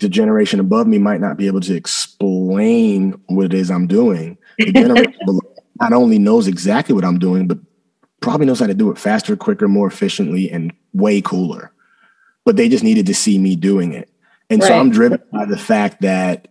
the 0.00 0.08
generation 0.08 0.60
above 0.60 0.86
me 0.86 0.98
might 0.98 1.20
not 1.20 1.36
be 1.36 1.46
able 1.46 1.60
to 1.60 1.74
explain 1.74 3.12
what 3.26 3.46
it 3.46 3.54
is 3.54 3.70
I'm 3.70 3.86
doing, 3.86 4.36
the 4.58 4.72
generation 4.72 5.18
below 5.24 5.40
not 5.80 5.92
only 5.92 6.18
knows 6.18 6.46
exactly 6.46 6.94
what 6.94 7.04
I'm 7.04 7.18
doing, 7.18 7.46
but 7.46 7.58
probably 8.20 8.46
knows 8.46 8.60
how 8.60 8.66
to 8.66 8.74
do 8.74 8.90
it 8.90 8.98
faster, 8.98 9.36
quicker, 9.36 9.68
more 9.68 9.86
efficiently, 9.86 10.50
and 10.50 10.72
way 10.92 11.20
cooler. 11.20 11.72
But 12.44 12.56
they 12.56 12.68
just 12.68 12.84
needed 12.84 13.06
to 13.06 13.14
see 13.14 13.38
me 13.38 13.56
doing 13.56 13.92
it. 13.92 14.10
And 14.48 14.62
so 14.62 14.72
I'm 14.72 14.90
driven 14.90 15.20
by 15.32 15.44
the 15.44 15.58
fact 15.58 16.02
that 16.02 16.48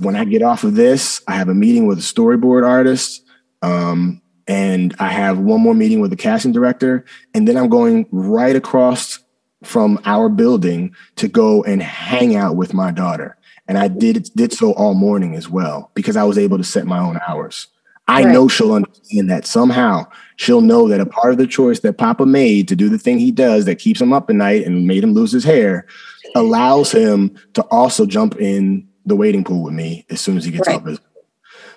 when 0.00 0.16
I 0.16 0.24
get 0.24 0.42
off 0.42 0.64
of 0.64 0.74
this, 0.74 1.20
I 1.28 1.34
have 1.34 1.48
a 1.48 1.54
meeting 1.54 1.86
with 1.86 1.98
a 1.98 2.02
storyboard 2.02 2.66
artist. 2.66 3.22
Um, 3.60 4.22
and 4.48 4.96
I 4.98 5.08
have 5.08 5.38
one 5.38 5.60
more 5.60 5.74
meeting 5.74 6.00
with 6.00 6.10
the 6.10 6.16
casting 6.16 6.52
director. 6.52 7.04
And 7.34 7.46
then 7.46 7.56
I'm 7.56 7.68
going 7.68 8.06
right 8.10 8.56
across 8.56 9.20
from 9.62 10.00
our 10.04 10.28
building 10.28 10.94
to 11.16 11.28
go 11.28 11.62
and 11.64 11.82
hang 11.82 12.34
out 12.34 12.56
with 12.56 12.72
my 12.72 12.90
daughter. 12.90 13.36
And 13.68 13.76
I 13.76 13.88
did 13.88 14.30
did 14.34 14.52
so 14.52 14.72
all 14.72 14.94
morning 14.94 15.34
as 15.34 15.48
well 15.48 15.90
because 15.94 16.16
I 16.16 16.24
was 16.24 16.38
able 16.38 16.56
to 16.56 16.64
set 16.64 16.86
my 16.86 16.98
own 16.98 17.20
hours. 17.28 17.68
I 18.06 18.24
right. 18.24 18.32
know 18.32 18.48
she'll 18.48 18.72
understand 18.72 19.30
that 19.30 19.46
somehow. 19.46 20.06
She'll 20.36 20.62
know 20.62 20.88
that 20.88 21.00
a 21.00 21.04
part 21.04 21.32
of 21.32 21.38
the 21.38 21.46
choice 21.46 21.80
that 21.80 21.98
Papa 21.98 22.24
made 22.24 22.66
to 22.68 22.76
do 22.76 22.88
the 22.88 22.96
thing 22.96 23.18
he 23.18 23.30
does 23.30 23.66
that 23.66 23.78
keeps 23.78 24.00
him 24.00 24.14
up 24.14 24.30
at 24.30 24.36
night 24.36 24.64
and 24.64 24.86
made 24.86 25.04
him 25.04 25.12
lose 25.12 25.32
his 25.32 25.44
hair 25.44 25.86
allows 26.34 26.90
him 26.90 27.36
to 27.52 27.62
also 27.64 28.06
jump 28.06 28.36
in 28.40 28.88
the 29.04 29.16
waiting 29.16 29.44
pool 29.44 29.64
with 29.64 29.74
me 29.74 30.06
as 30.08 30.22
soon 30.22 30.38
as 30.38 30.44
he 30.44 30.50
gets 30.50 30.66
right. 30.68 30.76
off 30.76 30.86
his. 30.86 31.00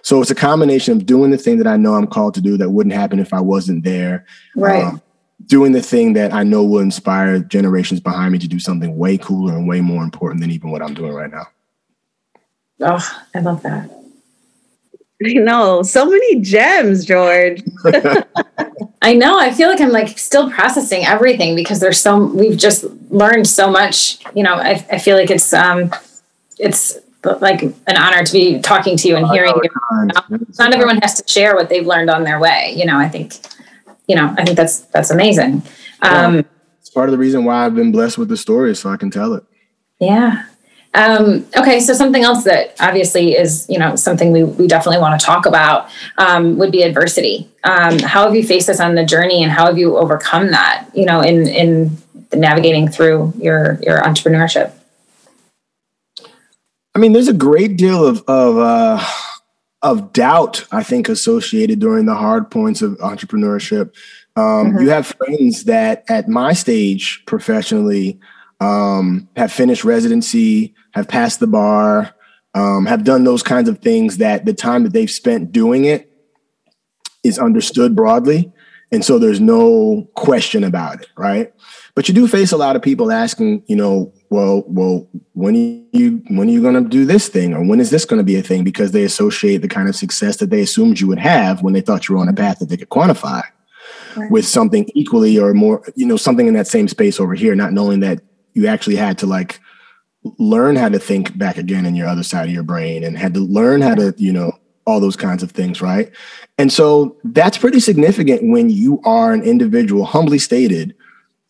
So 0.04 0.22
it's 0.22 0.32
a 0.32 0.36
combination 0.36 0.98
of 0.98 1.06
doing 1.06 1.32
the 1.32 1.38
thing 1.38 1.58
that 1.58 1.68
I 1.68 1.78
know 1.78 1.94
I'm 1.94 2.08
called 2.08 2.34
to 2.36 2.42
do 2.42 2.58
that 2.58 2.70
wouldn't 2.70 2.96
happen 2.96 3.20
if 3.20 3.34
I 3.34 3.42
wasn't 3.42 3.84
there. 3.84 4.26
Right. 4.56 4.84
Um, 4.84 5.02
doing 5.46 5.72
the 5.72 5.82
thing 5.82 6.14
that 6.14 6.34
I 6.34 6.44
know 6.44 6.64
will 6.64 6.80
inspire 6.80 7.40
generations 7.40 8.00
behind 8.00 8.32
me 8.32 8.40
to 8.40 8.48
do 8.48 8.60
something 8.60 8.98
way 8.98 9.18
cooler 9.18 9.58
and 9.58 9.68
way 9.68 9.82
more 9.82 10.04
important 10.04 10.42
than 10.42 10.52
even 10.52 10.72
what 10.72 10.82
I'm 10.82 10.94
doing 10.94 11.14
right 11.14 11.32
now. 11.32 11.48
Oh, 12.82 13.22
I 13.36 13.40
love 13.40 13.62
that. 13.64 13.90
I 15.24 15.34
know 15.34 15.84
so 15.84 16.06
many 16.06 16.42
gems, 16.42 17.06
George. 17.06 17.62
I 19.04 19.14
know. 19.14 19.38
I 19.38 19.52
feel 19.52 19.70
like 19.70 19.82
I'm 19.82 19.92
like 19.92 20.18
still 20.18 20.50
processing 20.52 21.06
everything 21.06 21.56
because 21.56 21.80
there's 21.80 22.00
so 22.00 22.26
we've 22.26 22.58
just 22.58 22.86
learned 23.10 23.48
so 23.48 23.70
much. 23.70 24.20
You 24.36 24.44
know, 24.44 24.56
I, 24.56 24.86
I 24.92 25.00
feel 25.00 25.18
like 25.18 25.32
it's 25.32 25.54
um 25.54 25.92
it's 26.60 26.98
like 27.24 27.62
an 27.62 27.98
honor 27.98 28.24
to 28.24 28.34
be 28.34 28.60
talking 28.60 28.98
to 28.98 29.08
you 29.08 29.16
and 29.16 29.28
hearing 29.28 29.54
you. 29.56 29.70
Not 30.58 30.74
everyone 30.74 30.98
has 30.98 31.22
to 31.22 31.32
share 31.32 31.56
what 31.56 31.70
they've 31.70 31.86
learned 31.86 32.10
on 32.10 32.24
their 32.24 32.40
way. 32.40 32.74
You 32.76 32.86
know, 32.86 32.98
I 32.98 33.08
think 33.10 33.36
you 34.08 34.16
know, 34.16 34.34
I 34.38 34.44
think 34.44 34.58
that's 34.58 34.82
that's 34.82 35.10
amazing. 35.10 35.64
Um, 36.02 36.44
it's 36.80 36.90
part 36.90 37.08
of 37.08 37.12
the 37.12 37.18
reason 37.18 37.46
why 37.46 37.66
I've 37.66 37.76
been 37.76 37.92
blessed 37.92 38.18
with 38.18 38.30
the 38.30 38.38
story, 38.38 38.76
so 38.76 38.90
I 38.90 38.98
can 38.98 39.10
tell 39.10 39.34
it. 39.34 39.44
Yeah. 40.00 40.46
Um, 40.94 41.48
okay, 41.56 41.80
so 41.80 41.94
something 41.94 42.24
else 42.24 42.44
that 42.44 42.76
obviously 42.82 43.38
is, 43.38 43.66
you 43.70 43.80
know, 43.80 43.96
something 43.96 44.34
we, 44.34 44.44
we 44.44 44.68
definitely 44.68 45.00
want 45.00 45.18
to 45.18 45.26
talk 45.26 45.46
about 45.46 45.90
um, 46.18 46.58
would 46.58 46.72
be 46.72 46.84
adversity. 46.84 47.50
Um, 47.64 48.00
how 48.00 48.26
have 48.26 48.36
you 48.36 48.46
faced 48.46 48.68
this 48.68 48.82
on 48.82 48.96
the 48.96 49.06
journey, 49.06 49.42
and 49.42 49.52
how 49.52 49.68
have 49.68 49.78
you 49.78 49.96
overcome 49.98 50.52
that? 50.52 50.90
You 50.94 51.06
know, 51.06 51.22
in 51.22 51.48
in 51.48 51.98
navigating 52.34 52.90
through 52.90 53.34
your 53.38 53.80
your 53.82 54.02
entrepreneurship. 54.02 54.74
I 56.94 57.00
mean, 57.00 57.14
there's 57.14 57.28
a 57.28 57.34
great 57.34 57.78
deal 57.78 58.06
of 58.06 58.24
of 58.28 58.58
uh, 58.58 59.06
of 59.82 60.14
doubt, 60.14 60.66
I 60.72 60.84
think, 60.84 61.10
associated 61.10 61.80
during 61.80 62.06
the 62.06 62.16
hard 62.16 62.52
points 62.52 62.82
of 62.82 62.98
entrepreneurship. 62.98 63.94
Um, 64.36 64.44
mm-hmm. 64.44 64.80
You 64.80 64.90
have 64.90 65.08
friends 65.08 65.66
that, 65.66 66.04
at 66.08 66.30
my 66.30 66.54
stage 66.54 67.24
professionally, 67.26 68.20
um, 68.60 69.28
have 69.36 69.52
finished 69.52 69.84
residency, 69.84 70.76
have 70.92 71.08
passed 71.08 71.40
the 71.40 71.48
bar, 71.48 72.14
um, 72.54 72.86
have 72.86 73.04
done 73.04 73.24
those 73.24 73.44
kinds 73.44 73.68
of 73.70 73.80
things 73.80 74.18
that 74.18 74.46
the 74.46 74.54
time 74.54 74.84
that 74.84 74.94
they've 74.94 75.10
spent 75.10 75.52
doing 75.52 75.86
it 75.86 76.12
is 77.24 77.40
understood 77.40 77.96
broadly. 77.96 78.52
And 78.92 79.06
so 79.06 79.18
there's 79.18 79.40
no 79.40 80.10
question 80.16 80.64
about 80.64 81.02
it, 81.02 81.08
right? 81.18 81.54
But 81.96 82.08
you 82.08 82.14
do 82.14 82.28
face 82.28 82.52
a 82.52 82.58
lot 82.58 82.76
of 82.76 82.82
people 82.82 83.12
asking, 83.12 83.64
you 83.68 83.76
know, 83.76 84.14
well, 84.30 84.64
well, 84.68 85.08
when 85.34 85.56
are 85.56 85.98
you 85.98 86.24
when 86.30 86.48
are 86.48 86.52
you 86.52 86.62
going 86.62 86.82
to 86.82 86.90
do 86.90 87.06
this 87.06 87.28
thing, 87.28 87.54
or 87.54 87.66
when 87.66 87.80
is 87.80 87.90
this 87.90 88.06
going 88.06 88.20
to 88.20 88.24
be 88.24 88.38
a 88.38 88.44
thing? 88.44 88.64
Because 88.64 88.92
they 88.92 89.04
associate 89.04 89.58
the 89.58 89.68
kind 89.68 89.90
of 89.90 89.96
success 89.96 90.38
that 90.38 90.50
they 90.50 90.62
assumed 90.62 91.00
you 91.00 91.08
would 91.08 91.20
have 91.20 91.62
when 91.62 91.74
they 91.74 91.82
thought 91.82 92.08
you 92.08 92.16
were 92.16 92.22
on 92.22 92.30
a 92.30 92.34
path 92.34 92.60
that 92.60 92.70
they 92.70 92.78
could 92.78 92.90
quantify, 92.90 93.44
right. 94.16 94.32
with 94.32 94.46
something 94.46 94.88
equally 94.96 95.38
or 95.38 95.54
more, 95.54 95.84
you 95.96 96.06
know, 96.06 96.18
something 96.18 96.48
in 96.48 96.54
that 96.54 96.68
same 96.68 96.88
space 96.88 97.20
over 97.20 97.34
here, 97.34 97.56
not 97.56 97.74
knowing 97.74 98.00
that 98.00 98.22
you 98.54 98.68
actually 98.68 98.96
had 98.96 99.18
to 99.18 99.26
like 99.26 99.60
learn 100.38 100.76
how 100.76 100.90
to 100.90 101.00
think 101.00 101.38
back 101.38 101.58
again 101.58 101.86
in 101.86 101.96
your 101.96 102.08
other 102.08 102.24
side 102.24 102.48
of 102.48 102.54
your 102.54 102.64
brain 102.64 103.04
and 103.04 103.18
had 103.18 103.34
to 103.34 103.40
learn 103.40 103.82
how 103.82 103.96
to, 103.96 104.14
you 104.18 104.32
know, 104.32 104.52
all 104.86 105.00
those 105.00 105.16
kinds 105.16 105.44
of 105.44 105.52
things, 105.52 105.82
right? 105.82 106.12
And 106.58 106.72
so 106.72 107.18
that's 107.24 107.58
pretty 107.58 107.80
significant 107.80 108.42
when 108.44 108.70
you 108.70 109.00
are 109.04 109.32
an 109.34 109.44
individual, 109.44 110.06
humbly 110.06 110.40
stated, 110.40 110.96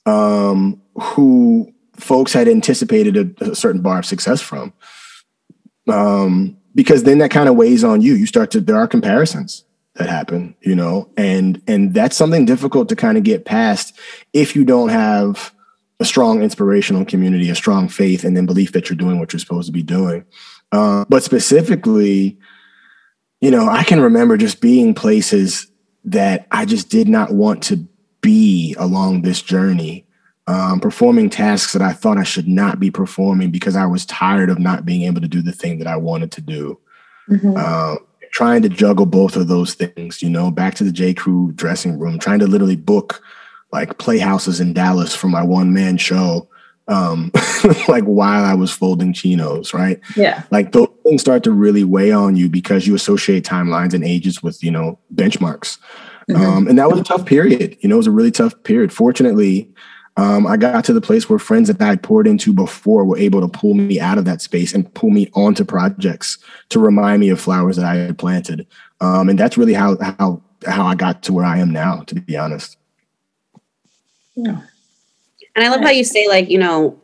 um, 0.06 0.82
who 0.96 1.74
folks 1.96 2.34
had 2.34 2.48
anticipated 2.48 3.18
a, 3.18 3.52
a, 3.52 3.56
certain 3.56 3.82
bar 3.82 4.00
of 4.00 4.06
success 4.06 4.42
from. 4.42 4.74
Um, 5.88 6.58
because 6.74 7.04
then 7.04 7.20
that 7.20 7.32
kind 7.32 7.50
of 7.50 7.56
weighs 7.56 7.84
on 7.84 8.02
you. 8.02 8.14
You 8.14 8.26
start 8.26 8.52
to 8.52 8.62
there 8.62 8.78
are 8.78 8.88
comparisons 8.88 9.66
that 9.96 10.10
happen, 10.10 10.56
you 10.62 10.76
know, 10.76 11.10
and 11.18 11.62
and 11.68 11.94
that's 11.94 12.16
something 12.16 12.46
difficult 12.46 12.90
to 12.90 12.96
kind 12.96 13.18
of 13.18 13.24
get 13.24 13.46
past 13.46 13.98
if 14.34 14.56
you 14.56 14.64
don't 14.64 14.90
have 14.90 15.54
a 16.00 16.06
strong 16.06 16.42
inspirational 16.42 17.06
community, 17.06 17.50
a 17.50 17.56
strong 17.56 17.88
faith, 17.88 18.24
and 18.24 18.36
then 18.36 18.46
belief 18.46 18.72
that 18.72 18.90
you're 18.90 18.98
doing 18.98 19.20
what 19.20 19.34
you're 19.34 19.40
supposed 19.40 19.68
to 19.68 19.72
be 19.72 19.84
doing. 19.84 20.26
Uh, 20.72 21.06
but 21.10 21.24
specifically, 21.24 22.40
you 23.42 23.52
know, 23.52 23.68
I 23.68 23.84
can 23.84 24.00
remember 24.00 24.38
just 24.38 24.62
being 24.62 24.94
places 24.94 25.68
that 26.06 26.48
I 26.52 26.66
just 26.66 26.90
did 26.90 27.08
not 27.08 27.34
want 27.34 27.62
to 27.64 27.88
be 28.22 28.76
along 28.78 29.22
this 29.22 29.42
journey, 29.42 30.06
um, 30.48 30.80
performing 30.80 31.30
tasks 31.30 31.74
that 31.74 31.82
I 31.82 31.94
thought 31.94 32.18
I 32.18 32.24
should 32.24 32.48
not 32.48 32.80
be 32.80 32.92
performing 32.92 33.52
because 33.52 33.76
I 33.76 33.86
was 33.86 34.06
tired 34.06 34.50
of 34.50 34.60
not 34.60 34.86
being 34.86 35.04
able 35.04 35.22
to 35.22 35.28
do 35.28 35.42
the 35.42 35.52
thing 35.52 35.80
that 35.80 35.88
I 35.88 35.98
wanted 35.98 36.32
to 36.34 36.42
do. 36.42 36.80
Mm-hmm. 37.30 37.56
Um, 37.56 38.00
trying 38.32 38.62
to 38.62 38.70
juggle 38.70 39.06
both 39.06 39.36
of 39.36 39.48
those 39.48 39.74
things, 39.74 40.22
you 40.22 40.30
know, 40.30 40.50
back 40.50 40.74
to 40.76 40.84
the 40.84 40.92
J. 40.92 41.14
Crew 41.14 41.52
dressing 41.54 42.00
room, 42.00 42.18
trying 42.18 42.40
to 42.40 42.48
literally 42.48 42.76
book 42.76 43.22
like 43.72 43.98
playhouses 43.98 44.60
in 44.60 44.74
Dallas 44.74 45.16
for 45.16 45.28
my 45.28 45.44
one 45.44 45.74
man 45.74 45.98
show. 45.98 46.48
Um, 46.88 47.32
like 47.88 48.04
while 48.04 48.44
I 48.44 48.54
was 48.54 48.72
folding 48.72 49.14
chinos, 49.14 49.74
right? 49.74 50.00
Yeah. 50.18 50.44
Like 50.52 50.72
those 50.72 50.90
things 51.04 51.22
start 51.22 51.44
to 51.44 51.52
really 51.52 51.84
weigh 51.84 52.12
on 52.12 52.36
you 52.36 52.50
because 52.50 52.88
you 52.88 52.96
associate 52.96 53.46
timelines 53.46 53.94
and 53.94 54.04
ages 54.04 54.42
with, 54.42 54.64
you 54.64 54.72
know, 54.72 54.98
benchmarks. 55.14 55.78
Mm-hmm. 56.30 56.42
Um, 56.42 56.68
and 56.68 56.78
that 56.78 56.90
was 56.90 57.00
a 57.00 57.04
tough 57.04 57.26
period. 57.26 57.78
You 57.82 57.90
know, 57.90 57.96
it 57.96 57.98
was 57.98 58.08
a 58.08 58.12
really 58.12 58.32
tough 58.32 58.62
period. 58.64 58.94
Fortunately, 58.94 59.70
um, 60.18 60.46
I 60.46 60.58
got 60.58 60.84
to 60.86 60.94
the 60.94 61.02
place 61.02 61.30
where 61.30 61.40
friends 61.40 61.68
that 61.68 61.82
I 61.82 61.88
had 61.88 62.04
poured 62.04 62.28
into 62.28 62.54
before 62.54 63.06
were 63.06 63.18
able 63.18 63.42
to 63.42 63.48
pull 63.48 63.74
me 63.74 64.00
out 64.00 64.18
of 64.18 64.26
that 64.26 64.42
space 64.42 64.74
and 64.74 64.94
pull 64.94 65.10
me 65.10 65.30
onto 65.34 65.64
projects 65.64 66.38
to 66.70 66.80
remind 66.80 67.22
me 67.22 67.30
of 67.30 67.40
flowers 67.40 67.78
that 67.78 67.86
I 67.86 67.96
had 67.96 68.18
planted. 68.18 68.68
Um, 69.00 69.30
and 69.30 69.40
that's 69.40 69.58
really 69.58 69.74
how 69.74 69.98
how 70.00 70.42
how 70.68 70.86
I 70.86 70.96
got 70.96 71.24
to 71.24 71.34
where 71.34 71.46
I 71.46 71.58
am 71.58 71.72
now, 71.72 72.02
to 72.02 72.16
be 72.16 72.38
honest. 72.38 72.78
Yeah. 74.36 74.62
And 75.56 75.66
I 75.66 75.70
love 75.70 75.82
how 75.82 75.90
you 75.90 76.04
say, 76.04 76.28
like, 76.28 76.50
you 76.50 76.60
know, 76.60 76.98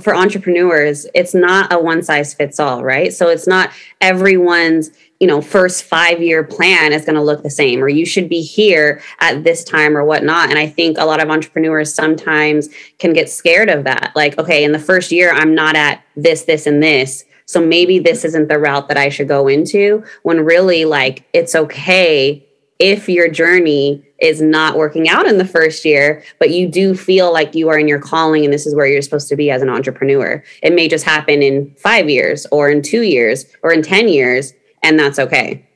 for 0.00 0.14
entrepreneurs, 0.14 1.06
it's 1.14 1.34
not 1.34 1.72
a 1.72 1.78
one 1.78 2.02
size 2.02 2.34
fits 2.34 2.58
all, 2.60 2.84
right? 2.84 3.12
So 3.12 3.28
it's 3.28 3.46
not 3.46 3.70
everyone's, 4.00 4.90
you 5.20 5.26
know, 5.26 5.40
first 5.40 5.84
five 5.84 6.22
year 6.22 6.44
plan 6.44 6.92
is 6.92 7.04
going 7.04 7.14
to 7.14 7.22
look 7.22 7.42
the 7.42 7.50
same, 7.50 7.82
or 7.82 7.88
you 7.88 8.04
should 8.04 8.28
be 8.28 8.42
here 8.42 9.02
at 9.20 9.44
this 9.44 9.64
time 9.64 9.96
or 9.96 10.04
whatnot. 10.04 10.50
And 10.50 10.58
I 10.58 10.66
think 10.66 10.98
a 10.98 11.04
lot 11.04 11.22
of 11.22 11.30
entrepreneurs 11.30 11.94
sometimes 11.94 12.68
can 12.98 13.12
get 13.12 13.30
scared 13.30 13.70
of 13.70 13.84
that. 13.84 14.12
Like, 14.14 14.38
okay, 14.38 14.64
in 14.64 14.72
the 14.72 14.78
first 14.78 15.10
year, 15.10 15.32
I'm 15.32 15.54
not 15.54 15.74
at 15.74 16.04
this, 16.16 16.42
this, 16.44 16.66
and 16.66 16.82
this. 16.82 17.24
So 17.46 17.64
maybe 17.64 17.98
this 17.98 18.24
isn't 18.24 18.48
the 18.48 18.58
route 18.58 18.88
that 18.88 18.96
I 18.96 19.08
should 19.08 19.28
go 19.28 19.48
into 19.48 20.04
when 20.22 20.44
really, 20.44 20.84
like, 20.84 21.24
it's 21.32 21.54
okay 21.54 22.46
if 22.78 23.08
your 23.08 23.28
journey 23.28 24.02
is 24.20 24.42
not 24.42 24.76
working 24.76 25.08
out 25.08 25.26
in 25.26 25.38
the 25.38 25.44
first 25.46 25.84
year, 25.84 26.22
but 26.38 26.50
you 26.50 26.68
do 26.68 26.94
feel 26.94 27.32
like 27.32 27.54
you 27.54 27.68
are 27.68 27.78
in 27.78 27.88
your 27.88 27.98
calling 27.98 28.44
and 28.44 28.52
this 28.52 28.66
is 28.66 28.74
where 28.74 28.86
you're 28.86 29.02
supposed 29.02 29.28
to 29.28 29.36
be 29.36 29.50
as 29.50 29.62
an 29.62 29.70
entrepreneur. 29.70 30.42
It 30.62 30.74
may 30.74 30.88
just 30.88 31.04
happen 31.04 31.42
in 31.42 31.74
five 31.76 32.10
years 32.10 32.46
or 32.50 32.68
in 32.68 32.82
two 32.82 33.02
years 33.02 33.46
or 33.62 33.72
in 33.72 33.82
10 33.82 34.08
years, 34.08 34.52
and 34.86 34.98
that's 34.98 35.18
okay. 35.18 35.66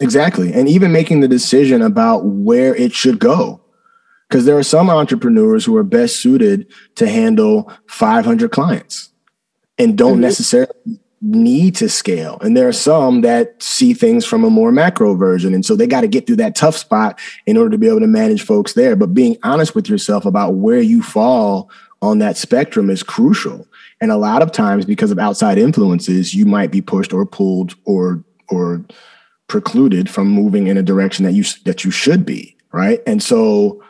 Exactly. 0.00 0.52
And 0.52 0.68
even 0.68 0.92
making 0.92 1.20
the 1.20 1.28
decision 1.28 1.80
about 1.80 2.24
where 2.24 2.74
it 2.74 2.92
should 2.92 3.18
go. 3.18 3.62
Because 4.28 4.44
there 4.44 4.58
are 4.58 4.62
some 4.62 4.90
entrepreneurs 4.90 5.64
who 5.64 5.76
are 5.76 5.84
best 5.84 6.16
suited 6.16 6.66
to 6.96 7.08
handle 7.08 7.72
500 7.88 8.50
clients 8.50 9.10
and 9.78 9.96
don't 9.96 10.14
mm-hmm. 10.14 10.22
necessarily 10.22 11.00
need 11.22 11.76
to 11.76 11.88
scale. 11.88 12.36
And 12.40 12.56
there 12.56 12.68
are 12.68 12.72
some 12.72 13.22
that 13.22 13.62
see 13.62 13.94
things 13.94 14.26
from 14.26 14.44
a 14.44 14.50
more 14.50 14.72
macro 14.72 15.14
version. 15.14 15.54
And 15.54 15.64
so 15.64 15.76
they 15.76 15.86
got 15.86 16.02
to 16.02 16.08
get 16.08 16.26
through 16.26 16.36
that 16.36 16.56
tough 16.56 16.76
spot 16.76 17.18
in 17.46 17.56
order 17.56 17.70
to 17.70 17.78
be 17.78 17.88
able 17.88 18.00
to 18.00 18.06
manage 18.06 18.42
folks 18.42 18.74
there. 18.74 18.96
But 18.96 19.14
being 19.14 19.38
honest 19.42 19.74
with 19.74 19.88
yourself 19.88 20.26
about 20.26 20.54
where 20.54 20.80
you 20.80 21.02
fall 21.02 21.70
on 22.02 22.18
that 22.18 22.36
spectrum 22.36 22.90
is 22.90 23.02
crucial. 23.02 23.66
And 24.00 24.10
a 24.10 24.16
lot 24.16 24.42
of 24.42 24.52
times, 24.52 24.84
because 24.84 25.10
of 25.10 25.18
outside 25.18 25.56
influences, 25.56 26.34
you 26.34 26.44
might 26.44 26.70
be 26.70 26.82
pushed 26.82 27.12
or 27.14 27.24
pulled 27.24 27.74
or 27.84 28.22
or 28.50 28.84
precluded 29.48 30.10
from 30.10 30.28
moving 30.28 30.66
in 30.66 30.76
a 30.76 30.82
direction 30.82 31.24
that 31.24 31.32
you 31.32 31.44
that 31.64 31.84
you 31.84 31.90
should 31.90 32.26
be, 32.26 32.56
right? 32.72 33.00
And 33.06 33.22
so 33.22 33.82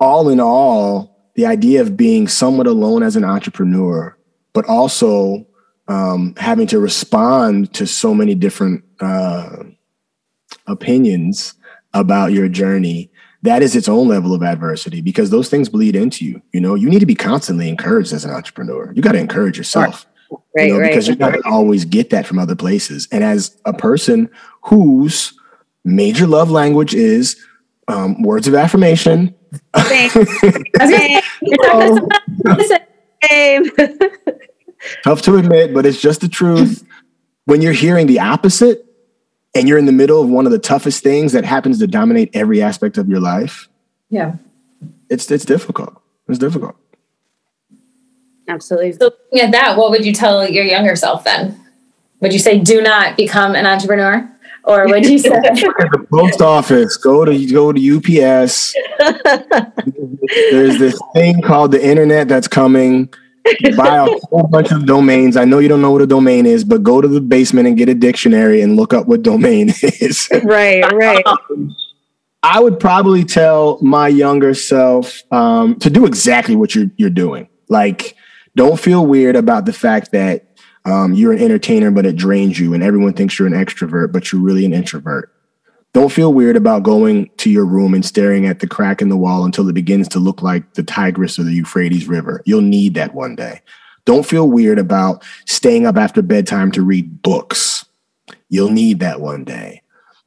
all 0.00 0.28
in 0.28 0.40
all, 0.40 1.30
the 1.34 1.46
idea 1.46 1.80
of 1.80 1.96
being 1.96 2.28
somewhat 2.28 2.66
alone 2.66 3.02
as 3.02 3.16
an 3.16 3.24
entrepreneur, 3.24 4.16
but 4.52 4.66
also 4.66 5.46
um, 5.88 6.34
having 6.36 6.66
to 6.68 6.78
respond 6.78 7.72
to 7.74 7.86
so 7.86 8.14
many 8.14 8.34
different 8.34 8.84
uh, 9.00 9.64
opinions 10.66 11.54
about 11.92 12.32
your 12.32 12.48
journey 12.48 13.10
that 13.44 13.62
is 13.62 13.76
its 13.76 13.88
own 13.88 14.08
level 14.08 14.32
of 14.32 14.42
adversity 14.42 15.02
because 15.02 15.28
those 15.28 15.50
things 15.50 15.68
bleed 15.68 15.94
into 15.94 16.24
you 16.24 16.40
you 16.52 16.60
know? 16.60 16.74
You 16.74 16.88
need 16.88 17.00
to 17.00 17.06
be 17.06 17.14
constantly 17.14 17.68
encouraged 17.68 18.12
as 18.12 18.24
an 18.24 18.30
entrepreneur. 18.30 18.90
You 18.94 19.02
got 19.02 19.12
to 19.12 19.18
encourage 19.18 19.58
yourself 19.58 20.06
right, 20.56 20.66
you 20.66 20.74
know, 20.74 20.80
right, 20.80 20.90
because 20.90 21.06
you're 21.06 21.16
not 21.16 21.32
going 21.32 21.42
to 21.42 21.48
always 21.48 21.84
get 21.84 22.10
that 22.10 22.26
from 22.26 22.38
other 22.38 22.56
places 22.56 23.08
and 23.12 23.22
as 23.24 23.56
a 23.64 23.72
person 23.72 24.30
whose 24.62 25.38
major 25.84 26.26
love 26.26 26.50
language 26.50 26.94
is 26.94 27.36
um, 27.88 28.22
words 28.22 28.48
of 28.48 28.54
affirmation. 28.54 29.34
Tough 35.04 35.22
to 35.22 35.36
admit, 35.36 35.72
but 35.72 35.86
it's 35.86 36.00
just 36.00 36.20
the 36.20 36.28
truth. 36.28 36.84
When 37.44 37.62
you're 37.62 37.72
hearing 37.72 38.06
the 38.06 38.20
opposite 38.20 38.84
and 39.54 39.68
you're 39.68 39.78
in 39.78 39.86
the 39.86 39.92
middle 39.92 40.20
of 40.20 40.28
one 40.28 40.46
of 40.46 40.52
the 40.52 40.58
toughest 40.58 41.02
things 41.02 41.32
that 41.32 41.44
happens 41.44 41.78
to 41.78 41.86
dominate 41.86 42.30
every 42.34 42.60
aspect 42.60 42.98
of 42.98 43.08
your 43.08 43.20
life, 43.20 43.68
yeah, 44.10 44.34
it's 45.08 45.30
it's 45.30 45.44
difficult. 45.44 46.00
It's 46.28 46.38
difficult. 46.38 46.76
Absolutely. 48.48 48.92
So 48.92 49.04
looking 49.04 49.40
at 49.40 49.52
that, 49.52 49.76
what 49.76 49.90
would 49.90 50.04
you 50.04 50.12
tell 50.12 50.48
your 50.48 50.64
younger 50.64 50.96
self 50.96 51.24
then? 51.24 51.60
Would 52.20 52.32
you 52.32 52.38
say 52.38 52.58
do 52.58 52.82
not 52.82 53.16
become 53.16 53.54
an 53.54 53.66
entrepreneur? 53.66 54.30
Or 54.64 54.86
would 54.86 55.06
you 55.06 55.18
say 55.18 55.28
go 55.42 55.54
to 55.54 55.88
the 55.92 56.06
post 56.10 56.40
office, 56.40 56.96
go 56.96 57.24
to 57.24 57.46
go 57.46 57.72
to 57.72 57.96
UPS. 57.96 58.74
There's 60.50 60.78
this 60.78 60.98
thing 61.12 61.42
called 61.42 61.72
the 61.72 61.86
internet 61.86 62.28
that's 62.28 62.48
coming. 62.48 63.12
Buy 63.76 63.96
a 63.96 64.06
whole 64.30 64.48
bunch 64.50 64.72
of 64.72 64.86
domains. 64.86 65.36
I 65.36 65.44
know 65.44 65.58
you 65.58 65.68
don't 65.68 65.82
know 65.82 65.90
what 65.90 66.00
a 66.00 66.06
domain 66.06 66.46
is, 66.46 66.64
but 66.64 66.82
go 66.82 67.02
to 67.02 67.08
the 67.08 67.20
basement 67.20 67.68
and 67.68 67.76
get 67.76 67.90
a 67.90 67.94
dictionary 67.94 68.62
and 68.62 68.74
look 68.74 68.94
up 68.94 69.06
what 69.06 69.22
domain 69.22 69.68
is. 69.82 70.28
Right, 70.44 70.80
right. 70.92 71.24
I 72.42 72.60
would 72.60 72.78
probably 72.78 73.24
tell 73.24 73.78
my 73.82 74.08
younger 74.08 74.54
self 74.54 75.22
um, 75.30 75.78
to 75.80 75.90
do 75.90 76.06
exactly 76.06 76.56
what 76.56 76.74
you're 76.74 76.90
you're 76.96 77.10
doing. 77.10 77.48
Like, 77.68 78.16
don't 78.56 78.78
feel 78.78 79.06
weird 79.06 79.36
about 79.36 79.66
the 79.66 79.72
fact 79.72 80.12
that 80.12 80.46
um, 80.84 81.14
you're 81.14 81.32
an 81.32 81.42
entertainer, 81.42 81.90
but 81.90 82.06
it 82.06 82.16
drains 82.16 82.58
you, 82.58 82.74
and 82.74 82.82
everyone 82.82 83.14
thinks 83.14 83.38
you're 83.38 83.48
an 83.48 83.54
extrovert, 83.54 84.12
but 84.12 84.30
you're 84.30 84.42
really 84.42 84.64
an 84.64 84.74
introvert. 84.74 85.32
Don't 85.92 86.12
feel 86.12 86.34
weird 86.34 86.56
about 86.56 86.82
going 86.82 87.30
to 87.36 87.50
your 87.50 87.64
room 87.64 87.94
and 87.94 88.04
staring 88.04 88.46
at 88.46 88.58
the 88.58 88.66
crack 88.66 89.00
in 89.00 89.08
the 89.08 89.16
wall 89.16 89.44
until 89.44 89.68
it 89.68 89.74
begins 89.74 90.08
to 90.08 90.18
look 90.18 90.42
like 90.42 90.74
the 90.74 90.82
Tigris 90.82 91.38
or 91.38 91.44
the 91.44 91.52
Euphrates 91.52 92.08
River. 92.08 92.42
You'll 92.44 92.62
need 92.62 92.94
that 92.94 93.14
one 93.14 93.36
day. 93.36 93.62
Don't 94.04 94.26
feel 94.26 94.50
weird 94.50 94.78
about 94.78 95.24
staying 95.46 95.86
up 95.86 95.96
after 95.96 96.20
bedtime 96.20 96.72
to 96.72 96.82
read 96.82 97.22
books. 97.22 97.86
You'll 98.48 98.70
need 98.70 99.00
that 99.00 99.20
one 99.20 99.44
day. 99.44 99.82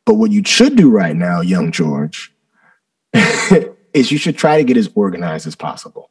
But 0.05 0.15
what 0.15 0.31
you 0.31 0.41
should 0.45 0.77
do 0.77 0.89
right 0.89 1.15
now, 1.15 1.41
young 1.41 1.71
George, 1.71 2.33
is 3.13 4.11
you 4.11 4.17
should 4.17 4.37
try 4.37 4.57
to 4.57 4.63
get 4.63 4.77
as 4.77 4.89
organized 4.95 5.47
as 5.47 5.55
possible. 5.55 6.09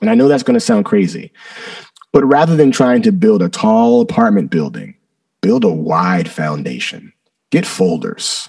And 0.00 0.10
I 0.10 0.14
know 0.14 0.28
that's 0.28 0.42
going 0.42 0.54
to 0.54 0.60
sound 0.60 0.84
crazy, 0.84 1.32
but 2.12 2.24
rather 2.24 2.56
than 2.56 2.70
trying 2.70 3.02
to 3.02 3.12
build 3.12 3.42
a 3.42 3.48
tall 3.48 4.00
apartment 4.00 4.50
building, 4.50 4.94
build 5.40 5.64
a 5.64 5.72
wide 5.72 6.28
foundation. 6.30 7.12
Get 7.50 7.64
folders, 7.64 8.48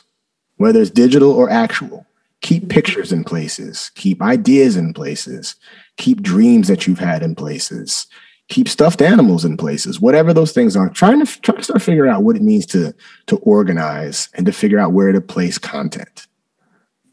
whether 0.58 0.82
it's 0.82 0.90
digital 0.90 1.32
or 1.32 1.50
actual. 1.50 2.06
Keep 2.42 2.70
pictures 2.70 3.12
in 3.12 3.24
places, 3.24 3.92
keep 3.96 4.22
ideas 4.22 4.78
in 4.78 4.94
places, 4.94 5.56
keep 5.98 6.22
dreams 6.22 6.68
that 6.68 6.86
you've 6.86 7.00
had 7.00 7.24
in 7.24 7.36
places, 7.36 8.08
keep 8.48 8.70
stuffed 8.70 9.02
animals 9.02 9.44
in 9.44 9.58
places, 9.58 10.00
whatever 10.00 10.34
those 10.34 10.52
things 10.52 10.76
are. 10.76 10.90
Trying 10.90 11.26
to 11.26 11.42
try 11.42 11.56
to 11.56 11.64
start 11.64 11.82
figuring 11.82 12.12
out 12.12 12.24
what 12.24 12.36
it 12.36 12.42
means 12.42 12.66
to, 12.68 12.94
to 13.28 13.38
organize 13.38 14.30
and 14.36 14.46
to 14.46 14.52
figure 14.52 14.80
out 14.80 14.94
where 14.94 15.12
to 15.12 15.22
place 15.22 15.58
content. 15.58 16.28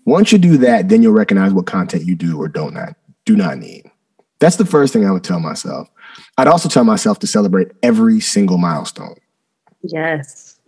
Once 0.04 0.30
you 0.30 0.38
do 0.38 0.58
that, 0.58 0.88
then 0.88 1.02
you'll 1.02 1.14
recognize 1.14 1.52
what 1.52 1.66
content 1.66 2.04
you 2.04 2.14
do 2.14 2.40
or 2.40 2.48
don't 2.48 2.74
not 2.74 2.94
do 3.24 3.36
not 3.36 3.58
need. 3.58 3.90
That's 4.38 4.56
the 4.56 4.66
first 4.66 4.92
thing 4.92 5.06
I 5.06 5.10
would 5.10 5.24
tell 5.24 5.40
myself. 5.40 5.88
I'd 6.36 6.48
also 6.48 6.68
tell 6.68 6.84
myself 6.84 7.18
to 7.20 7.26
celebrate 7.26 7.68
every 7.82 8.20
single 8.20 8.58
milestone. 8.58 9.16
Yes. 9.82 10.58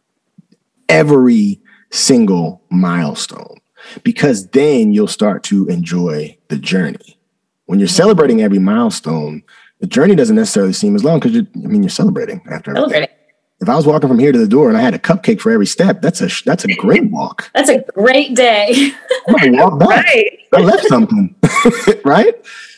Every 0.88 1.60
single 1.90 2.62
milestone, 2.70 3.58
because 4.02 4.48
then 4.48 4.92
you'll 4.92 5.06
start 5.08 5.42
to 5.44 5.66
enjoy 5.68 6.36
the 6.48 6.56
journey. 6.56 7.18
When 7.66 7.78
you're 7.78 7.88
celebrating 7.88 8.42
every 8.42 8.58
milestone, 8.58 9.42
the 9.80 9.86
journey 9.86 10.14
doesn't 10.14 10.36
necessarily 10.36 10.72
seem 10.72 10.94
as 10.94 11.04
long 11.04 11.18
because 11.18 11.32
you 11.32 11.46
I 11.54 11.66
mean, 11.66 11.82
you're 11.82 11.90
celebrating 11.90 12.40
after 12.50 12.70
everything. 12.70 12.90
Celebrating. 12.90 13.16
If 13.58 13.70
I 13.70 13.74
was 13.76 13.86
walking 13.86 14.08
from 14.08 14.18
here 14.18 14.32
to 14.32 14.38
the 14.38 14.46
door 14.46 14.68
and 14.68 14.76
I 14.76 14.82
had 14.82 14.94
a 14.94 14.98
cupcake 14.98 15.40
for 15.40 15.50
every 15.50 15.66
step, 15.66 16.02
that's 16.02 16.20
a 16.20 16.28
that's 16.44 16.64
a 16.64 16.74
great 16.76 17.10
walk. 17.10 17.50
That's 17.54 17.70
a 17.70 17.82
great 17.94 18.34
day. 18.36 18.92
I'm 19.28 19.34
gonna 19.34 19.62
walk 19.62 19.80
back. 19.80 20.04
Right. 20.14 20.38
I 20.52 20.60
left 20.60 20.84
something, 20.86 21.34
right? 22.04 22.34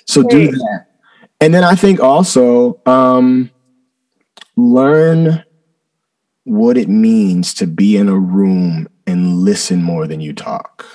So 0.08 0.22
do 0.22 0.50
that. 0.50 0.86
And 1.40 1.54
then 1.54 1.62
I 1.62 1.74
think 1.74 2.00
also 2.00 2.80
um, 2.86 3.50
learn 4.56 5.44
what 6.44 6.78
it 6.78 6.88
means 6.88 7.52
to 7.54 7.66
be 7.66 7.96
in 7.96 8.08
a 8.08 8.18
room 8.18 8.88
and 9.06 9.36
listen 9.36 9.82
more 9.82 10.06
than 10.06 10.20
you 10.20 10.32
talk. 10.32 10.86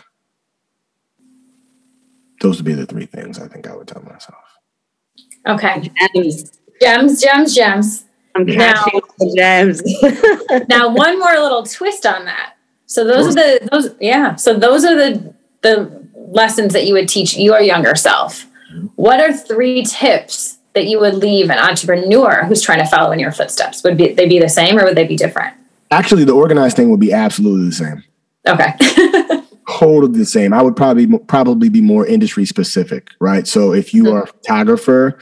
Those 2.41 2.57
would 2.57 2.65
be 2.65 2.73
the 2.73 2.87
three 2.87 3.05
things 3.05 3.39
I 3.39 3.47
think 3.47 3.67
I 3.67 3.75
would 3.75 3.87
tell 3.87 4.01
myself. 4.01 4.43
Okay. 5.47 5.91
Gems, 6.15 6.59
gems, 6.81 7.21
gems, 7.21 7.55
gems. 7.55 8.05
I'm 8.35 8.47
catching 8.47 9.01
now, 9.19 9.35
gems. 9.35 9.81
now, 10.69 10.89
one 10.89 11.19
more 11.19 11.33
little 11.33 11.63
twist 11.63 12.05
on 12.05 12.25
that. 12.25 12.55
So 12.87 13.05
those 13.05 13.27
are 13.27 13.33
the 13.33 13.69
those 13.71 13.95
yeah. 14.01 14.35
So 14.35 14.57
those 14.57 14.83
are 14.83 14.95
the 14.95 15.33
the 15.61 16.07
lessons 16.15 16.73
that 16.73 16.87
you 16.87 16.93
would 16.95 17.07
teach 17.07 17.37
your 17.37 17.61
younger 17.61 17.95
self. 17.95 18.47
What 18.95 19.19
are 19.19 19.33
three 19.33 19.83
tips 19.83 20.57
that 20.73 20.85
you 20.85 20.99
would 20.99 21.15
leave 21.15 21.49
an 21.49 21.59
entrepreneur 21.59 22.45
who's 22.45 22.61
trying 22.61 22.79
to 22.79 22.85
follow 22.85 23.11
in 23.11 23.19
your 23.19 23.31
footsteps? 23.31 23.83
Would 23.83 23.97
be, 23.97 24.13
they 24.13 24.27
be 24.27 24.39
the 24.39 24.49
same 24.49 24.79
or 24.79 24.85
would 24.85 24.97
they 24.97 25.07
be 25.07 25.15
different? 25.15 25.55
Actually, 25.91 26.23
the 26.23 26.33
organized 26.33 26.75
thing 26.75 26.89
would 26.89 26.99
be 26.99 27.13
absolutely 27.13 27.67
the 27.67 27.71
same. 27.71 28.03
Okay. 28.47 28.73
totally 29.69 30.17
the 30.17 30.25
same. 30.25 30.53
I 30.53 30.61
would 30.61 30.75
probably 30.75 31.07
probably 31.19 31.69
be 31.69 31.81
more 31.81 32.05
industry 32.05 32.45
specific, 32.45 33.09
right? 33.19 33.47
So 33.47 33.73
if 33.73 33.93
you 33.93 34.05
mm-hmm. 34.05 34.15
are 34.15 34.23
a 34.23 34.27
photographer, 34.27 35.19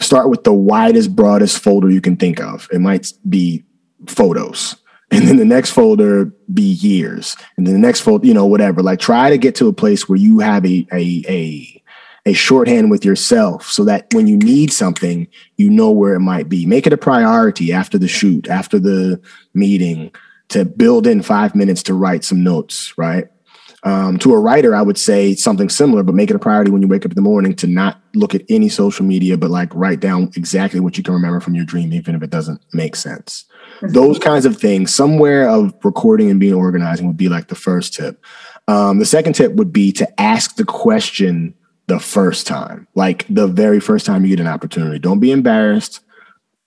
start 0.00 0.30
with 0.30 0.44
the 0.44 0.52
widest, 0.52 1.14
broadest 1.14 1.58
folder 1.58 1.90
you 1.90 2.00
can 2.00 2.16
think 2.16 2.40
of. 2.40 2.68
It 2.72 2.80
might 2.80 3.12
be 3.28 3.64
photos. 4.06 4.76
And 5.10 5.28
then 5.28 5.36
the 5.36 5.44
next 5.44 5.70
folder 5.70 6.32
be 6.54 6.62
years. 6.62 7.36
And 7.56 7.66
then 7.66 7.74
the 7.74 7.80
next 7.80 8.00
folder, 8.00 8.26
you 8.26 8.32
know, 8.32 8.46
whatever. 8.46 8.82
Like 8.82 8.98
try 8.98 9.28
to 9.28 9.36
get 9.36 9.54
to 9.56 9.68
a 9.68 9.72
place 9.72 10.08
where 10.08 10.18
you 10.18 10.38
have 10.38 10.64
a 10.64 10.86
a 10.90 11.22
a 11.28 11.81
a 12.24 12.32
shorthand 12.32 12.90
with 12.90 13.04
yourself 13.04 13.66
so 13.66 13.84
that 13.84 14.06
when 14.14 14.26
you 14.26 14.36
need 14.36 14.72
something, 14.72 15.26
you 15.56 15.68
know 15.68 15.90
where 15.90 16.14
it 16.14 16.20
might 16.20 16.48
be. 16.48 16.66
Make 16.66 16.86
it 16.86 16.92
a 16.92 16.98
priority 16.98 17.72
after 17.72 17.98
the 17.98 18.08
shoot, 18.08 18.48
after 18.48 18.78
the 18.78 19.20
meeting, 19.54 20.12
to 20.48 20.64
build 20.64 21.06
in 21.06 21.22
five 21.22 21.54
minutes 21.54 21.82
to 21.84 21.94
write 21.94 22.24
some 22.24 22.44
notes, 22.44 22.96
right? 22.96 23.26
Um, 23.84 24.16
to 24.18 24.32
a 24.32 24.38
writer, 24.38 24.76
I 24.76 24.82
would 24.82 24.98
say 24.98 25.34
something 25.34 25.68
similar, 25.68 26.04
but 26.04 26.14
make 26.14 26.30
it 26.30 26.36
a 26.36 26.38
priority 26.38 26.70
when 26.70 26.82
you 26.82 26.88
wake 26.88 27.04
up 27.04 27.10
in 27.10 27.16
the 27.16 27.22
morning 27.22 27.56
to 27.56 27.66
not 27.66 28.00
look 28.14 28.32
at 28.32 28.42
any 28.48 28.68
social 28.68 29.04
media, 29.04 29.36
but 29.36 29.50
like 29.50 29.74
write 29.74 29.98
down 29.98 30.30
exactly 30.36 30.78
what 30.78 30.96
you 30.96 31.02
can 31.02 31.14
remember 31.14 31.40
from 31.40 31.56
your 31.56 31.64
dream, 31.64 31.92
even 31.92 32.14
if 32.14 32.22
it 32.22 32.30
doesn't 32.30 32.60
make 32.72 32.94
sense. 32.94 33.44
Mm-hmm. 33.80 33.88
Those 33.88 34.20
kinds 34.20 34.46
of 34.46 34.56
things, 34.56 34.94
somewhere 34.94 35.48
of 35.48 35.74
recording 35.82 36.30
and 36.30 36.38
being 36.38 36.54
organizing 36.54 37.08
would 37.08 37.16
be 37.16 37.28
like 37.28 37.48
the 37.48 37.56
first 37.56 37.94
tip. 37.94 38.24
Um, 38.68 39.00
the 39.00 39.04
second 39.04 39.32
tip 39.32 39.54
would 39.54 39.72
be 39.72 39.90
to 39.92 40.20
ask 40.20 40.54
the 40.54 40.64
question 40.64 41.54
the 41.86 41.98
first 41.98 42.46
time, 42.46 42.86
like 42.94 43.26
the 43.28 43.46
very 43.46 43.80
first 43.80 44.06
time 44.06 44.24
you 44.24 44.30
get 44.30 44.40
an 44.40 44.46
opportunity. 44.46 44.98
Don't 44.98 45.20
be 45.20 45.32
embarrassed. 45.32 46.00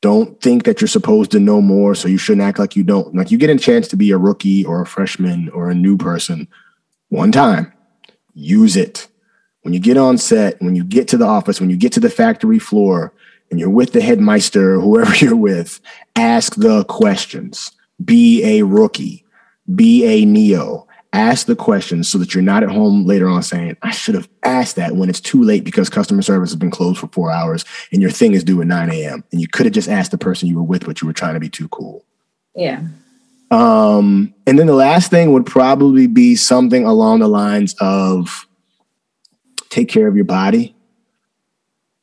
Don't 0.01 0.39
think 0.41 0.66
that 0.66 0.82
you're 0.82 0.88
supposed 0.88 1.32
to 1.32 1.39
know 1.39 1.61
more, 1.61 1.95
so 1.95 2.07
you 2.07 2.18
shouldn't 2.18 2.45
act 2.45 2.59
like 2.59 2.76
you 2.76 2.84
don't. 2.84 3.16
Like 3.16 3.32
you 3.32 3.38
get 3.38 3.49
a 3.49 3.57
chance 3.57 3.88
to 3.88 3.95
be 3.95 4.11
a 4.11 4.18
rookie 4.18 4.66
or 4.66 4.82
a 4.82 4.86
freshman 4.86 5.49
or 5.49 5.70
a 5.70 5.76
new 5.76 5.97
person 5.97 6.47
one 7.09 7.32
time. 7.32 7.72
Use 8.34 8.76
it. 8.76 9.07
When 9.61 9.74
you 9.74 9.80
get 9.80 9.97
on 9.97 10.18
set, 10.18 10.61
when 10.61 10.76
you 10.76 10.84
get 10.84 11.07
to 11.07 11.18
the 11.18 11.26
office, 11.26 11.59
when 11.59 11.72
you 11.72 11.78
get 11.78 11.91
to 11.93 11.99
the 11.99 12.09
factory 12.09 12.59
floor, 12.59 13.13
and 13.49 13.59
you're 13.59 13.70
with 13.70 13.93
the 13.93 13.99
headmeister 13.99 14.82
whoever 14.82 15.16
you're 15.16 15.36
with, 15.36 15.80
ask 16.16 16.55
the 16.55 16.84
questions. 16.86 17.72
Be 18.03 18.43
a 18.43 18.63
rookie. 18.63 19.26
Be 19.74 20.05
a 20.05 20.26
neo 20.26 20.85
ask 21.16 21.47
the 21.47 21.55
questions 21.55 22.07
so 22.07 22.18
that 22.18 22.34
you're 22.34 22.43
not 22.43 22.63
at 22.63 22.70
home 22.70 23.05
later 23.05 23.28
on 23.28 23.41
saying, 23.41 23.78
I 23.82 23.91
should 23.91 24.16
have 24.16 24.30
asked 24.43 24.76
that 24.76 24.95
when 24.95 25.09
it's 25.09 25.22
too 25.22 25.41
late 25.41 25.63
because 25.63 25.89
customer 25.89 26.22
service 26.22 26.51
has 26.51 26.57
been 26.57 26.72
closed 26.72 26.99
for 26.99 27.07
four 27.07 27.32
hours 27.32 27.66
and 27.91 28.01
your 28.01 28.11
thing 28.11 28.34
is 28.34 28.43
due 28.43 28.61
at 28.61 28.68
9 28.68 28.89
a.m. 28.91 29.24
And 29.32 29.41
you 29.41 29.47
could 29.47 29.66
have 29.66 29.74
just 29.74 29.89
asked 29.89 30.11
the 30.11 30.18
person 30.18 30.47
you 30.47 30.57
were 30.57 30.63
with, 30.63 30.86
but 30.86 31.01
you 31.01 31.07
were 31.07 31.13
trying 31.13 31.34
to 31.36 31.39
be 31.39 31.49
too 31.49 31.68
cool. 31.70 32.05
Yeah. 32.55 32.82
Um, 33.51 34.34
and 34.47 34.57
then 34.57 34.68
the 34.68 34.74
last 34.74 35.11
thing 35.11 35.32
would 35.34 35.45
probably 35.45 36.07
be 36.07 36.36
something 36.36 36.86
along 36.86 37.20
the 37.20 37.28
lines 37.28 37.76
of 37.80 38.47
take 39.70 39.89
care 39.89 40.07
of 40.07 40.16
your 40.16 40.26
body, 40.26 40.76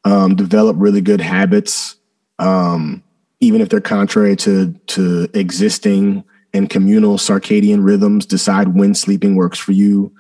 um, 0.05 0.37
develop 0.37 0.77
really 0.79 1.01
good 1.01 1.21
habits, 1.21 1.97
um, 2.39 3.03
even 3.41 3.61
if 3.61 3.69
they're 3.69 3.81
contrary 3.81 4.37
to 4.37 4.73
to 4.87 5.29
existing 5.35 6.25
and 6.55 6.69
communal 6.69 7.17
circadian 7.17 7.85
rhythms, 7.85 8.27
decide 8.27 8.75
when 8.75 8.95
sleeping 8.95 9.37
works 9.37 9.59
for 9.59 9.73
you, 9.73 10.13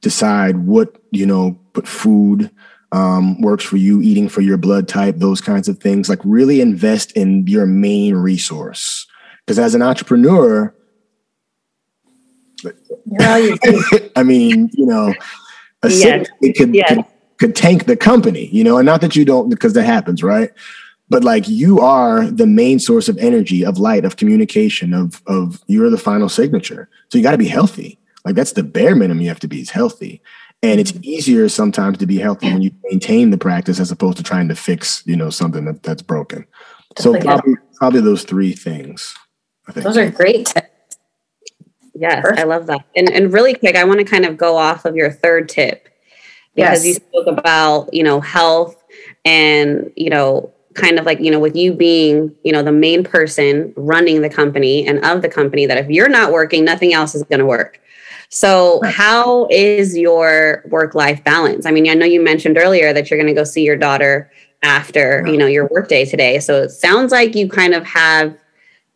decide 0.00 0.66
what, 0.66 0.96
you 1.10 1.26
know, 1.26 1.58
put 1.72 1.86
food 1.86 2.50
um, 2.92 3.40
works 3.40 3.64
for 3.64 3.76
you, 3.76 4.00
eating 4.00 4.28
for 4.28 4.40
your 4.40 4.56
blood 4.56 4.88
type, 4.88 5.16
those 5.18 5.40
kinds 5.40 5.68
of 5.68 5.78
things. 5.78 6.08
Like 6.08 6.20
really 6.24 6.60
invest 6.60 7.12
in 7.12 7.46
your 7.46 7.66
main 7.66 8.14
resource. 8.14 9.06
Because 9.44 9.58
as 9.58 9.74
an 9.74 9.82
entrepreneur, 9.82 10.74
I 13.20 14.22
mean, 14.24 14.70
you 14.72 14.86
know, 14.86 15.14
a 15.82 15.90
yes. 15.90 16.26
it 16.40 16.56
could, 16.56 16.74
yes. 16.74 16.88
could 16.88 17.04
could 17.38 17.54
tank 17.54 17.84
the 17.84 17.96
company, 17.96 18.46
you 18.46 18.64
know, 18.64 18.78
and 18.78 18.86
not 18.86 19.00
that 19.00 19.16
you 19.16 19.24
don't 19.24 19.48
because 19.48 19.74
that 19.74 19.84
happens, 19.84 20.22
right? 20.22 20.50
But 21.08 21.22
like 21.22 21.48
you 21.48 21.80
are 21.80 22.26
the 22.26 22.46
main 22.46 22.78
source 22.78 23.08
of 23.08 23.16
energy, 23.18 23.64
of 23.64 23.78
light, 23.78 24.04
of 24.04 24.16
communication, 24.16 24.92
of 24.92 25.22
of 25.26 25.62
you're 25.66 25.90
the 25.90 25.98
final 25.98 26.28
signature. 26.28 26.88
So 27.08 27.18
you 27.18 27.24
got 27.24 27.32
to 27.32 27.38
be 27.38 27.48
healthy. 27.48 27.98
Like 28.24 28.34
that's 28.34 28.52
the 28.52 28.64
bare 28.64 28.96
minimum 28.96 29.22
you 29.22 29.28
have 29.28 29.40
to 29.40 29.48
be 29.48 29.60
is 29.60 29.70
healthy. 29.70 30.20
And 30.62 30.80
it's 30.80 30.90
mm-hmm. 30.90 31.04
easier 31.04 31.48
sometimes 31.48 31.98
to 31.98 32.06
be 32.06 32.18
healthy 32.18 32.52
when 32.52 32.62
you 32.62 32.72
maintain 32.84 33.30
the 33.30 33.38
practice 33.38 33.78
as 33.78 33.92
opposed 33.92 34.16
to 34.16 34.22
trying 34.22 34.48
to 34.48 34.56
fix, 34.56 35.02
you 35.06 35.14
know, 35.14 35.30
something 35.30 35.64
that, 35.66 35.82
that's 35.82 36.02
broken. 36.02 36.46
So 36.98 37.18
probably, 37.20 37.54
probably 37.74 38.00
those 38.00 38.24
three 38.24 38.52
things. 38.52 39.14
Those 39.74 39.96
are 39.96 40.10
great 40.10 40.46
tips. 40.46 40.66
Yes, 41.94 42.22
Perfect. 42.22 42.40
I 42.40 42.44
love 42.44 42.66
that. 42.66 42.84
And 42.96 43.10
and 43.10 43.32
really 43.32 43.54
quick, 43.54 43.76
I 43.76 43.84
want 43.84 44.00
to 44.00 44.04
kind 44.04 44.24
of 44.24 44.36
go 44.36 44.56
off 44.56 44.84
of 44.84 44.96
your 44.96 45.10
third 45.10 45.48
tip 45.48 45.88
because 46.54 46.84
yes. 46.84 46.86
you 46.86 46.94
spoke 46.94 47.26
about, 47.26 47.92
you 47.92 48.02
know, 48.02 48.20
health 48.20 48.82
and, 49.24 49.92
you 49.94 50.10
know, 50.10 50.52
kind 50.76 50.98
of 50.98 51.06
like, 51.06 51.20
you 51.20 51.30
know, 51.30 51.40
with 51.40 51.56
you 51.56 51.72
being, 51.72 52.34
you 52.44 52.52
know, 52.52 52.62
the 52.62 52.72
main 52.72 53.02
person 53.02 53.72
running 53.76 54.22
the 54.22 54.30
company 54.30 54.86
and 54.86 55.04
of 55.04 55.22
the 55.22 55.28
company 55.28 55.66
that 55.66 55.78
if 55.78 55.88
you're 55.88 56.08
not 56.08 56.32
working, 56.32 56.64
nothing 56.64 56.92
else 56.92 57.14
is 57.14 57.22
going 57.24 57.40
to 57.40 57.46
work. 57.46 57.80
So, 58.28 58.80
how 58.84 59.46
is 59.50 59.96
your 59.96 60.64
work 60.68 60.94
life 60.94 61.22
balance? 61.22 61.64
I 61.64 61.70
mean, 61.70 61.88
I 61.88 61.94
know 61.94 62.06
you 62.06 62.20
mentioned 62.20 62.58
earlier 62.58 62.92
that 62.92 63.10
you're 63.10 63.18
going 63.18 63.32
to 63.32 63.40
go 63.40 63.44
see 63.44 63.62
your 63.62 63.76
daughter 63.76 64.30
after, 64.62 65.24
you 65.26 65.36
know, 65.36 65.46
your 65.46 65.68
workday 65.68 66.04
today. 66.04 66.40
So, 66.40 66.62
it 66.62 66.70
sounds 66.70 67.12
like 67.12 67.34
you 67.36 67.48
kind 67.48 67.72
of 67.72 67.86
have 67.86 68.36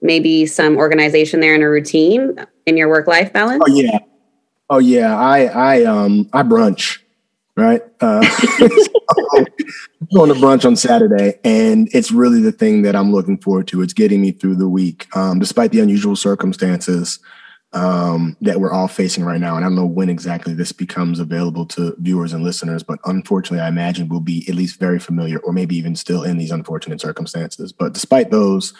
maybe 0.03 0.47
some 0.47 0.77
organization 0.77 1.41
there 1.41 1.55
and 1.55 1.63
a 1.63 1.69
routine 1.69 2.45
in 2.67 2.77
your 2.77 2.89
work 2.89 3.07
life 3.07 3.33
balance. 3.33 3.63
Oh 3.67 3.73
yeah. 3.73 3.99
Oh 4.69 4.79
yeah. 4.79 5.17
I 5.17 5.45
I 5.45 5.85
um 5.85 6.29
I 6.33 6.43
brunch, 6.43 6.99
right? 7.57 7.83
Uh 8.01 8.21
going 10.15 10.33
to 10.33 10.39
brunch 10.39 10.65
on 10.65 10.77
Saturday, 10.77 11.39
and 11.45 11.89
it's 11.93 12.11
really 12.11 12.41
the 12.41 12.53
thing 12.53 12.83
that 12.83 12.97
I'm 12.97 13.13
looking 13.13 13.39
forward 13.39 13.69
to. 13.69 13.83
It's 13.83 13.93
getting 13.93 14.21
me 14.21 14.33
through 14.33 14.57
the 14.57 14.69
week, 14.69 15.07
um, 15.17 15.39
despite 15.39 15.73
the 15.73 15.81
unusual 15.81 16.17
circumstances 16.17 17.19
um, 17.73 18.37
that 18.41 18.61
we're 18.61 18.73
all 18.73 18.89
facing 18.89 19.25
right 19.25 19.41
now. 19.41 19.57
And 19.57 19.65
I 19.65 19.69
don't 19.69 19.77
know 19.77 19.87
when 19.87 20.11
exactly 20.11 20.55
this 20.55 20.73
becomes 20.73 21.21
available 21.21 21.65
to 21.67 21.95
viewers 21.99 22.33
and 22.33 22.43
listeners, 22.43 22.83
but 22.83 22.99
unfortunately, 23.05 23.61
I 23.61 23.69
imagine 23.69 24.09
we'll 24.09 24.21
be 24.21 24.45
at 24.49 24.55
least 24.55 24.81
very 24.81 24.99
familiar, 24.99 25.39
or 25.39 25.53
maybe 25.53 25.77
even 25.77 25.95
still 25.95 26.25
in 26.25 26.39
these 26.39 26.51
unfortunate 26.51 27.01
circumstances. 27.01 27.73
But 27.73 27.93
despite 27.93 28.31
those, 28.31 28.75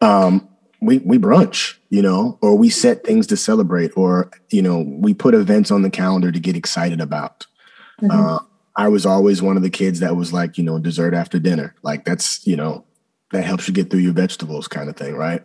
um, 0.00 0.48
we 0.80 0.98
we 0.98 1.18
brunch, 1.18 1.76
you 1.90 2.02
know, 2.02 2.38
or 2.40 2.56
we 2.56 2.70
set 2.70 3.04
things 3.04 3.26
to 3.28 3.36
celebrate, 3.36 3.92
or 3.96 4.30
you 4.50 4.62
know, 4.62 4.80
we 4.80 5.12
put 5.12 5.34
events 5.34 5.70
on 5.70 5.82
the 5.82 5.90
calendar 5.90 6.32
to 6.32 6.40
get 6.40 6.56
excited 6.56 7.00
about. 7.00 7.46
Mm-hmm. 8.00 8.10
Uh, 8.10 8.38
I 8.76 8.88
was 8.88 9.04
always 9.04 9.42
one 9.42 9.56
of 9.56 9.62
the 9.62 9.70
kids 9.70 10.00
that 10.00 10.16
was 10.16 10.32
like, 10.32 10.56
you 10.56 10.64
know, 10.64 10.78
dessert 10.78 11.14
after 11.14 11.38
dinner. 11.38 11.74
Like 11.82 12.04
that's, 12.04 12.46
you 12.46 12.56
know, 12.56 12.84
that 13.32 13.44
helps 13.44 13.66
you 13.66 13.74
get 13.74 13.90
through 13.90 14.00
your 14.00 14.12
vegetables 14.12 14.68
kind 14.68 14.88
of 14.88 14.96
thing, 14.96 15.14
right? 15.14 15.44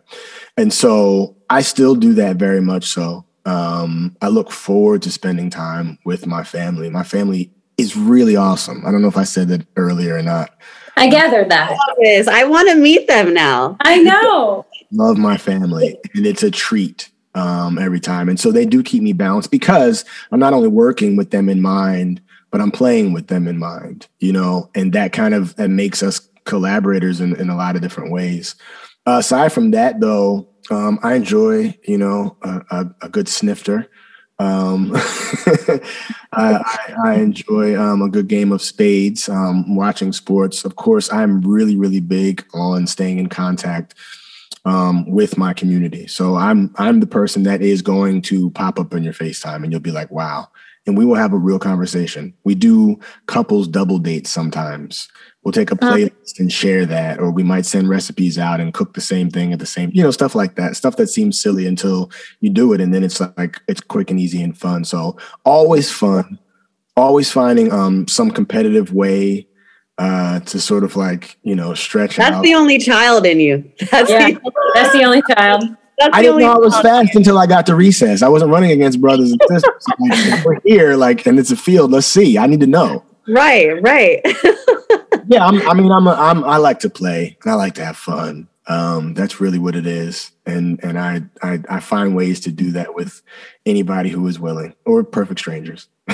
And 0.56 0.72
so 0.72 1.36
I 1.50 1.62
still 1.62 1.94
do 1.94 2.14
that 2.14 2.36
very 2.36 2.60
much 2.60 2.86
so. 2.86 3.24
Um, 3.44 4.16
I 4.20 4.28
look 4.28 4.50
forward 4.50 5.02
to 5.02 5.10
spending 5.10 5.50
time 5.50 5.98
with 6.04 6.26
my 6.26 6.44
family. 6.44 6.90
My 6.90 7.02
family 7.02 7.52
is 7.78 7.96
really 7.96 8.36
awesome. 8.36 8.84
I 8.86 8.90
don't 8.90 9.00
know 9.00 9.08
if 9.08 9.16
I 9.16 9.24
said 9.24 9.48
that 9.48 9.66
earlier 9.76 10.16
or 10.16 10.22
not. 10.22 10.50
I 10.96 11.08
gathered 11.08 11.48
that. 11.50 11.78
I 12.28 12.44
want 12.44 12.68
to 12.68 12.74
meet 12.74 13.06
them 13.06 13.32
now. 13.32 13.76
I 13.80 14.02
know. 14.02 14.66
Love 14.92 15.16
my 15.16 15.36
family, 15.36 15.96
and 16.14 16.26
it's 16.26 16.42
a 16.42 16.50
treat 16.50 17.10
um, 17.34 17.78
every 17.78 18.00
time. 18.00 18.28
And 18.28 18.40
so 18.40 18.50
they 18.50 18.66
do 18.66 18.82
keep 18.82 19.02
me 19.02 19.12
balanced 19.12 19.50
because 19.50 20.04
I'm 20.32 20.40
not 20.40 20.54
only 20.54 20.68
working 20.68 21.14
with 21.14 21.30
them 21.30 21.48
in 21.48 21.62
mind, 21.62 22.20
but 22.50 22.60
I'm 22.60 22.70
playing 22.70 23.12
with 23.12 23.28
them 23.28 23.46
in 23.46 23.58
mind, 23.58 24.06
you 24.18 24.32
know, 24.32 24.70
and 24.74 24.92
that 24.92 25.12
kind 25.12 25.34
of 25.34 25.54
that 25.56 25.68
makes 25.68 26.02
us 26.02 26.20
collaborators 26.44 27.20
in, 27.20 27.36
in 27.36 27.50
a 27.50 27.56
lot 27.56 27.76
of 27.76 27.82
different 27.82 28.10
ways. 28.10 28.54
Uh, 29.06 29.18
aside 29.18 29.52
from 29.52 29.70
that, 29.72 30.00
though, 30.00 30.48
um, 30.70 30.98
I 31.02 31.14
enjoy, 31.14 31.78
you 31.86 31.98
know, 31.98 32.36
a, 32.42 32.62
a, 32.70 32.86
a 33.02 33.08
good 33.08 33.28
snifter. 33.28 33.90
Um, 34.38 34.92
I, 36.32 36.94
I, 37.04 37.14
enjoy 37.14 37.76
um, 37.76 38.02
a 38.02 38.08
good 38.08 38.28
game 38.28 38.52
of 38.52 38.62
spades, 38.62 39.28
um, 39.28 39.74
watching 39.74 40.12
sports. 40.12 40.64
Of 40.64 40.76
course, 40.76 41.12
I'm 41.12 41.40
really, 41.40 41.74
really 41.74 42.00
big 42.00 42.46
on 42.54 42.86
staying 42.86 43.18
in 43.18 43.28
contact 43.28 43.94
um, 44.64 45.10
with 45.10 45.38
my 45.38 45.52
community. 45.52 46.06
So 46.06 46.36
I'm 46.36 46.72
I'm 46.76 47.00
the 47.00 47.06
person 47.06 47.42
that 47.44 47.62
is 47.62 47.82
going 47.82 48.22
to 48.22 48.50
pop 48.50 48.78
up 48.78 48.94
in 48.94 49.02
your 49.02 49.12
FaceTime, 49.12 49.64
and 49.64 49.72
you'll 49.72 49.80
be 49.80 49.90
like, 49.90 50.10
"Wow!" 50.12 50.48
And 50.88 50.98
we 50.98 51.04
will 51.04 51.14
have 51.14 51.32
a 51.32 51.38
real 51.38 51.60
conversation. 51.60 52.34
We 52.42 52.56
do 52.56 52.98
couples 53.26 53.68
double 53.68 53.98
dates 53.98 54.30
sometimes 54.30 55.08
we'll 55.48 55.52
take 55.52 55.70
a 55.70 55.76
playlist 55.76 56.38
and 56.38 56.52
share 56.52 56.84
that 56.84 57.18
or 57.18 57.30
we 57.30 57.42
might 57.42 57.64
send 57.64 57.88
recipes 57.88 58.38
out 58.38 58.60
and 58.60 58.74
cook 58.74 58.92
the 58.92 59.00
same 59.00 59.30
thing 59.30 59.50
at 59.50 59.58
the 59.58 59.64
same 59.64 59.90
you 59.94 60.02
know 60.02 60.10
stuff 60.10 60.34
like 60.34 60.56
that 60.56 60.76
stuff 60.76 60.96
that 60.96 61.06
seems 61.06 61.40
silly 61.40 61.66
until 61.66 62.10
you 62.40 62.50
do 62.50 62.74
it 62.74 62.82
and 62.82 62.92
then 62.92 63.02
it's 63.02 63.18
like 63.38 63.58
it's 63.66 63.80
quick 63.80 64.10
and 64.10 64.20
easy 64.20 64.42
and 64.42 64.58
fun 64.58 64.84
so 64.84 65.16
always 65.46 65.90
fun 65.90 66.38
always 66.98 67.30
finding 67.32 67.72
um 67.72 68.06
some 68.08 68.30
competitive 68.30 68.92
way 68.92 69.48
uh 69.96 70.38
to 70.40 70.60
sort 70.60 70.84
of 70.84 70.96
like 70.96 71.38
you 71.44 71.54
know 71.54 71.72
stretch 71.72 72.18
out. 72.18 72.24
that's 72.24 72.36
out. 72.36 72.42
the 72.42 72.54
only 72.54 72.78
child 72.78 73.24
in 73.24 73.40
you 73.40 73.64
that's 73.90 74.10
yeah, 74.10 74.30
the 74.30 74.52
that's 74.74 74.92
the 74.92 75.02
only 75.02 75.22
child 75.34 75.62
that's 75.62 75.76
I 76.00 76.22
didn't 76.22 76.38
know 76.38 76.52
I 76.52 76.58
was 76.58 76.78
fast 76.80 77.14
until 77.14 77.38
I 77.38 77.46
got 77.46 77.66
to 77.66 77.74
recess. 77.74 78.22
I 78.22 78.28
wasn't 78.28 78.52
running 78.52 78.70
against 78.70 79.00
brothers 79.00 79.32
and 79.32 79.40
sisters. 79.48 79.84
like, 79.98 80.44
we're 80.44 80.60
here, 80.64 80.96
like, 80.96 81.26
and 81.26 81.38
it's 81.38 81.50
a 81.50 81.56
field. 81.56 81.90
Let's 81.90 82.06
see. 82.06 82.38
I 82.38 82.46
need 82.46 82.60
to 82.60 82.66
know. 82.66 83.04
Right, 83.26 83.80
right. 83.82 84.20
yeah, 85.28 85.46
I'm, 85.46 85.68
i 85.68 85.74
mean, 85.74 85.90
I'm, 85.90 86.06
a, 86.06 86.12
I'm, 86.12 86.44
I 86.44 86.56
like 86.56 86.78
to 86.80 86.90
play. 86.90 87.36
I 87.44 87.54
like 87.54 87.74
to 87.74 87.84
have 87.84 87.96
fun. 87.96 88.48
Um, 88.68 89.14
that's 89.14 89.40
really 89.40 89.58
what 89.58 89.74
it 89.74 89.86
is, 89.86 90.32
and 90.44 90.78
and 90.84 90.98
I, 90.98 91.22
I 91.42 91.58
I 91.70 91.80
find 91.80 92.14
ways 92.14 92.38
to 92.40 92.52
do 92.52 92.70
that 92.72 92.94
with 92.94 93.22
anybody 93.64 94.10
who 94.10 94.26
is 94.26 94.38
willing, 94.38 94.74
or 94.84 95.02
perfect 95.04 95.40
strangers. 95.40 95.88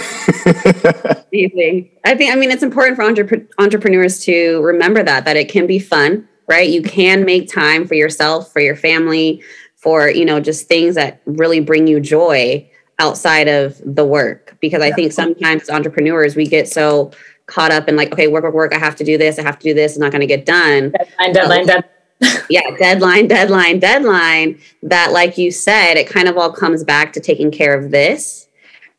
Easy. 1.32 1.98
I 2.04 2.14
think. 2.14 2.32
I 2.32 2.36
mean, 2.36 2.52
it's 2.52 2.62
important 2.62 2.94
for 2.94 3.02
entre- 3.02 3.48
entrepreneurs 3.58 4.20
to 4.26 4.62
remember 4.62 5.02
that 5.02 5.24
that 5.24 5.36
it 5.36 5.48
can 5.48 5.66
be 5.66 5.80
fun, 5.80 6.28
right? 6.46 6.68
You 6.68 6.82
can 6.82 7.24
make 7.24 7.52
time 7.52 7.88
for 7.88 7.96
yourself, 7.96 8.52
for 8.52 8.60
your 8.60 8.76
family, 8.76 9.42
for 9.84 10.08
you 10.08 10.24
know, 10.24 10.40
just 10.40 10.66
things 10.66 10.94
that 10.94 11.20
really 11.26 11.60
bring 11.60 11.86
you 11.86 12.00
joy 12.00 12.66
outside 12.98 13.48
of 13.48 13.78
the 13.84 14.04
work. 14.04 14.56
Because 14.58 14.80
I 14.80 14.90
think 14.92 15.12
sometimes 15.12 15.68
entrepreneurs 15.68 16.34
we 16.34 16.46
get 16.46 16.68
so 16.68 17.12
caught 17.44 17.70
up 17.70 17.86
in 17.86 17.94
like, 17.94 18.10
okay, 18.10 18.26
work, 18.26 18.44
work, 18.44 18.54
work. 18.54 18.74
I 18.74 18.78
have 18.78 18.96
to 18.96 19.04
do 19.04 19.18
this. 19.18 19.38
I 19.38 19.42
have 19.42 19.58
to 19.58 19.62
do 19.62 19.74
this. 19.74 19.92
It's 19.92 19.98
not 19.98 20.10
going 20.10 20.22
to 20.22 20.26
get 20.26 20.46
done. 20.46 20.90
Deadline, 20.90 21.32
deadline, 21.34 21.66
deadline. 21.66 21.90
yeah, 22.48 22.62
deadline, 22.78 23.28
deadline, 23.28 23.78
deadline. 23.78 24.58
That, 24.82 25.12
like 25.12 25.36
you 25.36 25.50
said, 25.50 25.98
it 25.98 26.08
kind 26.08 26.28
of 26.28 26.38
all 26.38 26.50
comes 26.50 26.82
back 26.82 27.12
to 27.12 27.20
taking 27.20 27.50
care 27.50 27.78
of 27.78 27.90
this. 27.90 28.48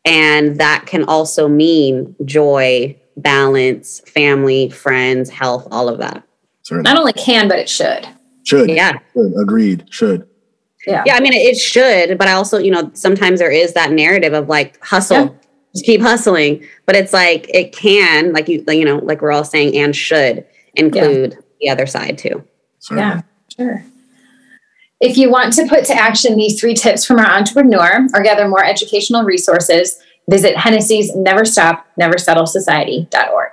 And 0.04 0.60
that 0.60 0.84
can 0.86 1.02
also 1.02 1.48
mean 1.48 2.14
joy, 2.24 2.96
balance, 3.16 3.98
family, 4.06 4.70
friends, 4.70 5.30
health, 5.30 5.66
all 5.72 5.88
of 5.88 5.98
that. 5.98 6.22
Certainly. 6.62 6.88
Not 6.88 6.96
only 6.96 7.12
can, 7.12 7.48
but 7.48 7.58
it 7.58 7.68
should. 7.68 8.06
Should. 8.44 8.70
Yeah. 8.70 9.00
Should. 9.14 9.32
Agreed. 9.36 9.86
Should. 9.90 10.28
Yeah. 10.86 11.02
Yeah. 11.06 11.16
I 11.16 11.20
mean, 11.20 11.32
it 11.32 11.56
should, 11.56 12.16
but 12.16 12.28
I 12.28 12.32
also, 12.32 12.58
you 12.58 12.70
know, 12.70 12.90
sometimes 12.94 13.40
there 13.40 13.50
is 13.50 13.72
that 13.74 13.90
narrative 13.92 14.32
of 14.32 14.48
like 14.48 14.82
hustle. 14.84 15.24
Yeah 15.24 15.28
just 15.76 15.84
keep 15.84 16.00
hustling. 16.00 16.66
But 16.86 16.96
it's 16.96 17.12
like 17.12 17.48
it 17.52 17.72
can, 17.72 18.32
like 18.32 18.48
you, 18.48 18.64
you 18.68 18.84
know, 18.84 18.96
like 18.96 19.20
we're 19.20 19.32
all 19.32 19.44
saying, 19.44 19.76
and 19.76 19.94
should 19.94 20.44
include 20.74 21.32
yeah. 21.32 21.38
the 21.60 21.70
other 21.70 21.86
side 21.86 22.18
too. 22.18 22.44
Yeah, 22.90 23.22
sure. 23.54 23.84
If 25.00 25.18
you 25.18 25.30
want 25.30 25.52
to 25.54 25.66
put 25.68 25.84
to 25.86 25.94
action 25.94 26.36
these 26.36 26.58
three 26.58 26.74
tips 26.74 27.04
from 27.04 27.18
our 27.18 27.26
entrepreneur 27.26 28.06
or 28.14 28.22
gather 28.22 28.48
more 28.48 28.64
educational 28.64 29.24
resources, 29.24 29.98
visit 30.30 30.56
Hennessy's 30.56 31.14
Never 31.14 31.44
Stop, 31.44 31.86
Never 31.98 32.16
Settle 32.16 32.46
Society.org. 32.46 33.52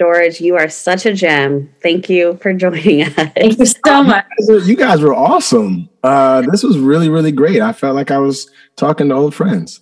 George, 0.00 0.40
you 0.40 0.56
are 0.56 0.70
such 0.70 1.04
a 1.04 1.12
gem. 1.12 1.68
Thank 1.82 2.08
you 2.08 2.38
for 2.40 2.54
joining 2.54 3.02
us. 3.02 3.12
Thank 3.12 3.58
you 3.58 3.66
so 3.66 4.02
much. 4.02 4.24
You 4.48 4.74
guys 4.74 5.02
were 5.02 5.14
awesome. 5.14 5.90
Uh, 6.02 6.40
this 6.50 6.62
was 6.62 6.78
really, 6.78 7.10
really 7.10 7.32
great. 7.32 7.60
I 7.60 7.74
felt 7.74 7.96
like 7.96 8.10
I 8.10 8.16
was 8.16 8.50
talking 8.76 9.10
to 9.10 9.14
old 9.14 9.34
friends. 9.34 9.80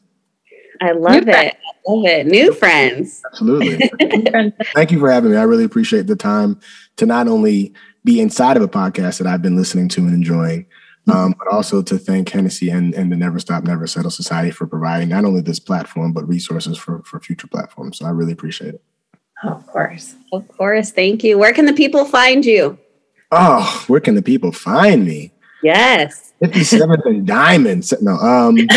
I 0.80 0.90
love 0.90 1.12
New 1.12 1.18
it. 1.20 1.24
Friends. 1.24 1.54
I 1.64 1.92
love 1.92 2.04
it. 2.04 2.26
New 2.26 2.52
friends. 2.52 3.22
Absolutely. 3.30 3.90
Thank 4.74 4.90
you 4.90 4.98
for 4.98 5.08
having 5.08 5.30
me. 5.30 5.36
I 5.36 5.44
really 5.44 5.62
appreciate 5.62 6.08
the 6.08 6.16
time 6.16 6.58
to 6.96 7.06
not 7.06 7.28
only 7.28 7.72
be 8.04 8.20
inside 8.20 8.56
of 8.56 8.62
a 8.64 8.68
podcast 8.68 9.18
that 9.18 9.28
I've 9.28 9.42
been 9.42 9.56
listening 9.56 9.88
to 9.90 10.00
and 10.00 10.14
enjoying, 10.14 10.66
um, 11.12 11.32
but 11.38 11.46
also 11.48 11.80
to 11.80 11.96
thank 11.96 12.28
Hennessy 12.28 12.70
and, 12.70 12.92
and 12.94 13.12
the 13.12 13.16
Never 13.16 13.38
Stop, 13.38 13.62
Never 13.62 13.86
Settle 13.86 14.10
Society 14.10 14.50
for 14.50 14.66
providing 14.66 15.10
not 15.10 15.24
only 15.24 15.42
this 15.42 15.60
platform, 15.60 16.12
but 16.12 16.28
resources 16.28 16.76
for, 16.76 17.02
for 17.04 17.20
future 17.20 17.46
platforms. 17.46 17.98
So 17.98 18.06
I 18.06 18.10
really 18.10 18.32
appreciate 18.32 18.74
it. 18.74 18.82
Oh, 19.44 19.50
of 19.50 19.66
course. 19.66 20.14
Of 20.32 20.48
course. 20.48 20.90
Thank 20.90 21.24
you. 21.24 21.38
Where 21.38 21.52
can 21.52 21.66
the 21.66 21.72
people 21.72 22.04
find 22.04 22.44
you? 22.44 22.78
Oh, 23.30 23.84
where 23.88 24.00
can 24.00 24.14
the 24.14 24.22
people 24.22 24.52
find 24.52 25.04
me? 25.04 25.32
Yes. 25.62 26.32
57th 26.42 27.04
and 27.04 27.26
Diamonds. 27.26 27.92
No. 28.00 28.12
Um, 28.12 28.56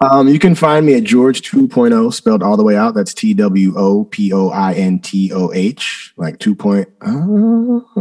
um, 0.00 0.28
you 0.28 0.38
can 0.38 0.54
find 0.54 0.84
me 0.84 0.94
at 0.94 1.04
George 1.04 1.42
2.0, 1.42 2.12
spelled 2.12 2.42
all 2.42 2.56
the 2.56 2.64
way 2.64 2.76
out. 2.76 2.94
That's 2.94 3.14
T 3.14 3.32
W 3.34 3.74
O 3.76 4.04
P 4.04 4.32
O 4.32 4.50
I 4.50 4.74
N 4.74 4.98
T 4.98 5.32
O 5.32 5.52
H, 5.52 6.12
like 6.16 6.38
2.0. 6.38 6.86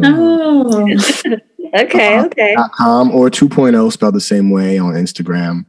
Oh. 0.03 1.37
Okay. 1.73 2.17
Uh-huh. 2.17 2.25
Okay. 2.25 2.55
com 2.75 3.11
or 3.11 3.29
2.0 3.29 3.91
spelled 3.93 4.15
the 4.15 4.19
same 4.19 4.49
way 4.49 4.77
on 4.77 4.93
Instagram. 4.93 5.65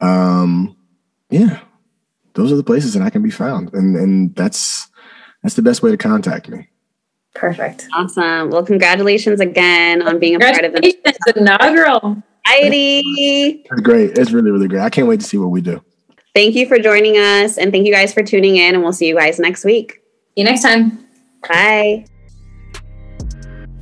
Um, 0.00 0.76
yeah, 1.30 1.60
those 2.38 2.52
are 2.52 2.56
the 2.56 2.62
places 2.62 2.94
that 2.94 3.02
I 3.02 3.10
can 3.10 3.22
be 3.22 3.30
found, 3.30 3.74
and 3.74 3.96
and 3.96 4.34
that's 4.36 4.88
that's 5.42 5.56
the 5.56 5.62
best 5.62 5.82
way 5.82 5.90
to 5.90 5.96
contact 5.96 6.48
me. 6.48 6.68
Perfect. 7.34 7.88
Awesome. 7.94 8.50
Well, 8.50 8.64
congratulations 8.64 9.40
again 9.40 10.02
on 10.02 10.18
being 10.18 10.36
a 10.36 10.38
part 10.38 10.64
of 10.64 10.72
the 10.72 11.34
inaugural. 11.36 12.22
society. 12.46 13.64
It's 13.70 13.80
great. 13.82 14.16
It's 14.16 14.30
really 14.30 14.50
really 14.50 14.68
great. 14.68 14.80
I 14.80 14.88
can't 14.88 15.08
wait 15.08 15.20
to 15.20 15.26
see 15.26 15.36
what 15.36 15.50
we 15.50 15.60
do. 15.60 15.82
Thank 16.34 16.54
you 16.54 16.66
for 16.66 16.78
joining 16.78 17.16
us, 17.16 17.58
and 17.58 17.72
thank 17.72 17.86
you 17.86 17.92
guys 17.92 18.14
for 18.14 18.22
tuning 18.22 18.56
in. 18.56 18.74
And 18.74 18.82
we'll 18.82 18.92
see 18.92 19.08
you 19.08 19.16
guys 19.16 19.38
next 19.40 19.64
week. 19.64 19.94
See 19.94 20.42
you 20.42 20.44
next 20.44 20.62
time. 20.62 21.04
Bye. 21.48 22.06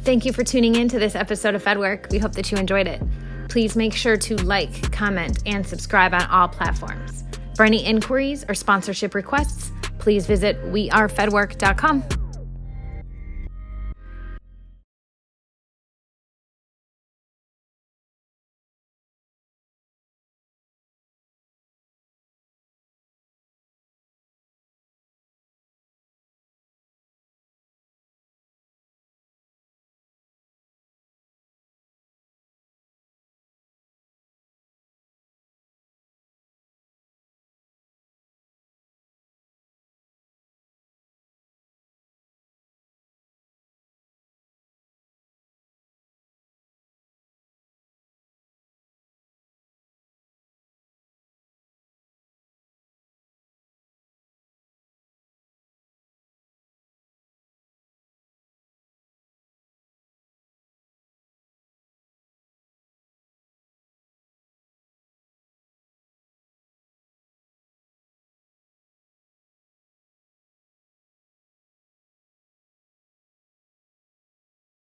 Thank 0.01 0.24
you 0.24 0.33
for 0.33 0.45
tuning 0.45 0.77
in 0.77 0.89
to 0.89 0.99
this 0.99 1.15
episode 1.15 1.55
of 1.55 1.62
FedWork. 1.62 2.11
We 2.11 2.19
hope 2.19 2.33
that 2.33 2.51
you 2.51 2.59
enjoyed 2.59 2.87
it. 2.87 3.03
Please 3.49 3.77
make 3.77 3.93
sure 3.93 4.16
to 4.16 4.37
like, 4.37 4.93
comment, 4.93 5.43
and 5.47 5.66
subscribe 5.66 6.15
on 6.15 6.24
all 6.27 6.49
platforms. 6.49 7.24
For 7.57 7.65
any 7.65 7.83
inquiries 7.87 8.45
or 8.49 8.55
sponsorship 8.55 9.15
requests, 9.15 9.73
please 9.99 10.27
visit 10.27 10.62
wearefedwork.com. 10.66 12.15